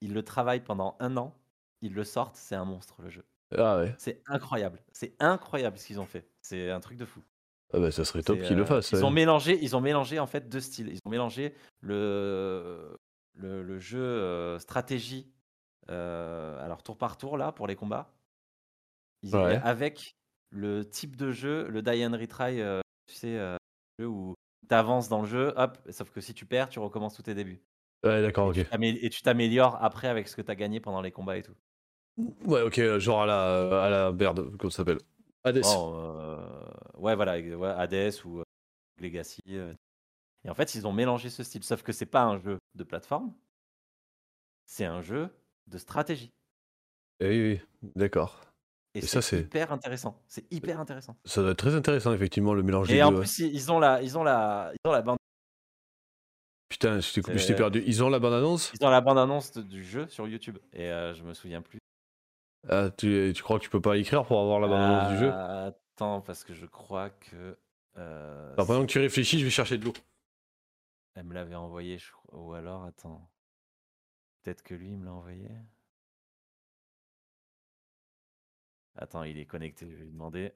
[0.00, 1.36] ils le travaillent pendant un an,
[1.82, 3.24] ils le sortent, c'est un monstre le jeu.
[3.56, 3.96] Ah ouais.
[3.96, 6.30] C'est incroyable, c'est incroyable ce qu'ils ont fait.
[6.42, 7.22] C'est un truc de fou.
[7.72, 8.90] Ah bah, ça serait top qu'ils le euh, fassent.
[8.92, 9.04] Ils ouais.
[9.04, 10.88] ont mélangé, ils ont mélangé en fait deux styles.
[10.88, 12.96] Ils ont mélangé le
[13.34, 15.32] le, le jeu euh, stratégie,
[15.90, 18.14] euh, alors tour par tour là pour les combats,
[19.22, 19.56] Ils- Ouais.
[19.62, 20.16] avec
[20.50, 23.56] le type de jeu, le die and retry, euh, tu sais, euh,
[23.98, 24.34] jeu où
[24.68, 27.34] tu avances dans le jeu, hop, sauf que si tu perds, tu recommences tous tes
[27.34, 27.62] débuts.
[28.02, 28.58] Ouais, d'accord, ok.
[28.82, 31.54] Et tu t'améliores après avec ce que tu as gagné pendant les combats et tout.
[32.44, 34.98] Ouais, ok, genre à la, à la merde, comment ça s'appelle
[35.44, 35.64] Hades.
[35.64, 36.64] Euh,
[36.98, 38.44] ouais, voilà, ouais, Hades ou euh,
[39.00, 39.40] Legacy.
[39.50, 39.72] euh.
[40.44, 42.84] Et en fait, ils ont mélangé ce style, sauf que c'est pas un jeu de
[42.84, 43.32] plateforme,
[44.66, 45.30] c'est un jeu
[45.66, 46.30] de stratégie.
[47.20, 48.40] Eh oui, oui, d'accord.
[48.94, 49.42] Et, Et ça, c'est c'est.
[49.42, 50.20] hyper intéressant.
[50.28, 51.16] C'est hyper intéressant.
[51.24, 53.16] Ça doit être très intéressant, effectivement, le mélange des Et en deux.
[53.16, 53.20] ouais.
[53.22, 55.18] plus, ils ils ont la, ils ont la, ils ont la bande,
[56.68, 57.82] Putain, je t'ai coupé, je c'est- t'ai perdu.
[57.86, 58.72] Ils ont la bande-annonce?
[58.78, 60.58] ils ont la bande annonce du jeu sur YouTube.
[60.72, 61.79] Et euh, je me souviens plus.
[62.68, 65.32] Ah, tu, tu crois que tu peux pas l'écrire pour avoir la bande-annonce du jeu?
[65.32, 67.58] Euh, Attends, parce que je crois que.
[67.98, 69.92] euh, pendant que tu réfléchis, je vais chercher de l'eau.
[71.14, 72.38] Elle me l'avait envoyé, je crois.
[72.40, 73.28] Ou alors, attends.
[74.42, 75.48] Peut-être que lui il me l'a envoyé.
[78.96, 80.52] Attends, il est connecté, je vais lui demander.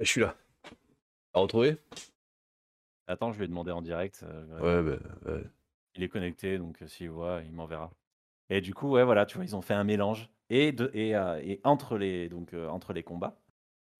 [0.00, 0.34] Je suis là.
[1.34, 1.76] À retrouver
[3.06, 4.22] Attends, je vais demander en direct.
[4.24, 5.44] euh, Ouais, bah, ouais.
[5.94, 7.90] Il est connecté, donc euh, s'il voit, il m'enverra.
[8.48, 10.30] Et du coup, ouais, voilà, tu vois, ils ont fait un mélange.
[10.48, 13.36] Et, de, et, euh, et entre, les, donc, euh, entre les combats,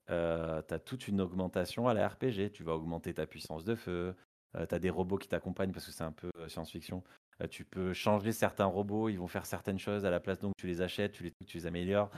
[0.08, 2.50] tu as toute une augmentation à la RPG.
[2.52, 4.16] Tu vas augmenter ta puissance de feu.
[4.68, 7.04] tu as des robots qui t'accompagnent parce que c'est un peu science-fiction.
[7.42, 10.52] Euh, tu peux changer certains robots, ils vont faire certaines choses à la place, donc
[10.58, 12.10] tu les achètes, tu les, tu les améliores.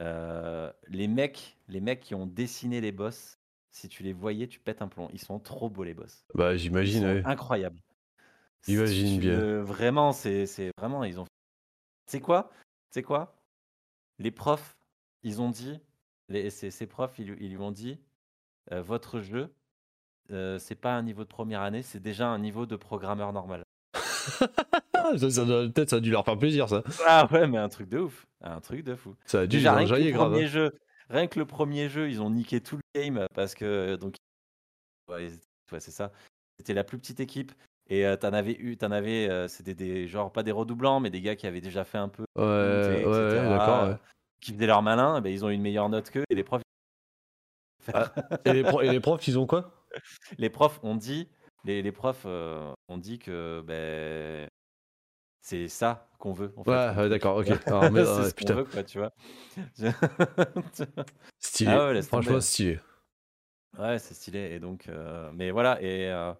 [0.00, 3.38] Euh, les mecs, les mecs qui ont dessiné les boss,
[3.70, 5.08] si tu les voyais, tu pètes un plomb.
[5.12, 6.26] Ils sont trop beaux les boss.
[6.34, 7.22] Bah, j'imagine, ouais.
[7.24, 7.80] incroyables.
[8.66, 9.62] J'imagine Tu bien.
[9.62, 11.24] vraiment, c'est c'est vraiment, ils ont.
[12.06, 12.50] C'est quoi?
[12.90, 13.36] C'est quoi?
[14.18, 14.76] Les profs,
[15.22, 15.80] ils ont dit,
[16.28, 18.00] les, ces, ces profs, ils, lui- ils lui ont dit,
[18.72, 19.54] euh, votre jeu,
[20.30, 23.65] euh, c'est pas un niveau de première année, c'est déjà un niveau de programmeur normal.
[25.18, 26.82] Ça, ça doit- Peut-être ça a dû leur faire plaisir, ça.
[27.06, 29.14] Ah ouais, mais un truc de ouf, un truc de fou.
[29.24, 30.30] Ça a dû Déjà, rien que, le grave.
[30.30, 30.48] premier hein.
[30.48, 30.72] jeu,
[31.10, 34.16] rien que le premier jeu, ils ont niqué tout le game parce que donc
[35.08, 36.10] ouais, ils- ouais, c'est ça.
[36.58, 37.52] C'était la plus petite équipe
[37.88, 41.10] et euh, t'en avais eu, t'en avais, euh, c'était des genre pas des redoublants, mais
[41.10, 43.96] des gars qui avaient déjà fait un peu, Ouais, monter, ouais, etc., ouais.
[44.40, 46.62] qui faisaient leur malin, ben, ils ont eu une meilleure note qu'eux et les profs.
[47.94, 48.12] Ah,
[48.44, 49.84] et, les pro- et les profs, ils ont quoi?
[50.38, 51.28] Les profs ont dit,
[51.66, 54.48] les, les profs euh, ont dit que ben
[55.42, 56.52] c'est ça qu'on veut.
[56.56, 57.48] En fait, Ouais, d'accord, ok.
[57.66, 58.54] Alors, mais, c'est ouais, ce putain.
[58.54, 59.12] veut, quoi, tu vois.
[61.38, 61.70] Stylé.
[61.72, 62.02] Ah ouais.
[62.02, 62.80] Franchement, stylé.
[63.78, 64.52] Ouais, c'est stylé.
[64.54, 65.80] Et donc, euh, mais voilà.
[65.82, 66.32] Et, euh,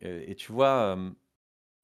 [0.00, 1.10] et, et tu vois, euh,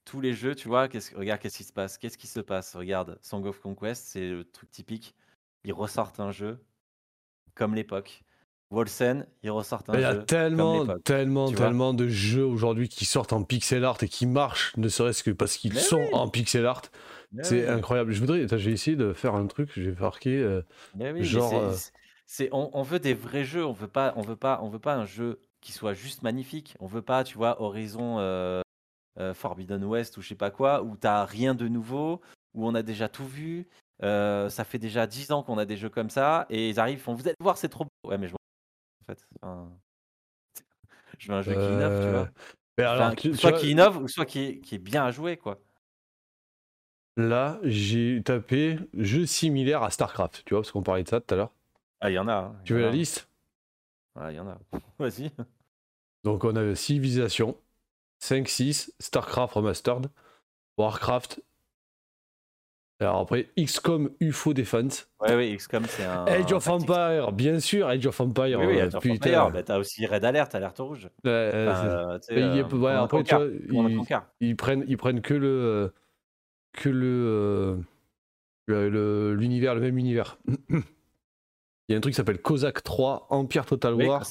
[0.04, 1.98] tous les jeux, tu vois, qu'est-ce, regarde qu'est-ce qui se passe.
[1.98, 2.76] Qu'est-ce qui se passe?
[2.76, 5.14] Regarde, Song of Conquest, c'est le truc typique.
[5.64, 6.64] Ils ressortent un jeu
[7.54, 8.23] comme l'époque.
[8.74, 13.32] Wolsen, ils ressortent un Il y a tellement, tellement, tellement de jeux aujourd'hui qui sortent
[13.32, 16.08] en pixel art et qui marchent, ne serait-ce que parce qu'ils sont oui.
[16.12, 16.82] en pixel art.
[17.42, 17.68] C'est oui.
[17.68, 18.12] incroyable.
[18.12, 19.70] Je voudrais, vais essayer de faire un truc.
[19.74, 20.38] J'ai marqué.
[20.38, 20.62] euh,
[20.98, 21.72] oui, genre.
[22.26, 23.64] c'est- euh, on, on veut des vrais jeux.
[23.64, 26.76] On veut pas, on veut pas, on veut pas un jeu qui soit juste magnifique.
[26.80, 28.60] On veut pas, tu vois, Horizon euh,
[29.18, 32.20] euh, Forbidden West ou je sais pas quoi, où t'as rien de nouveau,
[32.54, 33.66] où on a déjà tout vu.
[34.02, 37.00] Ça fait déjà 10 ans qu'on a des jeux comme ça et ils arrivent, ils
[37.00, 38.10] font vous allez voir, c'est trop beau.
[38.10, 38.34] Ouais, mais je
[39.04, 39.26] en fait.
[39.42, 39.70] Enfin,
[41.18, 42.30] je veux un jeu qui innove, tu euh, vois.
[42.78, 45.10] mais alors, tu soit vois, qui innove ou soit qui est, qui est bien à
[45.10, 45.60] jouer, quoi.
[47.16, 50.44] là, j'ai tapé jeu similaire à StarCraft.
[50.46, 51.52] Tu vois, parce qu'on parlait de ça tout à l'heure.
[52.00, 52.34] Ah, il y en a.
[52.34, 52.90] hein, Tu y veux la a.
[52.90, 53.28] liste?
[54.16, 54.58] Ouais, il y en a.
[54.98, 55.30] Vas-y.
[56.24, 57.56] Donc, on a Civilization,
[58.18, 60.10] 5-6, StarCraft Remastered,
[60.78, 61.42] Warcraft,
[63.00, 65.10] Alors après, XCOM UFO Defense.
[65.20, 66.24] Ouais, oui, XCOM, c'est un.
[66.26, 66.66] Age of.
[66.68, 68.60] Empire, bien sûr, Age of Empire.
[68.60, 69.04] Oui, oui, Age of.
[69.04, 69.50] Empire.
[69.50, 71.06] Bah, t'as aussi Red Alert, Alerte Rouge.
[71.24, 71.88] Ouais, euh, Enfin,
[72.30, 73.98] euh, il ouais, après, tu vois, ils-
[74.40, 75.92] ils prennent, ils prennent que le,
[76.72, 77.76] que le, euh,
[78.66, 80.38] le- le- l'univers, le même univers.
[81.88, 84.22] Il y a un truc qui s'appelle Cossack 3, Empire Total War,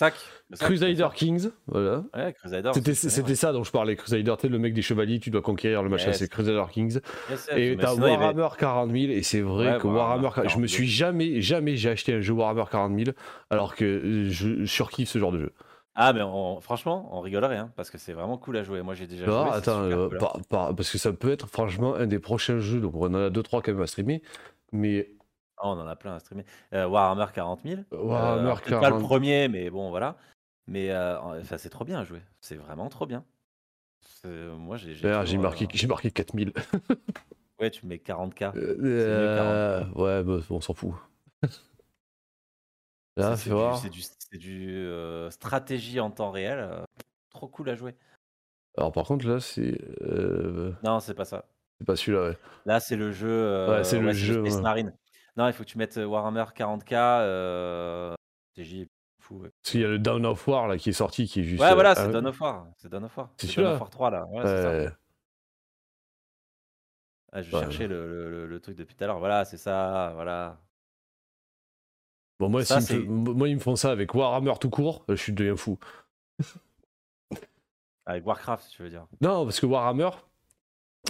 [0.60, 1.14] Crusader Cossack.
[1.14, 2.04] Kings, voilà.
[2.16, 2.72] Ouais, Crusader.
[2.74, 5.84] C'était, ça dont je parlais, Crusader, tu sais, le mec des chevaliers, tu dois conquérir
[5.84, 6.18] le machin, Yes.
[6.18, 6.94] c'est Crusader Kings.
[6.96, 10.24] Yes, yes, Et t'as y avait- Warhammer 40 000, et c'est vrai Ouais, que Warhammer
[10.24, 10.68] Warhammer, je me 40 000.
[10.68, 13.16] suis jamais, jamais j'ai acheté un jeu Warhammer 40 000,
[13.52, 15.52] alors que je surkiffe ce genre de jeu.
[15.94, 18.82] Ah, mais on- franchement, on rigolerait, hein, parce que c'est vraiment cool à jouer.
[18.82, 19.56] Moi, j'ai déjà Alors, joué.
[19.58, 20.20] attends, euh, cool, hein.
[20.20, 23.14] par- par- parce que ça peut être franchement un des prochains jeux, donc on en
[23.14, 24.24] a 2-3 quand même à streamer,
[24.72, 25.12] mais
[25.58, 26.46] Ah, on en a plein à streamer.
[26.74, 27.82] Euh, Warhammer 40 000.
[27.92, 30.18] Warhammer alors, peut-être pas 40 le premier, mais bon, voilà.
[30.68, 32.22] Mais euh, enfin, c'est trop bien à jouer.
[32.42, 33.24] C'est vraiment trop bien.
[34.02, 34.96] C'est- Moi, j'ai.
[34.96, 36.54] D'ailleurs, j'ai toujours, marqué, euh, j'ai marqué 4000.
[37.60, 38.52] Ouais, tu mets 40K.
[38.58, 40.94] Euh, ouais, bah, on s'en fout.
[43.16, 43.78] Là, C'est- fais c'est du- voir.
[43.78, 46.58] C'est du, c'est du, euh, stratégie en temps réel.
[46.60, 46.84] euh,
[47.30, 47.96] trop cool à jouer.
[48.76, 49.78] Alors, par contre, là, c'est.
[50.02, 51.46] euh, Non, c'est pas ça.
[51.80, 52.38] c'est pas celui-là, ouais.
[52.66, 53.30] Là, c'est le jeu.
[53.30, 54.62] euh, Ouais, c'est le jeu, Space ouais.
[54.62, 54.94] Marine.
[55.36, 56.94] Non, il faut que tu mettes euh, Warhammer 40K.
[56.94, 58.14] Euh,
[58.52, 58.88] stratégie
[59.20, 59.36] fou.
[59.40, 61.44] Ouais, Parce qu'il y a le Down of War là qui est sorti, qui est
[61.44, 61.62] juste.
[61.62, 62.68] Ouais, voilà, euh, c'est ah, Dawn of War.
[62.78, 63.30] C'est Dawn of War.
[63.38, 64.26] C'est celui-là of War 3, là.
[64.26, 64.96] Ouais, c'est ça.
[67.36, 69.18] Ah, je cherchais le, le- truc depuis tout à l'heure.
[69.18, 70.12] Voilà, c'est ça.
[70.14, 70.60] Voilà.
[72.40, 75.16] Bon, moi, Ça, s'ils me moi, ils me font ça avec Warhammer tout court, je
[75.16, 75.80] suis devenu fou.
[78.06, 79.08] Avec Warcraft, tu veux dire.
[79.22, 80.10] Non, parce que Warhammer,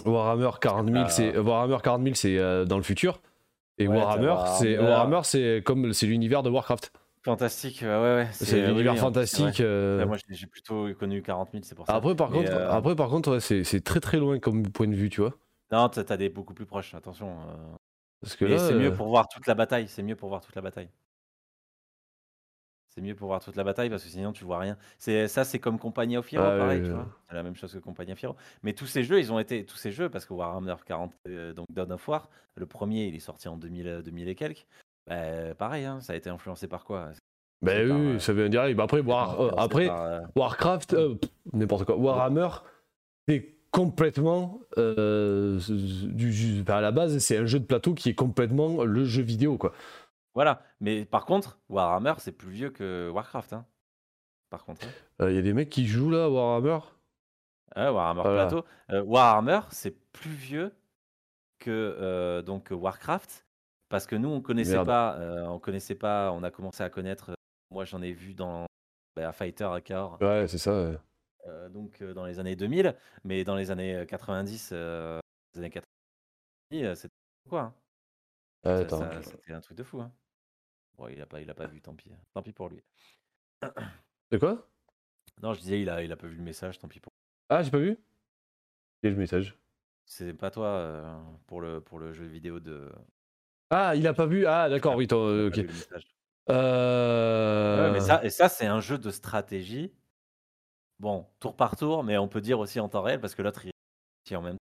[0.06, 1.08] Warhammer 40 000, Ah.
[1.08, 3.20] c'est Warhammer 40 000, c'est euh, dans le futur.
[3.78, 5.20] Et Ouais, Warhammer, c'est Warhammer.
[5.24, 6.92] C'est comme c'est l'univers de Warcraft.
[7.24, 8.28] Fantastique, ouais, ouais.
[8.32, 9.60] C'est l'univers oui, fantastique.
[9.60, 10.06] euh.
[10.06, 11.94] Moi, j'ai plutôt connu 40 000, c'est pour ça.
[11.94, 14.86] Après, par Mais, contre, euh, après, par contre, ouais, c'est très très loin comme point
[14.88, 15.34] de vue, tu vois.
[15.72, 17.30] Non, t'as des beaucoup plus proches, attention.
[17.30, 17.76] euh.
[18.20, 19.86] Parce que c'est mieux pour voir toute la bataille.
[19.88, 20.88] C'est mieux pour voir toute la bataille.
[22.96, 24.76] C'est mieux pour voir toute la bataille parce que sinon tu vois rien.
[24.98, 26.96] C'est ça, c'est comme Company of Heroes, Ah, pareil, oui, tu oui.
[26.96, 27.08] vois.
[27.28, 28.36] C'est la même chose que Company of Heroes.
[28.62, 31.52] Mais tous ces jeux, ils ont été tous ces jeux parce que Warhammer 40, euh,
[31.52, 34.64] donc Dawn of War, le premier, il est sorti en 2000, euh, 2000 et quelques.
[35.08, 37.10] Bah, pareil, hein, ça a été influencé par quoi?
[37.62, 38.72] Bah c'est oui, par, euh, ça veut dire.
[38.76, 41.14] bah après, War- Influencé euh, après par, euh, Warcraft, euh,
[41.52, 41.96] n'importe quoi.
[41.96, 42.48] Warhammer,
[43.26, 48.84] c'est complètement euh, du, à la base, c'est un jeu de plateau qui est complètement
[48.84, 49.72] le jeu vidéo, quoi.
[50.34, 50.62] Voilà.
[50.80, 53.52] Mais par contre, Warhammer, c'est plus vieux que Warcraft.
[53.54, 53.66] hein.
[54.50, 54.86] Par contre.
[54.86, 54.90] hein.
[55.20, 56.78] Il Euh, y a des mecs qui jouent là, à Warhammer.
[57.76, 58.46] Warhammer Voilà.
[58.46, 58.66] Plateau.
[58.90, 60.72] Euh, Warhammer, c'est plus vieux
[61.58, 63.46] que euh, donc Warcraft
[63.88, 64.86] parce que nous on connaissait Merde.
[64.86, 67.32] pas, euh, on connaissait pas, on a commencé à connaître.
[67.70, 68.66] moi, j'en ai vu dans
[69.16, 70.72] bah, Fighter Hacker, Ouais, c'est ça.
[70.90, 70.98] ouais.
[71.70, 72.94] donc dans les années 2000,
[73.24, 75.18] mais dans les années euh, 90, euh,
[75.54, 77.14] les années 90, euh, c'était
[77.48, 77.74] quoi hein.
[78.64, 78.86] Ouais,
[79.24, 80.00] C'était un truc de fou.
[80.00, 80.12] Hein.
[80.96, 82.82] Bon, il a pas, il a pas vu, tant pis, tant pis pour lui.
[84.30, 84.68] C'est quoi?
[85.42, 87.12] Non, je disais, il a, il a pas vu le message, tant pis pour.
[87.48, 87.98] Ah, j'ai pas vu?
[89.02, 89.58] Quel le message?
[90.06, 92.92] C'est pas toi euh, pour le pour le jeu vidéo de.
[93.70, 95.64] Ah, il a pas vu Ah, d'accord, oui, euh, ok.
[96.50, 97.86] Euh...
[97.86, 99.92] Ouais, mais ça, et ça, c'est un jeu de stratégie.
[101.00, 103.64] Bon, tour par tour, mais on peut dire aussi en temps réel parce que l'autre
[103.64, 104.58] il en même temps.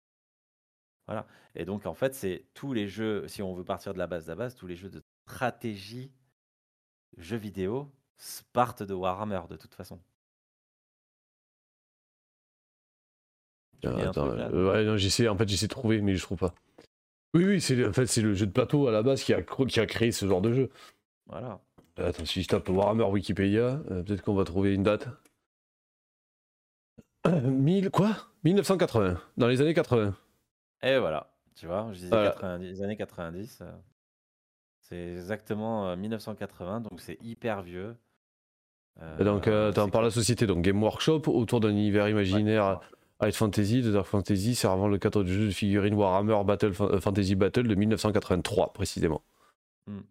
[1.08, 1.28] Voilà.
[1.56, 4.26] Et donc, en fait, c'est tous les jeux, si on veut partir de la base
[4.26, 6.12] de la base, tous les jeux de stratégie,
[7.18, 7.92] jeux vidéo,
[8.54, 10.00] partent de Warhammer de toute façon.
[13.86, 16.54] Ah, euh, ouais, j'essaie, en fait, j'essaie de trouver, mais je trouve pas.
[17.34, 19.34] Oui, oui, c'est le- en fait, c'est le jeu de plateau à la base qui
[19.34, 20.70] a, cr- qui a créé ce genre de jeu.
[21.28, 21.60] Voilà.
[22.00, 25.08] Euh, Attends, si je tape Warhammer Wikipédia, euh, peut-être qu'on va trouver une date.
[27.28, 28.16] 1000, quoi?
[28.44, 30.16] 1980, dans les années 80.
[30.84, 31.32] Et voilà.
[31.56, 32.32] Tu vois, je disais Voilà.
[32.32, 33.64] 90, les années 90.
[34.92, 37.96] Euh, c'est exactement euh, 1980, donc c'est hyper vieux.
[39.20, 42.80] Donc, euh, Euh, attends, c'est par la société, donc Game Workshop, autour d'un univers imaginaire
[43.22, 47.00] High Fantasy, de Dark Fantasy, servant le cadre de jeu de figurines Warhammer Battle euh,
[47.00, 49.24] Fantasy Battle de 1983, précisément.
[49.88, 50.02] Hmm.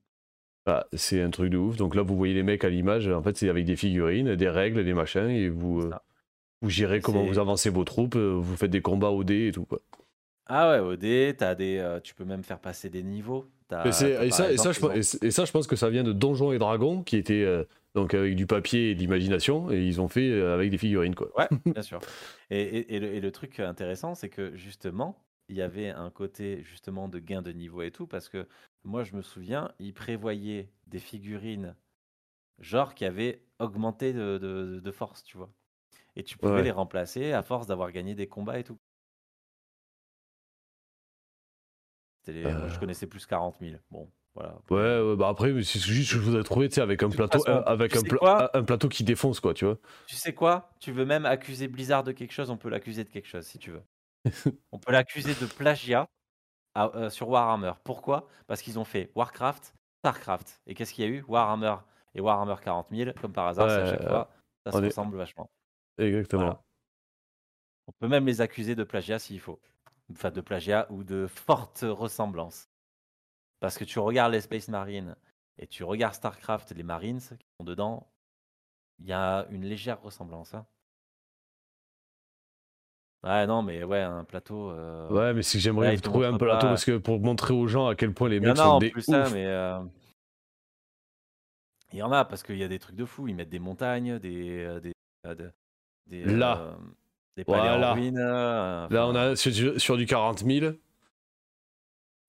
[0.65, 1.77] Voilà, c'est un truc de ouf.
[1.77, 4.49] Donc là, vous voyez les mecs à l'image, en fait, c'est avec des figurines, des
[4.49, 5.91] règles, des machins, et vous, euh,
[6.63, 9.65] gérez comment vous avancez vos troupes, euh, vous faites des combats au dé et tout,
[9.65, 9.81] quoi.
[10.47, 13.49] Ah ouais, OD, t'as des, euh, tu peux même faire passer des niveaux.
[13.85, 14.81] Et, ça, et, ça, je,
[15.25, 17.65] et et ça, je pense que ça vient de Donjons et Dragons, qui était euh,
[17.95, 21.15] donc avec du papier et de l'imagination, et ils ont fait euh, avec des figurines,
[21.15, 21.31] quoi.
[21.37, 22.01] Ouais, bien sûr.
[22.51, 27.09] Et, le, et le truc intéressant, c'est que justement, il y avait un côté justement
[27.09, 28.47] de gain de niveau et tout, parce que
[28.85, 31.77] moi, je me souviens, ils prévoyaient des figurines
[32.61, 35.53] genre qui avaient augmenté de, de- de force, tu vois.
[36.17, 36.63] Et tu pouvais Ouais.
[36.63, 38.79] les remplacer à force d'avoir gagné des combats et tout.
[42.33, 42.69] Les- moi, Euh.
[42.69, 43.77] Je connaissais plus 40 000.
[43.91, 44.59] Bon, voilà.
[44.71, 47.39] Ouais, ouais, bah après, c'est juste que je voudrais trouver, tu sais, avec un plateau,
[47.39, 49.79] façon, avec un, pla- un plateau qui défonce, quoi, tu vois.
[50.07, 50.71] Tu sais quoi?
[50.81, 53.59] Tu veux même accuser Blizzard de quelque chose On peut l'accuser de quelque chose si
[53.59, 53.83] tu veux.
[54.73, 56.07] On peut l'accuser de plagiat
[56.75, 57.73] à- euh, sur Warhammer.
[57.85, 58.29] Pourquoi?
[58.47, 60.61] Parce qu'ils ont fait Warcraft, Starcraft.
[60.67, 61.25] Et qu'est-ce qu'il y a eu?
[61.29, 61.77] Warhammer
[62.15, 64.31] et Warhammer 40 000, comme par hasard, à chaque euh, fois,
[64.65, 65.51] ça se est- ressemble vachement.
[65.99, 66.43] Exactement.
[66.43, 66.63] Voilà.
[67.89, 69.61] On peut même les accuser de plagiat s'il faut.
[70.13, 72.69] Enfin, de plagiat ou de forte ressemblance.
[73.61, 75.17] Parce que tu regardes les Space Marines
[75.59, 78.07] et tu regardes Starcraft, les Marines qui sont dedans,
[78.99, 80.55] il y a une légère ressemblance.
[80.55, 80.67] hein.
[83.25, 84.71] Ouais, non, mais ouais, un plateau.
[84.71, 87.89] euh, Ouais, mais là, j'aimerais trouver un plateau pas- parce que pour montrer aux gens
[87.89, 89.33] à quel point les mecs sont en des plus, hein, ouf.
[89.33, 89.47] mais.
[89.47, 89.83] euh,
[91.93, 93.27] Il y en a parce qu'il y a des trucs de fou.
[93.27, 94.65] Ils mettent des montagnes, des.
[94.65, 94.93] euh, des,
[95.25, 95.53] de-
[96.07, 96.59] des, Là.
[96.61, 96.77] euh,
[97.37, 97.91] des palais Voilà.
[97.93, 98.19] en ruine.
[98.19, 100.73] euh, Là, on a sur, sur du 40 000.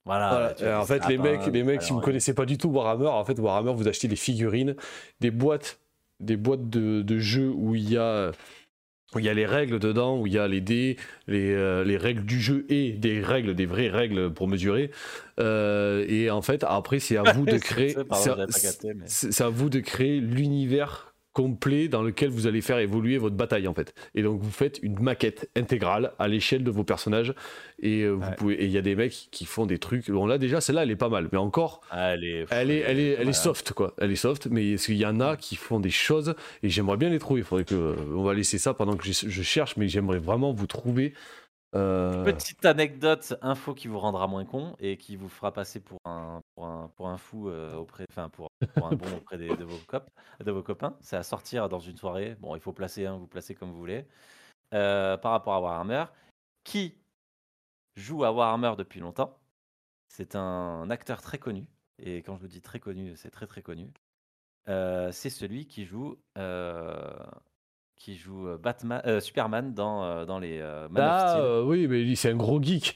[0.05, 0.53] Voilà.
[0.61, 2.05] As en fait, les mecs, les mecs, si vous ruine.
[2.05, 4.75] connaissez pas du tout Warhammer, en fait, Warhammer, vous achetez des figurines,
[5.19, 5.79] des boîtes,
[6.19, 8.31] des boîtes de, de jeux où il y a
[9.15, 10.97] où il y a les règles dedans, où il y a les dés,
[11.27, 14.91] les, euh, les règles du jeu et des règles, des vraies règles pour mesurer.
[15.39, 19.79] Euh, et en fait, après, c'est à vous de créer, mais- c'est à vous de
[19.79, 23.93] créer l'univers complet dans lequel vous allez faire évoluer votre bataille en fait.
[24.15, 27.35] Et donc vous faites une maquette intégrale à l'échelle de vos personnages
[27.79, 28.35] et euh, vous Ouais.
[28.35, 30.09] pouvez et il y a des mecs qui font des trucs.
[30.09, 32.45] Bon là déjà celle-là elle est pas mal, mais encore elle est.
[32.49, 33.33] elle est elle est elle est voilà.
[33.33, 33.93] soft quoi.
[33.99, 36.33] Elle est soft, mais est-ce qu'il y en a qui font des choses?
[36.63, 37.41] Et j'aimerais bien les trouver.
[37.41, 40.17] Il faudrait que euh, on va laisser ça pendant que je, je cherche, mais j'aimerais
[40.19, 41.13] vraiment vous trouver.
[41.75, 45.99] Euh, Petite anecdote, info qui vous rendra moins con et qui vous fera passer pour
[46.05, 50.09] un, pour un, fou euh, auprès, enfin pour, pour un bon auprès de, vos cop-
[50.43, 50.95] de vos copains.
[51.01, 52.35] C'est à sortir dans une soirée.
[52.39, 54.07] Bon, il faut placer, hein, vous placez comme vous voulez.
[54.73, 56.05] Euh, par rapport à Warhammer,
[56.63, 56.95] qui
[57.95, 59.37] joue à Warhammer depuis longtemps?
[60.09, 61.65] C'est un acteur très connu.
[61.99, 63.91] Et quand je vous dis très connu, c'est très très connu.
[64.69, 66.17] Euh, c'est celui qui joue,
[67.97, 71.41] qui joue euh, Batman, euh, Superman dans, euh, dans les Man of Ah Steel.
[71.43, 72.95] euh, oui, mais lui c'est un gros geek.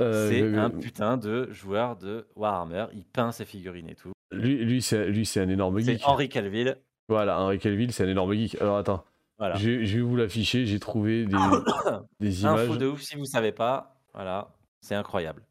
[0.00, 2.86] Euh, C'est un putain de joueur de Warhammer.
[2.94, 4.12] Il peint ses figurines et tout.
[4.32, 6.02] Lui, lui c'est lui c'est un énorme C'est geek.
[6.06, 6.78] Henri Calville.
[7.08, 8.60] Voilà, Henri Calville, c'est un énorme geek.
[8.62, 9.04] Alors attends,
[9.38, 9.56] Voilà.
[9.56, 11.36] je, vais- vous l'afficher, j'ai trouvé des,
[12.20, 12.78] des Info images.
[12.78, 14.00] de ouf si vous savez pas.
[14.14, 14.48] Voilà.
[14.80, 15.44] C'est incroyable.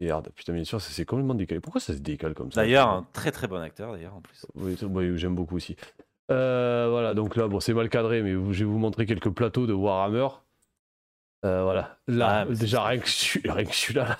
[0.00, 1.60] Regarde, putain, bien sûr, ça c'est complètement décalé.
[1.60, 2.60] Pourquoi ça se décale comme ça?
[2.62, 4.46] D'ailleurs, un très très bon acteur d'ailleurs en plus.
[4.54, 4.76] Oui,
[5.16, 5.76] j'aime beaucoup aussi.
[6.30, 9.66] Euh, voilà, donc là, bon, c'est mal cadré, mais je vais vous montrer quelques plateaux
[9.66, 10.28] de Warhammer.
[11.44, 14.18] Euh, voilà, là, Ah, déjà rien que, celui- rien que celui-là, là.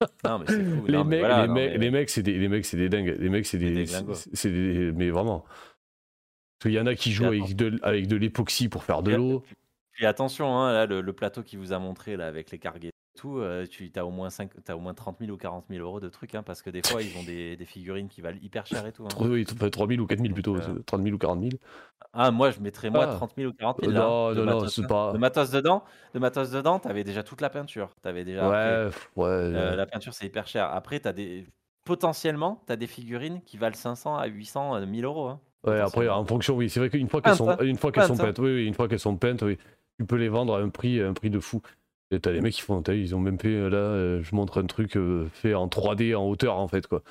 [0.24, 0.86] Non mais c'est fou.
[0.86, 2.64] les, Non, mais mecs, voilà, les, non, mecs, mais- les mecs, c'est des, les mecs,
[2.64, 3.16] c'est des dingues.
[3.18, 5.40] Les mecs, c'est des, c'est mais vraiment.
[6.58, 9.14] Parce qu'il y en a qui jouent avec de, avec de l'époxy pour faire de
[9.14, 9.42] l'eau.
[9.92, 12.88] Puis attention, hein, là, le, le plateau qui vous a montré là avec les cargués
[12.88, 15.66] et tout, euh, tu as au moins 5, as au moins 30 000 ou 40
[15.68, 18.20] 000 euros de trucs, hein, parce que des fois ils ont des, des figurines qui
[18.20, 19.04] valent hyper cher et tout.
[19.04, 19.08] hein.
[19.08, 21.50] Tro- Oui, enfin, 3000 ou 4000 plutôt, Donc, euh, c'est 30 000 ou 40 000.
[22.14, 23.14] Ah, moi je mettrais moi Ah.
[23.16, 24.86] 30 000 ou 40 000 Euh, là, non, de non, non, matos, c'est hein.
[24.86, 25.84] pas- De matos dedans,
[26.14, 27.90] de matos dedans, t'avais déjà toute la peinture.
[28.02, 29.24] T'avais déjà Ouais, après, pff, ouais.
[29.26, 30.66] euh, euh, la peinture c'est hyper cher.
[30.72, 31.46] Après, t'as des
[31.84, 35.28] potentiellement, t'as des figurines qui valent 500 à 800, euh, 1000 euros.
[35.28, 35.40] hein.
[35.66, 37.56] Ouais, après, en fonction, oui, c'est vrai qu'une fois qu'elles sont, hein.
[37.60, 38.24] une fois qu'elles sont Peintes, hein.
[38.26, 39.58] peintes, oui, une fois qu'elles sont peintes, oui,
[39.98, 41.60] tu peux les vendre à un prix, un prix de fou.
[42.18, 44.66] T'as des mecs qui font, ils ont même fait, euh, là, euh, je montre un
[44.66, 47.02] truc euh, fait en 3D en hauteur, en fait, quoi.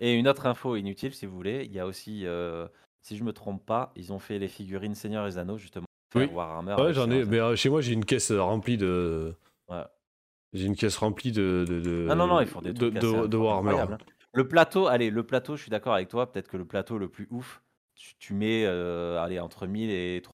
[0.00, 2.68] Et une autre info inutile, si vous voulez, il y a aussi, euh,
[3.02, 5.86] si je me trompe pas, ils ont fait les figurines Seigneur et Anneaux justement.
[6.14, 6.26] Oui.
[6.32, 6.74] Warhammer.
[6.74, 9.34] Ouais, j'en ai, mais euh, chez moi, j'ai une caisse remplie de.
[9.68, 9.82] Ouais.
[10.54, 11.64] J'ai une caisse remplie de.
[11.68, 13.78] de, de Ah non, non, ils font des de, trucs de, assez de Warhammer.
[13.78, 13.98] hein.
[14.34, 16.30] Le plateau, allez, le plateau, je suis d'accord avec toi.
[16.30, 17.60] Peut-être que le plateau le plus ouf,
[17.94, 20.32] tu, tu mets, euh, allez, entre 1000 et 3000.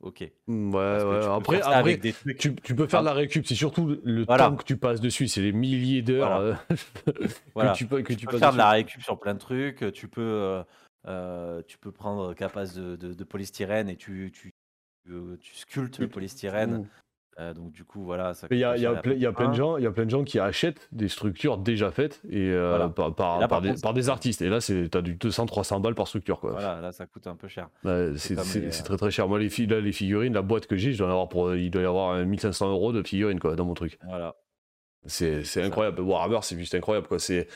[0.00, 0.22] Ok.
[0.46, 1.24] Mm, Ouais, ouais.
[1.26, 2.38] Après, après avec des trucs.
[2.38, 4.48] tu, tu peux faire de la récup, c'est surtout le Voilà.
[4.48, 6.58] temps que tu passes dessus, c'est les milliers d'heures Voilà.
[6.70, 6.76] euh,
[7.54, 7.72] Voilà.
[7.72, 9.38] que tu peux, que tu tu peux passes faire de la récup sur plein de
[9.38, 9.92] trucs.
[9.92, 10.62] Tu peux, euh,
[11.06, 14.52] euh, tu peux prendre capace de, de, de polystyrène et tu, tu,
[15.40, 16.88] tu sculptes le polystyrène.
[17.38, 18.34] Euh, donc du coup, voilà.
[18.34, 20.04] Ça Il y a, y a y a plein de gens, il y a plein
[20.04, 22.88] de gens qui achètent des structures déjà faites et euh, Voilà.
[22.88, 24.42] par, par, Et là, par par des, contre, par des artistes.
[24.42, 26.52] Et là, c'est t'as du 200-300 balles par structure, quoi.
[26.52, 27.68] Voilà, là, ça coûte un peu cher.
[27.84, 29.28] Ouais, C'est c'est comme c'est- les, c'est euh, très très cher.
[29.28, 31.54] Moi, les, fi- là, les figurines, la boîte que j'ai, je dois en avoir pour,
[31.54, 33.98] il doit y avoir un 1500 euros de figurines, quoi, dans mon truc.
[34.06, 34.34] Voilà.
[35.06, 36.00] C'est incroyable.
[36.02, 37.18] Warhammer, c'est juste incroyable, quoi.
[37.18, 37.48] C'est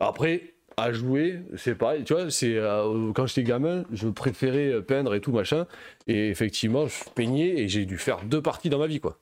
[0.00, 2.04] après à jouer, c'est pareil.
[2.04, 5.66] Tu vois, c'est euh, quand j'étais gamin, je préférais peindre et tout machin.
[6.06, 9.18] Et effectivement, je peignais et j'ai dû faire deux parties dans ma vie, quoi.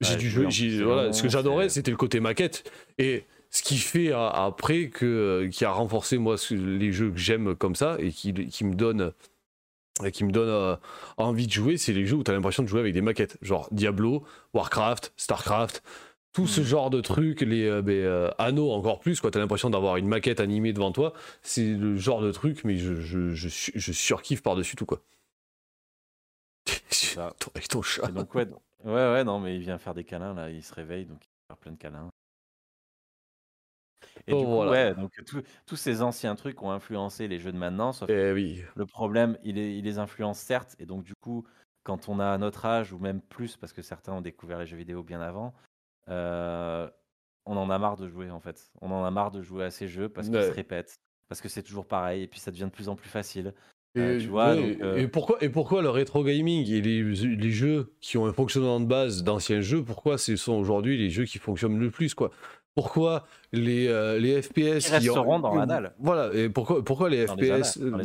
[0.00, 0.50] J'ai Ouais, dû jouer.
[0.50, 2.70] j'ai- voilà, ce que j'adorais, c'était le côté maquette.
[2.98, 7.18] Et ce qui fait a- après que euh, qui a renforcé moi les jeux que
[7.18, 9.12] j'aime comme ça et qui, qui me donne
[10.14, 10.76] qui me donne euh,
[11.18, 13.36] envie de jouer, c'est les jeux où tu as l'impression de jouer avec des maquettes,
[13.42, 14.24] genre Diablo,
[14.54, 15.82] Warcraft, Starcraft.
[16.32, 19.30] Tout ce genre de trucs, les euh, euh, anneaux encore plus, quoi.
[19.30, 21.12] T'as l'impression d'avoir une maquette animée devant toi.
[21.42, 25.02] C'est le genre de truc, mais je, je, je, su- je surkiffe par-dessus tout, quoi.
[27.14, 28.08] Ton- Avec ton chat.
[28.08, 30.62] Et donc, ouais, donc- ouais, ouais, non, mais il vient faire des câlins, là, il
[30.62, 32.10] se réveille, donc il va faire plein de câlins.
[34.26, 34.70] Et du coup, voilà.
[34.70, 38.32] ouais, donc tous- tous ces anciens trucs ont influencé les jeux de maintenant, sauf Eh
[38.32, 38.62] oui.
[38.76, 41.44] Le problème, il, est- il les influence certes, et donc du coup,
[41.82, 44.76] quand on a notre âge, ou même plus, parce que certains ont découvert les jeux
[44.76, 45.54] vidéo bien avant,
[46.08, 46.88] euh,
[47.46, 48.70] on en a marre de jouer en fait.
[48.80, 50.48] On en a marre de jouer à ces jeux parce qu'ils Ouais.
[50.48, 53.08] se répètent, parce que c'est toujours pareil, et puis ça devient de plus en plus
[53.08, 53.54] facile.
[53.96, 56.80] Et, Euh, tu vois, ouais, donc, euh, et pourquoi, et pourquoi le rétro gaming et
[56.80, 60.96] les, les jeux qui ont un fonctionnement de base d'anciens jeux, pourquoi ce sont aujourd'hui
[60.96, 62.30] les jeux qui fonctionnent le plus quoi?
[62.76, 65.92] Pourquoi les, euh, les FPS Ils qui ont- resteront dans l'anal.
[65.98, 67.96] Voilà, et pourquoi, pourquoi les Dans les FPS anal- dans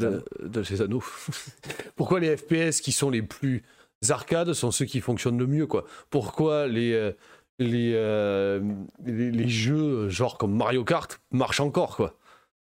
[0.61, 0.83] les anneaux.
[0.83, 1.03] anneaux
[1.95, 3.63] Pourquoi les FPS qui sont les plus
[4.09, 5.85] arcades sont ceux qui fonctionnent le mieux quoi?
[6.09, 7.11] Pourquoi les
[7.59, 8.61] les, euh,
[9.05, 12.15] les les jeux genre comme Mario Kart marchent encore quoi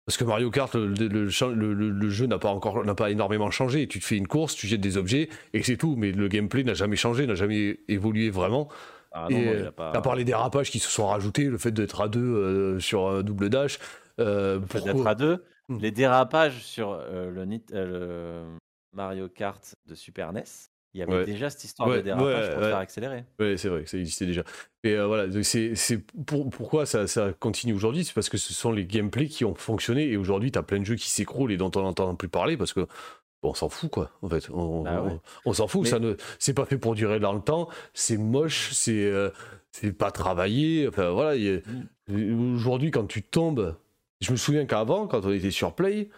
[0.04, 1.06] parce que Mario Kart, le, le-
[1.54, 3.86] le- le- le jeu n'a pas encore n'a pas énormément changé.
[3.86, 5.94] Tu te fais une course, tu jettes des objets et c'est tout.
[5.94, 8.68] Mais le gameplay n'a jamais changé, n'a jamais évolué vraiment.
[9.12, 11.56] Ah non, et non, euh, pas- à part les dérapages qui se sont rajoutés, le
[11.56, 13.78] fait d'être à deux euh, sur un double dash.
[14.18, 15.78] euh, le fait d'être à deux, Hmm.
[15.78, 17.30] les dérapages sur le,
[17.70, 18.42] le
[18.92, 20.42] Mario Kart de Super NES,
[20.94, 21.24] il y avait Ouais.
[21.24, 23.24] déjà cette histoire Ouais, de dérapage ouais, pour faire accélérer.
[23.40, 24.42] Oui, c'est vrai ça existait déjà.
[24.84, 25.74] Et euh, voilà, c'est
[26.26, 29.54] pour- pourquoi ça, ça continue aujourd'hui, c'est parce que ce sont les gameplays qui ont
[29.54, 32.28] fonctionné et aujourd'hui tu as plein de jeux qui s'écroulent et dont on n'entend plus
[32.28, 32.86] parler parce que
[33.44, 34.48] on s'en fout quoi, en fait.
[34.52, 35.10] On, Bah ouais.
[35.44, 37.68] on- on s'en fout, Mais- ça ne c'est pas fait pour durer dans le temps,
[37.94, 39.30] c'est moche, c'est euh,
[39.72, 40.86] c'est pas travaillé.
[40.86, 41.60] Enfin voilà, il y a-
[42.08, 42.54] Mm.
[42.54, 43.74] aujourd'hui quand tu tombes,
[44.20, 46.08] je me souviens qu'avant, quand on était sur Play,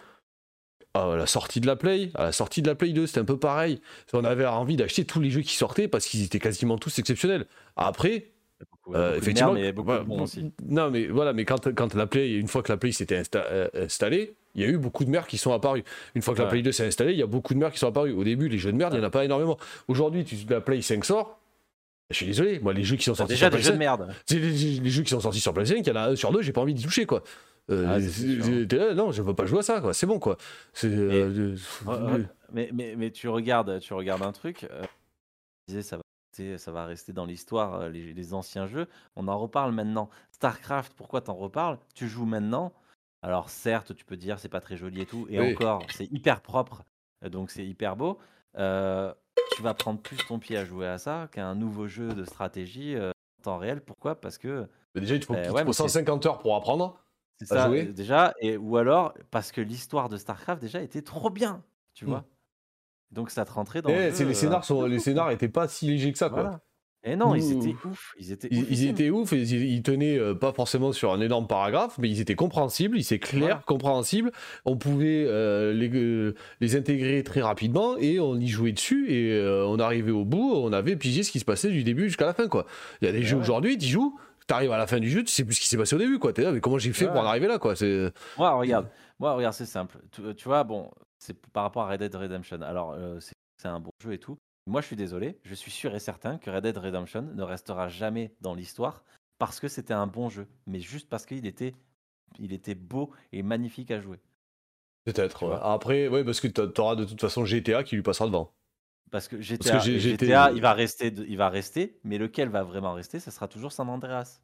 [0.94, 3.24] à la sortie de la Play, à la sortie de la Play 2, c'était un
[3.24, 3.80] peu pareil.
[4.12, 7.46] On avait envie d'acheter tous les jeux qui sortaient parce qu'ils étaient quasiment tous exceptionnels.
[7.76, 8.28] Après,
[8.70, 9.72] Beaucoup, euh, beaucoup de effectivement, merde, mais
[10.04, 10.52] beaucoup aussi.
[10.68, 13.44] Non, mais voilà, mais quand, quand la Play, une fois que la Play s'était insta-
[13.50, 15.82] euh, installée, il y a eu beaucoup de merdes qui sont apparus.
[16.14, 16.50] Une fois que la Ouais.
[16.50, 18.14] Play 2 s'est installée, il y a beaucoup de merdes qui sont apparus.
[18.16, 19.58] Au début, les jeux de merde, il n'y en a pas énormément.
[19.88, 21.40] Aujourd'hui, tu, la Play 5 sort.
[22.10, 23.86] Je suis désolé, moi, les jeux qui sont sortis déjà sur des jeux de Play
[23.88, 24.14] 5, merde.
[24.26, 26.10] c'est les, les- les jeux qui sont sortis sur Play 5, il y en a
[26.10, 27.24] un sur deux, j'ai pas envie d'y toucher, quoi.
[27.70, 29.94] Euh, Ah, non, je veux pas jouer à ça, quoi.
[29.94, 30.36] C'est bon, quoi.
[30.84, 32.26] Euh, Ouais, ouais.
[32.52, 34.64] Mais, mais, mais tu regardes, tu regardes un truc.
[34.70, 34.84] euh,
[35.68, 38.86] disais, ça va rester, ça va rester dans l'histoire, les, les anciens jeux.
[39.16, 40.10] On en reparle maintenant.
[40.32, 41.78] Starcraft, pourquoi t'en reparles?
[41.94, 42.72] Tu joues maintenant?
[43.22, 45.52] Alors certes, tu peux dire c'est pas très joli et tout, et Oui.
[45.54, 46.84] encore, c'est hyper propre,
[47.30, 48.18] donc c'est hyper beau.
[48.58, 49.14] Euh,
[49.56, 52.24] tu vas prendre plus ton pied à jouer à ça qu'à un nouveau jeu de
[52.26, 53.12] stratégie en
[53.42, 53.80] temps réel.
[53.80, 54.20] Pourquoi?
[54.20, 56.26] Parce que Mais déjà, il te faut, Euh, il te ouais, faut mais c'est- 150
[56.26, 57.00] heures pour apprendre.
[57.44, 57.84] C'est ça jouer.
[57.84, 61.62] déjà, et ou alors parce que l'histoire de Starcraft déjà était trop bien,
[61.94, 62.08] tu Mm.
[62.08, 62.24] vois?
[63.10, 63.90] Donc ça te rentrait dans.
[63.90, 66.18] Eh, le c'est- jeu, les euh, scénars sont, les scénars étaient pas si légers que
[66.18, 66.60] ça, quoi.
[67.06, 67.60] Et non, ils Ouh.
[67.60, 68.14] étaient ouf.
[68.18, 68.90] Ils étaient Ils, ils oufissimes.
[68.92, 72.18] étaient ouf, et ils, ils tenaient euh, pas forcément sur un énorme paragraphe, mais ils
[72.18, 74.32] étaient compréhensibles, ils étaient clairs, compréhensibles.
[74.64, 79.38] On pouvait euh, les, euh, les intégrer très rapidement et on y jouait dessus et
[79.66, 82.32] on arrivait au bout, on avait pigé ce qui se passait du début jusqu'à la
[82.32, 82.64] fin, quoi.
[83.02, 83.42] Il y a des jeux ouais.
[83.42, 85.76] aujourd'hui, tu joues, t'arrives à la fin du jeu, tu sais plus ce qui s'est
[85.76, 86.32] passé au début, quoi.
[86.32, 87.76] T'es là, mais comment j'ai fait pour en arriver là, quoi?
[87.76, 88.88] C'est Moi, regarde,
[89.18, 89.98] moi, regarde, c'est simple.
[90.10, 92.60] Tu, tu vois, bon, c'est par rapport à Red Dead Redemption.
[92.62, 94.36] Alors, euh, c'est c'est un bon jeu et tout.
[94.66, 95.38] Moi, je suis désolé.
[95.44, 99.04] Je suis sûr et certain que Red Dead Redemption ne restera jamais dans l'histoire
[99.38, 101.74] parce que c'était un bon jeu, mais juste parce qu'il était,
[102.38, 104.20] il était beau et magnifique à jouer.
[105.04, 105.46] peut-être.
[105.46, 105.56] Ouais.
[105.62, 108.52] Après, ouais, parce que t'a- t'auras de toute façon GTA qui lui passera devant.
[109.14, 112.64] Parce que GTA, j'ai- j'étais- GTA, il va rester, il va rester, mais lequel va
[112.64, 114.40] vraiment rester, ça sera toujours San Andreas.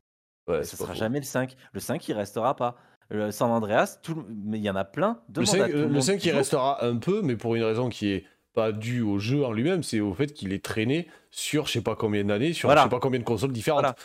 [0.46, 1.56] Ouais, ce sera jamais le 5.
[1.72, 2.76] Le 5, il restera pas.
[3.08, 5.20] Le San Andreas, tout mais il y en a plein.
[5.26, 7.34] Le Demande 5, à tout le le monde 5 qui il restera un peu, mais
[7.34, 10.52] pour une raison qui est pas due au jeu en lui-même, c'est au fait qu'il
[10.52, 12.82] est traîné sur je sais pas combien d'années, sur Voilà.
[12.82, 13.80] je sais pas combien de consoles différentes.
[13.82, 13.96] Voilà.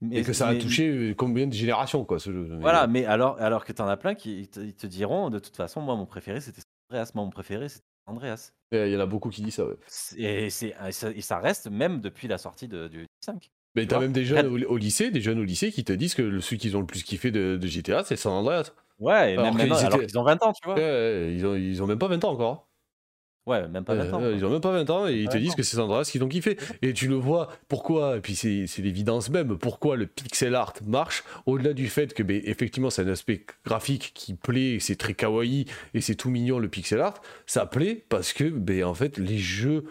[0.00, 2.46] Mais- et que ça a mais- touché euh, combien de générations, quoi, ce jeu.
[2.50, 4.86] Mais- Voilà, mais alors, alors que tu en as plein qui ils te, ils te
[4.86, 7.10] diront, de toute façon, moi, mon préféré, c'était San Andreas.
[7.14, 8.52] Moi, mon préféré, c'était Andreas.
[8.72, 9.76] Il y en a beaucoup qui disent ça, ouais.
[10.16, 13.50] Et, c'est, et ça, et ça reste même depuis la sortie de, du 5.
[13.74, 15.92] Mais Tu t'as même des jeunes au, au lycée, des jeunes au lycée qui te
[15.92, 18.72] disent que ceux qu'ils ont le plus kiffé de, de GTA, c'est San Andreas.
[18.98, 20.74] Ouais, et Alors même alors qu'ils ont 20 ans, tu vois.
[20.74, 22.68] Ouais, ils, ont, ils ont même pas 20 ans encore.
[23.46, 24.22] Ouais, même pas Euh, 20 ans.
[24.22, 25.84] euh, ils ont même pas 20 ans et ils te 20 disent que c'est San
[25.84, 26.58] Andreas qu'ils ont kiffé.
[26.82, 30.74] Et tu le vois, pourquoi, et puis c'est c'est l'évidence même, pourquoi le pixel art
[30.84, 34.96] marche, au-delà du fait que, ben, effectivement, c'est un aspect graphique qui plaît, et c'est
[34.96, 38.94] très kawaii et c'est tout mignon le pixel art, ça plaît parce que, ben, en
[38.94, 39.84] fait, les jeux,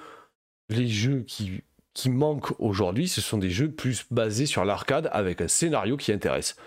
[0.70, 1.62] les jeux qui,
[1.94, 6.12] qui manquent aujourd'hui, ce sont des jeux plus basés sur l'arcade avec un scénario qui
[6.12, 6.58] intéresse.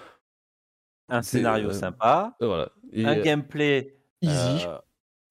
[1.10, 2.70] Un scénario euh, sympa, Et Voilà.
[2.92, 3.94] Et, un euh, gameplay.
[4.22, 4.64] easy.
[4.66, 4.78] euh,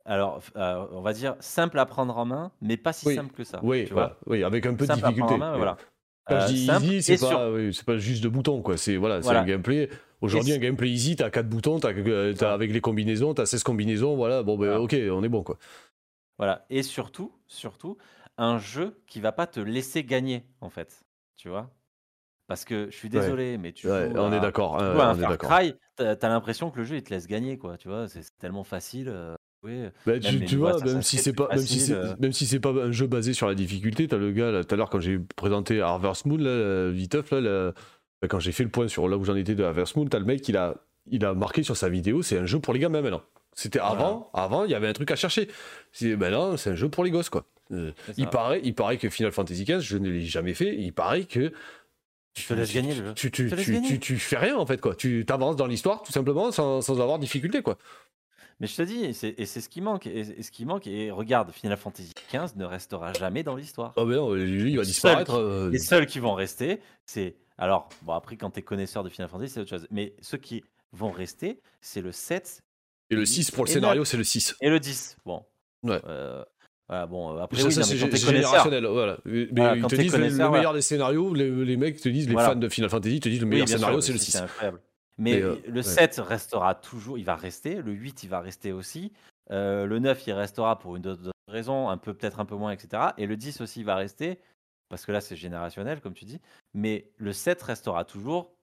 [0.08, 3.16] alors, euh, on va dire simple à prendre en main, mais pas si Oui.
[3.16, 3.60] simple que ça.
[3.61, 4.18] oui, tu voilà.
[4.26, 4.34] vois.
[4.36, 5.34] oui, avec un peu de simple difficulté.
[5.34, 5.77] en main, voilà.
[6.26, 8.76] Quand je euh, dis easy, c'est sur- pas, oui, c'est pas juste de boutons, quoi.
[8.77, 9.42] C'est voilà, Voilà.
[9.42, 9.90] un gameplay.
[10.22, 14.16] Aujourd'hui, un gameplay easy, t'as 4 boutons, t'as, euh, avec les combinaisons, t'as 16 combinaisons,
[14.16, 14.44] voilà.
[14.44, 15.58] Bon, ben, ok, on est bon, quoi.
[16.38, 16.66] Voilà.
[16.69, 17.98] Et surtout, surtout,
[18.38, 21.06] un jeu qui va pas te laisser gagner, en fait.
[21.36, 21.69] Tu vois
[22.48, 23.19] Parce que je suis Ouais.
[23.19, 24.77] désolé, mais tu Ouais, on à- est d'accord.
[24.77, 25.38] tu joues à un est Far.
[25.38, 27.77] Cry, t'as as, l'impression que le jeu il te laisse gagner, quoi.
[27.77, 29.10] Tu vois, c'est tellement facile.
[29.66, 29.90] Euh.
[30.06, 32.69] Bah, tu, vois, même si c'est pas, même si c'est, euh, même si c'est pas
[32.69, 35.19] un jeu basé sur la difficulté, t'as le gars là, tout à l'heure quand j'ai
[35.36, 37.74] présenté Harvest Moon, là, Viteuf, là, là,
[38.22, 40.19] bah, quand j'ai fait le point sur là où j'en étais de Harvest Moon, t'as
[40.19, 40.76] le mec, il a,
[41.10, 43.24] il a marqué sur sa vidéo, c'est un jeu pour les gamins maintenant.
[43.53, 45.48] C'était avant, avant, il y avait un truc à chercher.
[45.92, 47.45] C'est, ben non, c'est un jeu pour les gosses, quoi.
[47.72, 50.94] Euh, il paraît, il paraît que Final Fantasy XV, je ne l'ai jamais fait, il
[50.94, 51.52] paraît que
[52.36, 53.14] Tu te laisses gagner le jeu.
[53.16, 54.94] tu- tu fais rien en fait, quoi.
[54.94, 57.80] Tu t'avances dans l'histoire tout simplement sans, sans avoir de difficulté, quoi.
[58.60, 60.08] Mais je te dis, et c'est et c'est ce qui manque.
[60.08, 63.94] Et, et ce qui manque, et regarde, Final Fantasy XV ne restera jamais dans l'histoire.
[63.98, 65.36] Oh, ben non, lui, il va disparaître.
[65.36, 67.36] euh, Les seuls qui vont rester, c'est.
[67.60, 69.88] Alors, bon, après, quand tu es connaisseur de Final Fantasy, c'est autre chose.
[69.92, 72.61] Mais ceux qui vont rester, c'est le 7
[73.11, 74.56] Et le 6 pour le et scénario, c'est le 6.
[74.61, 75.18] et le 10.
[75.26, 75.44] Bon.
[75.84, 76.02] Ouais.
[76.08, 76.44] Euh,
[76.90, 78.50] voilà, bon, euh, après, Ça, oui, ça, non, c'est mais quand gé- t'es c'est connaisseur.
[78.52, 79.18] générationnel, voilà.
[79.26, 81.77] Mais Voilà, ils quand te t'es disent le- le, connaisseur, meilleur des scénarios, les, les
[81.77, 82.50] mecs te disent, les Voilà.
[82.50, 84.38] fans de Final Fantasy te disent le Oui, meilleur bien scénario, c'est le 6, 6.
[84.38, 84.82] incroyable.
[85.17, 85.83] Mais Mais, euh, le ouais.
[85.83, 87.81] 7 restera toujours, il va rester.
[87.81, 89.13] Le 8, il va rester aussi.
[89.51, 92.71] Euh, le 9, il restera pour une autre raison, un peu peut-être un peu moins,
[92.71, 93.11] etc.
[93.17, 94.39] Et le 10 aussi, il va rester.
[94.89, 96.39] Parce que là, c'est générationnel, comme tu dis.
[96.73, 98.53] Mais le 7 restera toujours,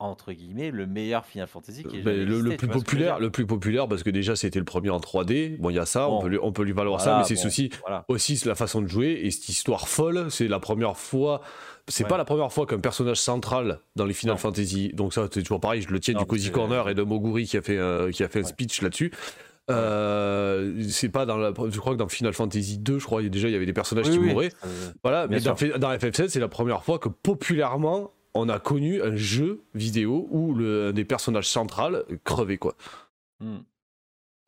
[0.00, 3.30] entre guillemets, le meilleur Final Fantasy qui est jamais le, le existé, plus populaire, le
[3.30, 5.56] plus populaire parce que déjà c'était le premier en 3D.
[5.58, 7.40] Bon, il y a ça, on peut lui, on peut lui valoir ça, mais c'est
[7.42, 8.04] bon, aussi voilà.
[8.08, 10.26] aussi la façon de jouer et cette histoire folle.
[10.30, 11.40] C'est la première fois,
[11.88, 12.08] c'est Ouais.
[12.10, 14.38] pas la première fois qu'un personnage central dans les Final Non.
[14.38, 14.90] Fantasy.
[14.94, 15.80] Donc ça, c'est toujours pareil.
[15.82, 18.22] Je le tiens Non, du Cozy Corner et de Moguri qui a fait un- qui
[18.24, 19.12] a fait un speech là-dessus.
[19.70, 23.48] Euh, c'est pas dans la, je crois que dans Final Fantasy 2, je crois déjà
[23.48, 24.52] il y avait des personnages Oui, qui oui, mouraient.
[24.66, 29.00] euh, Voilà, mais dans, dans FF7, c'est la première fois que populairement on a connu
[29.02, 32.74] un jeu vidéo où le, un des personnages centrales crevait quoi.
[33.40, 33.58] hmm.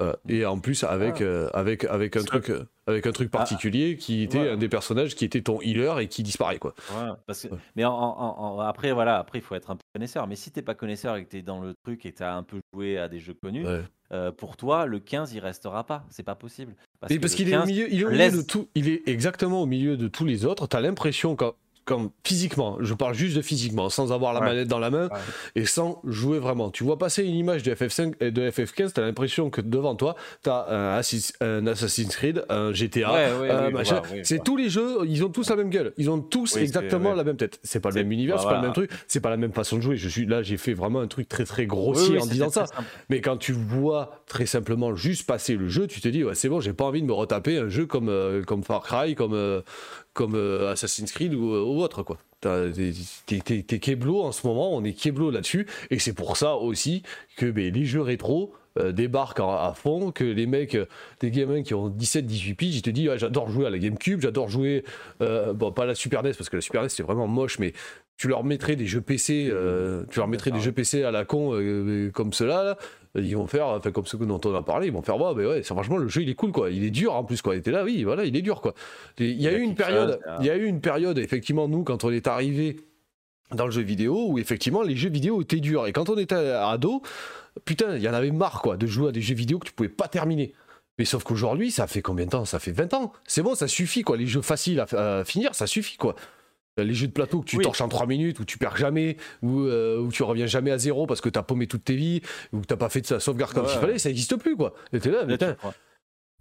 [0.02, 3.39] Euh, et en plus avec, euh, avec, avec, un truc, euh, avec un truc Ah,
[3.39, 6.74] particulier qui était un des personnages qui était ton healer et qui disparaît quoi.
[6.90, 7.58] Voilà, parce que, Ouais.
[7.76, 10.26] mais en, en- en- après, voilà, après, il faut être un peu connaisseur.
[10.26, 12.42] Mais si t'es pas connaisseur et que t'es dans le truc et que t'as un
[12.42, 13.65] peu joué à des jeux connus,
[14.12, 16.05] euh, pour toi, le 15, il restera pas.
[16.10, 16.74] C'est pas possible.
[17.00, 18.42] Parce, Mais que parce qu'il est au 15 milieu, il est au milieu laisse- de
[18.42, 20.66] tout, il est exactement au milieu de tous les autres.
[20.66, 21.55] T'as l'impression quand,
[21.86, 24.47] quand physiquement, je parle juste de physiquement, sans avoir la Ouais.
[24.48, 25.18] manette dans la main Ouais.
[25.55, 26.70] et sans jouer vraiment.
[26.70, 30.16] Tu vois passer une image de FF5 et de FF15, t'as l'impression que devant toi,
[30.42, 31.00] t'as un,
[31.40, 33.31] un Assassin's Creed, un GTA, Ouais,
[33.68, 34.02] oui, machin.
[34.12, 35.92] oui, c'est tous les jeux, ils ont tous la même gueule.
[35.97, 37.58] Ils ont tous Oui, exactement la même tête.
[37.62, 39.76] C'est pas le même univers, c'est pas le même truc, c'est pas la même façon
[39.76, 39.97] de jouer.
[39.97, 42.66] Je suis là, j'ai fait vraiment un truc très très grossier en disant ça.
[42.66, 42.82] simple.
[43.08, 46.48] Mais quand tu vois très simplement juste passer le jeu, tu te dis, ouais, c'est
[46.48, 49.34] bon, j'ai pas envie de me retaper un jeu comme, euh, comme Far Cry, comme,
[49.34, 49.62] euh,
[50.16, 52.18] comme euh, Assassin's Creed ou, ou autre, quoi.
[52.40, 57.02] T'es Keblo en ce moment, on est Keblo là-dessus, et c'est pour ça aussi
[57.36, 60.86] que ben, les jeux rétro euh, débarquent à, à fond, que les mecs, euh,
[61.20, 64.48] des gamins qui ont 17-18 piges, ils te disent, j'adore jouer à la GameCube, j'adore
[64.48, 64.84] jouer,
[65.22, 67.58] euh, bon, pas à la Super NES, parce que la Super NES, c'est vraiment moche,
[67.58, 67.72] mais
[68.16, 71.24] tu leur mettrais des jeux PC, euh, tu leur mettrais des jeux PC à la
[71.24, 72.78] con euh, comme là,
[73.16, 75.46] ils vont faire, enfin comme ceux dont on a parlé, ils vont faire, ouais, mais
[75.46, 77.56] ouais, c'est franchement le jeu il est cool quoi, il est dur en plus quoi.
[77.56, 78.74] Et t'es là, oui, voilà, il est dur quoi.
[79.18, 80.38] Il y a Il y a eu une période, chose, là.
[80.40, 82.76] il y a eu une période effectivement nous quand on est arrivé
[83.54, 86.34] dans le jeu vidéo où effectivement les jeux vidéo étaient durs et quand on était
[86.34, 87.02] ado,
[87.64, 89.72] putain, il y en avait marre quoi de jouer à des jeux vidéo que tu
[89.72, 90.52] pouvais pas terminer.
[90.98, 92.46] Mais sauf qu'aujourd'hui, ça fait combien de temps?
[92.46, 93.12] Ça fait 20 ans.
[93.26, 94.16] C'est bon, ça suffit quoi.
[94.16, 96.16] Les jeux faciles à, à finir, ça suffit quoi.
[96.78, 97.64] Les jeux de plateau que tu Oui.
[97.64, 100.76] torches en 3 minutes, où tu perds jamais, où, euh, où tu reviens jamais à
[100.78, 102.20] zéro parce que t'as paumé toute tes vies,
[102.52, 103.72] ou que t'as pas fait de sa sauvegarde comme Ouais.
[103.74, 104.74] il fallait, ça n'existe plus quoi.
[104.92, 105.72] Et t'es là, mais Là, tu putain, prends-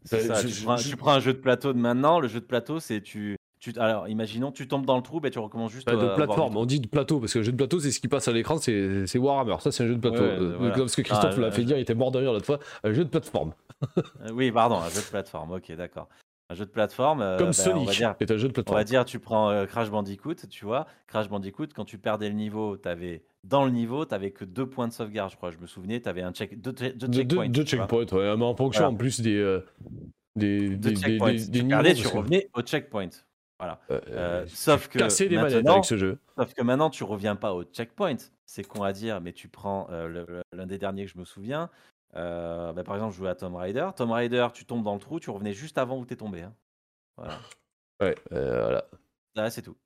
[0.04, 2.20] ça, je- tu, je- prends, je- tu prends un jeu de plateau de maintenant.
[2.20, 3.72] Le jeu de plateau, c'est tu, tu.
[3.78, 5.88] Alors, imaginons, tu tombes dans le trou, ben, tu recommences juste.
[5.88, 8.02] De avoir plateforme, on dit de plateau, parce que le jeu de plateau, c'est ce
[8.02, 9.56] qui passe à l'écran, c'est Warhammer.
[9.62, 10.18] Ça, c'est un jeu de plateau.
[10.22, 10.76] Ouais, Euh, voilà.
[10.76, 12.60] Parce que Christophe Ah, l'a euh, fait dire, il était mort de rire l'autre fois.
[12.84, 13.54] Un jeu de plateforme.
[13.98, 14.02] Euh,
[14.34, 15.52] Oui, pardon, un jeu de plateforme.
[15.54, 16.10] Ok, d'accord.
[16.52, 17.22] Un jeu de plateforme.
[17.22, 18.78] euh, Comme ben, on va Sonic dire, est un jeu de On plateforme.
[18.78, 20.86] va dire, tu prends euh, Crash Bandicoot, tu vois.
[21.08, 24.68] Crash Bandicoot, quand tu perdais le niveau, avais, dans le niveau, tu n'avais que deux
[24.70, 25.50] points de sauvegarde, je crois.
[25.50, 27.50] Je me souvenais, tu avais un check, deux, che- deux checkpoints.
[27.50, 27.88] deux tu vois.
[27.88, 28.94] checkpoints, ouais, mais en fonction Voilà.
[28.94, 29.66] en plus des, euh,
[30.36, 31.32] des, Deux des, des, checkpoints.
[31.32, 31.70] des- des tu niveaux.
[31.70, 33.10] perdais, tu parce que- revenais au checkpoint.
[33.58, 33.80] Voilà.
[33.90, 36.20] Euh, Euh, sauf que casser des manettes maintenant, avec ce jeu.
[36.38, 38.18] sauf que maintenant, tu reviens pas au checkpoint.
[38.46, 41.18] C'est con à dire, mais tu prends euh, le- le- l'un des derniers que je
[41.18, 41.70] me souviens.
[42.16, 43.90] Euh, bah, par exemple, je jouais à Tomb Raider.
[43.96, 46.42] Tomb Raider, tu tombes dans le trou, tu revenais juste avant où tu es tombé.
[46.44, 46.56] hein.
[47.18, 47.40] Voilà.
[48.02, 48.90] Ouais, euh, voilà.
[49.36, 49.78] Là, c'est tout.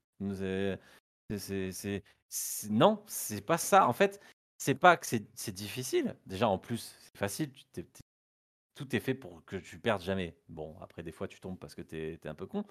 [2.30, 3.88] C'est- Non, c'est pas ça.
[3.88, 4.20] En fait,
[4.58, 6.16] c'est pas que c'est difficile.
[6.26, 7.52] Déjà, en plus, c'est facile.
[7.72, 8.02] t'es- t'es-
[8.76, 10.38] tout est fait pour que tu perdes jamais.
[10.48, 12.64] Bon, après, des fois, tu tombes parce que t'es es un peu con.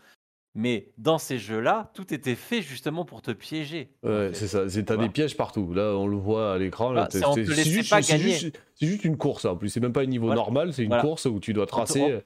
[0.54, 3.90] Mais dans ces jeux-là, tout était fait justement pour te piéger.
[4.02, 4.68] en Ouais, fait, c'est ça.
[4.68, 5.12] C'est- tu T'as des vois.
[5.12, 5.72] pièges partout.
[5.72, 6.90] Là, on le voit à l'écran.
[6.92, 8.32] là, Bah, t'es- c'est on t'es- te c'est laissait juste, pas c'est gagner.
[8.32, 9.44] juste- c'est juste une course.
[9.44, 9.50] hein.
[9.50, 10.40] En plus, c'est même pas un niveau Voilà.
[10.40, 10.72] normal.
[10.72, 11.02] C'est une Voilà.
[11.02, 12.00] course où tu dois On te, tracer.
[12.02, 12.22] on-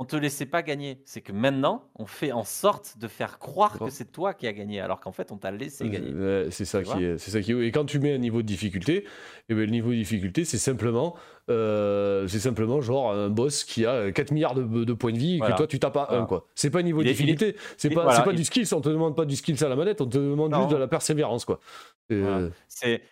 [0.00, 1.02] on te laissait pas gagner.
[1.04, 4.52] C'est que maintenant, on fait en sorte de faire croire que c'est toi qui as
[4.54, 6.10] gagné, alors qu'en fait, on t'a laissé gagner.
[6.12, 7.66] Ouais, c'est ça qui est, c'est ça qui est.
[7.66, 9.04] Et quand tu mets un niveau de difficulté,
[9.50, 11.14] et ben le niveau de difficulté, c'est simplement,
[11.50, 15.34] euh, c'est simplement genre un boss qui a 4 milliards de, de points de vie
[15.34, 15.52] et Voilà.
[15.52, 16.22] que toi tu tapes à Voilà.
[16.22, 16.46] 1 quoi.
[16.54, 18.88] C'est pas un niveau de difficulté, c'est pas, voilà, pas il- du skill, on te
[18.88, 20.60] demande pas du skill à la manette, on te demande Non.
[20.60, 21.60] juste de la persévérance quoi.
[22.08, 22.38] Voilà.
[22.38, 22.50] euh,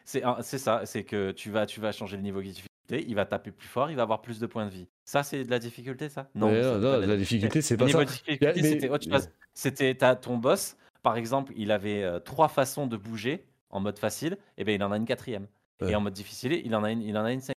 [0.07, 2.69] C'est un- c'est ça, c'est que tu vas, tu vas changer le niveau de difficulté,
[2.91, 4.89] il va taper plus fort, il va avoir plus de points de vie.
[5.05, 6.29] Ça, c'est de la difficulté, ça?
[6.35, 8.05] Non, la difficulté, c'est pas ça.
[8.05, 9.19] difficulté, mais-
[9.53, 13.99] c'était t'as ton boss, par exemple, il avait euh, trois façons de bouger en mode
[13.99, 15.47] facile, et ben il en a une quatrième.
[15.81, 15.91] Ouais.
[15.91, 17.55] Et en mode difficile, il en a une, il en a une cinquième.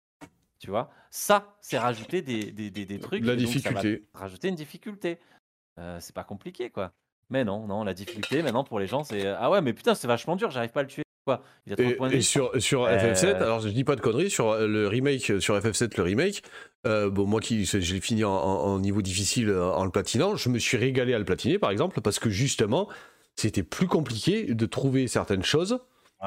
[0.59, 3.25] Tu vois, ça, c'est rajouter des, des, des, des trucs.
[3.25, 4.09] La donc ça va difficulté.
[4.13, 5.19] Rajouter une difficulté.
[5.79, 6.93] Euh, c'est pas compliqué, quoi.
[7.31, 9.95] Mais non, non, la difficulté, maintenant pour les gens, c'est euh, ah ouais, mais putain,
[9.95, 11.03] c'est vachement dur, j'arrive pas à le tuer.
[11.27, 12.23] Quoi Il a trop de Et, points de et vie.
[12.25, 15.57] sur, sur Euh, FF7, alors je dis pas de conneries, sur euh, le remake, sur
[15.59, 16.43] FF7, le remake,
[16.87, 20.49] euh, bon, moi qui je l'ai fini en, niveau difficile euh, en le platinant, je
[20.49, 22.89] me suis régalé à le platiner par exemple, parce que justement,
[23.37, 25.79] c'était plus compliqué de trouver certaines choses.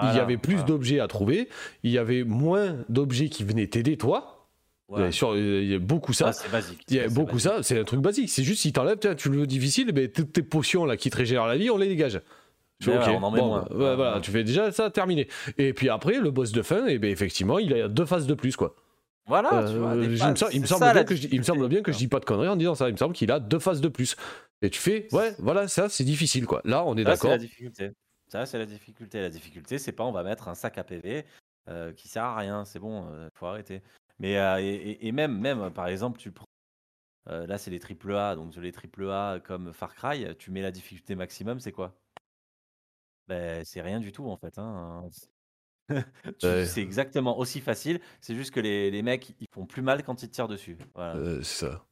[0.02, 0.68] il y avait plus voilà.
[0.68, 1.50] d'objets à trouver,
[1.84, 4.48] il y avait moins d'objets qui venaient t'aider toi.
[4.90, 5.00] Ouais.
[5.02, 6.28] Il, y a sur- il y a beaucoup ça.
[6.28, 6.82] Ah, c'est basique.
[6.90, 7.52] Il y a beaucoup basique.
[7.52, 8.30] ça, c'est un truc basique.
[8.30, 11.18] C'est juste si t'enlèves, tu le veux difficile, ben, toutes tes potions là qui te
[11.18, 12.22] régénèrent la vie, on les dégage.
[12.80, 13.64] Tu fais, Mais ouais, ok, on en met bon, moins.
[13.70, 14.22] ouais, Ouais, voilà, ouais.
[14.22, 15.28] tu fais déjà ça, terminé.
[15.58, 18.34] Et puis après, le boss de fin, et ben effectivement, il a deux phases de
[18.34, 18.76] plus, quoi.
[19.26, 19.96] Voilà, tu Euh, vois.
[19.96, 21.44] des il, me phases, semble, il me c'est semble ça, bien que je, il me
[21.44, 22.90] semble bien que je dis pas de conneries en disant ça.
[22.90, 24.18] Il me semble qu'il a deux phases de plus.
[24.62, 26.62] Et tu fais, ouais, voilà, ça c'est difficile, quoi.
[26.66, 27.32] Là, on est Ça, c'est d'accord.
[27.32, 27.92] la difficulté.
[28.28, 29.22] Ça, c'est la difficulté.
[29.22, 31.24] La difficulté, c'est pas on va mettre un sac à PV
[31.70, 32.66] euh, qui sert à rien.
[32.66, 33.82] C'est bon, euh, faut arrêter.
[34.20, 36.46] Mais euh, et, même, même, euh, par exemple, tu prends.
[37.30, 38.36] euh, là, c'est les triple A.
[38.36, 41.96] Donc, les triple A comme Far Cry, tu mets la difficulté maximum, c'est quoi?
[43.28, 44.58] Ben, C'est rien du tout, en fait.
[44.58, 45.04] hein.
[46.40, 46.66] Tu- Ouais.
[46.66, 48.00] C'est exactement aussi facile.
[48.22, 50.78] C'est juste que les, les mecs, ils font plus mal quand ils te tirent dessus.
[50.96, 51.16] Voilà.
[51.16, 51.86] Euh, c'est ça.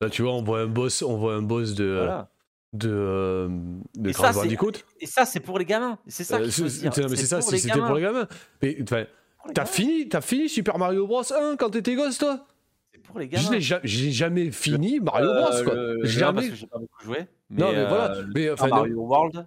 [0.00, 2.30] Là, tu vois, on voit un boss, on voit un boss de, Voilà.
[2.72, 3.48] de, euh,
[3.96, 4.72] de Et Crash c'est- Bandicoot.
[5.00, 5.98] Et ça, c'est pour les gamins.
[6.08, 6.94] C'est ça Euh, qu'il faut c'est- dire.
[6.94, 8.26] c'est- non, mais c'est ça, pour si les c'était pour les gamins.
[8.62, 9.04] Mais enfin,
[9.38, 9.72] Pour les t'as gamins.
[9.72, 12.46] fini, t'as fini Super Mario Bros 1 quand t'étais gosse, toi?
[12.92, 13.58] C'est pour les Je gamins.
[13.60, 15.74] ja- j'ai jamais fini Mario Euh, Bros, quoi.
[15.74, 16.34] le- le un, Jamais.
[16.40, 17.18] parce que j'ai pas beaucoup joué.
[17.50, 18.12] Non, mais voilà.
[18.16, 19.42] euh, le Mais, Super enfin, Mario World, euh,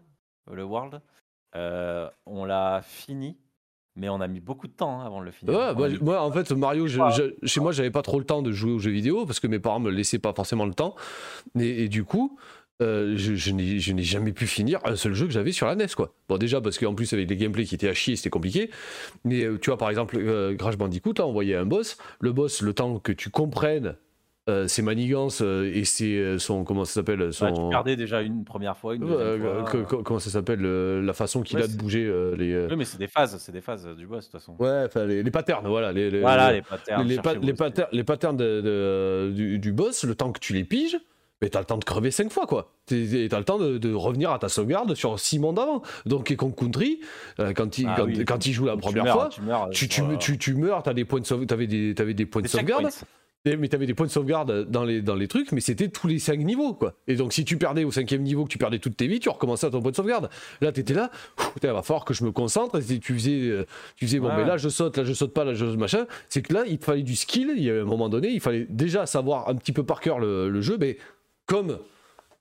[0.52, 1.02] le World,
[1.56, 3.38] euh, on l'a fini,
[3.96, 5.54] mais on a mis beaucoup de temps hein, avant de le finir.
[5.54, 8.02] Ouais, On moi, a mis- moi, en fait, Mario, je- je- chez moi, j'avais pas
[8.02, 10.34] trop le temps de jouer aux jeux vidéo parce que mes parents me laissaient pas
[10.34, 10.96] forcément le temps.
[11.60, 12.38] Et, et du coup,
[12.82, 15.88] euh, je, je n'ai jamais pu finir un seul jeu que j'avais sur la NES,
[15.96, 16.14] quoi.
[16.30, 18.72] Bon, déjà, parce qu'en plus, avec les gameplays qui étaient à chier, c'était compliqué.
[19.24, 21.98] Mais euh, tu vois, par exemple, euh, Crash Bandicoot, là, on voyait un boss.
[22.22, 23.96] Le boss, le temps que tu comprennes
[24.50, 26.64] euh, ses manigances euh, et ses, euh, son.
[26.64, 29.84] Comment ça s'appelle Ouais, son, perdais déjà une première fois, une euh, deuxième euh, fois.
[29.84, 32.52] que- comment ça s'appelle euh, La façon qu'il Ouais, a de bouger euh, les.
[32.52, 34.56] euh, Oui, mais c'est des phases, c'est des phases euh, du boss de toute façon.
[34.60, 35.92] Ouais, les, les patterns, voilà.
[35.92, 37.08] Les, les- Voilà, les- patterns.
[37.08, 37.36] les, pa-
[38.04, 40.98] patterns, de- de- du, du boss, le temps que tu les piges,
[41.44, 42.72] mais t'as le temps de crever 5 fois, quoi.
[42.88, 45.82] T'as le temps de, de revenir à ta sauvegarde sur 6 mondes avant.
[46.06, 47.00] Donc, Con Country,
[47.40, 49.70] euh, quand, il, Ah quand, oui, quand il joue la première meurs, fois, tu meurs,
[49.72, 52.48] tu, tu, tu, tu meurs, t'as des points de t'avais des, t'avais des points de
[52.48, 52.88] sauvegarde.
[53.44, 56.20] Mais t'avais des points de sauvegarde dans les, dans les trucs, mais c'était tous les
[56.20, 56.94] 5 niveaux, quoi.
[57.08, 59.30] Et donc, si tu perdais au cinquième niveau, que tu perdais toutes tes vies, tu
[59.30, 60.30] recommençais à ton point de sauvegarde.
[60.62, 61.10] Là, t'étais là,
[61.56, 62.80] putain, va falloir que je me concentre.
[62.92, 64.48] Et tu faisais, euh, tu faisais bon, Ouais, mais ouais.
[64.48, 66.06] là, je saute, là, je saute pas, là, je machin.
[66.30, 67.52] C'est que là, il fallait du skill.
[67.58, 70.20] Il y a un moment donné, il fallait déjà savoir un petit peu par cœur
[70.20, 70.98] le, le jeu, mais
[71.48, 71.80] comme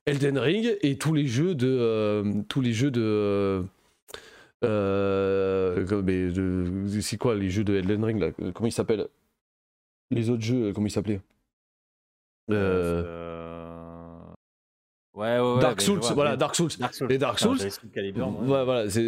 [0.04, 1.66] Elden Ring et tous les jeux de.
[1.66, 3.00] euh, tous les jeux de.
[3.02, 3.62] euh,
[4.64, 8.30] euh, de- c'est quoi les jeux de Elden Ring là?
[8.52, 9.06] Comment ils s'appellent?
[10.10, 11.20] Les autres jeux, comment ils s'appelaient?
[12.50, 13.79] Euh, Euh,
[15.20, 15.60] Ouais, ouais, ouais.
[15.60, 16.70] Dark Souls, vois, voilà, Dark Souls.
[16.78, 17.08] Dark Souls.
[17.08, 17.58] Les Dark Souls.
[18.30, 18.58] moi.
[18.58, 19.02] Ouais, voilà, c'est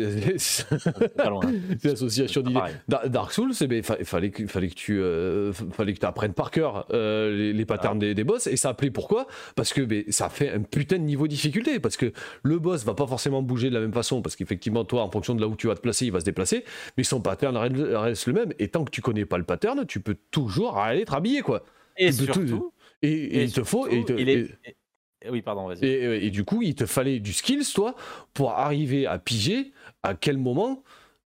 [1.84, 2.60] l'association d'idées.
[3.08, 6.06] Dark Souls, eh ben, fa- fallait, que, fallait que tu euh, f- fallait que tu
[6.06, 9.26] apprennes par cœur euh, les, les patterns des, des boss et ça appelait pourquoi?
[9.56, 12.84] Parce que ben, ça fait un putain de niveau de difficulté parce que le boss
[12.84, 15.48] va pas forcément bouger de la même façon parce qu'effectivement toi en fonction de là
[15.48, 16.64] où tu vas te placer il va se déplacer
[16.96, 20.00] mais son pattern reste le même et tant que tu connais pas le pattern tu
[20.00, 21.62] peux toujours aller te rhabiller quoi
[21.96, 24.28] Et peux tout- surtout, et, et et il te faut et, il te- surtout, il
[24.28, 24.76] est- et- et-
[25.30, 25.84] Oui, pardon, vas-y.
[25.84, 27.94] et, et du coup, il te fallait du skills, toi,
[28.34, 30.82] pour arriver à piger à quel moment,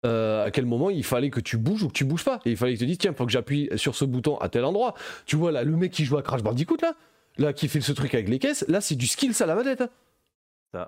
[0.06, 2.40] euh, à quel moment il fallait que tu bouges ou que tu bouges pas.
[2.46, 4.50] Et il fallait que tu te dises, tiens, faut que j'appuie sur ce bouton à
[4.50, 4.96] tel endroit.
[5.26, 6.96] Tu vois, là, le mec qui joue à Crash Bandicoot, là,
[7.38, 9.82] là, qui fait ce truc avec les caisses, là, c'est du skills à la manette.
[9.82, 9.90] hein.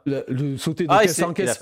[0.07, 1.59] Le sauter de Ah, caisse en caisse.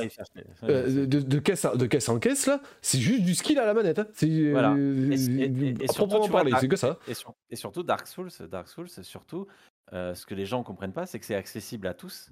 [0.64, 3.66] euh, de, de caisse en, de caisse en caisse, là, c'est juste du skill à
[3.66, 4.00] la manette.
[4.00, 4.08] hein.
[4.14, 4.76] C'est euh, Voilà.
[4.78, 6.98] Et, et- et- et à surtout, parler, Dark- c'est que ça.
[7.10, 9.46] Et, sur- et surtout, Dark Souls, Dark Souls, surtout,
[9.94, 12.32] euh, ce que les gens comprennent pas, c'est que c'est accessible à tous.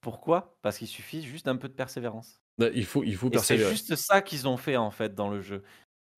[0.00, 0.56] Pourquoi?
[0.62, 2.40] Parce qu'il suffit juste d'un peu de persévérance.
[2.58, 3.70] Bah, il faut, il faut Et c'est persévérer.
[3.70, 5.62] juste ça qu'ils ont fait en fait dans le jeu.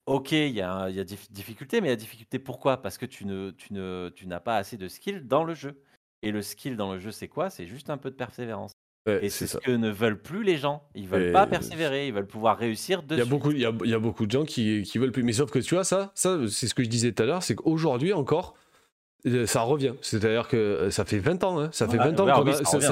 [0.07, 2.81] Ok, il y a, il y a des difficultés, mais la difficulté pourquoi?
[2.83, 5.83] Parce que tu ne, tu ne, tu n'as pas assez de skill dans le jeu.
[6.23, 7.51] Et le skill dans le jeu, c'est quoi?
[7.51, 8.73] C'est juste un peu de persévérance.
[9.07, 9.61] Ouais, Et c'est ce ça.
[9.61, 10.89] que ne veulent plus les gens.
[10.95, 13.19] Ils veulent Et- pas persévérer, ils veulent pouvoir réussir Il dessus.
[13.21, 15.13] y a beaucoup, il y a, il y a beaucoup de gens qui, qui veulent
[15.13, 15.23] plus.
[15.23, 17.43] Mais sauf que tu vois, ça, ça c'est ce que je disais tout à l'heure,
[17.45, 18.55] c'est qu'aujourd'hui encore,
[19.47, 19.93] ça revient.
[20.03, 22.45] C'est-à-dire que euh, ça fait 20 ans, hein, ça fait Ouais, 20 ans ouais, qu'on
[22.45, 22.87] oui, a- ça fait,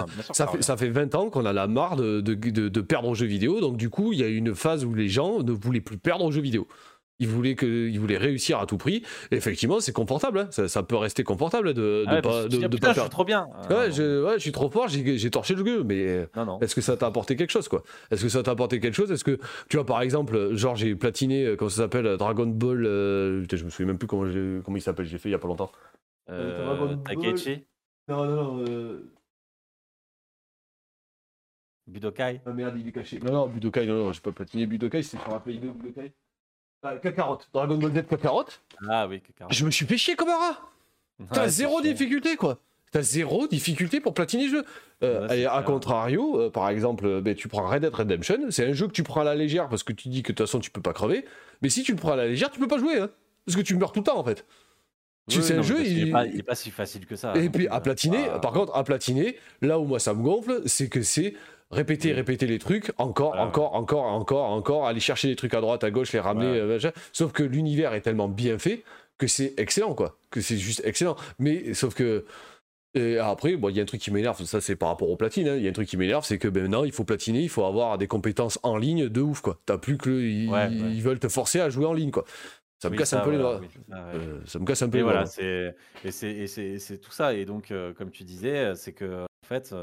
[0.51, 0.63] revient.
[0.63, 3.27] ça fait 20 ans qu'on a la marre de, de, de- de perdre aux jeux
[3.27, 3.61] vidéo.
[3.61, 6.25] Donc du coup, il y a une phase où les gens ne voulaient plus perdre
[6.25, 6.67] aux jeux vidéo.
[7.21, 9.05] Ils voulaient, que, ils voulaient réussir à tout prix.
[9.31, 10.41] Et effectivement, c'est confortable.
[10.41, 10.47] hein.
[10.51, 12.89] Ça, ça peut rester confortable de, de Ah ouais, pas, de, dis, ah, de putain,
[12.89, 13.47] pas je suis trop bien.
[13.71, 16.27] Ouais, Euh, je, ouais, je suis trop fort, j'ai torché le jeu, mais
[16.61, 17.85] est-ce que ça t'a apporté quelque chose, quoi?
[18.11, 19.13] Est-ce que ça t'a apporté quelque chose?
[19.13, 19.39] Est-ce que,
[19.71, 23.43] tu vois, par exemple, genre, j'ai platiné, euh, comment ça s'appelle, euh, Dragon Ball, euh,
[23.43, 24.29] putain, je me souviens même plus comment,
[24.65, 25.71] comment il s'appelle, j'ai fait il y a pas longtemps.
[26.31, 26.97] Euh.
[27.05, 27.65] Takeichi,
[28.09, 29.11] Non, non, non, euh...
[31.86, 32.41] Budokai?
[32.47, 33.20] ah merde, il est caché.
[33.20, 36.12] Non, non, Budokai, non, non, j'ai pas platiné Budokai, c'est sur la Play 2, Budokai.
[36.83, 38.44] Ah, Kakarot, Dragon Ball Z Kakarot?
[38.89, 39.53] Ah oui, Kakarot.
[39.53, 40.59] Je me suis fait chier comme un rat
[41.33, 41.93] T'as Ouais, zéro chiant.
[41.93, 42.59] difficulté, quoi.
[42.91, 44.65] T'as zéro difficulté pour platiner le jeu.
[45.03, 48.39] Euh, Ouais, et à contrario, euh, par exemple, euh, ben, tu prends Red Dead Redemption,
[48.51, 50.36] c'est un jeu que tu prends à la légère parce que tu dis que de
[50.36, 51.25] toute façon tu peux pas crever.
[51.61, 52.99] Mais si tu le prends à la légère, tu peux pas jouer.
[53.01, 53.11] hein.
[53.47, 54.47] parce que tu meurs tout le temps en fait.
[55.28, 57.17] Tu Oui, sais, non, mais jeu, il- est pas, il est pas si facile que
[57.17, 57.33] ça.
[57.36, 60.23] Et non puis à euh, platiner, par contre, à platiner, là où moi ça me
[60.23, 61.35] gonfle, c'est que c'est
[61.70, 65.61] répéter, répéter les trucs, encore, Voilà, encore, encore, encore, encore, aller chercher les trucs à
[65.62, 66.78] droite, à gauche, les ramener, euh.
[67.12, 68.85] Sauf que l'univers est tellement bien fait
[69.17, 70.19] que c'est excellent, quoi.
[70.31, 71.17] Que c'est juste excellent.
[71.39, 72.25] Mais sauf que.
[72.97, 75.17] Et après, bon, il y a un truc qui m'énerve, ça c'est par rapport aux
[75.17, 75.57] platines, hein.
[75.57, 77.49] il y a un truc qui m'énerve, c'est que ben, maintenant il faut platiner, il
[77.49, 79.59] faut avoir des compétences en ligne de ouf, quoi.
[79.67, 80.11] T'as plus que.
[80.11, 80.70] le- Ils, Ouais, ouais.
[80.70, 82.25] ils veulent te forcer à jouer en ligne, quoi.
[82.81, 83.67] Ça me Oui, casse un peu les voilà, doigts.
[83.67, 84.11] oui, ça, ouais.
[84.15, 85.27] Euh, ça me casse un peu Et les voilà, doigts.
[85.31, 87.33] c'est et c'est et c'est c'est tout ça.
[87.35, 89.75] Et donc, euh, comme tu disais, c'est que en fait,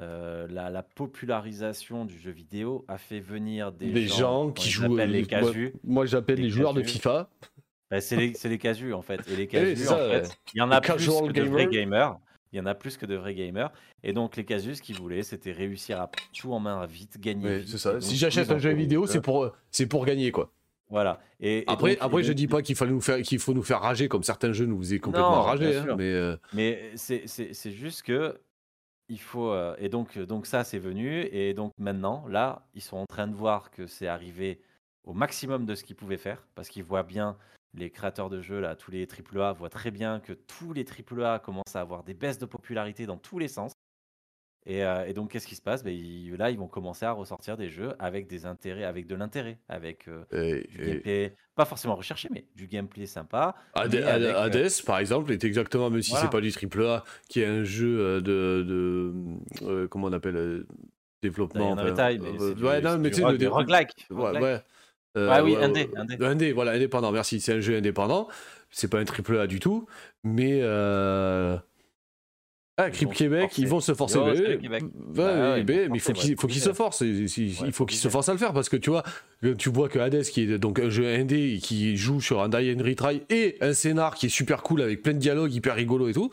[0.00, 4.66] euh, la, la popularisation du jeu vidéo a fait venir des, Des gens on qui
[4.66, 4.94] les jouent.
[4.94, 5.72] appelle les moi- casus.
[5.84, 6.94] Moi, j'appelle Les les joueurs de casus.
[6.94, 7.28] FIFA.
[7.90, 9.20] Bah, c'est les, c'est les casus en fait.
[9.28, 11.40] Et les oui, casus, en ça, fait, il y en a Les plus casual que
[11.40, 11.70] de vrais gamers.
[12.10, 12.18] gamers.
[12.52, 13.70] Il y en a plus que de vrais gamers.
[14.02, 17.20] Et donc, les casus, ce qu'ils voulaient, c'était réussir à prendre tout en main vite,
[17.20, 17.68] gagner vite.
[17.68, 17.92] c'est Et ça.
[17.92, 20.50] donc, Si j'achète ils ont un jeu fait- vidéo, c'est pour, c'est pour gagner, quoi.
[20.90, 21.20] Voilà.
[21.38, 23.38] Et, et Après, donc- après et je donc- dis pas qu'il fallait nous faire, qu'il
[23.38, 26.36] faut nous faire rager comme certains jeux nous faisaient complètement Non, rager, hein, mais euh,
[26.52, 28.40] Mais c'est c'est- c'est juste que
[29.08, 32.96] il faut euh, et donc donc ça c'est venu et donc maintenant là ils sont
[32.96, 34.60] en train de voir que c'est arrivé
[35.04, 37.36] au maximum de ce qu'ils pouvaient faire parce qu'ils voient bien
[37.74, 41.38] les créateurs de jeux là tous les AAA voient très bien que tous les AAA
[41.40, 43.72] commencent à avoir des baisses de popularité dans tous les sens
[44.66, 45.82] et, euh, et donc qu'est-ce qui se passe?
[45.82, 49.14] Ben, ils- là ils vont commencer à ressortir des jeux avec des intérêts avec de
[49.14, 53.92] l'intérêt avec euh, et- du et- gameplay pas forcément recherché mais du gameplay sympa Hades,
[53.94, 56.24] mais avec, euh, Hades, par exemple, est exactement, même si Voilà.
[56.26, 59.12] c'est pas du triple A, qui est un jeu euh, de, de
[59.62, 60.66] euh, comment on appelle, euh,
[61.22, 61.74] développement.
[61.74, 63.32] Diana enfin, Retail, mais euh, c'est du- ouais, non, c'est mais du tu sais, rogue-
[63.32, 64.42] le du dé- roguelike, Ouais, roguelike.
[64.42, 64.62] ouais.
[65.16, 65.98] Euh, Ah oui, ouais, indé, ouais.
[65.98, 66.24] indé.
[66.24, 67.40] Indé, voilà, indépendant, merci.
[67.40, 68.28] C'est un jeu indépendant.
[68.70, 69.86] C'est pas un triple A du tout,
[70.24, 70.60] mais.
[70.62, 71.58] Euh...
[72.86, 74.18] Ah, Crip Québec, ils vont se forcer.
[74.18, 74.84] Yo, mais- Québec.
[75.14, 76.60] Bah ouais, mais, il faut forcer, qu'il ouais, faut qu'il obligé.
[76.60, 77.00] se force.
[77.00, 78.10] Il, il- il Ouais, faut qu'il se obligé.
[78.10, 79.02] force à le faire parce que tu vois,
[79.44, 82.48] euh, tu vois que Hades, qui est donc un jeu indé qui joue sur un
[82.48, 85.74] Die and Retry et un scénar qui est super cool avec plein de dialogues hyper
[85.74, 86.30] rigolo et tout,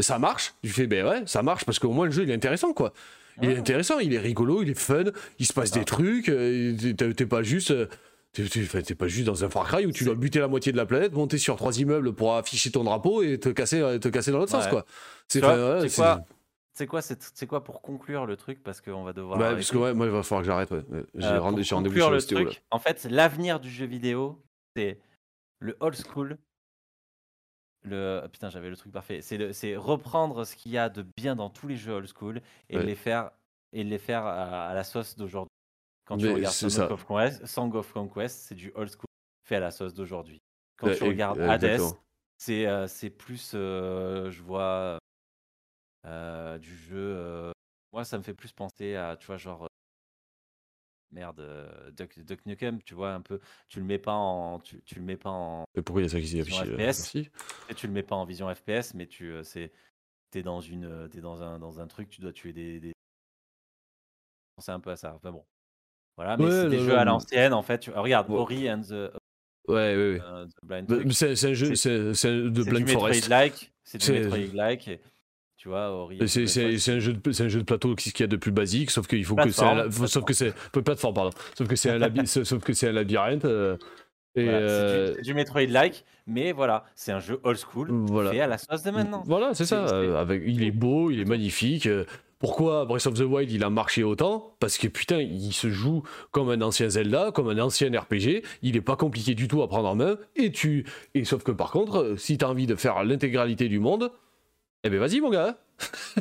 [0.00, 0.54] ça marche.
[0.62, 2.92] Tu fais, ben ouais, ça marche parce qu'au moins le jeu il est intéressant quoi.
[3.40, 5.04] Il est intéressant, il est rigolo, il est fun,
[5.38, 7.72] il se passe des trucs, euh, t'es- t'es pas juste.
[8.40, 10.76] Euh, T'es pas juste dans un Far Cry où tu dois buter la moitié de
[10.76, 14.08] la planète, monter sur trois immeubles pour afficher ton drapeau et te casser, euh, te
[14.08, 14.84] casser dans l'autre sens quoi.
[15.28, 16.24] C'est ouais, quoi
[16.74, 19.38] C'est quoi, c'est c'est quoi pour conclure le truc parce qu'on va devoir.
[19.38, 20.70] Bah, parce que ouais, moi il va falloir que j'arrête.
[20.70, 20.82] Ouais.
[21.14, 22.50] J'ai Euh, j'ai rendez-vous conclure sur le là.
[22.50, 24.40] truc, en fait, l'avenir du jeu vidéo,
[24.76, 24.98] c'est
[25.60, 26.38] le old school.
[27.84, 29.20] Le putain, j'avais le truc parfait.
[29.22, 32.76] C'est reprendre ce qu'il y a de bien dans tous les jeux old school et
[32.76, 32.84] Ouais.
[32.84, 33.30] les faire
[33.72, 35.50] et les faire à, à la sauce d'aujourd'hui.
[36.08, 39.04] Quand tu regardes Song of Conquest, Song of Conquest, c'est du old school
[39.44, 40.40] fait à la sauce d'aujourd'hui.
[40.78, 41.80] Quand Ouais, tu regardes euh, Hades,
[42.38, 44.98] c'est euh, c'est plus, euh, je vois
[46.06, 46.96] euh, du jeu.
[46.96, 47.52] euh,
[47.92, 49.66] moi, ça me fait plus penser à, tu vois, genre euh,
[51.10, 53.40] merde, euh, Duck, Duck Nukem, tu vois un peu.
[53.68, 56.10] Tu le mets pas en, tu, tu le mets pas en pourquoi il y a
[56.10, 57.12] ça qui s'est affiché FPS.
[57.76, 59.72] Tu le mets pas en vision FPS, mais tu, euh, c'est,
[60.30, 62.92] t'es dans une, euh, t'es dans un, dans un truc, tu dois tuer des, des...
[64.58, 65.14] C'est un peu à ça.
[65.14, 65.44] Enfin bon.
[66.18, 67.78] Voilà, mais Ouais, c'est des non, jeux non, à l'ancienne, en fait.
[67.78, 68.36] Tu- Regarde, Ouais.
[68.38, 70.20] Ori and the, Ouais, ouais, ouais.
[70.22, 70.96] euh, the Blind Bah.
[71.12, 71.88] C'est un jeu, c'est
[72.28, 73.28] de Blind du Forest.
[73.28, 73.72] Metroid-like.
[73.84, 74.88] C'est du Metroid-like.
[74.88, 75.00] et
[75.56, 76.18] Tu vois, Ori.
[76.26, 76.42] C'est
[76.92, 78.90] un jeu de c'est un jeu de plateau qui qu'il y a de plus basique,
[78.90, 81.98] sauf qu'il faut que c'est Plateforme, sauf que c'est plateforme pardon, sauf que c'est un
[81.98, 83.76] laby- sauf que c'est un labyrinthe euh,
[84.36, 88.30] Voilà, c'est euh, du, c'est du Metroid-like, mais voilà, c'est un jeu old school voilà.
[88.30, 89.22] fait à la sauce de maintenant.
[89.26, 89.84] Voilà, c'est ça.
[89.88, 91.88] Euh, avec, il est beau, il est magnifique.
[92.38, 94.54] Euh, Pourquoi Breath of the Wild il a marché autant?
[94.60, 98.42] Parce que putain, il se joue comme un ancien Zelda, comme un ancien RPG.
[98.62, 100.16] Il est pas compliqué du tout à prendre en main.
[100.36, 104.10] Et tu, et sauf que par contre, si t'as envie de faire l'intégralité du monde,
[104.84, 105.58] eh ben vas-y mon gars.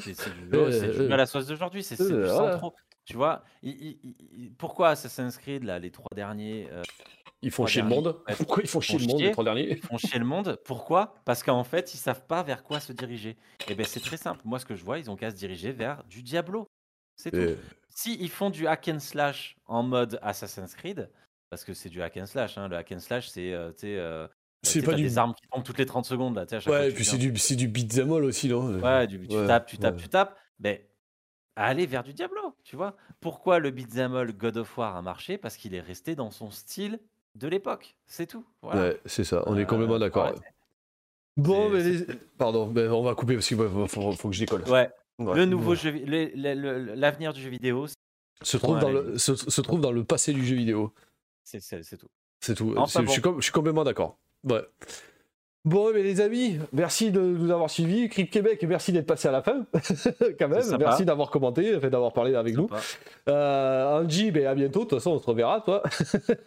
[0.01, 2.53] C'est c'est du, c'est du Euh, à la sauce d'aujourd'hui, c'est euh, du voilà.
[2.53, 2.73] sans trop.
[3.05, 3.71] Tu vois, il-
[4.03, 6.81] il- il- pourquoi Assassin's Creed, là, les trois derniers euh,
[7.41, 8.19] Ils font chier le monde.
[8.37, 10.59] Pourquoi ils font chier le monde les trois derniers Ils font chier le monde.
[10.65, 11.15] Pourquoi?
[11.25, 13.37] Parce qu'en fait, ils savent pas vers quoi se diriger.
[13.69, 14.41] Et ben c'est très simple.
[14.45, 16.67] Moi, ce que je vois, ils ont qu'à se diriger vers du Diablo.
[17.15, 17.37] C'est tout.
[17.37, 17.55] Euh,
[17.89, 21.09] Si ils font du hack and slash en mode Assassin's Creed,
[21.49, 23.97] parce que c'est du hack and slash, hein, le hack and slash, c'est euh, sais,
[23.97, 24.27] euh,
[24.63, 26.45] C'est pas du- des armes qui tombent toutes les 30 secondes là.
[26.49, 28.79] à chaque Ouais, et puis c'est du, c'est du beat'em all aussi, non?
[28.79, 30.01] Ouais, du- tu Ouais, tapes, tu tapes, ouais.
[30.01, 30.37] tu tapes.
[30.59, 30.79] Ben,
[31.55, 32.97] allez vers du Diablo, tu vois?
[33.19, 35.37] Pourquoi le beat'em all God of War a marché?
[35.37, 36.99] Parce qu'il est resté dans son style
[37.37, 37.95] de l'époque.
[38.05, 38.45] C'est tout.
[38.61, 38.81] Voilà.
[38.89, 40.33] Ouais, c'est ça, on est Euh, complètement d'accord.
[41.37, 42.05] Bon, mais les-
[42.37, 44.63] pardon, mais on va couper parce qu'il faut, faut- faut que je décolle.
[44.63, 44.89] Ouais.
[45.19, 45.35] Ouais.
[45.35, 45.75] Le nouveau Ouais.
[45.75, 47.87] jeu, vi- le- le- le- l'avenir du jeu vidéo,
[48.41, 50.93] se trouve, dans le, se, se trouve dans le passé du jeu vidéo.
[51.43, 52.09] c'est c'est- c'est tout.
[52.41, 52.73] C'est tout.
[52.77, 54.17] Enfin, C'est- je, suis je suis complètement d'accord.
[54.43, 54.61] Ouais.
[55.67, 58.07] Bon, mais les amis, merci de nous avoir suivis.
[58.07, 59.65] Crip Québec, merci d'être passé à la fin,
[60.39, 60.61] quand même.
[60.79, 62.69] Merci d'avoir commenté, d'avoir parlé avec nous.
[63.27, 64.85] Euh, Angie, ben, à bientôt.
[64.85, 65.83] De toute façon, on se reverra, toi.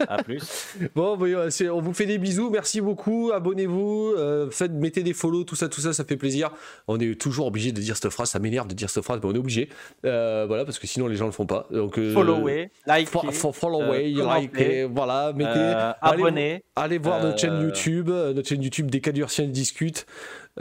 [0.09, 0.41] À plus.
[0.95, 2.49] Bon, on vous fait des bisous.
[2.49, 3.31] Merci beaucoup.
[3.35, 4.15] Abonnez-vous.
[4.17, 6.51] euh, faites, mettez des follow, tout ça, tout ça, ça fait plaisir.
[6.89, 8.31] On est toujours obligé de dire cette phrase.
[8.31, 9.69] Ça m'énerve de dire cette phrase, mais on est obligé.
[10.07, 11.67] Euh, voilà, parce que sinon les gens le font pas.
[11.71, 13.99] Donc, euh, Followez, likez, fo- fo- follow, euh,
[14.41, 15.51] likez, voilà, mettez.
[15.55, 16.65] euh, allez- abonnez.
[16.75, 20.07] Allez voir notre chaîne YouTube, notre chaîne YouTube des Cadurciens discutent.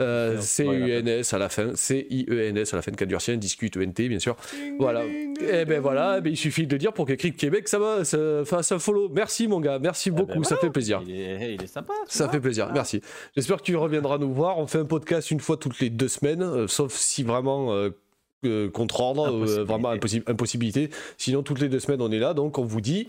[0.00, 4.36] Euh, C-U-N-S à la fin, C-I-E-N-S à la fin de Cadurciens discute E-N-T bien sûr.
[4.78, 5.02] Voilà.
[5.04, 7.78] Et ben voilà, eh ben, il suffit de le dire pour que Cric Québec ça
[7.78, 9.08] va, ça fasse un follow.
[9.08, 11.02] Merci mon gars, merci Eh beaucoup, ben ça voilà, fait plaisir.
[11.06, 11.92] Il est, il est sympa.
[12.06, 12.32] Ça vois.
[12.32, 13.00] fait plaisir, merci.
[13.36, 14.58] J'espère que tu reviendras nous voir.
[14.58, 17.90] On fait un podcast une fois toutes les deux semaines, euh, sauf si vraiment euh,
[18.46, 19.64] euh, contre ordre, euh, Impossibilité.
[19.64, 20.90] vraiment impossi- impossibilité.
[21.18, 22.32] Sinon, toutes les deux semaines, on est là.
[22.32, 23.08] Donc, on vous dit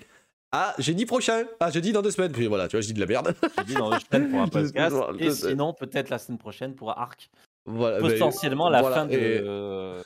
[0.51, 1.43] à jeudi prochain.
[1.59, 2.31] À jeudi dans deux semaines.
[2.31, 3.33] Puis voilà, tu vois, je dis de la merde.
[3.59, 4.95] J'ai dit dans deux semaines pour un Je- podcast.
[5.19, 7.29] je- Et je- sinon, peut-être la semaine prochaine pour Arc.
[7.65, 9.13] Voilà, Potentiellement la voilà, fin de.
[9.13, 10.01] et-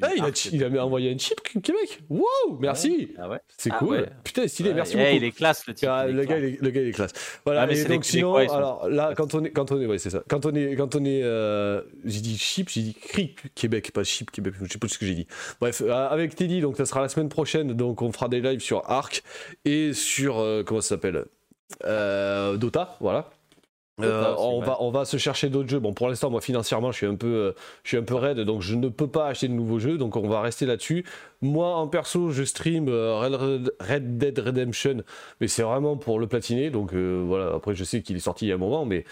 [0.00, 0.44] Ah, il, a, Arc.
[0.46, 2.00] il a envoyé un chip Québec.
[2.08, 2.22] Wow,
[2.60, 3.14] merci.
[3.18, 3.40] Ah ouais.
[3.58, 3.88] C'est Ah cool.
[3.88, 4.06] ouais.
[4.24, 5.16] Putain, stylé, merci eh, beaucoup.
[5.16, 5.88] il est classe le type.
[5.90, 7.12] Ah, le, gars, il est, le gars, il est classe.
[7.44, 10.22] Voilà, mais et donc sinon, alors là, quand on est, quand on est, c'est ça.
[10.28, 14.04] Quand on est, quand on est, euh, j'ai dit chip, j'ai dit CRIP Québec, pas
[14.04, 15.26] chip Québec, je sais pas ce que j'ai dit.
[15.60, 18.60] Bref, euh, avec Teddy, donc ça sera la semaine prochaine, donc on fera des lives
[18.60, 19.22] sur Arc
[19.64, 21.24] et sur, euh, comment ça s'appelle?
[21.84, 23.30] Euh, Dota, voilà.
[24.00, 25.78] Euh, on, va, on va se chercher d'autres jeux.
[25.78, 27.52] Bon, pour l'instant, moi, financièrement, je suis un peu, euh,
[27.84, 30.16] je suis un peu raide, donc je ne peux pas acheter de nouveaux jeux, donc
[30.16, 31.04] on va rester là-dessus.
[31.42, 33.18] Moi, en perso, je stream euh,
[33.80, 35.02] Red, Dead Redemption,
[35.40, 37.56] mais c'est vraiment pour le platiner, donc euh, voilà.
[37.56, 39.04] Après, je sais qu'il est sorti il y a un moment, mais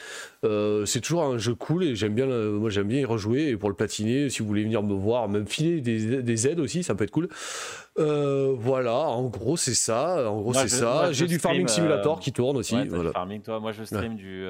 [0.44, 3.48] euh, c'est toujours un jeu cool et j'aime bien, moi, j'aime bien y rejouer.
[3.48, 6.60] Et pour le platiner, si vous voulez venir me voir, même filer des, des aides
[6.60, 7.28] aussi, ça peut être cool.
[7.96, 10.30] Voilà, en gros, c'est ça.
[10.30, 11.12] En gros, c'est ça.
[11.12, 12.76] J'ai du Farming Simulator qui tourne aussi.
[12.76, 13.10] Ouais, voilà.
[13.10, 13.58] farming, toi.
[13.58, 14.46] Moi, je stream du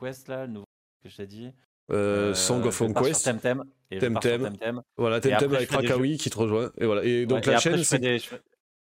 [0.00, 0.64] Quest, là, le nouveau
[1.02, 1.52] que je t'ai dit.
[1.90, 3.24] Euh, Song of Conquest.
[3.24, 3.64] Temtem.
[3.98, 4.42] Temtem.
[4.42, 4.82] Temtem.
[4.96, 6.70] Voilà, Temtem avec Frakawi qui te rejoint.
[6.78, 7.04] Et voilà.
[7.04, 8.20] Et donc Ouais, la chaîne, c'est des-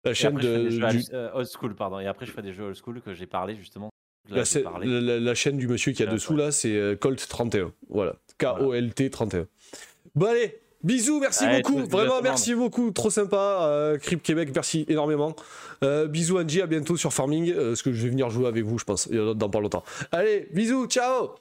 [0.04, 2.00] la chaîne de, du- euh, old school, pardon.
[2.00, 3.90] Et après, je fais des jeux old school que j'ai parlé justement.
[4.30, 4.88] Là, la, parlé.
[4.88, 7.72] la- la- la chaîne du monsieur qui a dessous là, c'est euh, Colt 31.
[7.90, 9.48] Voilà, K-O-L-T 31.
[10.14, 13.62] Bon allez, bisous, merci Allez, beaucoup, vraiment merci beaucoup, trop sympa.
[13.64, 15.36] Euh, Crip Québec, merci énormément.
[15.84, 18.64] Euh, bisous Angie, à bientôt sur Farming, euh, parce que je vais venir jouer avec
[18.64, 19.84] vous, je pense, euh, dans pas longtemps.
[20.12, 21.32] Allez, bisous, ciao.